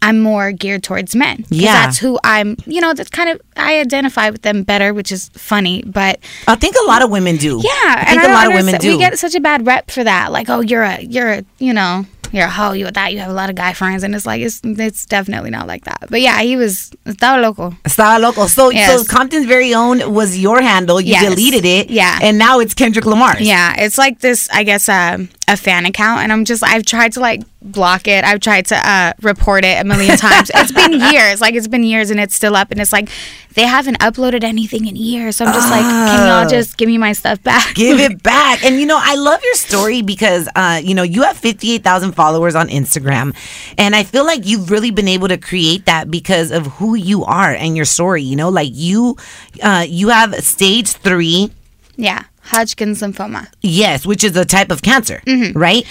I'm 0.03 0.21
more 0.21 0.53
geared 0.53 0.83
towards 0.83 1.17
men. 1.17 1.45
Yeah. 1.51 1.73
That's 1.73 1.99
who 1.99 2.19
I'm, 2.23 2.57
you 2.67 2.81
know, 2.81 2.95
that's 2.95 3.11
kind 3.11 3.31
of, 3.31 3.41
I 3.57 3.81
identify 3.81 4.31
with 4.31 4.43
them 4.43 4.63
better, 4.63 4.95
which 4.95 5.11
is 5.11 5.29
funny, 5.31 5.83
but 5.85 6.21
I 6.47 6.55
think 6.55 6.77
a 6.83 6.87
lot 6.87 7.03
of 7.03 7.11
women 7.11 7.37
do. 7.37 7.61
yeah, 7.65 7.71
I 7.73 8.01
and 8.01 8.09
think 8.09 8.23
I 8.23 8.31
a 8.31 8.35
lot 8.35 8.47
of 8.47 8.53
women 8.55 8.81
do. 8.81 8.93
We 8.93 8.99
get 8.99 9.19
such 9.19 9.35
a 9.35 9.41
bad 9.41 9.67
rep 9.67 9.91
for 9.91 10.05
that. 10.05 10.31
Like, 10.33 10.49
oh, 10.49 10.61
you're 10.61 10.83
a, 10.83 11.01
you're 11.03 11.33
a, 11.33 11.45
you 11.59 11.73
know, 11.73 12.05
you're 12.33 12.47
a 12.47 12.51
hoe. 12.51 12.73
You 12.73 12.91
that. 12.91 13.13
You 13.13 13.21
have 13.21 13.31
a 13.31 13.35
lot 13.35 13.51
of 13.51 13.55
guy 13.57 13.73
friends, 13.73 14.03
and 14.03 14.13
it's 14.13 14.27
like 14.27 14.43
it's 14.43 14.61
it's 14.65 15.07
definitely 15.07 15.51
not 15.51 15.69
like 15.69 15.85
that. 15.85 16.07
But 16.11 16.21
yeah, 16.21 16.41
he 16.43 16.57
was 16.57 16.91
estaba 17.07 17.41
loco. 17.41 17.71
Estaba 17.85 18.21
loco. 18.21 18.43
So, 18.49 18.69
so 18.69 18.71
Yes. 18.71 19.07
Compton's 19.07 19.47
very 19.47 19.73
own 19.73 20.13
was 20.13 20.37
your 20.37 20.61
handle. 20.61 21.01
You 21.01 21.13
Yes. 21.13 21.25
deleted 21.25 21.65
it. 21.65 21.89
Yeah. 21.89 22.19
And 22.21 22.37
now 22.37 22.59
it's 22.59 22.75
Kendrick 22.75 23.07
Lamar. 23.07 23.37
Yeah, 23.39 23.75
it's 23.79 23.97
like 23.97 24.19
this. 24.21 24.49
I 24.53 24.65
guess 24.65 24.89
um, 24.89 25.29
a 25.49 25.57
fan 25.57 25.87
account, 25.87 26.23
and 26.23 26.33
I'm 26.33 26.45
just 26.45 26.65
I've 26.65 26.85
tried 26.85 27.13
to 27.13 27.21
like 27.21 27.43
block 27.63 28.09
it. 28.09 28.25
I've 28.25 28.41
tried 28.41 28.67
to 28.67 28.77
uh, 28.77 29.13
report 29.23 29.65
it 29.65 29.81
a 29.81 29.85
million 29.85 30.17
times. 30.19 30.51
it's 30.55 30.73
been 30.73 30.93
years. 31.13 31.41
Like 31.41 31.55
it's 31.55 31.69
been 31.69 31.85
years, 31.85 32.11
and 32.11 32.19
it's 32.19 32.35
still 32.35 32.57
up. 32.57 32.71
And 32.71 32.81
it's 32.81 32.93
like 32.93 33.09
they 33.55 33.63
haven't 33.63 33.99
uploaded 34.01 34.43
anything 34.43 34.87
in 34.87 34.97
years. 34.97 35.37
So 35.37 35.45
I'm 35.45 35.53
just 35.55 35.71
like, 35.71 35.83
can 35.83 36.27
y'all 36.27 36.49
just 36.49 36.77
give 36.77 36.89
me 36.89 36.99
my 36.99 37.13
stuff 37.13 37.43
back? 37.43 37.75
Give 37.75 38.01
it 38.01 38.23
back. 38.25 38.65
And 38.65 38.81
you 38.81 38.87
know, 38.87 38.99
I 39.01 39.15
love 39.15 39.41
your 39.45 39.55
story 39.55 40.03
because 40.03 40.49
uh, 40.57 40.81
you 40.83 40.95
know, 40.95 41.05
you 41.05 41.23
have 41.23 41.37
58,000 41.37 42.13
followers 42.13 42.55
on 42.55 42.69
Instagram. 42.69 43.35
And 43.79 43.95
I 43.95 44.03
feel 44.03 44.27
like 44.27 44.47
you've 44.47 44.71
really 44.71 44.91
been 44.91 45.09
able 45.09 45.29
to 45.29 45.39
create 45.39 45.87
that 45.87 46.11
because 46.11 46.51
of 46.51 46.67
who 46.67 46.97
you 46.97 47.25
are 47.25 47.53
and 47.53 47.77
your 47.77 47.87
story, 47.87 48.23
you 48.23 48.37
know? 48.37 48.49
Like 48.49 48.71
you 48.73 49.17
uh 49.63 49.87
you 49.89 50.09
have 50.09 50.35
stage 50.43 50.89
3, 50.89 51.51
yeah, 51.97 52.25
Hodgkin's 52.47 53.03
lymphoma. 53.03 53.49
yes, 53.63 54.07
which 54.07 54.25
is 54.25 54.37
a 54.37 54.45
type 54.45 54.71
of 54.71 54.83
cancer, 54.83 55.23
Mm-hmm. 55.27 55.59
right? 55.59 55.85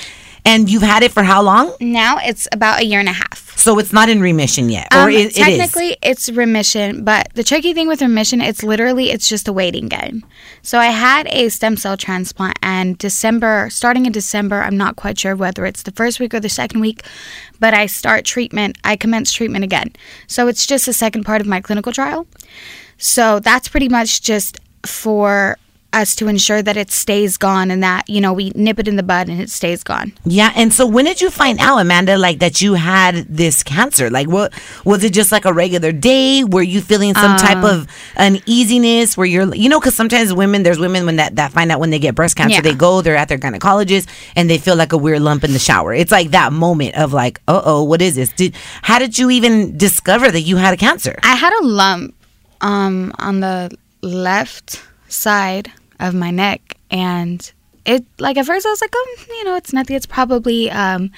And 0.47 0.69
you've 0.69 0.83
had 0.83 1.01
it 1.01 1.11
for 1.11 1.23
how 1.23 1.41
long? 1.41 1.73
Now 1.81 2.19
it's 2.21 2.47
about 2.51 2.79
a 2.79 2.85
year 2.85 2.99
and 2.99 3.09
a 3.09 3.13
half. 3.13 3.57
So 3.57 3.79
it's 3.79 3.91
not 3.91 4.09
in 4.09 4.21
remission 4.21 4.69
yet 4.69 4.87
or 4.93 5.05
Um, 5.05 5.09
it, 5.09 5.13
it 5.13 5.25
is. 5.29 5.33
technically, 5.33 5.97
it's 6.03 6.29
remission, 6.29 7.03
but 7.03 7.29
the 7.33 7.43
tricky 7.43 7.73
thing 7.73 7.87
with 7.87 7.99
remission, 7.99 8.41
it's 8.41 8.61
literally 8.61 9.09
it's 9.09 9.27
just 9.27 9.47
a 9.47 9.53
waiting 9.53 9.87
game. 9.87 10.23
So 10.61 10.77
I 10.77 10.87
had 11.07 11.25
a 11.29 11.49
stem 11.49 11.77
cell 11.77 11.97
transplant, 11.97 12.59
and 12.61 12.95
December, 12.99 13.69
starting 13.71 14.05
in 14.05 14.11
December, 14.11 14.61
I'm 14.61 14.77
not 14.77 14.97
quite 14.97 15.17
sure 15.17 15.35
whether 15.35 15.65
it's 15.65 15.81
the 15.81 15.91
first 15.91 16.19
week 16.19 16.31
or 16.35 16.39
the 16.39 16.47
second 16.49 16.79
week, 16.79 17.01
but 17.59 17.73
I 17.73 17.87
start 17.87 18.23
treatment. 18.23 18.77
I 18.83 18.97
commence 18.97 19.31
treatment 19.33 19.63
again. 19.63 19.93
So 20.27 20.47
it's 20.47 20.67
just 20.67 20.85
the 20.85 20.93
second 20.93 21.23
part 21.23 21.41
of 21.41 21.47
my 21.47 21.59
clinical 21.59 21.91
trial. 21.91 22.27
So 22.99 23.39
that's 23.39 23.67
pretty 23.67 23.89
much 23.89 24.21
just 24.21 24.59
for 24.85 25.57
us 25.95 26.15
to 26.15 26.27
ensure 26.27 26.61
that 26.61 26.77
it 26.77 26.91
stays 26.91 27.37
gone 27.37 27.71
and 27.71 27.81
that 27.81 28.07
you 28.09 28.19
know 28.21 28.33
we 28.33 28.51
nip 28.55 28.77
it 28.79 28.87
in 28.87 28.95
the 28.97 29.03
bud 29.03 29.29
and 29.29 29.39
it 29.41 29.49
stays 29.49 29.83
gone. 29.83 30.11
Yeah, 30.25 30.51
and 30.55 30.71
so 30.73 30.85
when 30.85 31.05
did 31.05 31.21
you 31.21 31.29
find 31.31 31.57
out, 31.59 31.77
Amanda, 31.79 32.17
like 32.17 32.39
that 32.39 32.61
you 32.61 32.73
had 32.75 33.25
this 33.29 33.63
cancer? 33.63 34.09
Like, 34.09 34.27
what 34.27 34.53
was 34.83 35.03
it? 35.03 35.13
Just 35.13 35.31
like 35.31 35.45
a 35.45 35.53
regular 35.53 35.91
day? 35.91 36.43
Were 36.43 36.61
you 36.61 36.81
feeling 36.81 37.13
some 37.15 37.37
type 37.37 37.63
Uh. 37.63 37.69
of 37.69 37.87
uneasiness? 38.17 39.15
Where 39.17 39.25
you're, 39.27 39.53
you 39.55 39.69
know, 39.69 39.79
because 39.79 39.95
sometimes 39.95 40.33
women, 40.33 40.63
there's 40.63 40.79
women 40.79 41.05
when 41.05 41.15
that 41.17 41.35
that 41.37 41.51
find 41.51 41.71
out 41.71 41.79
when 41.79 41.89
they 41.89 41.99
get 41.99 42.15
breast 42.15 42.35
cancer, 42.35 42.55
Yeah. 42.55 42.61
they 42.61 42.73
go, 42.73 43.01
they're 43.01 43.15
at 43.15 43.29
their 43.29 43.37
gynecologist, 43.37 44.07
and 44.35 44.49
they 44.49 44.57
feel 44.57 44.75
like 44.75 44.93
a 44.93 44.97
weird 44.97 45.21
lump 45.21 45.43
in 45.43 45.53
the 45.53 45.59
shower. 45.59 45.93
It's 45.93 46.11
like 46.11 46.31
that 46.31 46.51
moment 46.53 46.95
of 46.95 47.13
like, 47.13 47.39
uh 47.47 47.61
oh, 47.63 47.83
what 47.83 48.01
is 48.01 48.15
this? 48.15 48.29
Did 48.29 48.53
how 48.81 48.99
did 48.99 49.17
you 49.17 49.29
even 49.31 49.77
discover 49.77 50.29
that 50.31 50.41
you 50.41 50.57
had 50.57 50.73
a 50.73 50.77
cancer? 50.77 51.17
I 51.23 51.35
had 51.35 51.53
a 51.61 51.65
lump 51.65 52.13
um, 52.61 53.13
on 53.19 53.39
the 53.39 53.71
left 54.01 54.81
side 55.07 55.71
of 56.07 56.13
my 56.15 56.31
neck, 56.31 56.77
and 56.91 57.51
it 57.85 58.05
like 58.19 58.37
at 58.37 58.45
first 58.45 58.65
I 58.65 58.69
was 58.69 58.81
like, 58.81 58.91
oh, 58.93 59.15
you 59.29 59.43
know, 59.43 59.55
it's 59.55 59.73
nothing. 59.73 59.95
It's 59.95 60.05
probably 60.05 60.71
um, 60.71 61.11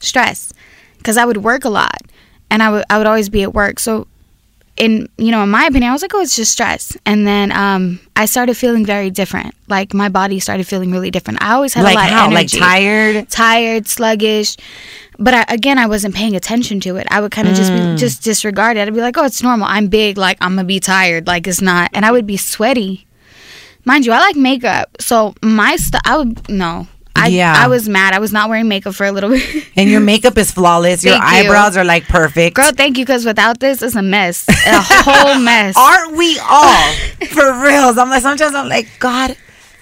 stress, 0.00 0.52
because 0.98 1.16
I 1.16 1.24
would 1.24 1.38
work 1.38 1.64
a 1.64 1.70
lot, 1.70 1.98
and 2.50 2.62
I 2.62 2.70
would 2.70 2.84
I 2.90 2.98
would 2.98 3.06
always 3.06 3.28
be 3.28 3.42
at 3.42 3.54
work. 3.54 3.78
So, 3.78 4.06
in 4.76 5.08
you 5.18 5.30
know, 5.30 5.42
in 5.42 5.48
my 5.50 5.64
opinion, 5.66 5.90
I 5.90 5.92
was 5.92 6.02
like, 6.02 6.14
oh, 6.14 6.20
it's 6.20 6.36
just 6.36 6.52
stress. 6.52 6.96
And 7.04 7.26
then 7.26 7.50
um, 7.52 7.98
I 8.16 8.26
started 8.26 8.56
feeling 8.56 8.84
very 8.86 9.10
different. 9.10 9.54
Like 9.68 9.92
my 9.94 10.08
body 10.08 10.38
started 10.40 10.66
feeling 10.66 10.90
really 10.92 11.10
different. 11.10 11.42
I 11.42 11.52
always 11.54 11.74
had 11.74 11.82
Like 11.84 11.94
a 11.94 11.98
lot 12.00 12.08
how? 12.10 12.26
of 12.26 12.32
Like 12.32 12.54
energy 12.54 12.58
tired? 12.60 13.28
tired, 13.30 13.88
sluggish. 13.88 14.56
But 15.20 15.34
I, 15.34 15.44
again, 15.48 15.78
I 15.78 15.86
wasn't 15.86 16.14
paying 16.14 16.36
attention 16.36 16.78
to 16.80 16.94
it. 16.96 17.08
I 17.10 17.20
would 17.20 17.32
kind 17.32 17.48
of 17.48 17.54
just 17.56 17.72
Mm. 17.72 17.94
be 17.94 17.98
just 17.98 18.22
disregard 18.22 18.76
it. 18.76 18.86
I'd 18.86 18.94
be 18.94 19.00
like, 19.00 19.16
"Oh, 19.18 19.24
it's 19.24 19.42
normal. 19.42 19.66
I'm 19.66 19.88
big. 19.88 20.16
Like 20.16 20.38
I'm 20.40 20.54
gonna 20.54 20.64
be 20.64 20.78
tired. 20.78 21.26
Like 21.26 21.48
it's 21.48 21.60
not." 21.60 21.90
And 21.92 22.06
I 22.06 22.12
would 22.12 22.24
be 22.26 22.36
sweaty. 22.36 23.04
Mind 23.88 24.04
you, 24.06 24.12
I 24.12 24.18
like 24.20 24.36
makeup, 24.36 24.86
so 25.00 25.34
my 25.42 25.76
stuff. 25.76 26.02
I 26.04 26.18
would 26.18 26.48
no. 26.50 26.86
I, 27.16 27.28
Yeah. 27.28 27.54
I 27.56 27.66
was 27.68 27.88
mad. 27.88 28.12
I 28.14 28.20
was 28.20 28.32
not 28.32 28.48
wearing 28.50 28.68
makeup 28.68 28.94
for 28.94 29.04
a 29.04 29.10
little 29.10 29.30
bit. 29.30 29.66
And 29.76 29.88
your 29.90 30.00
makeup 30.12 30.36
is 30.38 30.52
flawless. 30.52 31.02
Your 31.02 31.18
Thank 31.18 31.24
you. 31.44 31.50
eyebrows 31.50 31.76
are 31.76 31.84
like 31.84 32.04
perfect. 32.06 32.54
Girl, 32.54 32.70
thank 32.70 32.96
you, 32.98 33.04
because 33.04 33.24
without 33.24 33.58
this, 33.60 33.82
it's 33.82 33.96
a 33.96 34.02
mess. 34.02 34.46
A 34.48 34.54
whole 34.80 35.38
mess. 35.50 35.74
Aren't 35.76 36.16
we 36.16 36.38
all? 36.38 36.92
For 37.28 37.46
reals. 37.64 37.98
I'm 37.98 38.10
like 38.10 38.22
sometimes 38.22 38.54
I'm 38.54 38.68
like, 38.68 38.86
God, 39.00 39.36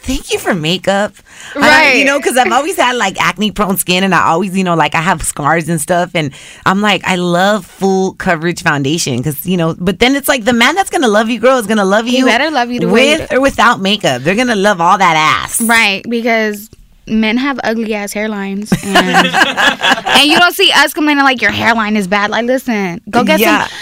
thank 0.07 0.32
you 0.32 0.38
for 0.38 0.54
makeup. 0.54 1.12
I 1.54 1.59
Right. 1.59 1.96
you 1.98 2.04
know, 2.04 2.18
because 2.18 2.36
I've 2.36 2.52
always 2.52 2.76
had 2.76 2.96
like 2.96 3.20
acne 3.20 3.50
prone 3.50 3.76
skin 3.76 4.04
and 4.04 4.14
I 4.14 4.26
always, 4.28 4.57
you 4.57 4.64
know, 4.64 4.74
like 4.74 4.94
I 4.94 5.00
have 5.00 5.22
scars 5.22 5.68
and 5.68 5.80
stuff. 5.80 6.12
And 6.14 6.32
I'm 6.64 6.80
like, 6.80 7.02
I 7.04 7.16
love 7.16 7.66
full 7.66 8.14
coverage 8.14 8.62
foundation 8.62 9.16
because, 9.18 9.44
you 9.44 9.57
know, 9.57 9.74
but 9.78 9.98
then 9.98 10.14
it's 10.14 10.28
like 10.28 10.44
the 10.44 10.52
man 10.52 10.74
that's 10.74 10.90
gonna 10.90 11.09
love 11.09 11.28
you, 11.28 11.40
girl, 11.40 11.59
is 11.59 11.66
gonna 11.66 11.84
love 11.84 12.07
you. 12.07 12.24
better 12.24 12.50
love 12.50 12.70
you 12.70 12.80
the 12.80 12.88
with 12.88 13.32
or 13.32 13.40
without 13.40 13.80
makeup. 13.80 14.22
They're 14.22 14.36
gonna 14.36 14.57
love 14.57 14.80
all 14.80 14.96
that 14.98 15.16
ass. 15.44 15.61
Right, 15.61 16.04
because 16.09 16.70
men 17.09 17.36
have 17.36 17.59
ugly 17.64 17.94
ass 17.94 18.12
hairlines, 18.14 18.72
and, 18.84 20.07
and 20.07 20.30
you 20.30 20.38
don't 20.38 20.54
see 20.54 20.70
us 20.72 20.92
complaining 20.94 21.24
like 21.24 21.40
your 21.42 21.52
hairline 21.52 21.96
is 21.96 22.07
bad. 22.09 22.30
Like, 22.30 22.46
listen, 22.46 23.00
go 23.11 23.22
get 23.24 23.40
Yeah. 23.40 23.66
some. 23.66 23.78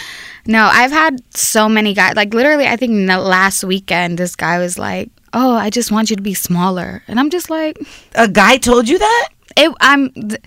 No, 0.47 0.65
I've 0.71 0.91
had 0.93 1.23
so 1.35 1.71
many 1.71 1.95
guys. 1.95 2.17
Like, 2.17 2.35
literally, 2.35 2.67
I 2.67 2.77
think 2.77 3.07
the 3.09 3.17
last 3.19 3.65
weekend, 3.65 4.19
this 4.19 4.37
guy 4.37 4.59
was 4.59 4.79
like, 4.79 5.09
"Oh, 5.35 5.55
I 5.55 5.69
just 5.71 5.91
want 5.93 6.09
you 6.11 6.17
to 6.17 6.23
be 6.23 6.33
smaller," 6.35 7.03
and 7.09 7.21
I'm 7.21 7.29
just 7.31 7.51
like, 7.51 7.77
A 8.15 8.27
guy 8.29 8.57
told 8.57 8.89
you 8.89 8.99
that? 8.99 9.29
"It." 9.57 9.71
I'm. 9.81 10.11
Th- 10.13 10.41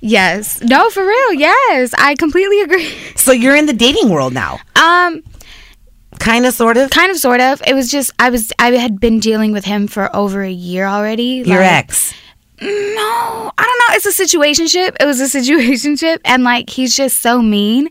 yes. 0.00 0.60
No, 0.60 0.90
for 0.90 1.04
real. 1.06 1.32
Yes, 1.34 1.94
I 1.98 2.14
completely 2.16 2.60
agree. 2.60 2.92
So 3.16 3.32
you're 3.32 3.56
in 3.56 3.66
the 3.66 3.72
dating 3.72 4.10
world 4.10 4.34
now. 4.34 4.58
Um, 4.76 5.22
Kind 6.20 6.46
of, 6.46 6.54
sort 6.54 6.76
of. 6.76 6.90
kind 6.90 7.10
of, 7.10 7.16
sort 7.18 7.40
of. 7.40 7.60
It 7.66 7.74
was 7.74 7.90
just 7.90 8.12
I 8.18 8.30
was 8.30 8.52
I 8.58 8.70
had 8.72 9.00
been 9.00 9.18
dealing 9.18 9.52
with 9.52 9.64
him 9.64 9.88
for 9.88 10.14
over 10.14 10.42
a 10.42 10.50
year 10.50 10.86
already. 10.86 11.42
Your 11.46 11.60
like- 11.60 11.84
ex. 11.84 12.12
No, 12.62 12.70
I 13.58 13.62
don't 13.62 13.78
know. 13.82 13.96
It's 13.96 14.06
a 14.06 14.22
situationship. 14.24 14.96
It 15.00 15.04
was 15.06 15.20
a 15.20 15.24
situationship, 15.38 16.20
and 16.24 16.44
like 16.44 16.70
he's 16.70 16.94
just 16.96 17.20
so 17.20 17.42
mean, 17.42 17.88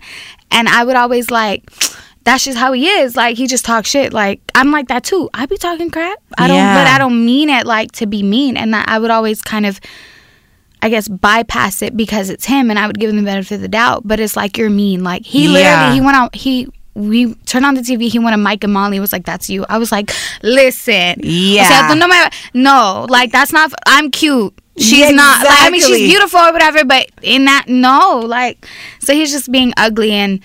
and 0.51 0.67
I 0.69 0.83
would 0.83 0.95
always 0.95 1.29
like. 1.31 1.63
That's 2.23 2.45
just 2.45 2.57
how 2.57 2.71
he 2.71 2.87
is. 2.87 3.15
Like 3.17 3.35
he 3.37 3.47
just 3.47 3.65
talks 3.65 3.89
shit. 3.89 4.13
Like 4.13 4.39
I'm 4.55 4.71
like 4.71 4.87
that 4.87 5.03
too. 5.03 5.29
I 5.33 5.45
be 5.45 5.57
talking 5.57 5.89
crap. 5.91 6.19
I 6.37 6.47
don't, 6.47 6.55
Yeah. 6.55 6.75
but 6.83 6.87
I 6.87 6.97
don't 6.97 7.25
mean 7.25 7.49
it 7.49 7.65
like 7.65 7.91
to 7.93 8.05
be 8.07 8.23
mean. 8.23 8.55
And 8.57 8.73
that 8.73 8.87
I 8.87 8.97
would 8.99 9.11
always 9.11 9.41
kind 9.41 9.65
of, 9.65 9.79
I 10.81 10.89
guess, 10.89 11.07
bypass 11.07 11.81
it 11.81 11.97
because 11.97 12.29
it's 12.29 12.45
him, 12.45 12.69
and 12.69 12.79
I 12.79 12.87
would 12.87 12.97
give 12.99 13.09
him 13.09 13.17
the 13.17 13.23
benefit 13.23 13.55
of 13.55 13.61
the 13.61 13.67
doubt. 13.67 14.03
But 14.05 14.19
it's 14.19 14.35
like 14.37 14.57
you're 14.57 14.69
mean. 14.69 15.03
Like 15.03 15.25
he 15.25 15.47
literally, 15.49 15.95
he 15.95 16.01
went 16.01 16.15
out. 16.15 16.33
He 16.35 16.67
we 16.95 17.33
turned 17.45 17.65
on 17.65 17.73
the 17.73 17.81
TV. 17.81 18.07
He 18.09 18.19
went 18.19 18.33
to 18.33 18.37
Mike 18.37 18.63
and 18.63 18.71
Molly. 18.71 18.99
Was 18.99 19.11
like, 19.11 19.25
"That's 19.25 19.49
you." 19.49 19.65
I 19.67 19.77
was 19.77 19.91
like, 19.91 20.11
"Listen, 20.43 21.15
Yeah. 21.23 21.63
O 21.63 21.65
sea, 21.65 21.89
tú 21.89 21.97
no, 21.97 22.07
me, 22.07 22.15
no, 22.53 23.05
like 23.09 23.31
that's 23.31 23.51
not. 23.51 23.73
I'm 23.85 24.11
cute. 24.11 24.53
She's 24.77 24.99
Yeah, 24.99 25.09
not. 25.11 25.45
Like, 25.45 25.61
I 25.61 25.69
mean, 25.71 25.81
she's 25.81 26.09
beautiful 26.09 26.39
or 26.39 26.51
whatever. 26.53 26.85
But 26.85 27.07
in 27.21 27.45
that, 27.45 27.65
no, 27.67 28.19
like, 28.25 28.65
so 28.99 29.13
he's 29.13 29.31
just 29.31 29.51
being 29.51 29.73
ugly 29.75 30.11
and. 30.13 30.39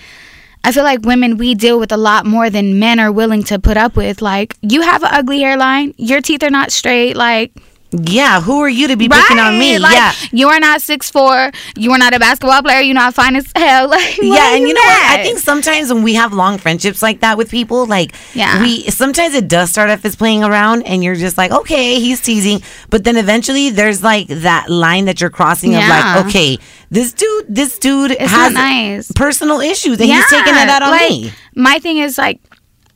I 0.64 0.72
feel 0.72 0.84
like 0.84 1.02
women 1.02 1.38
we 1.38 1.54
deal 1.54 1.78
with 1.78 1.92
a 1.92 1.96
lot 1.96 2.26
more 2.26 2.50
than 2.50 2.78
men 2.78 2.98
are 3.00 3.12
willing 3.12 3.42
to 3.44 3.58
put 3.58 3.76
up 3.76 3.96
with. 3.96 4.20
Like 4.20 4.54
you 4.62 4.82
have 4.82 5.02
an 5.02 5.10
ugly 5.12 5.40
hairline, 5.40 5.94
your 5.96 6.20
teeth 6.20 6.42
are 6.42 6.50
not 6.50 6.72
straight. 6.72 7.16
Like 7.16 7.52
Yeah, 7.90 8.42
who 8.42 8.60
are 8.60 8.68
you 8.68 8.88
to 8.88 8.96
be 8.96 9.08
picking 9.08 9.38
on 9.38 9.58
me? 9.58 9.78
Like, 9.78 9.94
yeah. 9.94 10.12
you 10.30 10.48
are 10.48 10.60
not 10.60 10.82
six 10.82 11.10
four. 11.10 11.50
You 11.74 11.90
are 11.92 11.98
not 11.98 12.12
a 12.14 12.18
basketball 12.18 12.60
player. 12.62 12.80
You're 12.80 12.94
not 12.94 13.14
fine 13.14 13.34
as 13.36 13.50
hell. 13.56 13.88
Like, 13.98 14.18
yeah, 14.18 14.54
and 14.54 14.68
you 14.68 14.74
know 14.74 14.80
what? 14.80 15.10
I 15.18 15.22
think 15.22 15.38
sometimes 15.38 15.90
when 15.92 16.02
we 16.02 16.14
have 16.14 16.34
long 16.34 16.58
friendships 16.58 17.00
like 17.02 17.20
that 17.20 17.38
with 17.38 17.50
people, 17.50 17.86
like 17.86 18.12
Yeah. 18.34 18.60
we 18.60 18.82
sometimes 18.90 19.34
it 19.34 19.48
does 19.48 19.70
start 19.70 19.88
off 19.88 20.04
as 20.04 20.16
playing 20.16 20.44
around, 20.44 20.82
and 20.82 21.02
you're 21.02 21.14
just 21.14 21.38
like, 21.38 21.50
okay, 21.50 21.98
he's 21.98 22.20
teasing, 22.20 22.60
but 22.90 23.04
then 23.04 23.16
eventually 23.16 23.70
there's 23.70 24.02
like 24.02 24.26
that 24.28 24.68
line 24.68 25.06
that 25.06 25.20
you're 25.22 25.30
crossing 25.30 25.74
of 25.74 25.80
like, 25.80 26.26
okay, 26.26 26.58
this 26.90 27.12
dude, 27.14 27.46
this 27.48 27.78
dude 27.78 28.10
It's 28.12 28.30
has 28.30 28.52
nice. 28.52 29.10
personal 29.12 29.60
issues, 29.60 29.98
and 30.00 30.10
he's 30.10 30.28
taking 30.28 30.54
it 30.54 30.68
out 30.68 30.82
on 30.82 30.90
like, 30.90 31.08
me. 31.10 31.32
My 31.54 31.78
thing 31.78 31.98
is 31.98 32.18
like 32.18 32.40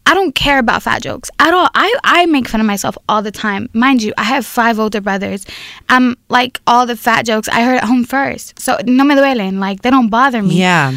I 0.06 0.14
don't 0.14 0.34
care 0.34 0.58
about 0.58 0.82
fat 0.82 1.02
jokes 1.02 1.30
at 1.38 1.54
all. 1.54 1.68
I, 1.74 1.94
I 2.04 2.26
make 2.26 2.48
fun 2.48 2.60
of 2.60 2.66
myself 2.66 2.96
all 3.08 3.22
the 3.22 3.30
time. 3.30 3.68
Mind 3.72 4.02
you, 4.02 4.12
I 4.18 4.24
have 4.24 4.44
five 4.44 4.78
older 4.78 5.00
brothers. 5.00 5.46
Um, 5.88 6.16
like 6.28 6.60
all 6.66 6.86
the 6.86 6.96
fat 6.96 7.24
jokes 7.24 7.48
I 7.48 7.62
heard 7.62 7.76
at 7.76 7.84
home 7.84 8.04
first. 8.04 8.58
So 8.58 8.76
no 8.84 9.04
me 9.04 9.14
duelen. 9.14 9.58
Like 9.58 9.82
they 9.82 9.90
don't 9.90 10.10
bother 10.10 10.42
me. 10.42 10.56
Yeah, 10.58 10.92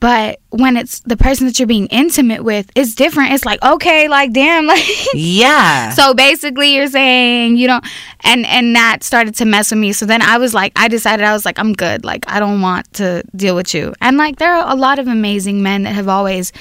But 0.00 0.40
when 0.50 0.76
it's 0.76 1.00
the 1.00 1.16
person 1.16 1.46
that 1.46 1.58
you're 1.58 1.68
being 1.68 1.86
intimate 1.86 2.42
with, 2.42 2.70
it's 2.74 2.94
different. 2.94 3.32
It's 3.32 3.44
like, 3.44 3.62
okay, 3.62 4.08
like 4.08 4.32
damn, 4.32 4.66
like 4.74 4.82
yeah. 5.14 5.90
so 5.90 6.14
basically 6.14 6.74
you're 6.74 6.88
saying 6.88 7.56
you 7.58 7.66
don't 7.68 7.84
and 8.24 8.44
and 8.46 8.74
that 8.74 9.04
started 9.04 9.34
to 9.36 9.44
mess 9.44 9.70
with 9.70 9.78
me 9.78 9.92
so 9.92 10.06
then 10.06 10.22
i 10.22 10.38
was 10.38 10.54
like 10.54 10.72
i 10.76 10.88
decided 10.88 11.24
i 11.24 11.32
was 11.32 11.44
like 11.44 11.58
i'm 11.58 11.72
good 11.72 12.04
like 12.04 12.24
i 12.28 12.38
don't 12.40 12.60
want 12.60 12.90
to 12.94 13.22
deal 13.36 13.54
with 13.56 13.74
you 13.74 13.92
and 14.00 14.16
like 14.16 14.36
there 14.36 14.54
are 14.54 14.70
a 14.72 14.76
lot 14.76 14.98
of 14.98 15.06
amazing 15.08 15.62
men 15.62 15.82
that 15.82 15.94
have 15.94 16.08
always 16.08 16.52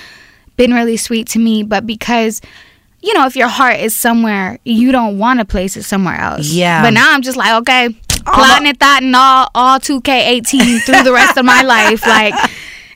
been 0.62 0.74
really 0.74 0.98
sweet 0.98 1.28
to 1.28 1.40
me 1.40 1.64
but 1.64 1.86
because 1.86 2.42
you 3.02 3.14
know 3.16 3.26
if 3.26 3.36
your 3.36 3.48
heart 3.48 3.78
is 3.80 3.96
somewhere 3.96 4.60
you 4.64 4.92
don't 4.92 5.18
want 5.18 5.40
to 5.40 5.46
place 5.46 5.76
it 5.76 5.84
somewhere 5.84 6.16
else 6.20 6.48
Yeah. 6.52 6.82
but 6.84 6.92
now 6.92 7.12
i'm 7.14 7.22
just 7.24 7.38
like 7.38 7.54
okay 7.62 7.90
plotting 8.26 8.68
it 8.68 8.80
that 8.80 9.00
and 9.02 9.16
all 9.16 9.50
all 9.56 9.80
2k18 9.80 10.84
through 10.86 11.04
the 11.04 11.12
rest 11.14 11.38
of 11.38 11.46
my 11.46 11.62
life 11.76 12.06
like 12.06 12.34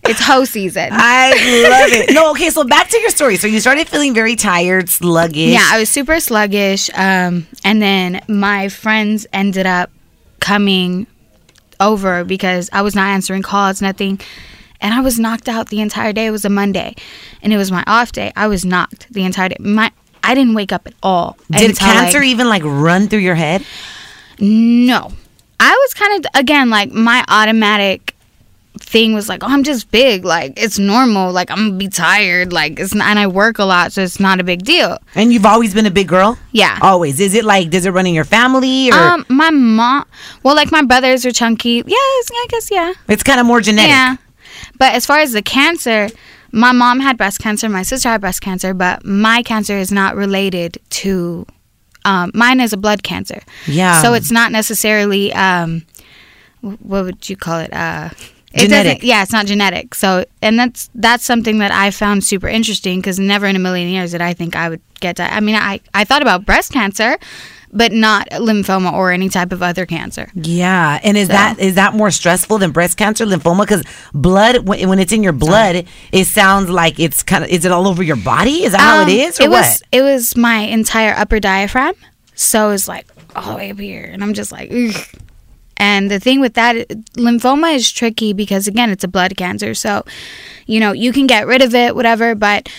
it's 0.07 0.19
hoe 0.21 0.45
season 0.45 0.89
I 0.91 1.29
love 1.69 1.91
it. 1.99 2.13
No, 2.13 2.29
okay, 2.33 2.51
so 2.51 2.63
back 2.63 2.89
to 2.89 2.99
your 2.99 3.09
story. 3.09 3.37
So 3.37 3.47
you 3.47 3.59
started 3.59 3.87
feeling 3.89 4.13
very 4.13 4.35
tired, 4.35 4.87
sluggish. 4.87 5.49
Yeah, 5.51 5.67
I 5.67 5.79
was 5.79 5.89
super 5.89 6.19
sluggish. 6.19 6.91
Um, 6.93 7.47
and 7.63 7.81
then 7.81 8.21
my 8.27 8.69
friends 8.69 9.25
ended 9.33 9.65
up 9.65 9.89
coming 10.39 11.07
over 11.79 12.23
because 12.23 12.69
I 12.71 12.83
was 12.83 12.93
not 12.93 13.07
answering 13.07 13.41
calls, 13.41 13.81
nothing. 13.81 14.19
And 14.85 14.93
I 14.93 14.99
was 15.01 15.17
knocked 15.17 15.49
out 15.49 15.69
the 15.69 15.81
entire 15.81 16.13
day. 16.13 16.27
It 16.27 16.31
was 16.31 16.45
a 16.45 16.49
Monday, 16.49 16.93
and 17.41 17.51
it 17.51 17.57
was 17.57 17.71
my 17.71 17.83
off 17.87 18.11
day. 18.11 18.31
I 18.35 18.45
was 18.45 18.63
knocked 18.63 19.11
the 19.11 19.23
entire 19.23 19.49
day. 19.49 19.57
My 19.59 19.91
I 20.23 20.35
didn't 20.35 20.53
wake 20.53 20.71
up 20.71 20.85
at 20.85 20.93
all. 21.01 21.37
Did 21.49 21.71
until, 21.71 21.87
like- 21.87 21.97
cancer 21.97 22.21
even 22.21 22.47
like 22.47 22.61
run 22.63 23.07
through 23.07 23.19
your 23.25 23.33
head? 23.33 23.65
no. 24.39 25.11
I 25.59 25.71
was 25.71 25.93
kind 25.95 26.23
of 26.23 26.31
again 26.35 26.69
like 26.69 26.91
my 26.91 27.25
automatic 27.27 28.13
thing 28.79 29.13
was 29.13 29.27
like, 29.27 29.41
oh, 29.41 29.47
I'm 29.47 29.63
just 29.63 29.89
big. 29.89 30.23
Like 30.23 30.53
it's 30.57 30.77
normal. 30.77 31.31
Like 31.31 31.49
I'm 31.49 31.57
gonna 31.69 31.77
be 31.77 31.87
tired. 31.87 32.53
Like 32.53 32.79
it's 32.79 32.93
not, 32.93 33.07
and 33.07 33.17
I 33.17 33.25
work 33.25 33.57
a 33.57 33.63
lot, 33.63 33.91
so 33.91 34.03
it's 34.03 34.19
not 34.19 34.39
a 34.39 34.43
big 34.43 34.63
deal. 34.63 34.99
And 35.15 35.33
you've 35.33 35.47
always 35.47 35.73
been 35.73 35.87
a 35.87 35.91
big 35.91 36.09
girl? 36.09 36.37
Yeah. 36.51 36.77
Always. 36.81 37.19
Is 37.19 37.33
it 37.33 37.43
like, 37.45 37.71
does 37.71 37.87
it 37.87 37.91
run 37.91 38.05
in 38.05 38.13
your 38.13 38.25
family 38.25 38.91
or 38.91 38.95
Um, 38.97 39.25
my 39.29 39.49
mom. 39.49 40.05
Well, 40.43 40.55
like 40.55 40.71
my 40.71 40.83
brothers 40.83 41.25
are 41.25 41.31
chunky. 41.31 41.81
Yes, 41.87 42.29
I 42.31 42.47
guess 42.49 42.69
yeah. 42.69 42.93
it's 43.07 43.23
kind 43.23 43.39
of 43.39 43.47
more 43.47 43.61
genetic? 43.61 43.89
Yeah. 43.89 44.17
But 44.77 44.93
as 44.93 45.05
far 45.05 45.19
as 45.19 45.33
the 45.33 45.41
cancer, 45.41 46.09
my 46.51 46.71
mom 46.71 46.99
had 46.99 47.17
breast 47.17 47.39
cancer. 47.39 47.69
My 47.69 47.83
sister 47.83 48.09
had 48.09 48.21
breast 48.21 48.41
cancer, 48.41 48.73
but 48.73 49.05
my 49.05 49.43
cancer 49.43 49.77
is 49.77 49.91
not 49.91 50.15
related 50.15 50.77
to. 51.01 51.45
Um, 52.05 52.31
mine 52.35 52.59
is 52.59 52.71
a 52.71 52.77
blood 52.77 53.01
cancer. 53.01 53.41
Yeah. 53.65 54.01
So 54.01 54.13
it's 54.13 54.31
not 54.31 54.51
necessarily. 54.51 55.33
Um, 55.33 55.85
what 56.61 57.05
would 57.05 57.29
you 57.29 57.37
call 57.37 57.59
it? 57.59 57.71
Uh, 57.73 58.09
it 58.55 58.61
Genetic. 58.61 59.03
Yeah, 59.03 59.21
it's 59.21 59.33
not 59.33 59.47
genetic. 59.47 59.93
So, 59.93 60.23
and 60.41 60.57
that's 60.57 60.89
that's 60.95 61.25
something 61.25 61.57
that 61.57 61.71
I 61.71 61.91
found 61.91 62.23
super 62.23 62.47
interesting 62.47 62.99
because 62.99 63.19
never 63.19 63.45
in 63.47 63.55
a 63.57 63.59
million 63.59 63.89
years 63.89 64.11
did 64.11 64.21
I 64.21 64.33
think 64.33 64.55
I 64.55 64.69
would 64.69 64.81
get. 65.01 65.19
I 65.19 65.41
mean, 65.41 65.55
I 65.55 65.81
I 65.93 66.05
thought 66.05 66.21
about 66.21 66.45
breast 66.45 66.71
cancer, 66.71 67.17
but 67.75 67.91
not 67.91 68.29
lymphoma 68.31 68.93
or 68.93 69.11
any 69.11 69.27
type 69.29 69.51
of 69.51 69.61
other 69.61 69.85
cancer. 69.85 70.29
Yeah, 70.33 70.99
and 71.03 71.17
is 71.17 71.27
that 71.27 71.59
is 71.59 71.75
that 71.75 71.93
more 71.93 72.09
stressful 72.09 72.57
than 72.57 72.71
breast 72.71 72.97
cancer, 72.97 73.25
lymphoma? 73.25 73.61
Because 73.61 73.83
blood, 74.13 74.67
when, 74.67 74.87
when 74.89 74.97
it's 74.99 75.11
in 75.11 75.21
your 75.21 75.33
blood, 75.33 75.85
it 76.11 76.25
sounds 76.25 76.69
like 76.69 76.99
it's 76.99 77.21
kind 77.21 77.43
of. 77.43 77.49
Is 77.49 77.65
it 77.65 77.71
all 77.71 77.87
over 77.87 78.01
your 78.01 78.15
body? 78.15 78.63
Is 78.63 78.71
that 78.71 78.81
how 78.81 79.01
it 79.01 79.03
Um, 79.03 79.09
is, 79.09 79.39
or 79.39 79.43
it 79.43 79.49
what? 79.49 79.57
was 79.57 79.83
it 79.91 80.01
was 80.01 80.35
my 80.37 80.59
entire 80.59 81.13
upper 81.15 81.39
diaphragm, 81.39 81.93
so 82.33 82.71
it's 82.71 82.87
like 82.87 83.05
all 83.35 83.51
the 83.51 83.55
way 83.57 83.71
up 83.71 83.77
here, 83.79 84.05
and 84.11 84.23
I'm 84.23 84.33
just 84.33 84.51
like, 84.51 84.71
Ugh. 84.71 84.95
and 85.77 86.09
the 86.09 86.19
thing 86.21 86.39
with 86.39 86.53
that, 86.53 86.87
lymphoma 87.17 87.75
is 87.75 87.91
tricky 87.91 88.31
because 88.31 88.67
again, 88.67 88.89
it's 88.89 89.03
a 89.03 89.09
blood 89.09 89.35
cancer, 89.35 89.73
so 89.73 90.05
you 90.65 90.79
know 90.79 90.93
you 90.93 91.11
can 91.11 91.27
get 91.27 91.45
rid 91.45 91.61
of 91.61 91.75
it, 91.75 91.93
whatever, 91.95 92.33
but 92.35 92.69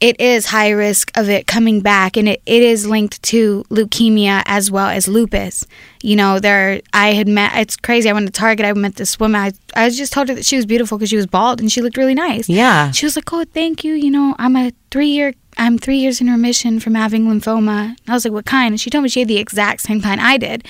it 0.00 0.18
is 0.18 0.46
high 0.46 0.70
risk 0.70 1.16
of 1.16 1.28
it 1.28 1.46
coming 1.46 1.80
back, 1.80 2.16
and 2.16 2.28
it, 2.28 2.42
it 2.46 2.62
is 2.62 2.86
linked 2.86 3.22
to 3.24 3.64
leukemia 3.68 4.42
as 4.46 4.70
well 4.70 4.88
as 4.88 5.06
lupus. 5.06 5.66
You 6.02 6.16
know, 6.16 6.38
there 6.40 6.80
I 6.94 7.12
had 7.12 7.28
met. 7.28 7.54
It's 7.56 7.76
crazy. 7.76 8.08
I 8.08 8.14
went 8.14 8.26
to 8.26 8.32
Target. 8.32 8.64
I 8.64 8.72
met 8.72 8.96
this 8.96 9.20
woman. 9.20 9.40
I 9.40 9.52
I 9.76 9.90
just 9.90 10.12
told 10.12 10.28
her 10.28 10.34
that 10.34 10.46
she 10.46 10.56
was 10.56 10.64
beautiful 10.64 10.96
because 10.96 11.10
she 11.10 11.16
was 11.16 11.26
bald 11.26 11.60
and 11.60 11.70
she 11.70 11.82
looked 11.82 11.98
really 11.98 12.14
nice. 12.14 12.48
Yeah. 12.48 12.90
She 12.92 13.04
was 13.04 13.14
like, 13.14 13.30
"Oh, 13.32 13.44
thank 13.44 13.84
you. 13.84 13.94
You 13.94 14.10
know, 14.10 14.34
I'm 14.38 14.56
a 14.56 14.72
three 14.90 15.08
year. 15.08 15.34
I'm 15.58 15.78
three 15.78 15.98
years 15.98 16.20
in 16.20 16.28
remission 16.30 16.80
from 16.80 16.94
having 16.94 17.26
lymphoma." 17.26 17.94
I 18.08 18.12
was 18.12 18.24
like, 18.24 18.32
"What 18.32 18.46
kind?" 18.46 18.72
And 18.72 18.80
she 18.80 18.88
told 18.88 19.02
me 19.02 19.10
she 19.10 19.20
had 19.20 19.28
the 19.28 19.38
exact 19.38 19.82
same 19.82 20.00
kind 20.00 20.20
I 20.20 20.38
did, 20.38 20.66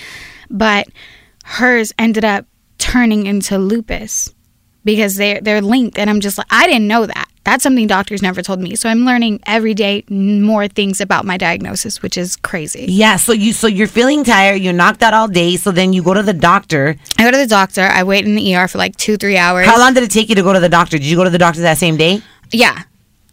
but 0.51 0.89
hers 1.45 1.93
ended 1.99 2.25
up 2.25 2.47
turning 2.79 3.27
into 3.27 3.59
lupus 3.59 4.35
because 4.85 5.17
they 5.17 5.39
they're 5.41 5.61
linked. 5.61 5.99
And 5.99 6.11
I'm 6.11 6.21
just 6.21 6.37
like, 6.37 6.49
I 6.51 6.67
didn't 6.67 6.89
know 6.89 7.07
that. 7.07 7.30
That's 7.51 7.65
something 7.65 7.89
doctors 7.89 8.23
never 8.23 8.43
told 8.43 8.61
me. 8.61 8.77
So 8.77 8.89
I'm 8.89 9.05
learning 9.05 9.41
every 9.45 9.75
day 9.75 10.05
more 10.09 10.69
things 10.69 11.01
about 11.01 11.25
my 11.25 11.37
diagnosis, 11.37 12.01
which 12.01 12.17
is 12.17 12.37
crazy. 12.37 12.87
yeah. 12.89 13.17
So 13.17 13.33
you 13.33 13.53
so 13.53 13.67
you're 13.67 13.89
feeling 13.89 14.23
tired. 14.23 14.63
You're 14.63 14.73
knocked 14.73 15.03
out 15.03 15.15
all 15.15 15.27
day. 15.27 15.57
So 15.57 15.73
then 15.73 15.93
you 15.93 16.01
go 16.01 16.15
to 16.15 16.23
the 16.23 16.33
doctor. 16.33 16.95
I 17.19 17.25
go 17.25 17.33
to 17.33 17.37
the 17.37 17.49
doctor. 17.49 17.81
I 17.83 18.05
wait 18.05 18.25
in 18.25 18.37
the 18.37 18.55
ER 18.55 18.69
for 18.69 18.79
like 18.79 18.95
two, 18.95 19.17
three 19.17 19.37
hours. 19.37 19.67
How 19.67 19.81
long 19.81 19.95
did 19.95 20.05
it 20.05 20.13
take 20.13 20.29
you 20.29 20.37
to 20.37 20.43
go 20.43 20.53
to 20.53 20.61
the 20.61 20.69
doctor? 20.69 20.97
Did 20.97 21.07
you 21.07 21.17
go 21.17 21.25
to 21.25 21.31
the 21.31 21.39
doctor 21.39 21.61
that 21.63 21.79
same 21.79 21.97
day? 21.97 22.23
Yeah. 22.53 22.85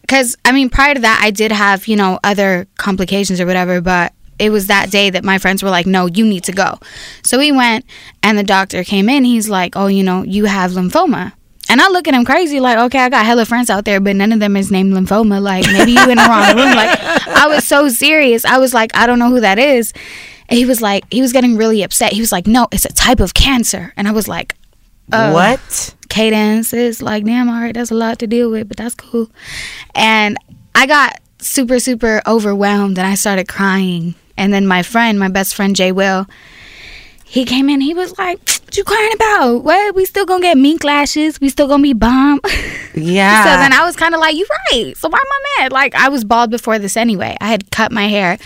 Because, 0.01 0.35
I 0.43 0.51
mean, 0.51 0.69
prior 0.71 0.95
to 0.95 1.01
that, 1.01 1.19
I 1.21 1.29
did 1.29 1.51
have, 1.51 1.87
you 1.87 1.95
know, 1.95 2.19
other 2.23 2.65
complications 2.77 3.39
or 3.39 3.45
whatever, 3.45 3.81
but 3.81 4.13
it 4.39 4.49
was 4.49 4.67
that 4.67 4.89
day 4.89 5.09
that 5.11 5.23
my 5.23 5.37
friends 5.37 5.61
were 5.61 5.69
like, 5.69 5.85
no, 5.85 6.07
you 6.07 6.25
need 6.25 6.43
to 6.45 6.51
go. 6.51 6.79
So 7.23 7.37
we 7.37 7.51
went, 7.51 7.85
and 8.23 8.37
the 8.37 8.43
doctor 8.43 8.83
came 8.83 9.09
in. 9.09 9.25
He's 9.25 9.49
like, 9.49 9.75
oh, 9.75 9.87
you 9.87 10.03
know, 10.03 10.23
you 10.23 10.45
have 10.45 10.71
lymphoma. 10.71 11.33
And 11.69 11.81
I 11.81 11.87
look 11.89 12.07
at 12.07 12.13
him 12.13 12.23
crazy, 12.25 12.59
like, 12.59 12.77
okay, 12.77 12.99
I 12.99 13.09
got 13.09 13.25
hella 13.25 13.45
friends 13.45 13.69
out 13.69 13.83
there, 13.85 13.99
but 13.99 14.15
none 14.15 14.31
of 14.31 14.39
them 14.39 14.55
is 14.55 14.71
named 14.71 14.93
lymphoma. 14.93 15.41
Like, 15.41 15.65
maybe 15.65 15.91
you 15.91 16.01
in 16.09 16.17
the 16.17 16.23
wrong 16.27 16.55
room. 16.55 16.73
Like, 16.75 16.99
I 17.27 17.47
was 17.47 17.65
so 17.65 17.89
serious. 17.89 18.45
I 18.45 18.57
was 18.57 18.73
like, 18.73 18.95
I 18.95 19.05
don't 19.07 19.19
know 19.19 19.29
who 19.29 19.41
that 19.41 19.59
is. 19.59 19.93
And 20.49 20.57
he 20.57 20.63
was 20.65 20.81
like, 20.81 21.03
he 21.11 21.21
was 21.21 21.33
getting 21.33 21.57
really 21.57 21.83
upset. 21.83 22.13
He 22.13 22.21
was 22.21 22.31
like, 22.31 22.47
no, 22.47 22.67
it's 22.71 22.85
a 22.85 22.93
type 22.93 23.19
of 23.19 23.33
cancer. 23.33 23.93
And 23.97 24.07
I 24.07 24.11
was 24.11 24.27
like, 24.27 24.55
Oh. 25.11 25.33
what? 25.33 25.93
cadence 26.09 26.73
is 26.73 27.01
like 27.01 27.23
damn 27.25 27.47
all 27.49 27.55
right 27.61 27.73
that's 27.75 27.91
a 27.91 27.93
lot 27.95 28.17
to 28.19 28.27
deal 28.27 28.49
with 28.49 28.67
but 28.67 28.75
that's 28.77 28.95
cool 28.95 29.29
and 29.93 30.37
i 30.73 30.85
got 30.87 31.19
super 31.39 31.79
super 31.79 32.21
overwhelmed 32.25 32.97
and 32.97 33.05
i 33.05 33.13
started 33.13 33.47
crying 33.47 34.15
and 34.37 34.53
then 34.53 34.65
my 34.65 34.81
friend 34.83 35.19
my 35.19 35.27
best 35.27 35.53
friend 35.53 35.75
jay 35.75 35.91
will 35.91 36.25
he 37.27 37.45
came 37.45 37.69
in 37.69 37.81
he 37.81 37.93
was 37.93 38.17
like 38.17 38.39
what 38.65 38.75
you 38.77 38.83
crying 38.83 39.11
about 39.13 39.63
what 39.63 39.95
we 39.95 40.05
still 40.05 40.25
gonna 40.25 40.41
get 40.41 40.57
mink 40.57 40.83
lashes 40.83 41.39
we 41.41 41.49
still 41.49 41.67
gonna 41.67 41.83
be 41.83 41.93
bomb 41.93 42.39
Yeah. 42.95 43.43
so 43.43 43.49
then 43.61 43.73
i 43.73 43.85
was 43.85 43.95
kind 43.95 44.13
of 44.13 44.19
like 44.19 44.35
you 44.35 44.45
right 44.71 44.95
so 44.97 45.07
why 45.09 45.17
am 45.19 45.25
i 45.31 45.61
mad 45.63 45.71
like 45.71 45.95
i 45.95 46.09
was 46.09 46.23
bald 46.23 46.49
before 46.51 46.79
this 46.79 46.97
anyway 46.97 47.35
i 47.41 47.47
had 47.47 47.69
cut 47.71 47.91
my 47.91 48.07
hair 48.07 48.37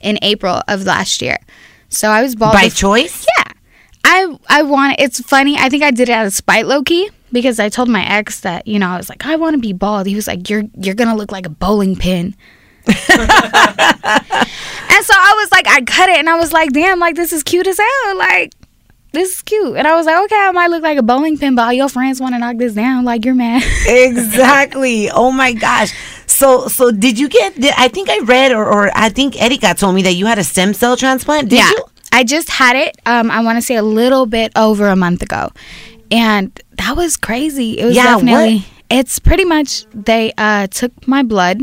in 0.00 0.18
april 0.22 0.62
of 0.68 0.84
last 0.84 1.22
year 1.22 1.38
so 1.88 2.08
i 2.10 2.22
was 2.22 2.34
bald 2.34 2.52
By 2.52 2.68
choice? 2.68 3.26
yeah. 3.38 3.52
I 4.02 4.34
I 4.48 4.62
want 4.62 4.96
it's 4.98 5.20
funny. 5.20 5.56
I 5.58 5.68
think 5.68 5.82
I 5.82 5.90
did 5.90 6.08
it 6.08 6.12
out 6.12 6.24
of 6.26 6.32
spite 6.32 6.66
low 6.66 6.82
key 6.82 7.10
because 7.32 7.60
I 7.60 7.68
told 7.68 7.88
my 7.90 8.02
ex 8.02 8.40
that, 8.40 8.66
you 8.66 8.78
know, 8.78 8.88
I 8.88 8.96
was 8.96 9.10
like, 9.10 9.26
I 9.26 9.36
want 9.36 9.54
to 9.54 9.60
be 9.60 9.74
bald. 9.74 10.06
He 10.06 10.14
was 10.14 10.26
like, 10.26 10.48
You're 10.48 10.62
you're 10.74 10.94
gonna 10.94 11.14
look 11.14 11.30
like 11.30 11.44
a 11.44 11.50
bowling 11.50 11.96
pin. 11.96 12.34
and 13.10 15.04
so 15.04 15.14
I 15.16 15.34
was 15.38 15.50
like, 15.52 15.66
I 15.68 15.82
cut 15.86 16.08
it 16.08 16.18
and 16.18 16.28
I 16.28 16.36
was 16.36 16.52
like, 16.52 16.70
damn, 16.72 16.98
like 16.98 17.14
this 17.16 17.32
is 17.32 17.42
cute 17.42 17.66
as 17.66 17.78
hell. 17.78 18.18
Like 18.18 18.52
this 19.12 19.36
is 19.36 19.42
cute. 19.42 19.76
And 19.76 19.86
I 19.86 19.96
was 19.96 20.06
like, 20.06 20.22
okay, 20.24 20.36
I 20.36 20.52
might 20.52 20.68
look 20.68 20.82
like 20.82 20.98
a 20.98 21.02
bowling 21.02 21.36
pin, 21.38 21.54
but 21.54 21.62
all 21.62 21.72
your 21.72 21.88
friends 21.88 22.20
want 22.20 22.34
to 22.34 22.38
knock 22.38 22.56
this 22.58 22.74
down. 22.74 23.04
Like 23.04 23.24
you're 23.24 23.34
mad. 23.34 23.62
exactly. 23.86 25.08
Oh 25.20 25.30
my 25.32 25.52
gosh. 25.52 25.92
So 26.26 26.68
so 26.68 26.90
did 26.90 27.18
you 27.18 27.28
get? 27.28 27.54
Did, 27.54 27.74
I 27.76 27.88
think 27.88 28.08
I 28.08 28.20
read 28.20 28.52
or, 28.52 28.64
or 28.66 28.90
I 28.94 29.08
think 29.10 29.40
Erika 29.40 29.74
told 29.74 29.94
me 29.94 30.02
that 30.02 30.12
you 30.14 30.26
had 30.26 30.38
a 30.38 30.44
stem 30.44 30.72
cell 30.74 30.96
transplant. 30.96 31.48
Did 31.50 31.58
yeah. 31.58 31.70
you? 31.70 31.84
I 32.12 32.24
just 32.24 32.48
had 32.48 32.76
it. 32.76 32.96
Um, 33.06 33.30
I 33.30 33.40
want 33.42 33.56
to 33.58 33.62
say 33.62 33.76
a 33.76 33.82
little 33.82 34.26
bit 34.26 34.52
over 34.56 34.88
a 34.88 34.96
month 34.96 35.22
ago, 35.22 35.50
and 36.10 36.50
that 36.78 36.96
was 36.96 37.16
crazy. 37.16 37.78
It 37.78 37.84
was 37.86 37.94
Yeah, 37.96 38.16
what- 38.16 38.24
definitely. 38.24 38.64
it's 38.90 39.18
pretty 39.18 39.44
much 39.44 39.84
they 39.92 40.32
uh, 40.38 40.66
took 40.68 41.06
my 41.06 41.22
blood 41.22 41.60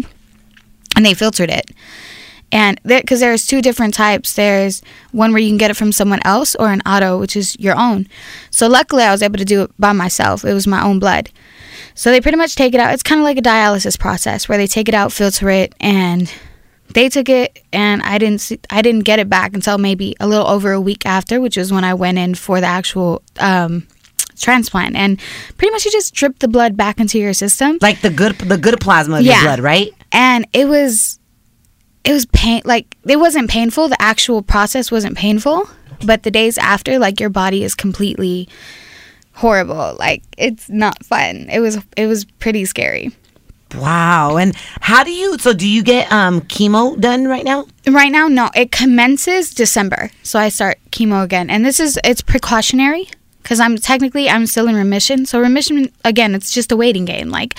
and 0.97 1.05
they 1.05 1.13
filtered 1.13 1.49
it. 1.49 1.71
And 2.51 2.81
because 2.83 3.19
there's 3.19 3.45
two 3.45 3.61
different 3.61 3.93
types. 3.93 4.33
There's 4.33 4.81
one 5.11 5.31
where 5.31 5.41
you 5.41 5.49
can 5.49 5.57
get 5.57 5.69
it 5.69 5.75
from 5.75 5.91
someone 5.91 6.21
else, 6.23 6.55
or 6.55 6.71
an 6.71 6.81
auto, 6.85 7.19
which 7.19 7.35
is 7.35 7.57
your 7.59 7.77
own. 7.77 8.07
So 8.51 8.67
luckily, 8.67 9.03
I 9.03 9.11
was 9.11 9.21
able 9.21 9.37
to 9.37 9.45
do 9.45 9.63
it 9.63 9.71
by 9.77 9.91
myself. 9.91 10.43
It 10.43 10.53
was 10.53 10.65
my 10.65 10.83
own 10.83 10.99
blood. 10.99 11.29
So 11.93 12.09
they 12.09 12.21
pretty 12.21 12.37
much 12.37 12.55
take 12.55 12.73
it 12.73 12.79
out. 12.79 12.93
It's 12.93 13.03
kind 13.03 13.19
of 13.19 13.25
like 13.25 13.37
a 13.37 13.41
dialysis 13.41 13.99
process 13.99 14.49
where 14.49 14.57
they 14.57 14.67
take 14.67 14.87
it 14.87 14.95
out, 14.95 15.11
filter 15.11 15.49
it, 15.49 15.75
and 15.79 16.33
they 16.93 17.09
took 17.09 17.27
it, 17.27 17.61
and 17.73 18.01
I 18.01 18.17
didn't 18.17 18.41
see, 18.41 18.59
I 18.69 18.81
didn't 18.81 19.03
get 19.03 19.19
it 19.19 19.29
back 19.29 19.53
until 19.53 19.77
maybe 19.77 20.15
a 20.19 20.27
little 20.27 20.47
over 20.47 20.71
a 20.71 20.81
week 20.81 21.05
after, 21.05 21.41
which 21.41 21.57
was 21.57 21.71
when 21.71 21.83
I 21.83 21.93
went 21.93 22.17
in 22.17 22.33
for 22.33 22.61
the 22.61 22.67
actual 22.67 23.21
um, 23.39 23.87
transplant. 24.41 24.95
And 24.95 25.19
pretty 25.57 25.71
much 25.71 25.85
you 25.85 25.91
just 25.91 26.13
drip 26.13 26.39
the 26.39 26.47
blood 26.47 26.77
back 26.77 26.99
into 26.99 27.19
your 27.19 27.33
system. 27.33 27.77
Like 27.81 28.01
the 28.01 28.09
good 28.09 28.38
the 28.38 28.57
good 28.57 28.79
plasma 28.79 29.17
of 29.17 29.23
your 29.23 29.41
blood, 29.41 29.59
right? 29.59 29.93
And 30.11 30.47
it 30.53 30.67
was 30.67 31.19
it 32.03 32.13
was 32.13 32.25
pain 32.27 32.61
like 32.65 32.97
it 33.05 33.17
wasn't 33.17 33.49
painful. 33.49 33.89
The 33.89 34.01
actual 34.01 34.41
process 34.41 34.91
wasn't 34.91 35.17
painful, 35.17 35.69
but 36.05 36.23
the 36.23 36.31
days 36.31 36.57
after 36.57 36.99
like 36.99 37.19
your 37.19 37.29
body 37.29 37.63
is 37.63 37.75
completely 37.75 38.47
horrible. 39.33 39.95
Like 39.99 40.23
it's 40.38 40.69
not 40.69 41.05
fun. 41.05 41.47
It 41.51 41.59
was 41.59 41.79
it 41.95 42.07
was 42.07 42.25
pretty 42.25 42.65
scary. 42.65 43.11
Wow. 43.75 44.38
And 44.38 44.55
how 44.79 45.03
do 45.03 45.11
you 45.11 45.38
so 45.38 45.53
do 45.53 45.67
you 45.67 45.83
get 45.83 46.11
um 46.11 46.41
chemo 46.41 46.99
done 46.99 47.27
right 47.27 47.43
now? 47.43 47.65
Right 47.85 48.11
now 48.11 48.27
no, 48.27 48.49
it 48.55 48.71
commences 48.71 49.53
December. 49.53 50.09
So 50.23 50.39
I 50.39 50.49
start 50.49 50.79
chemo 50.91 51.23
again. 51.23 51.49
And 51.49 51.65
this 51.65 51.79
is 51.79 51.99
it's 52.03 52.21
precautionary 52.21 53.09
cuz 53.47 53.59
I'm 53.59 53.77
technically 53.77 54.29
I'm 54.29 54.45
still 54.45 54.67
in 54.67 54.75
remission. 54.75 55.25
So 55.25 55.39
remission 55.39 55.89
again, 56.05 56.35
it's 56.35 56.51
just 56.51 56.71
a 56.71 56.75
waiting 56.77 57.05
game. 57.05 57.29
Like 57.29 57.55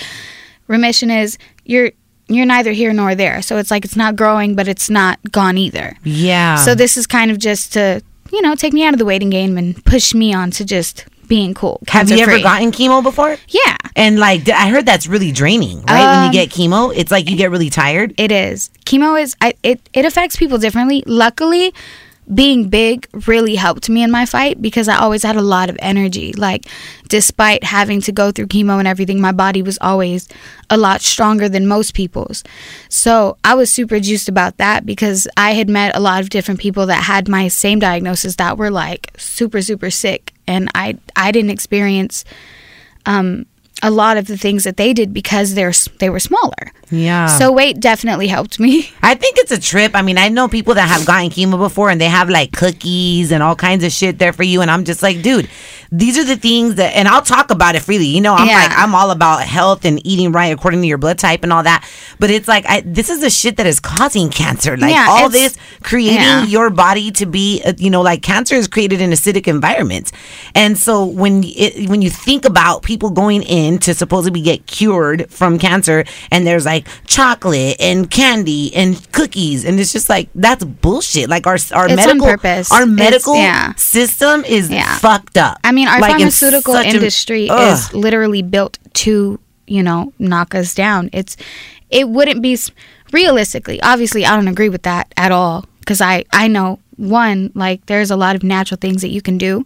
remission 0.67 1.09
is 1.11 1.37
you're 1.65 1.91
you're 2.27 2.45
neither 2.45 2.71
here 2.71 2.93
nor 2.93 3.15
there. 3.15 3.41
So 3.41 3.57
it's 3.57 3.71
like 3.71 3.83
it's 3.85 3.95
not 3.95 4.15
growing 4.15 4.55
but 4.55 4.67
it's 4.67 4.89
not 4.89 5.19
gone 5.31 5.57
either. 5.57 5.97
Yeah. 6.03 6.55
So 6.57 6.75
this 6.75 6.95
is 6.95 7.07
kind 7.07 7.31
of 7.31 7.39
just 7.39 7.73
to, 7.73 8.01
you 8.31 8.41
know, 8.41 8.55
take 8.55 8.73
me 8.73 8.83
out 8.85 8.93
of 8.93 8.99
the 8.99 9.05
waiting 9.05 9.29
game 9.31 9.57
and 9.57 9.83
push 9.85 10.13
me 10.13 10.33
on 10.33 10.51
to 10.51 10.63
just 10.65 11.05
being 11.27 11.53
cool. 11.53 11.79
Have 11.87 12.09
you 12.09 12.17
ever 12.19 12.39
gotten 12.39 12.71
chemo 12.71 13.01
before? 13.03 13.37
Yeah. 13.49 13.77
And 13.95 14.19
like 14.19 14.49
I 14.49 14.69
heard 14.69 14.85
that's 14.85 15.07
really 15.07 15.31
draining, 15.31 15.77
right? 15.83 16.05
when 16.05 16.19
Um, 16.19 16.25
you 16.25 16.31
get 16.31 16.49
chemo, 16.49 16.91
it's 16.95 17.11
like 17.11 17.29
you 17.29 17.35
get 17.35 17.51
really 17.51 17.69
tired. 17.69 18.13
It 18.17 18.31
is. 18.31 18.69
Chemo 18.85 19.19
is 19.21 19.35
I 19.41 19.53
it, 19.63 19.79
it 19.93 20.05
affects 20.05 20.35
people 20.35 20.57
differently. 20.57 21.03
Luckily, 21.05 21.73
being 22.33 22.69
big 22.69 23.07
really 23.27 23.55
helped 23.55 23.89
me 23.89 24.03
in 24.03 24.11
my 24.11 24.25
fight 24.25 24.61
because 24.61 24.87
I 24.87 24.97
always 24.97 25.23
had 25.23 25.35
a 25.35 25.41
lot 25.41 25.69
of 25.69 25.77
energy. 25.79 26.33
Like 26.33 26.65
despite 27.07 27.63
having 27.63 28.01
to 28.01 28.11
go 28.11 28.31
through 28.31 28.47
chemo 28.47 28.77
and 28.77 28.87
everything, 28.87 29.19
my 29.19 29.31
body 29.31 29.61
was 29.61 29.77
always 29.81 30.27
a 30.69 30.77
lot 30.77 31.01
stronger 31.01 31.49
than 31.49 31.67
most 31.67 31.93
people's. 31.93 32.43
So, 32.87 33.37
I 33.43 33.55
was 33.55 33.71
super 33.71 33.99
juiced 33.99 34.29
about 34.29 34.57
that 34.57 34.85
because 34.85 35.27
I 35.35 35.53
had 35.53 35.69
met 35.69 35.95
a 35.95 35.99
lot 35.99 36.21
of 36.21 36.29
different 36.29 36.59
people 36.59 36.85
that 36.85 37.03
had 37.03 37.27
my 37.27 37.47
same 37.47 37.79
diagnosis 37.79 38.35
that 38.35 38.57
were 38.57 38.69
like 38.69 39.11
super 39.17 39.61
super 39.61 39.89
sick 39.89 40.33
and 40.47 40.69
I 40.75 40.97
I 41.15 41.31
didn't 41.31 41.51
experience 41.51 42.25
um 43.05 43.45
a 43.81 43.89
lot 43.91 44.17
of 44.17 44.27
the 44.27 44.37
things 44.37 44.63
that 44.65 44.77
they 44.77 44.93
did 44.93 45.13
because 45.13 45.53
they're 45.53 45.73
they 45.99 46.09
were 46.09 46.19
smaller. 46.19 46.71
Yeah. 46.91 47.27
So 47.27 47.51
weight 47.51 47.79
definitely 47.79 48.27
helped 48.27 48.59
me. 48.59 48.91
I 49.03 49.13
think 49.15 49.37
it's 49.37 49.51
a 49.51 49.59
trip. 49.61 49.91
I 49.95 50.01
mean, 50.01 50.17
I 50.17 50.29
know 50.29 50.47
people 50.47 50.73
that 50.73 50.87
have 50.89 51.05
gotten 51.05 51.29
chemo 51.29 51.57
before 51.59 51.89
and 51.91 52.01
they 52.01 52.07
have 52.09 52.29
like 52.29 52.51
cookies 52.51 53.31
and 53.31 53.43
all 53.43 53.55
kinds 53.55 53.83
of 53.83 53.91
shit 53.91 54.17
there 54.17 54.33
for 54.33 54.41
you. 54.43 54.61
And 54.61 54.71
I'm 54.71 54.85
just 54.85 55.03
like, 55.03 55.21
dude, 55.21 55.47
these 55.91 56.17
are 56.17 56.23
the 56.23 56.35
things 56.35 56.75
that, 56.75 56.95
and 56.95 57.07
I'll 57.07 57.21
talk 57.21 57.51
about 57.51 57.75
it 57.75 57.81
freely. 57.81 58.07
You 58.07 58.21
know, 58.21 58.33
I'm 58.33 58.47
Yeah. 58.47 58.55
like, 58.55 58.71
I'm 58.75 58.95
all 58.95 59.11
about 59.11 59.43
health 59.43 59.85
and 59.85 60.03
eating 60.05 60.31
right 60.31 60.47
according 60.51 60.81
to 60.81 60.87
your 60.87 60.97
blood 60.97 61.19
type 61.19 61.43
and 61.43 61.53
all 61.53 61.61
that. 61.61 61.87
But 62.17 62.31
it's 62.31 62.47
like, 62.47 62.65
I, 62.67 62.81
this 62.81 63.11
is 63.11 63.21
the 63.21 63.29
shit 63.29 63.57
that 63.57 63.67
is 63.67 63.79
causing 63.79 64.31
cancer. 64.31 64.75
Like 64.75 64.91
Yeah, 64.91 65.05
all 65.09 65.29
this 65.29 65.57
creating 65.83 66.21
yeah. 66.21 66.45
your 66.45 66.71
body 66.71 67.11
to 67.11 67.27
be, 67.27 67.61
uh, 67.63 67.73
you 67.77 67.91
know, 67.91 68.01
like 68.01 68.23
cancer 68.23 68.55
is 68.55 68.67
created 68.67 68.99
in 68.99 69.11
acidic 69.11 69.47
environments. 69.47 70.11
And 70.55 70.75
so 70.75 71.05
when 71.05 71.43
it, 71.45 71.87
when 71.87 72.01
you 72.01 72.09
think 72.09 72.45
about 72.45 72.81
people 72.81 73.11
going 73.11 73.43
in 73.43 73.68
to 73.77 73.93
supposedly 73.93 74.41
get 74.41 74.65
cured 74.65 75.29
from 75.29 75.59
cancer 75.59 76.03
and 76.31 76.47
there's 76.47 76.65
like 76.65 76.87
chocolate 77.05 77.75
and 77.79 78.09
candy 78.09 78.73
and 78.73 79.11
cookies 79.11 79.63
and 79.65 79.79
it's 79.79 79.93
just 79.93 80.09
like 80.09 80.29
that's 80.33 80.63
bullshit. 80.63 81.29
Like 81.29 81.45
our 81.45 81.57
our 81.73 81.85
It's 81.87 81.95
medical 81.95 82.27
our 82.71 82.85
medical 82.87 83.35
yeah. 83.35 83.75
system 83.75 84.43
is 84.45 84.71
Yeah. 84.71 84.97
fucked 84.97 85.37
up. 85.37 85.59
I 85.63 85.71
mean, 85.71 85.87
our 85.87 85.99
Like, 85.99 86.11
pharmaceutical 86.11 86.73
such 86.73 86.87
a- 86.87 86.89
industry 86.95 87.47
is 87.47 87.93
literally 87.93 88.41
built 88.41 88.79
to, 89.05 89.39
you 89.67 89.83
know, 89.83 90.11
knock 90.17 90.55
us 90.55 90.73
down. 90.73 91.09
It's 91.13 91.37
it 91.91 92.09
wouldn't 92.09 92.41
be 92.41 92.57
realistically. 93.11 93.81
Obviously, 93.81 94.25
I 94.25 94.35
don't 94.35 94.47
agree 94.47 94.69
with 94.69 94.83
that 94.83 95.11
at 95.17 95.31
all 95.31 95.65
because 95.79 96.01
I 96.01 96.25
I 96.31 96.47
know 96.47 96.79
one 96.99 97.51
like 97.55 97.85
there's 97.85 98.11
a 98.11 98.15
lot 98.15 98.35
of 98.35 98.43
natural 98.43 98.77
things 98.77 99.01
that 99.01 99.09
you 99.09 99.21
can 99.21 99.37
do. 99.37 99.65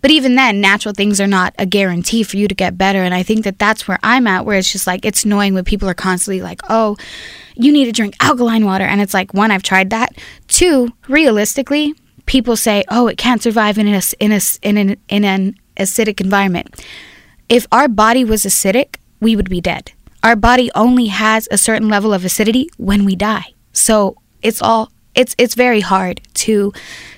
But 0.00 0.10
even 0.10 0.36
then, 0.36 0.60
natural 0.60 0.94
things 0.94 1.20
are 1.20 1.26
not 1.26 1.54
a 1.58 1.66
guarantee 1.66 2.22
for 2.22 2.36
you 2.36 2.48
to 2.48 2.54
get 2.54 2.78
better 2.78 3.02
and 3.02 3.14
I 3.14 3.22
think 3.22 3.44
that 3.44 3.58
that's 3.58 3.88
where 3.88 3.98
I'm 4.02 4.26
at 4.26 4.44
where 4.44 4.56
it's 4.56 4.72
just 4.72 4.86
like 4.86 5.04
it's 5.04 5.24
annoying 5.24 5.54
when 5.54 5.64
people 5.64 5.88
are 5.88 5.94
constantly 5.94 6.40
like, 6.40 6.60
"Oh, 6.70 6.96
you 7.56 7.72
need 7.72 7.86
to 7.86 7.92
drink 7.92 8.14
alkaline 8.20 8.64
water." 8.64 8.84
And 8.84 9.00
it's 9.00 9.14
like, 9.14 9.34
one, 9.34 9.50
I've 9.50 9.62
tried 9.62 9.90
that. 9.90 10.12
Two, 10.46 10.92
realistically, 11.08 11.94
people 12.26 12.56
say, 12.56 12.84
"Oh, 12.88 13.08
it 13.08 13.18
can't 13.18 13.42
survive 13.42 13.78
in 13.78 13.88
a 13.88 14.02
in 14.20 14.32
a 14.32 14.40
in 14.62 14.76
an 14.76 14.96
in 15.08 15.24
an 15.24 15.56
acidic 15.76 16.20
environment." 16.20 16.84
If 17.48 17.66
our 17.72 17.88
body 17.88 18.24
was 18.24 18.44
acidic, 18.44 18.96
we 19.20 19.34
would 19.34 19.50
be 19.50 19.60
dead. 19.60 19.92
Our 20.22 20.36
body 20.36 20.70
only 20.74 21.06
has 21.06 21.48
a 21.50 21.58
certain 21.58 21.88
level 21.88 22.12
of 22.12 22.24
acidity 22.24 22.68
when 22.76 23.04
we 23.04 23.16
die. 23.16 23.54
So, 23.72 24.16
it's 24.42 24.60
all 24.60 24.92
it's 25.18 25.34
it's 25.36 25.54
very 25.54 25.80
hard 25.80 26.20
to 26.34 26.72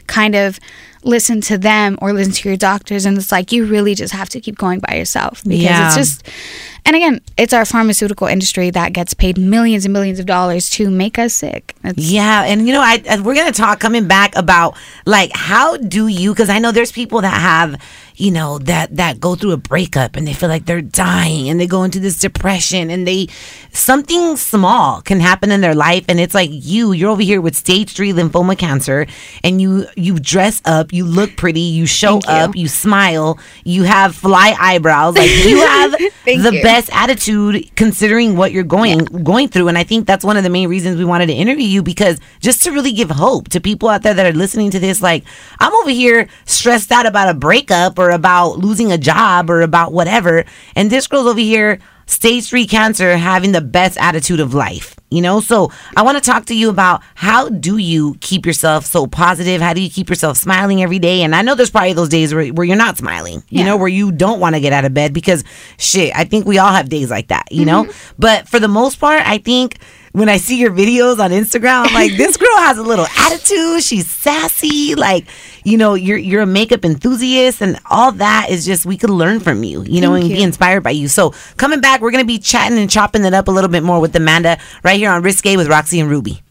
kind 0.06 0.34
of 0.34 0.58
listen 1.02 1.40
to 1.40 1.56
them 1.56 1.98
or 2.02 2.12
listen 2.12 2.32
to 2.32 2.48
your 2.48 2.56
doctors 2.58 3.06
and 3.06 3.16
it's 3.16 3.32
like 3.32 3.52
you 3.52 3.64
really 3.64 3.94
just 3.94 4.12
have 4.12 4.28
to 4.28 4.40
keep 4.40 4.58
going 4.58 4.80
by 4.80 4.94
yourself 4.96 5.42
because 5.44 5.60
Yeah. 5.62 5.86
it's 5.86 5.96
just 5.96 6.28
and 6.86 6.96
again, 6.96 7.20
it's 7.36 7.52
our 7.52 7.66
pharmaceutical 7.66 8.26
industry 8.26 8.70
that 8.70 8.94
gets 8.94 9.12
paid 9.12 9.36
millions 9.36 9.84
and 9.84 9.92
millions 9.92 10.18
of 10.18 10.24
dollars 10.24 10.70
to 10.70 10.90
make 10.90 11.18
us 11.18 11.34
sick. 11.34 11.74
It's, 11.84 11.98
Yeah, 12.10 12.42
and 12.44 12.66
you 12.66 12.72
know, 12.72 12.80
I, 12.80 13.02
I 13.08 13.20
we're 13.20 13.34
gonna 13.34 13.52
talk 13.52 13.80
coming 13.80 14.08
back 14.08 14.34
about 14.34 14.76
like 15.04 15.30
how 15.34 15.76
do 15.76 16.06
you? 16.08 16.32
Because 16.32 16.48
I 16.48 16.58
know 16.58 16.72
there's 16.72 16.90
people 16.90 17.20
that 17.20 17.38
have, 17.38 17.78
you 18.16 18.30
know, 18.30 18.58
that 18.60 18.96
that 18.96 19.20
go 19.20 19.34
through 19.34 19.52
a 19.52 19.56
breakup 19.58 20.16
and 20.16 20.26
they 20.26 20.32
feel 20.32 20.48
like 20.48 20.64
they're 20.64 20.80
dying 20.80 21.50
and 21.50 21.60
they 21.60 21.66
go 21.66 21.82
into 21.84 22.00
this 22.00 22.18
depression 22.18 22.88
and 22.90 23.06
they 23.06 23.28
something 23.72 24.36
small 24.36 25.02
can 25.02 25.20
happen 25.20 25.50
in 25.52 25.60
their 25.60 25.74
life 25.74 26.04
and 26.08 26.18
it's 26.18 26.34
like 26.34 26.48
you, 26.50 26.92
you're 26.92 27.10
over 27.10 27.22
here 27.22 27.42
with 27.42 27.54
stage 27.56 27.92
three 27.94 28.12
lymphoma 28.12 28.56
cancer 28.56 29.06
and 29.44 29.60
you 29.60 29.86
you 29.96 30.18
dress 30.18 30.62
up, 30.64 30.89
you 30.92 31.04
look 31.04 31.36
pretty, 31.36 31.60
you 31.60 31.86
show 31.86 32.14
you. 32.14 32.20
up, 32.28 32.56
you 32.56 32.68
smile, 32.68 33.38
you 33.64 33.84
have 33.84 34.14
fly 34.14 34.54
eyebrows, 34.58 35.16
like 35.16 35.30
you 35.44 35.60
have 35.66 35.92
the 36.24 36.50
you. 36.52 36.62
best 36.62 36.90
attitude 36.92 37.70
considering 37.76 38.36
what 38.36 38.52
you're 38.52 38.64
going 38.64 38.98
going 39.04 39.48
through 39.48 39.68
and 39.68 39.78
i 39.78 39.84
think 39.84 40.06
that's 40.06 40.24
one 40.24 40.36
of 40.36 40.42
the 40.42 40.50
main 40.50 40.68
reasons 40.68 40.98
we 40.98 41.04
wanted 41.04 41.26
to 41.26 41.32
interview 41.32 41.66
you 41.66 41.82
because 41.82 42.20
just 42.40 42.62
to 42.62 42.70
really 42.70 42.92
give 42.92 43.10
hope 43.10 43.48
to 43.48 43.60
people 43.60 43.88
out 43.88 44.02
there 44.02 44.14
that 44.14 44.26
are 44.26 44.36
listening 44.36 44.70
to 44.70 44.78
this 44.78 45.00
like 45.02 45.24
i'm 45.58 45.72
over 45.76 45.90
here 45.90 46.28
stressed 46.44 46.92
out 46.92 47.06
about 47.06 47.28
a 47.28 47.34
breakup 47.34 47.98
or 47.98 48.10
about 48.10 48.58
losing 48.58 48.92
a 48.92 48.98
job 48.98 49.50
or 49.50 49.62
about 49.62 49.92
whatever 49.92 50.44
and 50.76 50.90
this 50.90 51.06
girl's 51.06 51.26
over 51.26 51.40
here 51.40 51.78
stage 52.06 52.48
3 52.48 52.66
cancer 52.66 53.16
having 53.16 53.52
the 53.52 53.60
best 53.60 53.96
attitude 53.98 54.40
of 54.40 54.54
life 54.54 54.96
you 55.10 55.20
know? 55.20 55.40
So 55.40 55.70
i 55.96 56.02
want 56.02 56.22
to 56.22 56.30
talk 56.30 56.46
to 56.46 56.56
you 56.56 56.70
about 56.70 57.02
how 57.14 57.48
do 57.48 57.76
you 57.76 58.16
keep 58.20 58.46
yourself 58.46 58.86
so 58.86 59.06
positive? 59.06 59.60
How 59.60 59.74
do 59.74 59.80
you 59.80 59.90
keep 59.90 60.08
yourself 60.08 60.36
smiling 60.36 60.82
every 60.82 60.98
day? 60.98 61.22
And 61.22 61.34
i 61.34 61.42
know 61.42 61.54
there's 61.54 61.70
probably 61.70 61.92
those 61.92 62.08
days 62.08 62.32
where, 62.34 62.46
where 62.48 62.66
you're 62.66 62.76
not 62.76 62.98
smiling 62.98 63.42
you 63.48 63.64
know 63.64 63.76
where 63.76 63.88
you 63.88 64.12
don't 64.12 64.40
want 64.40 64.54
to 64.54 64.60
get 64.60 64.72
out 64.72 64.84
of 64.84 64.94
bed 64.94 65.12
because 65.12 65.44
shit 65.78 66.14
i 66.16 66.24
think 66.24 66.46
we 66.46 66.58
all 66.58 66.72
have 66.72 66.88
days 66.88 67.10
like 67.10 67.28
that 67.28 67.50
you 67.50 67.64
know? 67.64 67.84
Mm-hmm. 67.84 68.14
but 68.18 68.48
for 68.48 68.58
the 68.58 68.68
most 68.68 69.00
part 69.00 69.26
i 69.26 69.38
think 69.38 69.78
when 70.12 70.28
i 70.28 70.36
see 70.36 70.58
your 70.58 70.70
videos 70.70 71.18
on 71.18 71.30
instagram 71.30 71.86
i'm 71.86 71.94
like 71.94 72.16
this 72.16 72.36
girl 72.36 72.56
has 72.56 72.78
a 72.78 72.82
little 72.82 73.06
attitude 73.18 73.82
she's 73.82 74.10
sassy 74.10 74.94
like 74.94 75.26
you 75.64 75.76
know 75.76 75.94
you're 75.94 76.18
you're 76.18 76.42
a 76.42 76.46
makeup 76.46 76.84
enthusiast 76.84 77.60
and 77.62 77.78
all 77.90 78.12
that 78.12 78.48
is 78.50 78.64
just 78.64 78.84
we 78.86 78.96
could 78.96 79.10
learn 79.10 79.40
from 79.40 79.62
you 79.64 79.82
you 79.84 80.00
know 80.00 80.12
Thank 80.12 80.24
and 80.26 80.34
be 80.34 80.42
inspired 80.42 80.82
by 80.82 80.90
you 80.90 81.08
so 81.08 81.34
coming 81.56 81.80
back 81.80 82.00
we're 82.00 82.10
gonna 82.10 82.24
be 82.24 82.38
chatting 82.38 82.78
and 82.78 82.90
chopping 82.90 83.24
it 83.24 83.34
up 83.34 83.48
a 83.48 83.50
little 83.50 83.70
bit 83.70 83.82
more 83.82 84.00
with 84.00 84.14
amanda 84.16 84.58
right 84.82 84.98
here 84.98 85.10
on 85.10 85.22
risque 85.22 85.56
with 85.56 85.68
roxy 85.68 86.00
and 86.00 86.10
ruby 86.10 86.42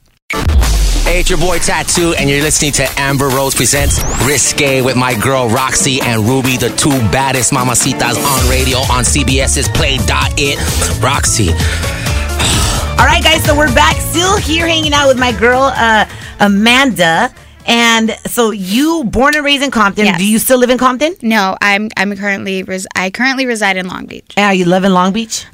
Hey, 1.10 1.22
it's 1.22 1.30
your 1.32 1.40
boy 1.40 1.58
Tattoo, 1.58 2.14
and 2.20 2.30
you're 2.30 2.44
listening 2.44 2.72
to 2.74 2.88
Amber 2.98 3.30
Rose 3.30 3.56
Presents 3.56 4.00
Risque 4.28 4.84
with 4.84 4.96
my 4.96 5.20
girl 5.20 5.50
Roxy 5.50 6.00
and 6.02 6.22
Ruby, 6.22 6.56
the 6.56 6.70
two 6.70 6.92
baddest 7.10 7.52
mamacitas 7.52 8.16
on 8.24 8.48
radio 8.48 8.78
on 8.78 9.04
CBS's 9.04 9.68
Play.it. 9.70 11.02
Roxy, 11.02 11.48
All 13.00 13.06
right, 13.06 13.24
guys, 13.24 13.42
so 13.46 13.56
we're 13.56 13.74
back, 13.74 13.96
still 13.96 14.36
here 14.38 14.68
hanging 14.68 14.92
out 14.92 15.08
with 15.08 15.18
my 15.18 15.32
girl, 15.32 15.72
uh, 15.74 16.06
Amanda. 16.42 17.34
And 17.66 18.12
so 18.26 18.52
you 18.52 19.04
born 19.06 19.36
and 19.36 19.46
raised 19.46 19.64
in 19.64 19.72
Compton. 19.72 20.06
Yes. 20.06 20.18
Do 20.18 20.26
you 20.26 20.38
still 20.38 20.58
live 20.58 20.70
in 20.70 20.78
Compton? 20.78 21.16
No, 21.22 21.56
I'm 21.62 21.90
I'm 21.96 22.16
currently 22.18 22.64
res- 22.64 22.88
I 22.96 23.10
currently 23.10 23.46
reside 23.46 23.78
in 23.78 23.88
Long 23.88 24.06
Beach. 24.06 24.34
Yeah, 24.36 24.52
you 24.52 24.66
live 24.66 24.84
in 24.84 24.94
Long 24.94 25.14
Beach? 25.14 25.46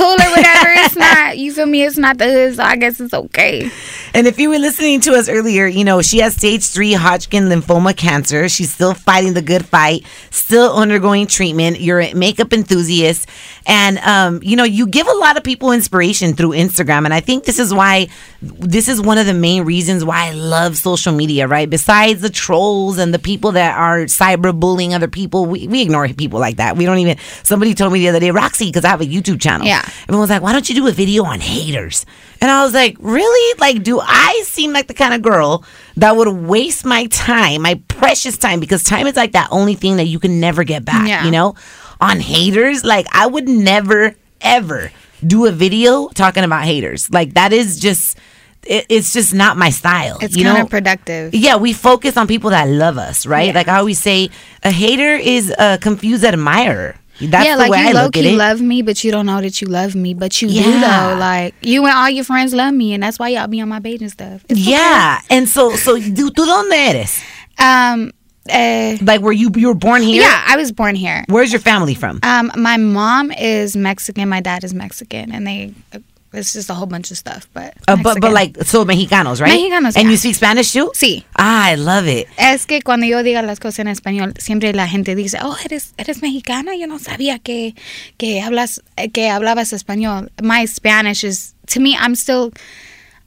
Cool 0.00 0.12
or 0.14 0.30
whatever. 0.30 0.70
it's 0.70 0.96
not. 0.96 1.36
You 1.36 1.52
feel 1.52 1.66
me? 1.66 1.84
It's 1.84 1.98
not 1.98 2.16
the 2.16 2.24
hood, 2.24 2.56
so 2.56 2.62
I 2.62 2.76
guess 2.76 3.00
it's 3.00 3.12
okay. 3.12 3.70
And 4.14 4.26
if 4.26 4.38
you 4.38 4.48
were 4.48 4.58
listening 4.58 5.00
to 5.02 5.12
us 5.12 5.28
earlier, 5.28 5.66
you 5.66 5.84
know, 5.84 6.00
she 6.00 6.18
has 6.20 6.34
stage 6.34 6.64
three 6.64 6.94
Hodgkin 6.94 7.44
lymphoma 7.44 7.94
cancer. 7.94 8.48
She's 8.48 8.72
still 8.72 8.94
fighting 8.94 9.34
the 9.34 9.42
good 9.42 9.66
fight, 9.66 10.06
still 10.30 10.72
undergoing 10.72 11.26
treatment. 11.26 11.80
You're 11.80 12.00
a 12.00 12.14
makeup 12.14 12.54
enthusiast. 12.54 13.28
And, 13.66 13.98
um, 13.98 14.40
you 14.42 14.56
know, 14.56 14.64
you 14.64 14.86
give 14.86 15.06
a 15.06 15.12
lot 15.12 15.36
of 15.36 15.44
people 15.44 15.70
inspiration 15.70 16.32
through 16.32 16.50
Instagram. 16.50 17.04
And 17.04 17.12
I 17.12 17.20
think 17.20 17.44
this 17.44 17.58
is 17.58 17.72
why, 17.72 18.08
this 18.40 18.88
is 18.88 19.00
one 19.00 19.18
of 19.18 19.26
the 19.26 19.34
main 19.34 19.64
reasons 19.64 20.04
why 20.04 20.28
I 20.28 20.32
love 20.32 20.76
social 20.76 21.12
media, 21.12 21.46
right? 21.46 21.68
Besides 21.68 22.22
the 22.22 22.30
trolls 22.30 22.98
and 22.98 23.12
the 23.12 23.18
people 23.18 23.52
that 23.52 23.76
are 23.76 24.06
cyberbullying 24.06 24.92
other 24.92 25.08
people, 25.08 25.44
we, 25.46 25.68
we 25.68 25.82
ignore 25.82 26.08
people 26.08 26.40
like 26.40 26.56
that. 26.56 26.76
We 26.76 26.86
don't 26.86 26.98
even, 26.98 27.18
somebody 27.42 27.74
told 27.74 27.92
me 27.92 28.00
the 28.00 28.08
other 28.08 28.20
day, 28.20 28.30
Roxy, 28.30 28.66
because 28.66 28.84
I 28.84 28.88
have 28.88 29.02
a 29.02 29.06
YouTube 29.06 29.40
channel. 29.40 29.66
Yeah. 29.66 29.86
Everyone 30.02 30.20
was 30.20 30.30
like, 30.30 30.42
why 30.42 30.52
don't 30.52 30.68
you 30.68 30.74
do 30.74 30.86
a 30.86 30.92
video 30.92 31.24
on 31.24 31.40
haters? 31.40 32.06
And 32.40 32.50
I 32.50 32.64
was 32.64 32.72
like, 32.74 32.96
really? 33.00 33.58
Like, 33.60 33.82
do 33.82 34.00
I 34.00 34.42
seem 34.46 34.72
like 34.72 34.86
the 34.86 34.94
kind 34.94 35.14
of 35.14 35.22
girl 35.22 35.64
that 35.96 36.16
would 36.16 36.28
waste 36.28 36.84
my 36.84 37.06
time, 37.06 37.62
my 37.62 37.80
precious 37.88 38.36
time? 38.38 38.60
Because 38.60 38.82
time 38.82 39.06
is 39.06 39.16
like 39.16 39.32
that 39.32 39.48
only 39.50 39.74
thing 39.74 39.96
that 39.96 40.06
you 40.06 40.18
can 40.18 40.40
never 40.40 40.64
get 40.64 40.84
back, 40.84 41.08
Yeah. 41.08 41.24
you 41.24 41.30
know? 41.30 41.54
On 42.00 42.18
haters, 42.18 42.82
like, 42.84 43.06
I 43.12 43.26
would 43.26 43.46
never, 43.48 44.14
ever 44.40 44.90
do 45.26 45.44
a 45.46 45.52
video 45.52 46.08
talking 46.08 46.44
about 46.44 46.64
haters. 46.64 47.10
Like, 47.10 47.34
that 47.34 47.52
is 47.52 47.78
just 47.78 48.16
it's 48.62 49.12
just 49.12 49.32
not 49.32 49.56
my 49.56 49.70
style. 49.70 50.18
It's 50.20 50.36
you 50.36 50.44
know? 50.44 50.54
counterproductive. 50.54 51.30
Yeah, 51.32 51.56
we 51.56 51.72
focus 51.72 52.16
on 52.16 52.26
people 52.26 52.50
that 52.50 52.68
love 52.68 52.98
us, 52.98 53.26
right? 53.26 53.54
Like 53.54 53.68
I 53.68 53.78
always 53.78 53.98
say, 54.00 54.28
a 54.62 54.70
hater 54.70 55.14
is 55.14 55.52
a 55.58 55.78
confused 55.78 56.24
admirer. 56.24 56.96
That's 57.20 57.44
yeah, 57.44 57.54
the 57.56 57.60
like 57.60 57.70
way 57.70 57.78
you 57.82 57.88
I 57.88 57.92
low 57.92 58.10
key 58.10 58.36
love 58.36 58.60
me, 58.60 58.82
but 58.82 59.04
you 59.04 59.10
don't 59.12 59.26
know 59.26 59.40
that 59.40 59.60
you 59.60 59.68
love 59.68 59.94
me, 59.94 60.14
but 60.14 60.40
you 60.40 60.48
do 60.48 60.54
Yeah. 60.54 60.80
though. 60.80 61.18
Like 61.18 61.54
you 61.60 61.84
and 61.84 61.94
all 61.94 62.08
your 62.10 62.24
friends 62.24 62.54
love 62.54 62.72
me, 62.74 62.94
and 62.94 63.02
that's 63.02 63.18
why 63.18 63.28
y'all 63.28 63.46
be 63.46 63.60
on 63.60 63.68
my 63.68 63.80
page 63.80 64.00
and 64.02 64.10
stuff. 64.10 64.42
It's 64.48 64.60
okay. 64.60 64.70
yeah, 64.70 65.20
and 65.28 65.48
so 65.48 65.76
so 65.76 65.98
tú, 65.98 66.30
tú 66.30 66.46
dónde 66.46 66.72
eres? 66.72 67.20
Um. 67.58 68.12
Uh, 68.50 68.96
Like, 69.02 69.20
were 69.20 69.32
you 69.32 69.50
you 69.54 69.68
were 69.68 69.74
born 69.78 70.02
here? 70.02 70.22
yeah, 70.22 70.42
I 70.46 70.56
was 70.56 70.72
born 70.72 70.94
here. 70.96 71.24
Where's 71.28 71.52
your 71.52 71.60
family 71.60 71.94
from? 71.94 72.18
Um, 72.22 72.50
my 72.56 72.78
mom 72.78 73.30
is 73.32 73.76
Mexican, 73.76 74.28
my 74.28 74.40
dad 74.40 74.64
is 74.64 74.72
Mexican, 74.74 75.30
and 75.30 75.46
they 75.46 75.72
it's 76.32 76.52
just 76.52 76.70
a 76.70 76.74
whole 76.74 76.86
bunch 76.86 77.10
of 77.10 77.16
stuff. 77.16 77.48
But 77.52 77.74
Uh, 77.88 77.96
but 78.02 78.20
but 78.20 78.32
like 78.32 78.56
so 78.64 78.84
Mexicanos, 78.84 79.40
right? 79.40 79.50
Mexicanos, 79.52 79.96
And 79.96 80.04
yeah. 80.04 80.10
you 80.10 80.16
speak 80.16 80.34
Spanish 80.36 80.72
too? 80.72 80.90
sí. 80.94 81.24
Ah, 81.36 81.70
I 81.70 81.74
love 81.76 82.06
it. 82.06 82.28
Es 82.38 82.66
que 82.66 82.80
cuando 82.82 83.06
yo 83.06 83.22
diga 83.22 83.42
las 83.42 83.58
cosas 83.58 83.80
en 83.80 83.88
español, 83.88 84.34
siempre 84.38 84.72
la 84.72 84.86
gente 84.86 85.14
dice, 85.14 85.38
oh, 85.42 85.56
eres, 85.64 85.92
eres 85.98 86.22
mexicana. 86.22 86.76
Yo 86.76 86.86
no 86.86 86.98
sabía 86.98 87.38
que, 87.40 87.74
que, 88.18 88.40
hablas, 88.42 88.80
que 89.12 89.28
hablabas 89.30 89.72
español. 89.72 90.28
My 90.42 90.66
Spanish 90.66 91.24
is, 91.24 91.54
to 91.68 91.80
me, 91.80 91.96
I'm 91.98 92.14
still, 92.14 92.52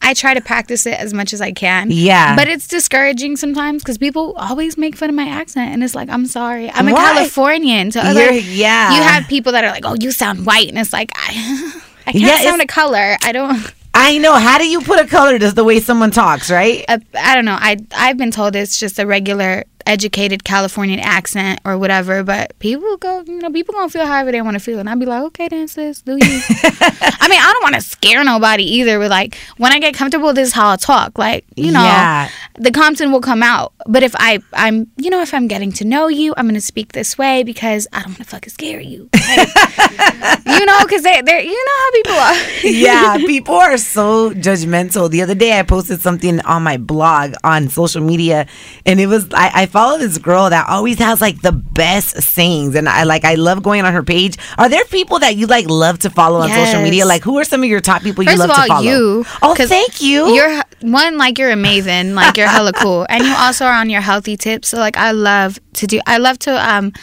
I 0.01 0.14
try 0.14 0.34
to 0.34 0.41
practice 0.41 0.86
it 0.86 0.99
as 0.99 1.14
much 1.14 1.34
as 1.34 1.41
I 1.41 1.51
can. 1.54 1.89
Yeah. 1.91 2.36
But 2.36 2.47
it's 2.47 2.68
discouraging 2.68 3.36
sometimes 3.38 3.84
because 3.84 3.97
people 3.97 4.34
always 4.38 4.78
make 4.78 4.95
fun 4.95 5.10
of 5.10 5.16
my 5.16 5.28
accent. 5.28 5.72
And 5.74 5.84
it's 5.84 5.95
like, 5.95 6.10
I'm 6.10 6.26
sorry. 6.26 6.70
I'm 6.72 6.88
a 6.88 6.93
Why? 6.93 7.14
Californian. 7.14 7.91
So 7.91 8.01
other, 8.01 8.32
yeah. 8.34 8.95
You 8.95 9.01
have 9.01 9.28
people 9.28 9.51
that 9.54 9.64
are 9.64 9.72
like, 9.72 9.86
oh, 9.86 9.95
you 9.99 10.12
sound 10.12 10.45
white. 10.45 10.68
And 10.70 10.78
it's 10.78 10.93
like, 10.93 11.12
I, 11.16 11.82
I 12.08 12.12
can't 12.12 12.24
Yeah, 12.24 12.41
sound 12.41 12.62
a 12.62 12.68
color. 12.68 13.18
I 13.22 13.32
don't. 13.32 13.74
I 13.93 14.18
know. 14.18 14.34
How 14.34 14.58
do 14.58 14.68
you 14.68 14.82
put 14.82 14.99
a 14.99 15.06
color 15.08 15.38
to 15.38 15.51
the 15.51 15.64
way 15.64 15.80
someone 15.80 16.10
talks, 16.12 16.49
right? 16.49 16.84
Uh, 16.88 16.97
I 17.16 17.36
don't 17.36 17.45
know. 17.45 17.58
I 17.60 17.78
I've 17.95 18.18
been 18.18 18.32
told 18.32 18.56
it's 18.56 18.80
just 18.80 18.97
a 18.99 19.06
regular 19.06 19.66
educated 19.86 20.44
Californian 20.44 21.00
accent 21.00 21.60
or 21.66 21.78
whatever, 21.78 22.24
but 22.24 22.58
people 22.60 22.98
go, 22.98 23.22
you 23.28 23.40
know, 23.40 23.52
people 23.52 23.74
gonna 23.74 23.90
feel 23.90 24.06
however 24.06 24.32
they 24.32 24.42
want 24.42 24.56
to 24.56 24.60
feel, 24.60 24.80
and 24.80 24.90
I'd 24.90 25.00
be 25.00 25.06
like, 25.06 25.22
okay, 25.24 25.48
then 25.48 25.68
sis, 25.68 26.02
do 26.02 26.14
you? 26.14 26.20
I 26.22 27.28
mean, 27.30 27.40
I 27.42 27.52
don't 27.54 27.64
want 27.64 27.76
to 27.76 27.82
scare 27.82 28.24
nobody 28.24 28.64
either. 28.64 29.00
But 29.00 29.10
like, 29.10 29.36
when 29.58 29.72
I 29.72 29.80
get 29.80 29.94
comfortable, 29.94 30.34
this 30.34 30.50
is 30.50 30.54
how 30.54 30.72
I 30.72 30.76
talk. 30.76 31.18
Like, 31.18 31.46
you 31.56 31.72
know, 31.72 31.84
Yeah. 31.84 32.30
the 32.56 32.72
Compton 32.72 33.12
will 33.12 33.22
come 33.22 33.42
out. 33.44 33.74
But 33.88 34.04
if 34.04 34.14
I 34.18 34.40
I'm, 34.54 34.88
you 34.98 35.10
know, 35.10 35.22
if 35.22 35.34
I'm 35.34 35.48
getting 35.48 35.72
to 35.74 35.86
know 35.86 36.08
you, 36.08 36.34
I'm 36.38 36.48
gonna 36.48 36.62
speak 36.62 36.92
this 36.94 37.18
way 37.18 37.44
because 37.44 37.88
I 37.94 38.00
don't 38.00 38.10
want 38.10 38.18
to 38.20 38.24
fucking 38.26 38.50
scare 38.52 38.80
you. 38.82 39.10
Like, 39.14 39.48
you 40.46 40.66
know, 40.66 40.80
because 40.84 41.02
they 41.04 41.22
they're 41.22 41.42
you 41.42 41.66
know 41.66 41.78
how 41.84 41.92
people 41.92 42.14
are. 42.14 42.68
yeah, 42.70 43.18
people 43.28 43.56
are 43.56 43.78
so 43.78 44.32
judgmental. 44.32 45.10
The 45.10 45.22
other 45.22 45.36
day, 45.36 45.58
I 45.60 45.64
posted 45.64 46.02
something 46.02 46.40
on 46.42 46.64
my 46.64 46.78
blog 46.78 47.34
on 47.44 47.70
social 47.70 48.02
media, 48.02 48.48
and 48.86 49.00
it 49.00 49.08
was 49.08 49.28
I, 49.34 49.64
I 49.64 49.66
follow 49.74 49.97
this 49.97 50.19
girl 50.19 50.51
that 50.51 50.69
always 50.69 50.99
has 50.99 51.19
like 51.19 51.41
the 51.41 51.51
best 51.51 52.21
sayings, 52.21 52.76
and 52.76 52.88
I 52.88 53.03
like 53.03 53.26
I 53.26 53.34
love 53.34 53.63
going 53.63 53.84
on 53.84 53.91
her 53.91 54.03
page. 54.03 54.38
Are 54.59 54.69
there 54.69 54.86
people 54.86 55.17
that 55.19 55.36
you 55.36 55.47
like 55.47 55.67
love 55.67 55.97
to 55.99 56.11
follow 56.11 56.39
on 56.41 56.49
social 56.49 56.82
media? 56.82 57.05
Like, 57.05 57.24
who 57.24 57.39
are 57.39 57.43
some 57.43 57.63
of 57.63 57.69
your 57.69 57.82
top 57.82 58.03
people 58.03 58.24
you 58.24 58.30
First 58.30 58.39
love 58.39 58.51
of 58.51 58.57
all, 58.57 58.63
to 58.63 58.67
follow? 58.67 58.82
you. 58.84 59.26
oh, 59.41 59.55
thank 59.55 60.01
you. 60.01 60.34
You're 60.34 60.61
one 60.82 61.17
like 61.17 61.39
you're 61.39 61.51
amazing, 61.51 62.13
like 62.13 62.38
you're 62.38 62.47
hella 62.47 62.71
cool, 62.74 63.07
and 63.09 63.26
you 63.26 63.34
also 63.36 63.65
are 63.65 63.74
on 63.74 63.89
your 63.89 64.01
healthy 64.01 64.38
tips. 64.38 64.69
So 64.69 64.78
like 64.78 64.95
I 64.95 65.11
love 65.11 65.59
to 65.74 65.88
do. 65.88 65.99
I 66.05 66.17
love 66.17 66.39
to 66.39 66.51
um. 66.74 66.93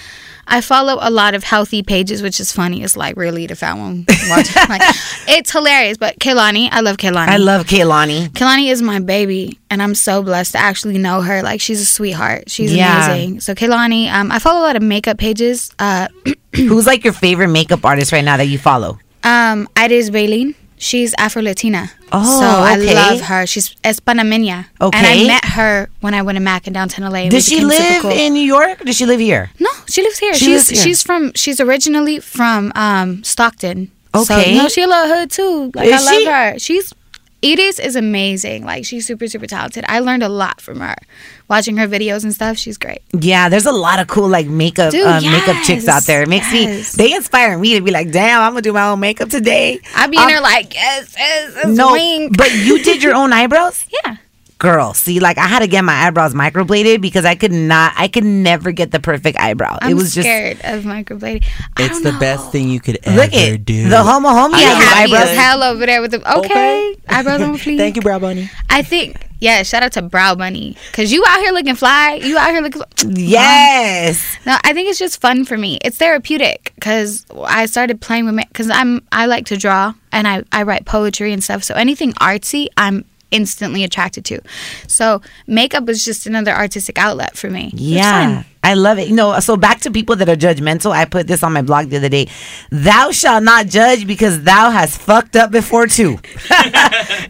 I 0.50 0.60
follow 0.60 0.98
a 1.00 1.10
lot 1.10 1.34
of 1.34 1.44
healthy 1.44 1.82
pages, 1.82 2.22
which 2.22 2.40
is 2.40 2.52
funny. 2.52 2.82
It's 2.82 2.96
like 2.96 3.16
really 3.16 3.46
the 3.46 3.54
fat 3.56 3.74
one. 3.78 4.04
Like, 4.28 4.82
it's 5.28 5.50
hilarious. 5.50 5.96
But 5.96 6.18
Kaylani, 6.18 6.68
I 6.70 6.80
love 6.80 6.96
Kaylani. 6.98 7.28
I 7.28 7.36
love 7.38 7.66
Kaylani. 7.66 8.28
Kaylani 8.30 8.70
is 8.70 8.82
my 8.82 8.98
baby, 9.00 9.58
and 9.70 9.82
I'm 9.82 9.94
so 9.94 10.22
blessed 10.22 10.52
to 10.52 10.58
actually 10.58 10.98
know 10.98 11.20
her. 11.22 11.42
Like 11.42 11.60
she's 11.60 11.80
a 11.80 11.86
sweetheart. 11.86 12.50
She's 12.50 12.72
Yeah. 12.74 13.06
amazing. 13.06 13.40
So 13.40 13.54
Kaylani, 13.54 14.10
um, 14.12 14.30
I 14.30 14.38
follow 14.40 14.60
a 14.60 14.66
lot 14.66 14.76
of 14.76 14.82
makeup 14.82 15.18
pages. 15.18 15.70
Uh, 15.78 16.08
Who's 16.54 16.86
like 16.86 17.04
your 17.04 17.12
favorite 17.12 17.48
makeup 17.48 17.84
artist 17.84 18.10
right 18.12 18.24
now 18.24 18.36
that 18.36 18.46
you 18.46 18.58
follow? 18.58 18.98
Um, 19.22 19.68
Iris 19.76 20.10
Bailin. 20.10 20.54
She's 20.80 21.12
Afro 21.18 21.42
Latina. 21.42 21.90
Oh, 22.10 22.40
so 22.40 22.46
I 22.46 22.76
love 22.76 23.20
her. 23.20 23.46
She's 23.46 23.76
es 23.84 24.00
Panameña. 24.00 24.64
And 24.80 25.06
I 25.06 25.26
met 25.26 25.44
her 25.44 25.90
when 26.00 26.14
I 26.14 26.22
went 26.22 26.36
to 26.36 26.40
Mac 26.40 26.66
in 26.66 26.72
downtown 26.72 27.12
LA. 27.12 27.28
Does 27.28 27.46
she 27.46 27.60
live 27.60 28.00
cool. 28.00 28.10
in 28.10 28.32
New 28.32 28.40
York? 28.40 28.78
Does 28.80 28.96
she 28.96 29.04
live 29.04 29.20
here? 29.20 29.50
No, 29.60 29.68
she 29.86 30.02
lives 30.02 30.18
here. 30.18 30.32
She 30.32 30.46
she's 30.46 30.54
lives 30.56 30.68
here. 30.70 30.82
she's 30.82 31.02
from 31.02 31.32
she's 31.34 31.60
originally 31.60 32.18
from 32.18 32.72
um 32.74 33.22
Stockton. 33.22 33.92
Okay. 34.14 34.54
you 34.54 34.62
know, 34.62 34.68
she 34.68 34.82
a 34.82 34.88
little 34.88 35.06
hood 35.14 35.30
too. 35.30 35.70
Like 35.74 35.86
Is 35.88 35.92
I 35.92 36.04
love 36.04 36.14
she? 36.14 36.24
her. 36.24 36.58
She's 36.58 36.94
Edith 37.42 37.80
is 37.80 37.96
amazing. 37.96 38.64
Like 38.64 38.84
she's 38.84 39.06
super 39.06 39.26
super 39.26 39.46
talented. 39.46 39.84
I 39.88 40.00
learned 40.00 40.22
a 40.22 40.28
lot 40.28 40.60
from 40.60 40.80
her. 40.80 40.96
Watching 41.48 41.76
her 41.78 41.88
videos 41.88 42.22
and 42.22 42.32
stuff, 42.34 42.56
she's 42.58 42.76
great. 42.78 43.00
Yeah, 43.12 43.48
there's 43.48 43.66
a 43.66 43.72
lot 43.72 43.98
of 43.98 44.06
cool 44.08 44.28
like 44.28 44.46
makeup 44.46 44.92
Dude, 44.92 45.06
uh, 45.06 45.20
makeup 45.20 45.56
chicks 45.64 45.88
out 45.88 46.04
there. 46.04 46.22
It 46.22 46.28
makes 46.28 46.52
yes. 46.52 46.96
me 46.96 47.04
they 47.08 47.14
inspire 47.14 47.58
me 47.58 47.74
to 47.74 47.80
be 47.82 47.90
like, 47.90 48.10
damn, 48.12 48.40
I'm 48.42 48.52
gonna 48.52 48.62
do 48.62 48.72
my 48.72 48.88
own 48.88 49.00
makeup 49.00 49.28
today. 49.30 49.80
I 49.96 50.06
be 50.06 50.16
in 50.16 50.22
Um, 50.22 50.28
there 50.28 50.40
like, 50.40 50.74
yes, 50.74 51.14
yes, 51.18 51.52
it's 51.56 51.66
no, 51.76 51.92
wink. 51.92 52.36
but 52.36 52.52
you 52.54 52.82
did 52.82 53.02
your 53.02 53.14
own 53.20 53.32
eyebrows, 53.32 53.84
yeah. 54.04 54.16
Girl. 54.60 54.94
See, 54.94 55.18
like 55.18 55.36
I 55.38 55.48
had 55.48 55.58
to 55.60 55.66
get 55.66 55.82
my 55.84 56.06
eyebrows 56.06 56.34
microbladed 56.34 57.00
because 57.00 57.24
I 57.24 57.34
could 57.34 57.50
not, 57.52 57.92
I 57.96 58.06
could 58.06 58.24
never 58.24 58.70
get 58.70 58.92
the 58.92 59.00
perfect 59.00 59.36
eyebrow. 59.38 59.76
I'm 59.82 59.90
it 59.90 59.94
was 59.94 60.14
just 60.14 60.24
scared 60.26 60.58
of 60.62 60.84
microblading. 60.84 61.44
I 61.76 61.82
It's 61.82 61.94
don't 61.94 62.04
the 62.04 62.12
know. 62.12 62.20
best 62.20 62.52
thing 62.52 62.68
you 62.70 62.78
could 62.80 62.98
ever 63.02 63.16
look 63.22 63.34
at 63.34 63.64
do. 63.64 63.88
the 63.88 64.02
homo 64.02 64.28
homie 64.28 64.62
has 64.62 65.10
eyebrows. 65.10 65.36
hell 65.36 65.62
over 65.64 65.84
there 65.84 66.00
with 66.00 66.12
the 66.12 66.38
okay, 66.38 66.94
eyebrows 67.08 67.40
on 67.40 67.54
fleek. 67.58 67.76
Thank 67.78 67.96
you, 67.96 68.02
Brow 68.02 68.20
Bunny. 68.20 68.48
I 68.68 68.82
think 68.82 69.26
yeah. 69.40 69.62
Shout 69.62 69.82
out 69.82 69.92
to 69.92 70.02
Brow 70.02 70.34
Bunny 70.34 70.76
because 70.92 71.10
you 71.10 71.24
out 71.26 71.40
here 71.40 71.52
looking 71.52 71.74
fly. 71.74 72.20
You 72.22 72.36
out 72.36 72.50
here 72.50 72.60
looking. 72.60 72.82
Yes, 73.06 74.36
No, 74.44 74.56
I 74.64 74.72
think 74.74 74.90
it's 74.90 74.98
just 74.98 75.20
fun 75.20 75.44
for 75.44 75.56
me. 75.56 75.78
It's 75.82 75.96
therapeutic 75.96 76.72
because 76.74 77.24
I 77.44 77.66
started 77.66 78.00
playing 78.00 78.26
with 78.26 78.36
because 78.36 78.68
I'm 78.70 79.02
I 79.12 79.26
like 79.26 79.46
to 79.46 79.56
draw 79.56 79.94
and 80.12 80.28
I 80.28 80.42
I 80.52 80.64
write 80.64 80.84
poetry 80.84 81.32
and 81.32 81.42
stuff. 81.42 81.64
So 81.64 81.74
anything 81.74 82.12
artsy, 82.14 82.66
I'm 82.76 83.04
instantly 83.30 83.84
attracted 83.84 84.24
to. 84.26 84.40
So 84.86 85.22
makeup 85.46 85.88
is 85.88 86.04
just 86.04 86.26
another 86.26 86.52
artistic 86.52 86.98
outlet 86.98 87.36
for 87.36 87.50
me. 87.50 87.70
Yeah. 87.74 88.44
I 88.62 88.74
love 88.74 88.98
it. 88.98 89.08
You 89.08 89.14
know, 89.14 89.40
so 89.40 89.56
back 89.56 89.80
to 89.80 89.90
people 89.90 90.16
that 90.16 90.28
are 90.28 90.36
judgmental. 90.36 90.92
I 90.92 91.06
put 91.06 91.26
this 91.26 91.42
on 91.42 91.52
my 91.52 91.62
blog 91.62 91.88
the 91.88 91.96
other 91.96 92.10
day. 92.10 92.28
Thou 92.70 93.10
shalt 93.10 93.42
not 93.42 93.66
judge 93.66 94.06
because 94.06 94.42
thou 94.42 94.70
has 94.70 94.96
fucked 94.96 95.34
up 95.34 95.50
before 95.50 95.86
too. 95.86 96.18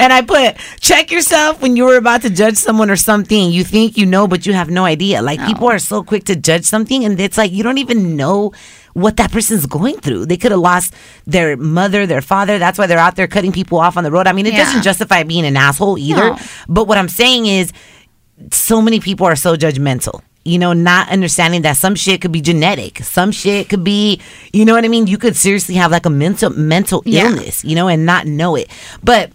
and 0.00 0.12
I 0.12 0.22
put, 0.26 0.56
check 0.80 1.12
yourself 1.12 1.62
when 1.62 1.76
you 1.76 1.84
were 1.84 1.96
about 1.96 2.22
to 2.22 2.30
judge 2.30 2.56
someone 2.56 2.90
or 2.90 2.96
something. 2.96 3.52
You 3.52 3.62
think 3.62 3.96
you 3.96 4.06
know, 4.06 4.26
but 4.26 4.44
you 4.44 4.54
have 4.54 4.70
no 4.70 4.84
idea. 4.84 5.22
Like 5.22 5.40
people 5.46 5.68
are 5.68 5.78
so 5.78 6.02
quick 6.02 6.24
to 6.24 6.34
judge 6.34 6.64
something, 6.64 7.04
and 7.04 7.18
it's 7.20 7.38
like 7.38 7.52
you 7.52 7.62
don't 7.62 7.78
even 7.78 8.16
know 8.16 8.52
what 8.94 9.16
that 9.18 9.30
person's 9.32 9.66
going 9.66 9.96
through. 9.98 10.26
They 10.26 10.36
could 10.36 10.50
have 10.50 10.60
lost 10.60 10.94
their 11.26 11.56
mother, 11.56 12.06
their 12.06 12.22
father. 12.22 12.58
That's 12.58 12.78
why 12.78 12.86
they're 12.86 12.98
out 12.98 13.16
there 13.16 13.26
cutting 13.28 13.52
people 13.52 13.78
off 13.78 13.96
on 13.96 14.04
the 14.04 14.10
road. 14.10 14.26
I 14.26 14.32
mean, 14.32 14.46
it 14.46 14.52
Yeah. 14.54 14.64
doesn't 14.64 14.82
justify 14.82 15.22
being 15.22 15.46
an 15.46 15.56
asshole 15.56 15.98
either. 15.98 16.30
No. 16.30 16.38
But 16.68 16.88
what 16.88 16.98
I'm 16.98 17.08
saying 17.08 17.46
is, 17.46 17.72
so 18.52 18.80
many 18.80 19.00
people 19.00 19.26
are 19.26 19.36
so 19.36 19.56
judgmental. 19.56 20.22
You 20.44 20.58
know, 20.58 20.72
not 20.72 21.10
understanding 21.10 21.62
that 21.62 21.76
some 21.76 21.94
shit 21.94 22.22
could 22.22 22.32
be 22.32 22.40
genetic. 22.40 23.04
Some 23.04 23.30
shit 23.30 23.68
could 23.68 23.84
be, 23.84 24.20
you 24.54 24.64
know 24.64 24.72
what 24.74 24.84
I 24.86 24.88
mean? 24.88 25.06
You 25.06 25.18
could 25.18 25.36
seriously 25.36 25.74
have 25.74 25.90
like 25.90 26.06
a 26.06 26.10
mental 26.10 26.48
mental 26.50 27.02
Yeah. 27.04 27.24
illness, 27.26 27.62
you 27.62 27.74
know, 27.76 27.88
and 27.88 28.06
not 28.06 28.26
know 28.26 28.56
it. 28.56 28.70
But 29.04 29.30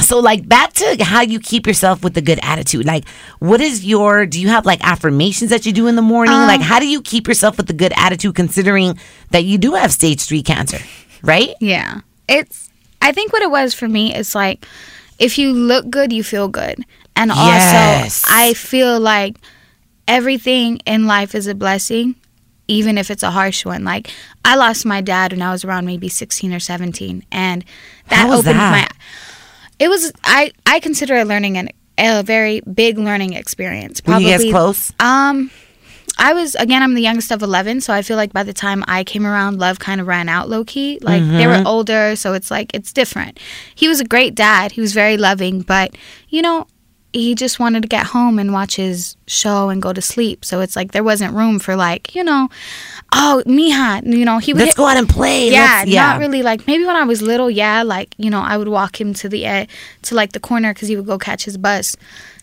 so 0.00 0.18
like 0.20 0.48
back 0.48 0.72
to 0.74 1.02
how 1.04 1.22
you 1.22 1.40
keep 1.40 1.66
yourself 1.66 2.04
with 2.04 2.16
a 2.16 2.20
good 2.22 2.38
attitude. 2.42 2.84
Like 2.86 3.08
what 3.38 3.60
is 3.60 3.84
your 3.84 4.26
do 4.26 4.40
you 4.40 4.48
have 4.48 4.66
like 4.66 4.80
affirmations 4.86 5.50
that 5.50 5.64
you 5.66 5.72
do 5.72 5.86
in 5.86 5.96
the 5.96 6.02
morning? 6.02 6.34
Um, 6.34 6.46
like 6.46 6.60
how 6.60 6.78
do 6.78 6.86
you 6.86 7.00
keep 7.02 7.26
yourself 7.26 7.56
with 7.56 7.68
a 7.70 7.72
good 7.72 7.92
attitude 7.96 8.34
considering 8.34 8.98
that 9.30 9.44
you 9.44 9.58
do 9.58 9.74
have 9.74 9.92
stage 9.92 10.20
3 10.22 10.42
cancer, 10.42 10.78
right? 11.22 11.50
Yeah. 11.60 12.00
it's 12.28 12.70
I 13.00 13.12
think 13.12 13.32
what 13.32 13.42
it 13.42 13.50
was 13.50 13.72
for 13.74 13.88
me 13.88 14.14
is 14.14 14.34
like 14.34 14.66
if 15.18 15.38
you 15.38 15.52
look 15.52 15.88
good, 15.90 16.12
you 16.12 16.22
feel 16.22 16.48
good. 16.48 16.84
And 17.16 17.30
Yes. 17.30 18.22
also 18.24 18.34
I 18.36 18.52
feel 18.54 19.00
like 19.00 19.36
everything 20.08 20.78
in 20.86 21.06
life 21.06 21.34
is 21.34 21.46
a 21.46 21.54
blessing, 21.54 22.14
even 22.68 22.98
if 22.98 23.10
it's 23.10 23.22
a 23.22 23.30
harsh 23.30 23.64
one. 23.64 23.84
Like 23.84 24.10
I 24.44 24.56
lost 24.56 24.84
my 24.84 25.00
dad 25.00 25.32
when 25.32 25.42
I 25.42 25.52
was 25.52 25.64
around 25.64 25.86
maybe 25.86 26.08
16 26.08 26.52
or 26.52 26.60
17 26.60 27.24
and 27.32 27.64
that 28.08 28.28
opened 28.28 28.44
that? 28.58 28.70
my 28.72 28.88
it 29.78 29.88
was 29.88 30.12
I 30.24 30.52
I 30.64 30.80
consider 30.80 31.16
it 31.16 31.26
learning 31.26 31.56
an 31.58 31.70
a 31.98 32.22
very 32.22 32.60
big 32.60 32.98
learning 32.98 33.32
experience. 33.32 34.02
Were 34.04 34.18
you 34.18 34.28
guys 34.28 34.42
close? 34.50 34.92
Um, 35.00 35.50
I 36.18 36.32
was 36.32 36.54
again. 36.54 36.82
I'm 36.82 36.94
the 36.94 37.02
youngest 37.02 37.30
of 37.30 37.42
eleven, 37.42 37.80
so 37.80 37.92
I 37.92 38.02
feel 38.02 38.16
like 38.16 38.32
by 38.32 38.42
the 38.42 38.52
time 38.52 38.84
I 38.86 39.04
came 39.04 39.26
around, 39.26 39.58
love 39.58 39.78
kind 39.78 40.00
of 40.00 40.06
ran 40.06 40.28
out 40.28 40.48
low 40.48 40.64
key. 40.64 40.98
Like 41.02 41.22
they 41.22 41.46
were 41.46 41.62
older, 41.66 42.16
so 42.16 42.32
it's 42.32 42.50
like 42.50 42.74
it's 42.74 42.92
different. 42.92 43.38
He 43.74 43.88
was 43.88 44.00
a 44.00 44.04
great 44.04 44.34
dad. 44.34 44.72
He 44.72 44.80
was 44.80 44.92
very 44.94 45.16
loving, 45.18 45.60
but 45.60 45.94
you 46.28 46.40
know, 46.42 46.66
he 47.16 47.34
just 47.34 47.58
wanted 47.58 47.82
to 47.82 47.88
get 47.88 48.06
home 48.06 48.38
and 48.38 48.52
watch 48.52 48.76
his 48.76 49.16
show 49.26 49.68
and 49.70 49.80
go 49.82 49.92
to 49.92 50.00
sleep. 50.02 50.44
So 50.44 50.60
it's 50.60 50.76
like 50.76 50.92
there 50.92 51.02
wasn't 51.04 51.34
room 51.34 51.58
for 51.58 51.74
like 51.76 52.14
you 52.14 52.22
know, 52.22 52.48
oh 53.12 53.42
mija, 53.46 54.06
you 54.06 54.24
know 54.24 54.38
he 54.38 54.52
would 54.52 54.60
Let's 54.60 54.70
hit- 54.70 54.76
go 54.76 54.86
out 54.86 54.96
and 54.96 55.08
play. 55.08 55.50
yeah, 55.50 55.82
yeah. 55.84 56.02
not 56.12 56.20
really. 56.20 56.42
Like 56.42 56.66
maybe 56.66 56.84
when 56.84 56.96
I 56.96 57.04
was 57.04 57.22
little, 57.22 57.50
yeah, 57.50 57.82
like 57.82 58.14
you 58.18 58.30
know, 58.30 58.40
I 58.40 58.56
would 58.56 58.68
walk 58.68 59.00
him 59.00 59.14
to 59.14 59.28
the 59.28 59.44
ed- 59.46 59.68
to 60.02 60.14
like 60.14 60.32
the 60.32 60.40
corner 60.40 60.72
because 60.74 60.88
he 60.88 60.96
would 60.96 61.06
go 61.06 61.18
catch 61.18 61.44
his 61.44 61.56
bus 61.58 61.96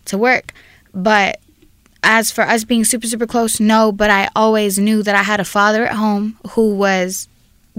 to 0.05 0.17
work. 0.17 0.53
But 0.93 1.39
as 2.03 2.31
for 2.31 2.41
us 2.43 2.63
being 2.65 2.83
super 2.83 3.07
super 3.07 3.25
close, 3.27 3.59
no. 3.59 3.91
But 3.91 4.09
I 4.09 4.29
always 4.35 4.77
knew 4.77 5.03
that 5.03 5.15
I 5.15 5.23
had 5.23 5.39
a 5.39 5.45
father 5.45 5.85
at 5.85 5.95
home 5.95 6.37
who 6.51 6.75
was 6.75 7.27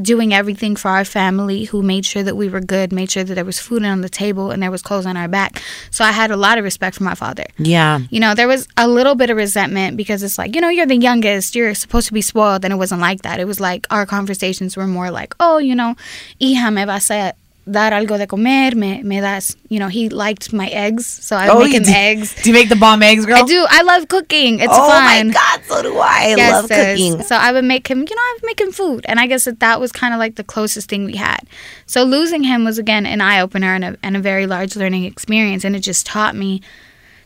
doing 0.00 0.34
everything 0.34 0.74
for 0.76 0.88
our 0.88 1.04
family, 1.04 1.64
who 1.64 1.82
made 1.82 2.04
sure 2.04 2.22
that 2.22 2.36
we 2.36 2.48
were 2.48 2.60
good, 2.60 2.92
made 2.92 3.10
sure 3.10 3.22
that 3.24 3.34
there 3.34 3.44
was 3.44 3.58
food 3.60 3.84
on 3.84 4.00
the 4.00 4.08
table 4.08 4.50
and 4.50 4.62
there 4.62 4.70
was 4.70 4.82
clothes 4.82 5.06
on 5.06 5.16
our 5.16 5.28
back. 5.28 5.62
So 5.90 6.04
I 6.04 6.10
had 6.12 6.30
a 6.30 6.36
lot 6.36 6.58
of 6.58 6.64
respect 6.64 6.96
for 6.96 7.04
my 7.04 7.14
father 7.14 7.44
Yeah. 7.58 8.00
you 8.10 8.18
know, 8.20 8.34
there 8.34 8.48
was 8.48 8.66
a 8.76 8.88
little 8.88 9.14
bit 9.14 9.30
of 9.30 9.36
resentment 9.36 9.96
because 9.96 10.22
it's 10.22 10.38
like, 10.38 10.54
you 10.54 10.60
know, 10.60 10.68
you're 10.68 10.86
the 10.86 10.96
youngest, 10.96 11.54
you're 11.54 11.74
supposed 11.74 12.08
to 12.08 12.12
be 12.12 12.22
spoiled, 12.22 12.64
and 12.64 12.72
it 12.72 12.76
wasn't 12.76 13.00
like 13.00 13.22
that. 13.22 13.38
It 13.40 13.46
was 13.46 13.60
like 13.60 13.86
our 13.90 14.06
conversations 14.06 14.76
were 14.76 14.86
more 14.86 15.10
like, 15.10 15.34
oh, 15.38 15.58
you 15.58 15.74
know, 15.74 15.94
hija, 16.40 16.72
me 16.72 16.82
a 16.82 17.34
dar 17.70 17.92
algo 17.92 18.18
de 18.18 18.26
comer, 18.26 18.74
me, 18.74 19.02
me 19.02 19.20
das, 19.20 19.56
you 19.68 19.78
know, 19.78 19.88
he 19.88 20.08
liked 20.08 20.52
my 20.52 20.68
eggs, 20.68 21.06
so 21.06 21.36
I 21.36 21.52
would 21.54 21.64
make 21.64 21.74
him 21.74 21.82
do, 21.82 21.90
eggs. 21.92 22.34
Do 22.42 22.50
you 22.50 22.54
make 22.54 22.68
the 22.68 22.76
bomb 22.76 23.02
eggs, 23.02 23.24
girl? 23.24 23.36
I 23.36 23.42
do. 23.42 23.66
I 23.68 23.82
love 23.82 24.08
cooking. 24.08 24.60
It's 24.60 24.68
oh 24.70 24.88
fun. 24.88 25.20
Oh 25.20 25.24
my 25.28 25.32
god, 25.32 25.60
so 25.66 25.82
do 25.82 25.98
I. 25.98 26.32
I 26.32 26.34
Yes, 26.36 26.52
love 26.52 26.70
cooking. 26.70 27.22
So 27.22 27.36
I 27.36 27.52
would 27.52 27.64
make 27.64 27.88
him, 27.88 27.98
you 27.98 28.04
know, 28.14 28.22
I 28.22 28.36
would 28.36 28.46
make 28.46 28.60
him 28.60 28.72
food. 28.72 29.06
And 29.08 29.18
I 29.18 29.26
guess 29.26 29.44
that 29.46 29.60
that 29.60 29.80
was 29.80 29.92
kind 29.92 30.12
of 30.12 30.18
like 30.18 30.34
the 30.36 30.44
closest 30.44 30.88
thing 30.90 31.04
we 31.04 31.16
had. 31.16 31.40
So 31.86 32.04
losing 32.04 32.44
him 32.44 32.64
was, 32.64 32.78
again, 32.78 33.06
an 33.06 33.20
eye 33.20 33.40
opener 33.40 33.74
and 33.74 33.84
a, 33.84 33.96
and 34.02 34.16
a 34.16 34.20
very 34.20 34.46
large 34.46 34.76
learning 34.76 35.04
experience. 35.04 35.64
And 35.64 35.74
it 35.74 35.80
just 35.80 36.04
taught 36.06 36.36
me 36.36 36.60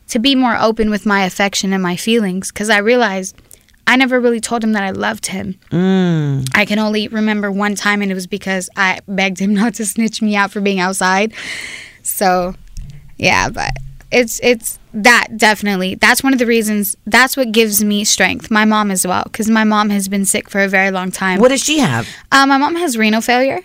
to 0.09 0.19
be 0.19 0.35
more 0.35 0.57
open 0.57 0.89
with 0.89 1.05
my 1.05 1.25
affection 1.25 1.73
and 1.73 1.83
my 1.83 1.97
feelings 1.97 2.51
because 2.51 2.71
I 2.71 2.79
realized 2.79 3.37
I 3.89 3.97
never 3.97 4.21
really 4.21 4.41
told 4.41 4.63
him 4.63 4.73
that 4.73 4.83
I 4.83 4.91
loved 4.91 5.27
him. 5.27 5.59
Mm. 5.73 6.47
I 6.55 6.67
can 6.67 6.79
only 6.79 7.09
remember 7.09 7.51
one 7.51 7.75
time, 7.75 8.03
and 8.03 8.11
it 8.13 8.15
was 8.15 8.27
because 8.27 8.69
I 8.77 9.01
begged 9.09 9.39
him 9.39 9.55
not 9.63 9.75
to 9.77 9.87
snitch 9.87 10.21
me 10.23 10.37
out 10.37 10.51
for 10.53 10.61
being 10.61 10.79
outside. 10.79 11.33
So, 12.03 12.55
yeah, 13.17 13.49
but 13.49 13.71
it's 14.13 14.41
it's 14.43 14.79
that 14.93 15.29
definitely. 15.39 15.95
That's 15.95 16.23
one 16.23 16.35
of 16.35 16.39
the 16.39 16.45
reasons. 16.47 16.97
That's 17.07 17.35
what 17.35 17.51
gives 17.51 17.83
me 17.83 18.05
strength. 18.05 18.51
My 18.51 18.67
mom 18.67 18.91
as 18.91 19.07
well, 19.07 19.25
because 19.25 19.49
my 19.49 19.65
mom 19.65 19.89
has 19.89 20.07
been 20.07 20.27
sick 20.27 20.51
for 20.51 20.61
a 20.61 20.69
very 20.69 20.91
long 20.91 21.11
time. 21.11 21.41
What 21.41 21.49
does 21.49 21.65
she 21.65 21.79
have? 21.79 22.07
Uh, 22.31 22.47
my 22.47 22.59
mom 22.59 22.77
has 22.77 22.99
renal 22.99 23.23
failure, 23.23 23.61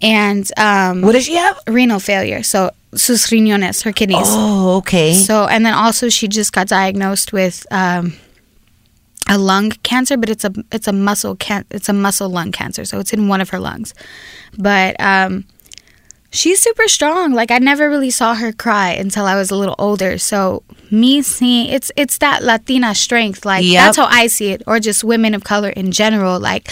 and 0.00 0.48
um, 0.56 1.02
What 1.02 1.12
does 1.12 1.24
she 1.24 1.34
have? 1.34 1.58
renal 1.66 1.98
failure. 1.98 2.44
So 2.44 2.70
sus 2.94 3.28
riñones, 3.30 3.82
her 3.82 3.92
kidneys. 3.92 4.18
Oh, 4.28 4.76
okay. 4.78 5.14
So, 5.14 5.46
and 5.48 5.66
then 5.66 5.74
also 5.74 6.08
she 6.08 6.28
just 6.28 6.52
got 6.52 6.68
diagnosed 6.68 7.32
with 7.32 7.66
um, 7.70 8.14
a 9.28 9.38
lung 9.38 9.70
cancer, 9.82 10.16
but 10.16 10.28
it's 10.28 10.44
a 10.44 10.52
it's 10.70 10.88
a 10.88 10.92
muscle 10.92 11.36
can 11.36 11.64
it's 11.70 11.88
a 11.88 11.92
muscle 11.92 12.28
lung 12.28 12.52
cancer. 12.52 12.84
So 12.84 12.98
it's 12.98 13.12
in 13.12 13.28
one 13.28 13.40
of 13.40 13.50
her 13.50 13.58
lungs. 13.60 13.94
But 14.58 14.96
um, 15.00 15.44
she's 16.30 16.60
super 16.60 16.88
strong. 16.88 17.32
Like 17.32 17.50
I 17.50 17.58
never 17.58 17.88
really 17.88 18.10
saw 18.10 18.34
her 18.34 18.52
cry 18.52 18.90
until 18.90 19.24
I 19.26 19.36
was 19.36 19.50
a 19.50 19.56
little 19.56 19.76
older. 19.78 20.18
So 20.18 20.62
me 20.90 21.22
seeing 21.22 21.70
it's 21.70 21.90
it's 21.96 22.18
that 22.18 22.42
Latina 22.42 22.94
strength. 22.94 23.44
Like 23.44 23.64
Yep. 23.64 23.84
that's 23.84 23.96
how 23.96 24.06
I 24.06 24.26
see 24.26 24.48
it, 24.48 24.62
or 24.66 24.80
just 24.80 25.04
women 25.04 25.34
of 25.34 25.44
color 25.44 25.70
in 25.70 25.92
general. 25.92 26.40
Like 26.40 26.70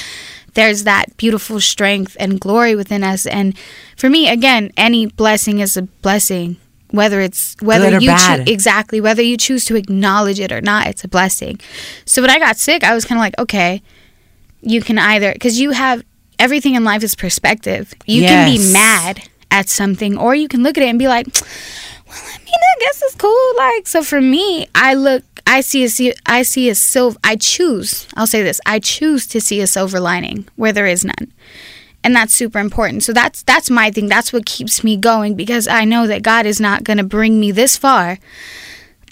there's 0.55 0.82
that 0.84 1.16
beautiful 1.16 1.61
strength 1.61 2.16
and 2.18 2.40
glory 2.40 2.74
within 2.74 3.05
us. 3.05 3.24
And 3.26 3.57
for 3.96 4.11
me, 4.11 4.28
again, 4.28 4.72
any 4.76 5.07
blessing 5.07 5.61
is 5.61 5.76
a 5.76 5.82
blessing. 5.82 6.57
Whether 6.91 7.20
it's 7.20 7.57
whether 7.61 7.84
you 8.01 8.09
choo- 8.47 8.53
exactly 8.53 9.01
whether 9.01 9.22
you 9.22 9.36
choose 9.36 9.64
to 9.66 9.76
acknowledge 9.76 10.41
it 10.41 10.51
or 10.53 10.61
not, 10.61 10.86
it's 10.86 11.05
a 11.05 11.09
blessing. 11.09 11.61
So 12.05 12.20
when 12.22 12.30
I 12.30 12.38
got 12.38 12.57
sick, 12.57 12.82
I 12.82 12.95
was 12.95 13.05
kind 13.05 13.18
of 13.18 13.22
like, 13.22 13.38
okay, 13.38 13.82
you 14.62 14.80
can 14.80 14.99
either 14.99 15.32
because 15.32 15.61
you 15.61 15.70
have 15.70 16.03
everything 16.38 16.74
in 16.74 16.84
life 16.84 17.03
is 17.03 17.14
perspective. 17.14 17.95
You 18.07 18.22
can 18.28 18.47
be 18.59 18.72
mad 18.72 19.28
at 19.51 19.68
something, 19.68 20.16
or 20.18 20.34
you 20.34 20.49
can 20.49 20.62
look 20.62 20.76
at 20.78 20.82
it 20.84 20.88
and 20.88 20.99
be 20.99 21.09
like, 21.09 21.26
well, 21.26 22.22
I 22.24 22.38
mean, 22.38 22.55
I 22.55 22.80
guess 22.80 23.03
it's 23.03 23.14
cool. 23.14 23.57
Like, 23.57 23.86
so 23.86 24.03
for 24.03 24.20
me, 24.20 24.66
I 24.74 24.95
look, 24.95 25.22
I 25.47 25.61
see 25.61 25.84
a, 25.86 26.14
I 26.26 26.43
see 26.43 26.68
a 26.70 26.74
silver. 26.74 27.18
I 27.24 27.36
choose. 27.36 28.07
I'll 28.16 28.26
say 28.26 28.43
this: 28.43 28.61
I 28.66 28.78
choose 28.80 29.26
to 29.28 29.41
see 29.41 29.61
a 29.61 29.66
silver 29.66 30.01
lining 30.01 30.47
where 30.57 30.72
there 30.72 30.86
is 30.86 31.05
none, 31.05 31.32
and 32.03 32.14
that's 32.14 32.34
super 32.34 32.59
important. 32.59 33.03
So 33.03 33.12
that's 33.12 33.42
that's 33.42 33.70
my 33.70 33.90
thing. 33.90 34.09
That's 34.09 34.32
what 34.32 34.46
keeps 34.46 34.82
me 34.84 34.96
going 34.96 35.34
because 35.34 35.68
I 35.68 35.84
know 35.84 36.07
that 36.07 36.22
God 36.22 36.46
is 36.46 36.61
not 36.61 36.84
going 36.84 36.98
to 36.98 37.05
bring 37.05 37.38
me 37.40 37.53
this 37.53 37.76
far 37.76 38.18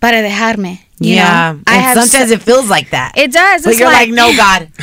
para 0.01 0.23
dejarme. 0.23 0.81
You 0.99 1.15
yeah. 1.17 1.53
know? 1.53 1.61
I 1.67 1.75
and 1.77 1.85
have 1.85 1.99
sometimes 1.99 2.31
so- 2.31 2.35
it 2.35 2.43
feels 2.43 2.69
like 2.69 2.91
that. 2.91 3.13
it 3.17 3.33
does. 3.33 3.63
but 3.63 3.71
It's 3.71 3.81
you're 3.81 3.89
like, 3.89 4.11
no, 4.11 4.35
God. 4.37 4.69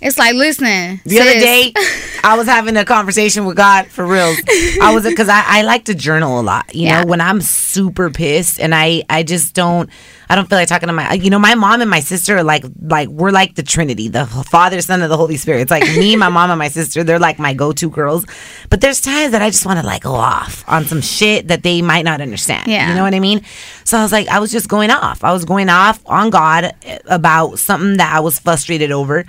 It's 0.00 0.16
like, 0.18 0.34
listen. 0.34 1.00
The 1.04 1.20
other 1.20 1.32
day, 1.32 1.72
I 2.24 2.36
was 2.36 2.46
having 2.46 2.76
a 2.76 2.84
conversation 2.84 3.44
with 3.46 3.56
God 3.56 3.86
for 3.88 4.06
real. 4.06 4.34
I 4.82 4.92
was 4.94 5.04
because 5.04 5.28
I, 5.28 5.42
I 5.46 5.62
like 5.62 5.86
to 5.86 5.94
journal 5.94 6.40
a 6.40 6.42
lot. 6.42 6.74
You 6.74 6.84
Yeah. 6.86 7.00
know, 7.02 7.06
when 7.08 7.20
I'm 7.20 7.40
super 7.40 8.10
pissed 8.10 8.60
and 8.60 8.74
I 8.74 9.02
I 9.10 9.22
just 9.22 9.54
don't 9.54 9.90
I 10.30 10.34
don't 10.36 10.48
feel 10.48 10.58
like 10.58 10.68
talking 10.68 10.86
to 10.88 10.92
my 10.92 11.14
you 11.14 11.30
know 11.30 11.38
my 11.38 11.54
mom 11.54 11.80
and 11.80 11.90
my 11.90 12.00
sister 12.00 12.36
are 12.36 12.42
like 12.44 12.64
like 12.82 13.08
we're 13.08 13.30
like 13.30 13.54
the 13.56 13.62
Trinity, 13.62 14.08
the 14.08 14.26
Father, 14.26 14.80
Son, 14.82 15.00
and 15.02 15.10
the 15.10 15.16
Holy 15.16 15.36
Spirit. 15.36 15.62
It's 15.62 15.70
like 15.70 15.82
me, 15.84 16.14
my 16.16 16.28
mom, 16.38 16.50
and 16.50 16.58
my 16.58 16.68
sister. 16.68 17.02
They're 17.02 17.18
like 17.18 17.38
my 17.38 17.54
go 17.54 17.72
to 17.72 17.90
girls. 17.90 18.24
But 18.70 18.80
there's 18.80 19.00
times 19.00 19.32
that 19.32 19.42
I 19.42 19.50
just 19.50 19.64
want 19.66 19.80
to 19.80 19.86
like 19.86 20.02
go 20.02 20.14
off 20.14 20.64
on 20.68 20.84
some 20.84 21.00
shit 21.00 21.48
that 21.48 21.62
they 21.62 21.82
might 21.82 22.02
not 22.04 22.20
understand. 22.20 22.66
Yeah. 22.68 22.88
you 22.90 22.94
know 22.94 23.02
what 23.02 23.14
I 23.14 23.20
mean. 23.20 23.42
So 23.84 23.98
I 23.98 24.02
was 24.02 24.12
like, 24.12 24.28
I 24.28 24.38
was 24.38 24.52
just 24.52 24.68
going 24.68 24.90
off. 24.90 25.24
I 25.24 25.32
was 25.32 25.44
going 25.44 25.68
off 25.70 26.00
on 26.06 26.30
God 26.30 26.72
about 27.06 27.58
something 27.58 27.96
that 27.96 28.12
I 28.14 28.20
was 28.20 28.38
frustrated 28.38 28.90
over, 28.92 29.24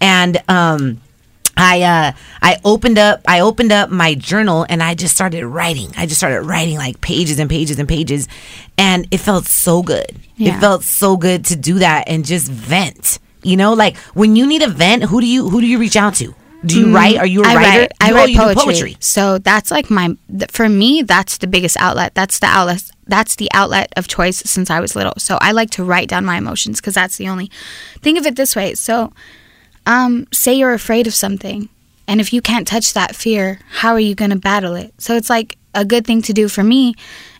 and 0.00 0.42
um. 0.48 1.00
I 1.56 1.82
uh 1.82 2.12
I 2.42 2.56
opened 2.64 2.98
up 2.98 3.20
I 3.28 3.38
opened 3.38 3.70
up 3.70 3.88
my 3.88 4.16
journal 4.16 4.66
and 4.68 4.82
I 4.82 4.96
just 4.96 5.14
started 5.14 5.46
writing. 5.46 5.92
I 5.96 6.04
just 6.06 6.18
started 6.18 6.40
writing 6.42 6.78
like 6.78 7.00
pages 7.00 7.38
and 7.38 7.48
pages 7.48 7.78
and 7.78 7.88
pages 7.88 8.26
and 8.76 9.06
it 9.12 9.18
felt 9.18 9.44
so 9.46 9.80
good. 9.80 10.18
Yeah. 10.34 10.56
It 10.56 10.60
felt 10.60 10.82
so 10.82 11.16
good 11.16 11.44
to 11.44 11.54
do 11.54 11.78
that 11.78 12.08
and 12.08 12.24
just 12.24 12.50
vent. 12.50 13.20
You 13.44 13.56
know, 13.56 13.72
like 13.72 13.96
when 14.14 14.34
you 14.34 14.48
need 14.48 14.62
a 14.62 14.68
vent, 14.68 15.04
who 15.04 15.20
do 15.20 15.28
you 15.28 15.48
who 15.48 15.60
do 15.60 15.66
you 15.68 15.78
reach 15.78 15.94
out 15.94 16.14
to? 16.16 16.34
Do 16.66 16.76
you 16.80 16.92
write? 16.92 17.18
Are 17.18 17.26
you 17.26 17.42
a 17.42 17.44
Mm, 17.44 17.54
writer? 17.54 17.78
write. 17.82 17.92
I 18.00 18.08
You- 18.08 18.14
write 18.16 18.54
do 18.56 18.60
poetry. 18.60 18.96
So 18.98 19.38
that's 19.38 19.70
like 19.70 19.90
my 19.90 20.16
for 20.50 20.68
me. 20.68 21.02
That's 21.02 21.38
the 21.38 21.46
biggest 21.46 21.76
outlet. 21.78 22.16
That's 22.16 22.40
the 22.40 22.46
outlet. 22.48 22.82
That's 23.06 23.36
the 23.36 23.48
outlet 23.54 23.92
of 23.96 24.08
choice 24.08 24.38
since 24.38 24.70
I 24.70 24.80
was 24.80 24.96
little. 24.96 25.14
So 25.18 25.38
I 25.40 25.52
like 25.52 25.70
to 25.70 25.84
write 25.84 26.08
down 26.08 26.24
my 26.24 26.36
emotions 26.38 26.80
because 26.80 26.94
that's 26.94 27.16
the 27.16 27.28
only. 27.28 27.48
Think 28.02 28.18
of 28.18 28.26
it 28.26 28.34
this 28.34 28.56
way. 28.56 28.74
So, 28.74 29.12
um, 29.86 30.26
say 30.32 30.54
you're 30.54 30.72
afraid 30.72 31.06
of 31.06 31.14
something, 31.14 31.68
and 32.06 32.20
if 32.20 32.32
you 32.32 32.40
can't 32.40 32.66
touch 32.66 32.92
that 32.94 33.14
fear, 33.16 33.60
how 33.70 33.92
are 33.92 34.00
you 34.00 34.14
going 34.14 34.30
to 34.30 34.36
battle 34.36 34.74
it? 34.74 34.92
So 34.98 35.16
it's 35.16 35.30
like 35.30 35.56
a 35.74 35.84
good 35.84 36.06
thing 36.06 36.22
to 36.22 36.32
do 36.32 36.48
for 36.48 36.62
me 36.62 36.94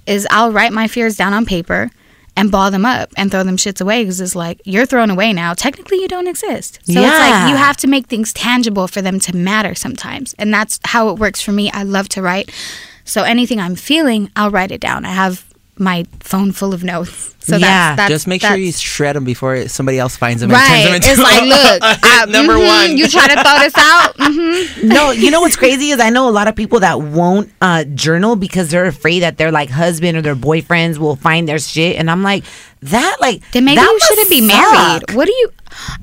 is 0.07 0.27
I'll 0.31 0.53
write 0.53 0.73
my 0.73 0.89
fears 0.89 1.17
down 1.17 1.33
on 1.33 1.47
paper 1.47 1.91
and 2.37 2.51
ball 2.51 2.71
them 2.71 2.85
up 2.85 3.11
and 3.17 3.31
throw 3.31 3.45
them 3.45 3.57
shits 3.57 3.81
away 3.81 4.03
because 4.03 4.21
it's 4.21 4.35
like 4.35 4.61
you're 4.65 4.87
thrown 4.87 5.09
away 5.11 5.33
now. 5.33 5.55
Technically, 5.55 6.01
you 6.01 6.09
don't 6.09 6.27
exist. 6.27 6.81
So 6.85 6.93
it's 7.01 7.19
like 7.19 7.51
you 7.51 7.57
have 7.57 7.77
to 7.79 7.87
make 7.87 8.07
things 8.07 8.33
tangible 8.33 8.89
for 8.89 9.01
them 9.01 9.21
to 9.21 9.37
matter 9.37 9.75
sometimes. 9.75 10.35
And 10.39 10.53
that's 10.53 10.81
how 10.85 11.11
it 11.11 11.19
works 11.19 11.41
for 11.41 11.53
me. 11.53 11.71
I 11.71 11.85
love 11.85 12.09
to 12.11 12.23
write. 12.23 12.51
So 13.05 13.23
anything 13.23 13.61
I'm 13.61 13.77
feeling, 13.77 14.31
I'll 14.35 14.51
write 14.51 14.73
it 14.73 14.81
down. 14.81 15.05
I 15.05 15.11
have 15.13 15.45
my 15.79 16.05
phone 16.21 16.53
full 16.53 16.73
of 16.73 16.85
notes. 16.85 17.35
So 17.41 17.57
Yeah. 17.57 17.67
that's, 17.95 17.97
that's 17.97 18.09
Just 18.11 18.27
make 18.27 18.41
sure 18.43 18.57
you 18.57 18.71
shred 18.73 19.17
them 19.17 19.25
before 19.25 19.69
somebody 19.69 19.99
else 19.99 20.17
finds 20.17 20.41
them. 20.41 20.51
and 20.51 20.59
turns 20.59 20.71
Right. 20.71 20.85
them 20.85 20.95
into 20.95 21.11
It's 21.11 21.21
like, 21.21 21.43
look, 21.83 21.83
I- 22.03 22.25
number 22.29 22.55
mhm, 22.55 22.67
one. 22.67 22.97
You 22.97 23.09
try 23.09 23.27
to 23.29 23.35
throw 23.43 23.59
this 23.59 23.75
out. 23.77 24.15
hmm 24.19 24.89
no, 24.89 25.11
you 25.11 25.31
know 25.31 25.41
what's 25.41 25.57
crazy 25.57 25.91
is 25.91 26.01
I 26.01 26.11
know 26.11 26.29
a 26.29 26.31
lot 26.31 26.49
of 26.49 26.55
people 26.57 26.81
that 26.81 27.01
won't 27.01 27.51
uh, 27.61 27.85
journal 27.85 28.37
because 28.37 28.71
they're 28.71 28.87
afraid 28.87 29.21
that 29.21 29.37
their 29.37 29.51
like 29.51 29.69
husband 29.71 30.17
or 30.17 30.23
their 30.23 30.37
boyfriends 30.37 30.99
will 30.99 31.17
find 31.17 31.49
their 31.49 31.59
shit, 31.59 31.97
and 31.97 32.11
I'm 32.11 32.23
like, 32.23 32.45
that 32.83 33.17
like 33.21 33.43
Then 33.53 33.65
maybe 33.65 33.77
that 33.77 33.91
you 33.91 33.99
shouldn't 34.07 34.31
be 34.31 34.41
suck. 34.41 34.49
married. 34.49 35.11
What 35.17 35.27
do 35.27 35.33
you? 35.33 35.49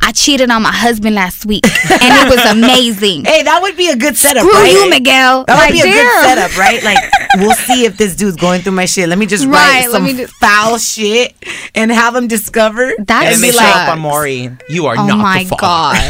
I 0.02 0.12
cheated 0.12 0.50
on 0.52 0.62
my 0.64 0.72
husband 0.72 1.16
last 1.16 1.46
week, 1.46 1.66
and 1.66 2.02
it 2.02 2.30
was 2.30 2.44
amazing. 2.52 3.26
Hey, 3.32 3.44
that 3.44 3.62
would 3.62 3.78
be 3.78 3.90
a 3.90 3.96
good 3.96 4.18
setup. 4.18 4.44
Screw 4.44 4.54
right? 4.54 4.72
you, 4.72 4.90
Miguel. 4.90 5.46
That 5.46 5.54
would 5.56 5.60
Like, 5.62 5.72
be 5.74 5.80
a 5.80 5.94
good 5.94 6.24
setup, 6.24 6.58
right? 6.58 6.84
Like, 6.92 6.98
we'll 7.38 7.54
see 7.56 7.86
if 7.86 7.98
this 7.98 8.16
dude's 8.16 8.36
going 8.38 8.62
through 8.62 8.74
my 8.74 8.86
shit. 8.86 9.08
Let 9.10 9.18
me 9.18 9.26
just 9.26 9.46
Right, 9.46 9.54
write 9.54 9.82
let 9.84 9.92
some 9.92 10.04
me 10.04 10.14
just- 10.14 10.34
foul 10.36 10.78
shit 10.78 11.34
and 11.76 11.92
have 11.92 12.16
him 12.16 12.28
discover. 12.28 12.94
That 13.00 13.24
And 13.26 13.36
and 13.36 13.44
they 13.44 13.48
be 13.48 13.54
show 13.54 13.64
like, 13.64 13.76
up 13.76 13.90
on 13.90 14.00
Maury. 14.00 14.50
You 14.70 14.88
are 14.88 14.98
Oh 14.98 15.06
not 15.08 15.18
my 15.18 15.44
the 15.46 15.56
god. 15.56 15.96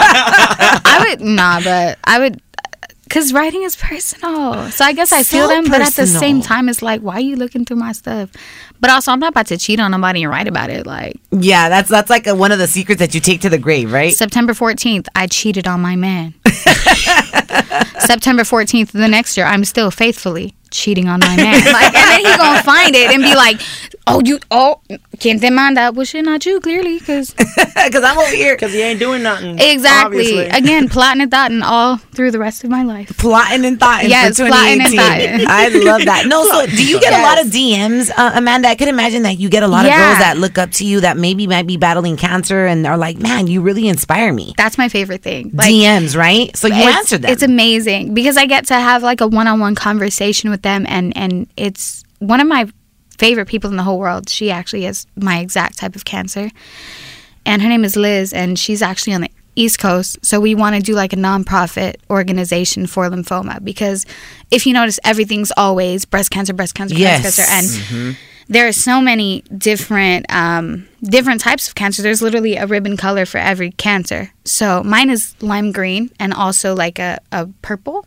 I 0.00 1.06
would 1.10 1.20
nah, 1.20 1.60
but 1.62 1.98
I 2.04 2.18
would. 2.18 2.40
Cause 3.08 3.32
writing 3.32 3.62
is 3.62 3.76
personal, 3.76 4.68
so 4.72 4.84
I 4.84 4.92
guess 4.92 5.12
I 5.12 5.22
feel 5.22 5.46
So 5.46 5.54
them, 5.54 5.70
but 5.70 5.80
at 5.80 5.92
the 5.94 6.08
same 6.08 6.42
time, 6.42 6.68
it's 6.68 6.82
like, 6.82 7.02
why 7.02 7.14
are 7.14 7.20
you 7.20 7.36
looking 7.36 7.64
through 7.64 7.76
my 7.76 7.92
stuff? 7.92 8.30
But 8.80 8.90
also, 8.90 9.12
I'm 9.12 9.20
not 9.20 9.30
about 9.30 9.46
to 9.48 9.58
cheat 9.58 9.80
on 9.80 9.90
nobody 9.90 10.22
and 10.22 10.30
write 10.30 10.48
about 10.48 10.70
it. 10.70 10.86
Like 10.86 11.20
yeah, 11.30 11.68
that's 11.68 11.88
that's 11.88 12.10
like 12.10 12.26
a, 12.26 12.34
one 12.34 12.52
of 12.52 12.58
the 12.58 12.66
secrets 12.66 12.98
that 12.98 13.14
you 13.14 13.20
take 13.20 13.40
to 13.42 13.48
the 13.48 13.58
grave, 13.58 13.92
right? 13.92 14.12
September 14.12 14.52
14th, 14.52 15.08
I 15.14 15.26
cheated 15.26 15.66
on 15.66 15.80
my 15.80 15.96
man. 15.96 16.34
September 17.98 18.42
14th, 18.42 18.92
the 18.92 19.08
next 19.08 19.36
year, 19.36 19.46
I'm 19.46 19.64
still 19.64 19.90
faithfully 19.90 20.54
cheating 20.70 21.08
on 21.08 21.20
my 21.20 21.36
man. 21.36 21.62
Like, 21.72 21.94
and 21.94 22.10
then 22.10 22.18
he 22.32 22.36
gonna 22.36 22.62
find 22.62 22.94
it 22.94 23.10
and 23.12 23.22
be 23.22 23.34
like, 23.34 23.60
"Oh, 24.06 24.20
you, 24.24 24.38
oh, 24.50 24.80
quien 25.20 25.40
te 25.40 25.50
manda? 25.50 25.92
Well, 25.94 26.04
shit, 26.06 26.24
not 26.24 26.44
you, 26.46 26.60
clearly, 26.60 26.98
because 26.98 27.32
Because 27.34 28.02
I'm 28.08 28.18
over 28.18 28.30
here 28.34 28.54
Because 28.54 28.72
he 28.72 28.80
ain't 28.82 28.98
doing 29.00 29.22
nothing. 29.22 29.58
exactly, 29.58 30.20
obviously. 30.20 30.46
again, 30.48 30.88
plotting 30.88 31.22
and 31.22 31.30
thoughting 31.30 31.62
all 31.62 31.96
through 31.96 32.30
the 32.30 32.38
rest 32.38 32.64
of 32.64 32.70
my 32.70 32.82
life." 32.82 33.16
plotting 33.18 33.64
and 33.64 33.78
thoughting 33.80 34.10
Yes, 34.10 34.36
for 34.38 34.46
plotting 34.46 34.80
and 34.80 34.90
2018. 34.92 35.46
thoughting. 35.46 35.46
I 35.48 35.68
love 35.90 36.04
that. 36.04 36.26
No, 36.26 36.44
so 36.44 36.66
do 36.78 36.86
you 36.86 37.00
get 37.00 37.12
a 37.12 37.22
lot 37.22 37.40
of 37.44 37.46
DMs, 37.52 38.10
uh, 38.16 38.32
Amanda? 38.34 38.68
I 38.68 38.74
could 38.74 38.88
imagine 38.88 39.22
that 39.22 39.38
you 39.38 39.48
get 39.48 39.62
a 39.62 39.68
lot 39.68 39.84
of 39.86 39.90
girls 39.92 40.18
that 40.18 40.36
look 40.38 40.58
up 40.58 40.70
to 40.72 40.84
you 40.86 41.00
that 41.00 41.16
maybe 41.16 41.46
might 41.46 41.66
be 41.66 41.76
battling 41.76 42.16
cancer 42.16 42.66
and 42.66 42.86
are 42.86 42.96
like, 42.96 43.18
man, 43.18 43.46
you 43.46 43.60
really 43.60 43.88
inspire 43.88 44.32
me. 44.32 44.54
That's 44.56 44.78
my 44.78 44.88
favorite 44.88 45.22
thing. 45.22 45.50
Like, 45.52 45.70
DMs, 45.72 46.16
right? 46.16 46.54
So 46.56 46.68
you 46.68 46.74
answer 46.74 47.18
them. 47.18 47.30
It's 47.30 47.42
amazing 47.42 48.14
because 48.14 48.36
I 48.36 48.46
get 48.46 48.66
to 48.66 48.74
have 48.74 49.02
like 49.02 49.20
a 49.20 49.26
one-on-one 49.26 49.74
conversation 49.74 50.50
with 50.50 50.55
them, 50.62 50.86
and 50.88 51.16
and 51.16 51.48
it's 51.56 52.02
one 52.18 52.40
of 52.40 52.46
my 52.48 52.66
favorite 53.18 53.46
people 53.46 53.70
in 53.70 53.76
the 53.76 53.82
whole 53.82 53.98
world. 53.98 54.28
She 54.28 54.50
actually 54.50 54.82
has 54.82 55.06
my 55.16 55.38
exact 55.40 55.78
type 55.78 55.96
of 55.96 56.04
cancer, 56.04 56.50
and 57.44 57.62
her 57.62 57.68
name 57.68 57.84
is 57.84 57.96
Liz, 57.96 58.32
and 58.32 58.58
she's 58.58 58.82
actually 58.82 59.14
on 59.14 59.22
the 59.22 59.30
East 59.54 59.78
Coast. 59.78 60.18
So 60.24 60.38
we 60.40 60.54
want 60.54 60.76
to 60.76 60.82
do 60.82 60.94
like 60.94 61.12
a 61.12 61.16
nonprofit 61.16 61.96
organization 62.10 62.86
for 62.86 63.08
lymphoma 63.08 63.64
because 63.64 64.04
if 64.50 64.66
you 64.66 64.72
notice, 64.74 65.00
everything's 65.04 65.50
always 65.56 66.04
breast 66.04 66.30
cancer, 66.30 66.52
breast 66.52 66.74
cancer, 66.74 66.94
Yes. 66.94 67.22
breast 67.22 67.38
cancer, 67.48 67.82
and 67.98 68.16
there 68.48 68.68
are 68.68 68.72
so 68.72 69.00
many 69.00 69.40
different 69.56 70.26
um, 70.32 70.86
different 71.02 71.40
types 71.40 71.68
of 71.68 71.74
cancer. 71.74 72.02
There's 72.02 72.20
literally 72.20 72.56
a 72.56 72.66
ribbon 72.66 72.96
color 72.98 73.24
for 73.24 73.38
every 73.38 73.70
cancer. 73.72 74.30
So 74.44 74.82
mine 74.84 75.08
is 75.10 75.34
lime 75.40 75.72
green 75.72 76.10
and 76.20 76.34
also 76.34 76.74
like 76.74 76.98
a, 76.98 77.18
a 77.32 77.46
purple. 77.62 78.06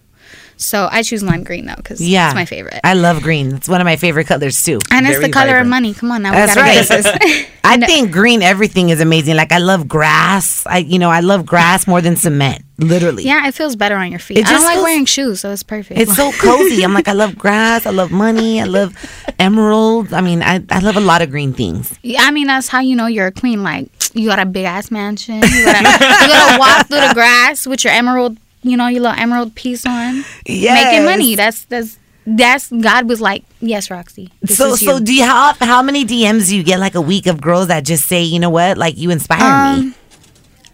So 0.62 0.90
I 0.92 1.04
choose 1.04 1.24
lime 1.24 1.44
green 1.44 1.66
though 1.68 1.76
because 1.78 2.02
yeah, 2.06 2.28
it's 2.28 2.36
my 2.36 2.44
favorite. 2.46 2.82
I 2.84 2.94
love 2.94 3.22
green. 3.24 3.56
It's 3.56 3.70
one 3.70 3.80
of 3.80 3.86
my 3.86 3.96
favorite 3.96 4.28
colors 4.28 4.62
too. 4.62 4.80
and 4.92 5.06
it's 5.08 5.16
the 5.16 5.22
very 5.22 5.32
color 5.32 5.58
of 5.58 5.68
money. 5.68 5.94
Come 5.94 6.12
on 6.12 6.22
now, 6.22 6.34
That's 6.34 6.54
we 6.56 6.62
right. 6.62 6.88
get 6.88 7.04
this. 7.04 7.48
I 7.64 7.78
think 7.78 8.12
green 8.12 8.42
everything 8.42 8.90
is 8.90 9.00
amazing. 9.00 9.36
Like 9.38 9.52
I 9.54 9.60
love 9.60 9.88
grass. 9.88 10.66
I 10.68 10.80
you 10.80 11.00
know 11.00 11.10
I 11.10 11.22
love 11.22 11.46
grass 11.46 11.88
more 11.88 12.02
than 12.02 12.16
cement. 12.18 12.64
Literally. 12.78 13.24
yeah, 13.24 13.46
it 13.48 13.54
feels 13.54 13.76
better 13.76 13.96
on 13.96 14.10
your 14.10 14.20
feet. 14.20 14.38
It 14.38 14.46
I 14.48 14.50
don't 14.52 14.54
just 14.56 14.66
like 14.66 14.74
feels- 14.76 14.84
wearing 14.84 15.06
shoes, 15.06 15.40
so 15.42 15.52
it's 15.52 15.64
perfect. 15.64 16.00
It's 16.00 16.16
so 16.16 16.32
cozy. 16.40 16.84
I'm 16.84 16.94
like, 16.94 17.08
I 17.10 17.14
love 17.14 17.38
grass. 17.38 17.86
I 17.86 17.90
love 17.92 18.10
money. 18.12 18.62
I 18.62 18.66
love 18.66 18.94
emeralds. 19.38 20.14
I 20.14 20.22
mean, 20.22 20.42
I, 20.42 20.64
I 20.70 20.80
love 20.80 20.96
a 20.96 21.02
lot 21.02 21.22
of 21.22 21.30
green 21.30 21.54
things. 21.54 21.98
Yeah, 22.04 22.22
I 22.24 22.32
mean, 22.32 22.48
that's 22.48 22.68
how 22.70 22.80
you 22.80 22.96
know 22.96 23.08
you're 23.08 23.28
a 23.28 23.32
queen. 23.32 23.64
Like, 23.64 23.90
you 24.14 24.28
got 24.28 24.40
a 24.40 24.46
big 24.46 24.66
ass 24.66 24.92
mansion. 24.92 25.36
You 25.36 25.42
gotta, 25.66 25.80
you 25.90 26.28
gotta 26.34 26.60
walk 26.60 26.88
through 26.88 27.02
the 27.08 27.14
grass 27.14 27.68
with 27.68 27.84
your 27.84 27.92
emerald, 27.94 28.38
you 28.70 28.78
know, 28.78 28.88
your 28.88 29.02
little 29.02 29.18
emerald 29.18 29.56
piece 29.56 29.86
on. 29.86 30.24
Yes. 30.46 30.86
Making 30.86 31.06
money. 31.06 31.36
That's, 31.36 31.66
that's, 31.66 31.98
that's, 32.26 32.72
God 32.72 33.10
was 33.10 33.20
like, 33.22 33.44
yes, 33.60 33.90
Roxy. 33.90 34.32
So, 34.46 34.76
so 34.76 35.00
do 35.00 35.14
you 35.14 35.24
how 35.26 35.54
how 35.60 35.82
many 35.82 36.06
DMs 36.06 36.50
do 36.50 36.56
you 36.58 36.64
get 36.64 36.80
like 36.80 36.96
a 36.96 37.02
week 37.02 37.26
of 37.28 37.42
girls 37.42 37.68
that 37.68 37.84
just 37.86 38.06
say, 38.06 38.22
you 38.24 38.40
know 38.40 38.50
what, 38.52 38.78
like 38.78 38.98
you 38.98 39.10
inspire 39.10 39.40
me? 39.78 39.88
Um, 39.88 39.96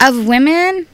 of 0.02 0.28
women, 0.28 0.88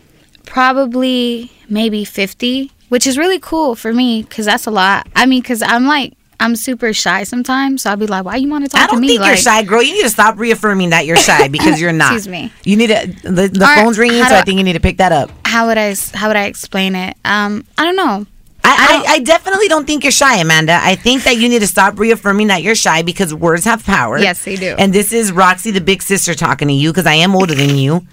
probably 0.46 1.52
maybe 1.70 2.06
50, 2.06 2.72
which 2.90 3.08
is 3.08 3.18
really 3.18 3.40
cool 3.40 3.76
for 3.76 3.92
me 3.94 4.22
because 4.22 4.46
that's 4.46 4.68
a 4.68 4.72
lot. 4.72 5.08
I 5.16 5.26
mean, 5.26 5.42
because 5.42 5.62
I'm 5.64 5.86
like, 5.88 6.14
I'm 6.40 6.56
super 6.56 6.92
shy 6.92 7.24
sometimes. 7.24 7.84
So 7.84 7.92
I'll 7.92 7.98
be 7.98 8.08
like, 8.08 8.26
why 8.26 8.36
you 8.36 8.50
want 8.50 8.66
to 8.66 8.70
talk 8.70 8.80
to 8.80 8.80
me?" 8.82 8.86
I 8.86 8.92
don't 8.92 9.02
me? 9.02 9.08
think 9.10 9.26
you're 9.26 9.38
shy, 9.38 9.64
girl. 9.64 9.82
You 9.82 9.94
need 9.94 10.04
to 10.04 10.10
stop 10.10 10.38
reaffirming 10.38 10.90
that 10.90 11.06
you're 11.06 11.18
shy 11.18 11.48
because 11.56 11.80
you're 11.80 11.92
not. 11.94 12.14
Excuse 12.16 12.28
me. 12.28 12.52
You 12.64 12.78
need 12.78 12.88
to. 12.88 13.08
The, 13.24 13.48
the 13.48 13.72
phone's 13.76 13.98
ringing, 14.00 14.24
so 14.24 14.36
I 14.36 14.40
I- 14.40 14.42
think 14.44 14.58
you 14.58 14.64
need 14.64 14.74
to 14.74 14.80
pick 14.80 14.98
that 14.98 15.12
up. 15.12 15.30
How 15.52 15.68
would 15.68 15.78
I, 15.78 15.94
how 16.14 16.28
would 16.30 16.38
I 16.38 16.46
explain 16.46 16.96
it? 16.96 17.16
Um, 17.26 17.66
I 17.78 17.84
don't 17.84 17.96
know. 17.98 18.26
I, 18.64 19.04
I, 19.08 19.14
I 19.14 19.20
definitely 19.20 19.68
don't 19.68 19.86
think 19.88 20.04
you're 20.04 20.12
shy, 20.12 20.38
Amanda. 20.40 20.80
I 20.82 20.96
think 20.96 21.24
that 21.24 21.36
you 21.38 21.50
need 21.50 21.60
to 21.60 21.68
stop 21.68 21.98
reaffirming 22.00 22.48
that 22.48 22.62
you're 22.64 22.76
shy 22.76 23.02
because 23.02 23.34
words 23.34 23.66
have 23.66 23.84
power. 23.84 24.18
Yes, 24.20 24.46
they 24.46 24.56
do. 24.56 24.76
And 24.78 24.94
this 24.94 25.12
is 25.12 25.32
Roxy, 25.32 25.72
the 25.72 25.82
big 25.82 26.02
sister, 26.04 26.34
talking 26.36 26.68
to 26.68 26.74
you 26.74 26.92
because 26.92 27.08
I 27.08 27.16
am 27.16 27.36
older 27.36 27.56
than 27.56 27.76
you. 27.76 28.06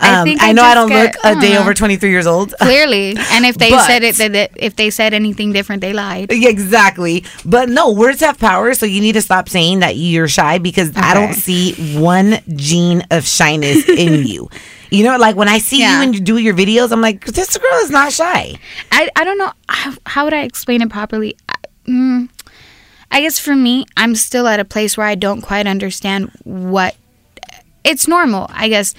Um, 0.00 0.28
I 0.28 0.36
I 0.40 0.52
know 0.52 0.62
I 0.62 0.74
don't 0.74 0.88
get- 0.88 1.14
look 1.14 1.24
a 1.24 1.40
day 1.40 1.54
know. 1.54 1.60
over 1.60 1.72
23 1.72 2.10
years 2.10 2.26
old. 2.26 2.52
Clearly. 2.60 3.16
And 3.30 3.46
if 3.46 3.56
they 3.56 3.70
But- 3.70 3.86
said 3.86 4.02
it, 4.02 4.16
that, 4.16 4.50
if 4.56 4.76
they 4.76 4.90
said 4.90 5.14
anything 5.14 5.52
different, 5.52 5.80
they 5.80 5.92
lied. 5.94 6.30
Exactly. 6.32 7.24
But 7.44 7.68
no, 7.68 7.90
words 7.92 8.20
have 8.20 8.38
power, 8.38 8.74
so 8.74 8.86
you 8.86 9.00
need 9.00 9.12
to 9.12 9.22
stop 9.22 9.48
saying 9.48 9.80
that 9.80 9.96
you're 9.96 10.28
shy 10.28 10.58
because 10.58 10.92
I 10.96 11.14
don't 11.14 11.32
see 11.34 11.72
one 11.98 12.40
gene 12.54 13.04
of 13.10 13.24
shyness 13.26 13.88
in 13.88 14.26
you. 14.32 14.50
You 14.94 15.04
know, 15.04 15.16
like 15.16 15.36
when 15.36 15.48
I 15.48 15.58
see 15.58 15.80
Yeah. 15.80 15.96
you 15.98 16.02
and 16.04 16.14
you 16.14 16.20
do 16.20 16.38
your 16.38 16.54
videos, 16.54 16.92
I'm 16.92 17.00
like, 17.00 17.24
this 17.26 17.56
girl 17.56 17.78
is 17.82 17.90
not 17.90 18.12
shy. 18.12 18.54
I, 18.92 19.08
I 19.16 19.24
don't 19.24 19.38
know. 19.38 19.52
How, 19.68 19.92
how 20.06 20.24
would 20.24 20.34
I 20.34 20.42
explain 20.42 20.82
it 20.82 20.90
properly? 20.90 21.36
I, 21.48 21.54
mm, 21.88 22.28
I 23.10 23.20
guess 23.20 23.38
for 23.38 23.54
me, 23.54 23.84
I'm 23.96 24.14
still 24.14 24.46
at 24.48 24.60
a 24.60 24.64
place 24.64 24.96
where 24.96 25.06
I 25.06 25.14
don't 25.14 25.40
quite 25.42 25.66
understand 25.66 26.30
what. 26.44 26.94
It's 27.84 28.08
normal, 28.08 28.46
I 28.50 28.68
guess. 28.68 28.94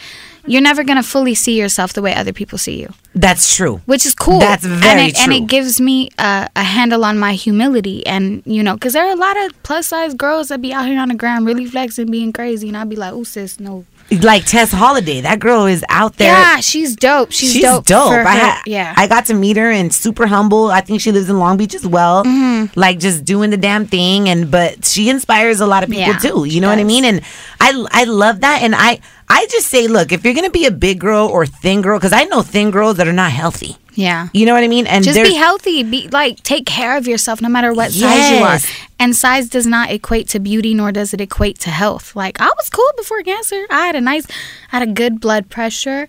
You're 0.46 0.62
never 0.62 0.84
going 0.84 0.98
to 0.98 1.02
fully 1.04 1.34
see 1.34 1.58
yourself 1.58 1.94
the 1.94 2.04
way 2.04 2.14
other 2.14 2.32
people 2.32 2.60
see 2.60 2.80
you, 2.80 2.94
That's 3.16 3.56
true. 3.56 3.82
which 3.88 4.06
is 4.06 4.14
cool. 4.14 4.38
That's 4.38 4.64
very 4.64 4.92
and 4.92 5.00
it, 5.10 5.18
And 5.20 5.34
it 5.34 5.48
gives 5.48 5.82
me 5.82 6.12
a, 6.20 6.48
a 6.56 6.62
handle 6.64 7.04
on 7.04 7.18
my 7.18 7.34
humility. 7.34 8.06
And, 8.06 8.44
you 8.46 8.62
know, 8.62 8.76
because 8.76 8.94
there 8.94 9.08
are 9.08 9.12
a 9.12 9.16
lot 9.16 9.36
of 9.44 9.64
plus 9.64 9.88
size 9.88 10.14
girls 10.14 10.50
that 10.50 10.62
be 10.62 10.72
out 10.72 10.86
here 10.86 11.00
on 11.00 11.08
the 11.08 11.16
ground 11.16 11.48
really 11.48 11.66
flexing, 11.66 12.12
being 12.12 12.32
crazy. 12.32 12.68
And 12.68 12.78
I'd 12.78 12.88
be 12.90 12.96
like, 12.96 13.14
oh, 13.14 13.24
sis, 13.24 13.60
no. 13.60 13.86
Like 14.22 14.46
Tess 14.46 14.72
Holliday, 14.72 15.22
that 15.22 15.40
girl 15.40 15.66
is 15.66 15.84
out 15.90 16.18
there. 16.18 16.32
Yeah, 16.32 16.60
she's 16.60 16.96
dope. 16.96 17.32
She's, 17.32 17.54
She's 17.54 17.64
dope. 17.64 17.86
dope. 17.86 18.12
I 18.12 18.62
yeah. 18.68 18.94
I 18.96 19.08
got 19.08 19.26
to 19.26 19.34
meet 19.34 19.58
her 19.58 19.72
and 19.72 19.92
super 19.92 20.28
humble. 20.28 20.70
I 20.70 20.82
think 20.82 21.02
she 21.02 21.12
lives 21.12 21.28
in 21.28 21.40
Long 21.40 21.58
Beach 21.58 21.74
as 21.74 21.88
well. 21.88 22.24
Mm-hmm. 22.24 22.80
Like 22.80 23.00
just 23.00 23.26
doing 23.26 23.50
the 23.50 23.58
damn 23.58 23.88
thing 23.88 24.30
and 24.30 24.52
but 24.52 24.86
she 24.86 25.10
inspires 25.10 25.60
a 25.60 25.66
lot 25.66 25.84
of 25.84 25.90
people 25.90 26.06
Yeah, 26.14 26.20
too. 26.20 26.46
You 26.46 26.62
know 26.62 26.70
what 26.70 26.78
I 26.78 26.84
mean? 26.84 27.04
And 27.04 27.22
I 27.60 27.86
I 27.92 28.04
love 28.04 28.42
that 28.42 28.62
and 28.62 28.76
I 28.76 29.00
I 29.28 29.48
just 29.50 29.68
say 29.68 29.88
look, 29.88 30.12
if 30.12 30.24
you're 30.24 30.36
going 30.36 30.46
to 30.46 30.52
be 30.52 30.68
a 30.68 30.72
big 30.72 31.00
girl 31.00 31.26
or 31.28 31.48
thin 31.48 31.82
girl 31.82 32.00
cuz 32.00 32.14
I 32.14 32.26
know 32.26 32.44
thin 32.44 32.70
girls 32.70 32.98
that 32.98 33.08
are 33.08 33.14
not 33.14 33.32
healthy. 33.32 33.76
Yeah. 33.96 34.28
You 34.34 34.46
know 34.46 34.54
what 34.54 34.64
I 34.64 34.68
mean? 34.68 34.88
And 34.88 35.04
Just 35.04 35.22
be 35.22 35.34
healthy. 35.34 35.84
Be 35.84 36.08
like 36.10 36.44
take 36.44 36.66
care 36.66 36.98
of 36.98 37.08
yourself 37.08 37.42
no 37.42 37.50
matter 37.50 37.74
what 37.74 37.92
size 37.92 38.32
you 38.32 38.44
are. 38.44 38.60
And 39.00 39.16
size 39.16 39.50
does 39.50 39.66
not 39.66 39.90
equate 39.92 40.28
to 40.30 40.40
beauty 40.40 40.74
nor 40.74 40.92
does 40.92 41.14
it 41.14 41.22
equate 41.22 41.60
to 41.60 41.70
health. 41.70 42.16
Like 42.16 42.40
I 42.40 42.52
was 42.58 42.70
cool 42.70 42.92
before 42.98 43.22
cancer. 43.24 43.66
I 43.70 43.88
had 43.88 43.96
a 43.96 44.02
nice 44.02 44.28
I 44.72 44.80
had 44.80 44.88
a 44.88 44.92
good 44.92 45.20
blood 45.20 45.50
pressure, 45.50 46.08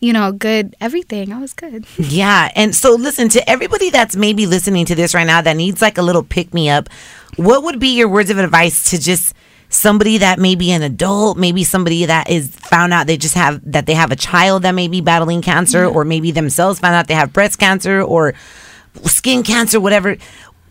you 0.00 0.12
know, 0.12 0.32
good 0.32 0.76
everything. 0.80 1.32
I 1.32 1.40
was 1.40 1.52
good. 1.52 1.86
Yeah. 1.98 2.50
And 2.54 2.74
so 2.74 2.94
listen 2.94 3.28
to 3.30 3.48
everybody 3.48 3.90
that's 3.90 4.16
maybe 4.16 4.46
listening 4.46 4.84
to 4.86 4.94
this 4.94 5.14
right 5.14 5.26
now 5.26 5.40
that 5.40 5.56
needs 5.56 5.80
like 5.80 5.98
a 5.98 6.02
little 6.02 6.22
pick 6.24 6.52
me 6.52 6.68
up. 6.68 6.88
What 7.36 7.62
would 7.62 7.78
be 7.78 7.96
your 7.96 8.08
words 8.08 8.30
of 8.30 8.38
advice 8.38 8.90
to 8.90 8.98
just 9.00 9.34
somebody 9.78 10.18
that 10.18 10.38
may 10.38 10.54
be 10.56 10.72
an 10.72 10.82
adult, 10.82 11.38
maybe 11.38 11.62
somebody 11.62 12.04
that 12.04 12.28
is 12.28 12.48
found 12.48 12.92
out 12.92 13.06
they 13.06 13.16
just 13.16 13.34
have 13.34 13.60
that 13.70 13.86
they 13.86 13.94
have 13.94 14.10
a 14.10 14.16
child 14.16 14.62
that 14.62 14.72
may 14.72 14.88
be 14.88 15.00
battling 15.00 15.40
cancer 15.40 15.84
or 15.84 16.04
maybe 16.04 16.30
themselves 16.32 16.80
found 16.80 16.94
out 16.94 17.06
they 17.06 17.14
have 17.14 17.32
breast 17.32 17.58
cancer 17.58 18.02
or 18.02 18.34
skin 19.04 19.42
cancer 19.42 19.78
whatever 19.78 20.16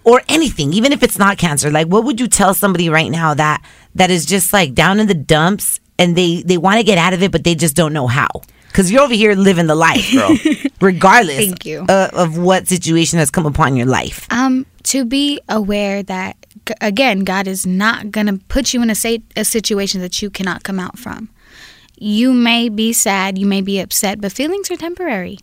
or 0.03 0.21
anything 0.27 0.73
even 0.73 0.91
if 0.91 1.03
it's 1.03 1.17
not 1.17 1.37
cancer. 1.37 1.71
Like 1.71 1.87
what 1.87 2.03
would 2.03 2.19
you 2.19 2.27
tell 2.27 2.53
somebody 2.53 2.89
right 2.89 3.09
now 3.09 3.33
that 3.33 3.63
that 3.95 4.11
is 4.11 4.25
just 4.25 4.51
like 4.51 4.73
down 4.73 4.99
in 4.99 5.07
the 5.07 5.13
dumps 5.13 5.79
and 5.97 6.15
they 6.15 6.41
they 6.43 6.57
want 6.57 6.77
to 6.77 6.83
get 6.83 6.97
out 6.97 7.13
of 7.13 7.23
it 7.23 7.31
but 7.31 7.43
they 7.43 7.55
just 7.55 7.75
don't 7.75 7.93
know 7.93 8.07
how? 8.07 8.27
Because 8.67 8.91
you're 8.91 9.01
over 9.01 9.13
here 9.13 9.33
living 9.33 9.67
the 9.67 9.75
life 9.75 10.11
girl 10.11 10.35
regardless 10.81 11.37
Thank 11.37 11.65
you. 11.65 11.85
uh, 11.87 12.09
of 12.13 12.37
what 12.37 12.67
situation 12.67 13.19
has 13.19 13.31
come 13.31 13.45
upon 13.45 13.77
your 13.77 13.87
life. 13.87 14.27
Um 14.29 14.65
to 14.87 15.05
be 15.05 15.39
aware 15.49 16.01
that 16.03 16.35
again, 16.81 17.25
God 17.25 17.47
is 17.47 17.65
not 17.65 18.11
going 18.11 18.27
to 18.27 18.37
put 18.47 18.73
you 18.73 18.81
in 18.81 18.89
a 18.89 18.95
sa- 18.95 19.17
a 19.35 19.43
situation 19.45 20.01
that 20.01 20.21
you 20.21 20.29
cannot 20.29 20.63
come 20.63 20.79
out 20.79 20.97
from. 20.97 21.29
You 21.99 22.33
may 22.33 22.69
be 22.69 22.93
sad, 22.93 23.37
you 23.37 23.45
may 23.45 23.61
be 23.61 23.79
upset, 23.79 24.21
but 24.21 24.31
feelings 24.31 24.69
are 24.71 24.77
temporary. 24.77 25.39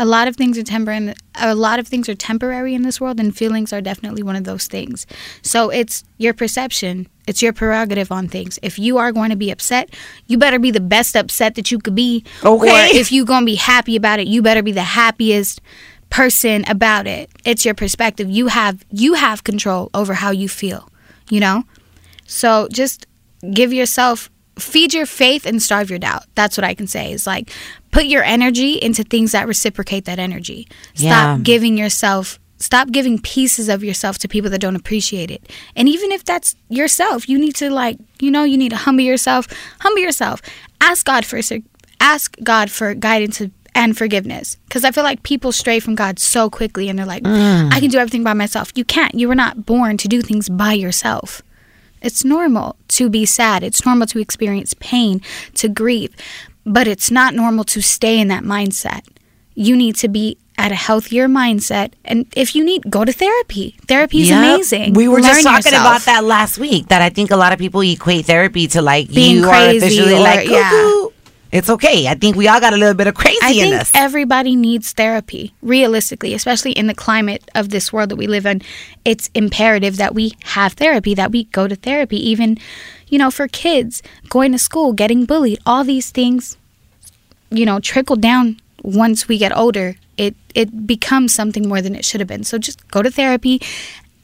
a 0.00 0.04
lot 0.04 0.28
of 0.28 0.36
things 0.36 0.56
are 0.56 0.62
temporary. 0.62 1.12
A 1.34 1.54
lot 1.56 1.80
of 1.80 1.88
things 1.88 2.08
are 2.08 2.14
temporary 2.14 2.72
in 2.74 2.82
this 2.82 3.00
world, 3.00 3.18
and 3.18 3.36
feelings 3.36 3.72
are 3.72 3.80
definitely 3.80 4.22
one 4.22 4.36
of 4.36 4.44
those 4.44 4.68
things. 4.68 5.06
So 5.42 5.70
it's 5.70 6.04
your 6.18 6.34
perception. 6.34 7.08
It's 7.26 7.42
your 7.42 7.52
prerogative 7.52 8.12
on 8.12 8.28
things. 8.28 8.60
If 8.62 8.78
you 8.78 8.98
are 8.98 9.10
going 9.12 9.30
to 9.30 9.36
be 9.36 9.50
upset, 9.50 9.90
you 10.28 10.38
better 10.38 10.60
be 10.60 10.70
the 10.70 10.80
best 10.80 11.16
upset 11.16 11.56
that 11.56 11.70
you 11.72 11.78
could 11.80 11.96
be. 11.96 12.24
Okay. 12.44 12.70
Or 12.70 12.96
if 12.96 13.10
you're 13.10 13.26
going 13.26 13.42
to 13.42 13.46
be 13.46 13.56
happy 13.56 13.96
about 13.96 14.20
it, 14.20 14.28
you 14.28 14.40
better 14.40 14.62
be 14.62 14.72
the 14.72 14.82
happiest 14.82 15.60
person 16.10 16.64
about 16.68 17.06
it. 17.06 17.30
It's 17.44 17.64
your 17.64 17.74
perspective. 17.74 18.28
You 18.30 18.48
have 18.48 18.84
you 18.90 19.14
have 19.14 19.44
control 19.44 19.90
over 19.94 20.14
how 20.14 20.30
you 20.30 20.48
feel. 20.48 20.88
You 21.30 21.40
know. 21.40 21.64
So 22.26 22.68
just 22.72 23.06
give 23.52 23.72
yourself 23.72 24.30
feed 24.58 24.92
your 24.92 25.06
faith 25.06 25.46
and 25.46 25.62
starve 25.62 25.88
your 25.88 26.00
doubt. 26.00 26.24
That's 26.34 26.56
what 26.56 26.64
I 26.64 26.74
can 26.74 26.86
say. 26.88 27.12
Is 27.12 27.26
like 27.26 27.50
put 27.92 28.06
your 28.06 28.22
energy 28.24 28.72
into 28.74 29.04
things 29.04 29.32
that 29.32 29.46
reciprocate 29.46 30.04
that 30.06 30.18
energy. 30.18 30.66
Stop 30.94 31.38
Yeah. 31.38 31.38
giving 31.42 31.78
yourself 31.78 32.38
stop 32.60 32.90
giving 32.90 33.20
pieces 33.20 33.68
of 33.68 33.84
yourself 33.84 34.18
to 34.18 34.26
people 34.26 34.50
that 34.50 34.60
don't 34.60 34.74
appreciate 34.74 35.30
it. 35.30 35.48
And 35.76 35.88
even 35.88 36.10
if 36.10 36.24
that's 36.24 36.56
yourself, 36.68 37.28
you 37.28 37.38
need 37.38 37.54
to 37.56 37.70
like, 37.70 37.98
you 38.18 38.32
know, 38.32 38.42
you 38.42 38.58
need 38.58 38.70
to 38.70 38.76
humble 38.76 39.04
yourself. 39.04 39.46
Humble 39.78 40.00
yourself. 40.02 40.42
Ask 40.80 41.06
God 41.06 41.24
for 41.24 41.40
ask 42.00 42.36
God 42.42 42.70
for 42.70 42.94
guidance 42.94 43.40
and 43.78 43.96
forgiveness 43.96 44.56
because 44.66 44.84
I 44.84 44.90
feel 44.90 45.04
like 45.04 45.22
people 45.22 45.52
stray 45.52 45.78
from 45.78 45.94
God 45.94 46.18
so 46.18 46.50
quickly 46.50 46.88
and 46.88 46.98
they're 46.98 47.06
like, 47.06 47.24
I 47.24 47.30
mm. 47.30 47.80
can 47.80 47.88
do 47.88 47.98
everything 47.98 48.24
by 48.24 48.34
myself. 48.34 48.72
You 48.74 48.84
can't. 48.84 49.14
You 49.14 49.28
were 49.28 49.36
not 49.36 49.64
born 49.64 49.96
to 49.98 50.08
do 50.08 50.20
things 50.20 50.48
by 50.48 50.72
yourself. 50.72 51.42
It's 52.02 52.24
normal 52.24 52.74
to 52.88 53.08
be 53.08 53.24
sad. 53.24 53.62
It's 53.62 53.86
normal 53.86 54.08
to 54.08 54.18
experience 54.18 54.74
pain, 54.80 55.22
to 55.54 55.68
grieve, 55.68 56.14
but 56.66 56.88
it's 56.88 57.10
not 57.10 57.34
normal 57.34 57.62
to 57.64 57.80
stay 57.80 58.18
in 58.18 58.26
that 58.28 58.42
mindset. 58.42 59.02
You 59.54 59.76
need 59.76 59.94
to 59.96 60.08
be 60.08 60.38
at 60.58 60.72
a 60.72 60.74
healthier 60.74 61.28
mindset. 61.28 61.92
And 62.04 62.26
if 62.34 62.56
you 62.56 62.64
need, 62.64 62.90
go 62.90 63.04
to 63.04 63.12
therapy. 63.12 63.76
Therapy 63.86 64.22
is 64.22 64.28
Yep. 64.28 64.38
amazing. 64.38 64.92
We 64.94 65.06
were 65.06 65.20
just 65.20 65.44
talking 65.44 65.72
yourself. 65.72 65.86
about 65.86 66.00
that 66.06 66.24
last 66.24 66.58
week. 66.58 66.88
That 66.88 67.00
I 67.00 67.10
think 67.10 67.30
a 67.30 67.36
lot 67.36 67.52
of 67.52 67.60
people 67.60 67.80
equate 67.82 68.26
therapy 68.26 68.66
to 68.74 68.82
like 68.82 69.08
Being 69.08 69.36
you 69.36 69.48
are 69.48 69.68
officially 69.70 70.14
or- 70.14 70.20
like 70.20 70.48
yeah. 70.48 71.06
It's 71.50 71.70
okay. 71.70 72.06
I 72.08 72.14
think 72.14 72.36
we 72.36 72.46
all 72.46 72.60
got 72.60 72.74
a 72.74 72.76
little 72.76 72.94
bit 72.94 73.06
of 73.06 73.14
crazy 73.14 73.38
I 73.42 73.50
in 73.50 73.70
think 73.70 73.80
us. 73.80 73.90
everybody 73.94 74.54
needs 74.54 74.92
therapy, 74.92 75.54
realistically, 75.62 76.34
especially 76.34 76.72
in 76.72 76.88
the 76.88 76.94
climate 76.94 77.48
of 77.54 77.70
this 77.70 77.90
world 77.92 78.10
that 78.10 78.16
we 78.16 78.26
live 78.26 78.44
in. 78.44 78.60
It's 79.04 79.30
imperative 79.34 79.96
that 79.96 80.14
we 80.14 80.34
have 80.44 80.74
therapy, 80.74 81.14
that 81.14 81.32
we 81.32 81.44
go 81.44 81.66
to 81.66 81.74
therapy, 81.74 82.18
even, 82.28 82.58
you 83.08 83.18
know, 83.18 83.30
for 83.30 83.48
kids, 83.48 84.02
going 84.28 84.52
to 84.52 84.58
school, 84.58 84.92
getting 84.92 85.24
bullied, 85.24 85.58
all 85.64 85.84
these 85.84 86.10
things, 86.10 86.58
you 87.50 87.64
know, 87.64 87.80
trickle 87.80 88.16
down 88.16 88.60
once 88.82 89.26
we 89.26 89.38
get 89.38 89.56
older. 89.56 89.96
It 90.18 90.36
it 90.54 90.86
becomes 90.86 91.32
something 91.32 91.66
more 91.66 91.80
than 91.80 91.94
it 91.94 92.04
should 92.04 92.20
have 92.20 92.28
been. 92.28 92.44
So 92.44 92.58
just 92.58 92.86
go 92.90 93.00
to 93.02 93.10
therapy, 93.10 93.62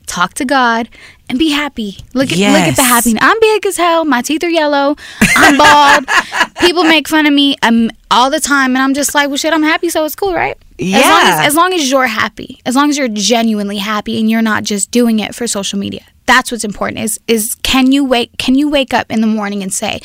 talk 0.06 0.35
to 0.35 0.44
God, 0.44 0.89
and 1.28 1.39
be 1.39 1.51
happy. 1.51 1.98
Look 2.14 2.31
at 2.32 2.39
look 2.39 2.66
at 2.68 2.76
the 2.76 2.82
Yes. 2.82 2.89
happiness. 2.89 3.22
I'm 3.24 3.39
big 3.40 3.66
as 3.66 3.76
hell. 3.76 4.05
My 4.05 4.22
teeth 4.22 4.44
are 4.44 4.48
yellow. 4.48 4.97
I'm 5.36 5.56
bald. 5.56 6.05
People 6.60 6.85
make 6.85 7.09
fun 7.09 7.26
of 7.26 7.32
me 7.32 7.56
um, 7.62 7.90
all 8.10 8.31
the 8.31 8.40
time, 8.40 8.74
and 8.76 8.82
I'm 8.82 8.94
just 8.94 9.14
like, 9.14 9.28
well, 9.28 9.36
shit. 9.36 9.52
I'm 9.52 9.62
happy, 9.62 9.89
so 9.89 10.05
it's 10.05 10.14
cool, 10.16 10.35
right? 10.35 10.56
As 10.78 10.86
long 10.93 11.01
Yeah. 11.22 11.36
as, 11.40 11.47
as 11.48 11.55
long 11.55 11.72
as 11.72 11.90
you're 11.90 12.06
happy, 12.06 12.60
as 12.66 12.74
long 12.76 12.90
as 12.90 12.98
you're 12.98 13.09
genuinely 13.09 13.78
happy, 13.78 14.18
and 14.20 14.28
you're 14.31 14.43
not 14.43 14.64
just 14.64 14.90
doing 14.90 15.18
it 15.20 15.35
for 15.35 15.47
social 15.47 15.78
media. 15.78 16.02
That's 16.26 16.51
what's 16.51 16.64
important. 16.64 17.01
Is 17.01 17.20
is 17.28 17.55
can 17.62 17.93
you 17.93 18.05
wake 18.05 18.31
can 18.39 18.55
you 18.55 18.68
wake 18.70 18.94
up 18.94 19.10
in 19.10 19.20
the 19.20 19.26
morning 19.26 19.62
and 19.62 19.72
say, 19.72 20.01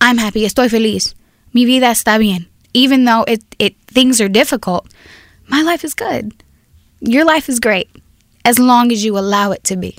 I'm 0.00 0.18
happy. 0.18 0.44
Estoy 0.46 0.68
feliz. 0.70 1.14
Mi 1.52 1.64
vida 1.66 1.86
está 1.90 2.18
bien. 2.18 2.46
Even 2.74 3.04
though 3.04 3.24
it 3.28 3.42
it 3.58 3.74
things 3.86 4.20
are 4.20 4.28
difficult, 4.28 4.86
my 5.46 5.62
life 5.62 5.84
is 5.84 5.94
good. 5.94 6.32
Your 7.00 7.24
life 7.24 7.48
is 7.48 7.60
great, 7.60 7.88
as 8.44 8.58
long 8.58 8.92
as 8.92 9.04
you 9.04 9.18
allow 9.18 9.52
it 9.52 9.64
to 9.64 9.76
be. 9.76 9.96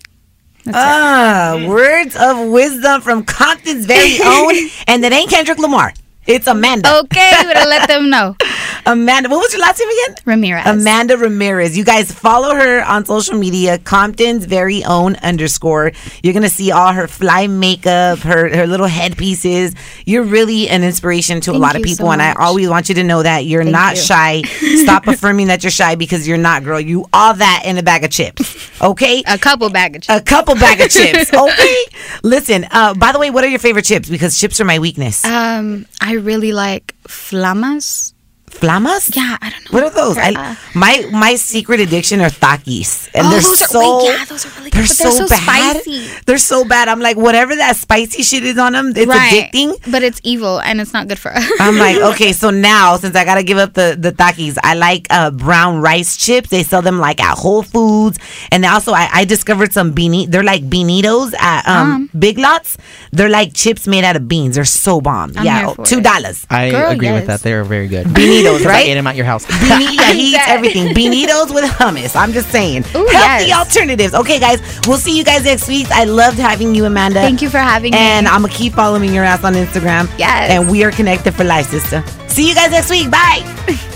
That's 0.65 0.69
it. 0.69 0.73
Ah, 0.75 1.65
words 1.67 2.15
of 2.15 2.49
wisdom 2.49 3.01
from 3.01 3.23
Compton's 3.23 3.85
very 3.85 4.19
own, 4.25 4.53
and 4.87 5.03
it 5.03 5.11
ain't 5.11 5.29
Kendrick 5.29 5.57
Lamar. 5.59 5.93
It's 6.27 6.47
Amanda. 6.47 6.99
Okay, 6.99 7.31
but 7.43 7.57
I 7.57 7.65
let 7.65 7.87
them 7.87 8.09
know. 8.09 8.35
Amanda, 8.85 9.29
what 9.29 9.39
was 9.39 9.51
your 9.53 9.61
last 9.61 9.79
name 9.79 9.89
again? 9.89 10.15
Ramirez. 10.25 10.65
Amanda 10.65 11.17
Ramirez. 11.17 11.77
You 11.77 11.83
guys 11.83 12.11
follow 12.11 12.55
her 12.55 12.83
on 12.83 13.05
social 13.05 13.37
media, 13.37 13.77
Compton's 13.79 14.45
very 14.45 14.83
own 14.83 15.15
underscore. 15.17 15.91
You're 16.23 16.33
gonna 16.33 16.49
see 16.49 16.71
all 16.71 16.93
her 16.93 17.07
fly 17.07 17.47
makeup, 17.47 18.19
her 18.19 18.49
her 18.55 18.67
little 18.67 18.87
headpieces. 18.87 19.75
You're 20.05 20.23
really 20.23 20.69
an 20.69 20.83
inspiration 20.83 21.41
to 21.41 21.51
a 21.51 21.57
lot 21.59 21.75
of 21.75 21.83
people, 21.83 22.07
so 22.07 22.11
and 22.11 22.21
I 22.21 22.33
always 22.33 22.69
want 22.69 22.89
you 22.89 22.95
to 22.95 23.03
know 23.03 23.21
that 23.23 23.45
you're 23.45 23.63
Thank 23.63 23.73
not 23.73 23.95
you. 23.95 24.01
shy. 24.01 24.41
Stop 24.83 25.07
affirming 25.07 25.47
that 25.47 25.63
you're 25.63 25.71
shy 25.71 25.95
because 25.95 26.27
you're 26.27 26.37
not, 26.37 26.63
girl. 26.63 26.79
You 26.79 27.05
all 27.13 27.33
that 27.33 27.63
in 27.65 27.77
a 27.77 27.83
bag 27.83 28.03
of 28.03 28.11
chips. 28.11 28.71
Okay. 28.81 29.23
A 29.27 29.37
couple 29.37 29.69
bag 29.69 29.95
of 29.95 30.01
chips. 30.03 30.19
A 30.19 30.21
couple 30.23 30.55
bag 30.55 30.81
of 30.81 30.89
chips. 30.89 31.31
Okay. 31.39 31.83
Listen. 32.23 32.65
Uh, 32.71 32.93
by 32.93 33.11
the 33.11 33.19
way, 33.19 33.29
what 33.29 33.43
are 33.43 33.47
your 33.47 33.59
favorite 33.59 33.85
chips? 33.85 34.09
Because 34.09 34.37
chips 34.39 34.59
are 34.59 34.65
my 34.65 34.79
weakness. 34.79 35.23
Um, 35.25 35.85
I 36.01 36.13
really 36.13 36.51
like 36.51 36.95
flamas. 37.07 38.13
Flamas? 38.51 39.15
Yeah, 39.15 39.37
I 39.41 39.49
don't 39.49 39.63
know. 39.65 39.71
What 39.71 39.83
are 39.83 39.89
those? 39.95 40.17
I, 40.17 40.31
Uh, 40.33 40.55
my 40.75 41.05
my 41.11 41.35
secret 41.35 41.79
addiction 41.79 42.21
are 42.21 42.29
takis, 42.29 43.09
and 43.13 43.27
Oh, 43.27 43.29
they're 43.31 43.41
those 43.41 43.61
are- 43.61 43.67
so 43.67 43.79
wait, 43.79 44.13
yeah, 44.13 44.25
those 44.25 44.45
are 44.45 44.49
really 44.57 44.69
good, 44.71 44.79
they're, 44.79 44.87
but 44.87 44.97
they're 44.97 45.11
so, 45.11 45.27
so 45.27 45.27
bad. 45.27 45.75
spicy. 45.81 46.09
They're 46.25 46.37
so 46.37 46.65
bad. 46.65 46.87
I'm 46.87 46.99
like, 46.99 47.17
whatever 47.17 47.55
that 47.55 47.75
spicy 47.77 48.23
shit 48.23 48.43
is 48.43 48.57
on 48.57 48.73
them, 48.73 48.93
it's 48.95 49.11
addicting. 49.11 49.75
But 49.91 50.03
it's 50.03 50.19
evil 50.23 50.59
and 50.61 50.79
it's 50.81 50.93
not 50.93 51.07
good 51.07 51.19
for 51.19 51.31
us. 51.33 51.45
I'm 51.59 51.77
like, 51.77 51.97
okay, 52.15 52.31
so 52.33 52.49
now 52.49 52.97
since 52.97 53.15
I 53.15 53.25
gotta 53.25 53.43
give 53.43 53.57
up 53.57 53.73
the 53.73 53.95
the 53.99 54.11
takis, 54.11 54.57
I 54.63 54.73
like 54.75 55.07
uh, 55.09 55.31
brown 55.31 55.81
rice 55.81 56.17
chips. 56.17 56.49
They 56.49 56.63
sell 56.63 56.81
them 56.81 56.99
like 56.99 57.21
at 57.21 57.37
Whole 57.37 57.63
Foods, 57.63 58.17
and 58.51 58.65
also 58.65 58.91
I, 58.93 59.09
I 59.13 59.25
discovered 59.25 59.73
some 59.73 59.93
beanie. 59.93 60.27
They're 60.29 60.43
like 60.43 60.63
beanitos 60.69 61.33
at 61.39 61.67
um, 61.67 62.09
Big 62.17 62.37
Lots. 62.37 62.77
They're 63.11 63.29
like 63.29 63.53
chips 63.53 63.87
made 63.87 64.03
out 64.03 64.15
of 64.15 64.27
beans. 64.27 64.55
They're 64.55 64.65
so 64.65 65.01
bomb. 65.01 65.33
I'm 65.35 65.45
yeah, 65.45 65.65
here 65.65 65.75
for 65.75 65.85
two 65.85 66.01
dollars. 66.01 66.45
I 66.49 66.69
Girl, 66.71 66.91
agree 66.91 67.11
with 67.11 67.27
that. 67.27 67.41
They're 67.41 67.63
very 67.63 67.87
good. 67.87 68.07
Beanitos, 68.43 68.65
right? 68.65 68.87
ate 68.87 68.93
them 68.95 69.07
at 69.07 69.15
your 69.15 69.25
house. 69.25 69.45
Beanie, 69.45 69.95
yeah, 69.95 70.11
he 70.13 70.31
eats 70.35 70.47
everything. 70.47 70.87
Beanitos 70.93 71.53
with 71.53 71.65
hummus. 71.65 72.15
I'm 72.15 72.33
just 72.33 72.49
saying. 72.51 72.83
Ooh, 72.95 73.05
Healthy 73.07 73.47
yes. 73.47 73.67
alternatives. 73.67 74.13
Okay, 74.13 74.39
guys, 74.39 74.59
we'll 74.87 74.97
see 74.97 75.17
you 75.17 75.23
guys 75.23 75.43
next 75.43 75.67
week. 75.67 75.87
I 75.91 76.03
loved 76.05 76.37
having 76.37 76.75
you, 76.75 76.85
Amanda. 76.85 77.19
Thank 77.19 77.41
you 77.41 77.49
for 77.49 77.57
having 77.59 77.91
me. 77.91 77.97
And 77.97 78.27
I'm 78.27 78.41
going 78.41 78.51
to 78.51 78.57
keep 78.57 78.73
following 78.73 79.13
your 79.13 79.23
ass 79.23 79.43
on 79.43 79.53
Instagram. 79.53 80.09
Yes. 80.17 80.49
And 80.51 80.69
we 80.69 80.83
are 80.83 80.91
connected 80.91 81.33
for 81.35 81.43
life, 81.43 81.67
sister. 81.67 82.03
See 82.27 82.47
you 82.47 82.55
guys 82.55 82.71
next 82.71 82.89
week. 82.89 83.09
Bye. 83.11 83.85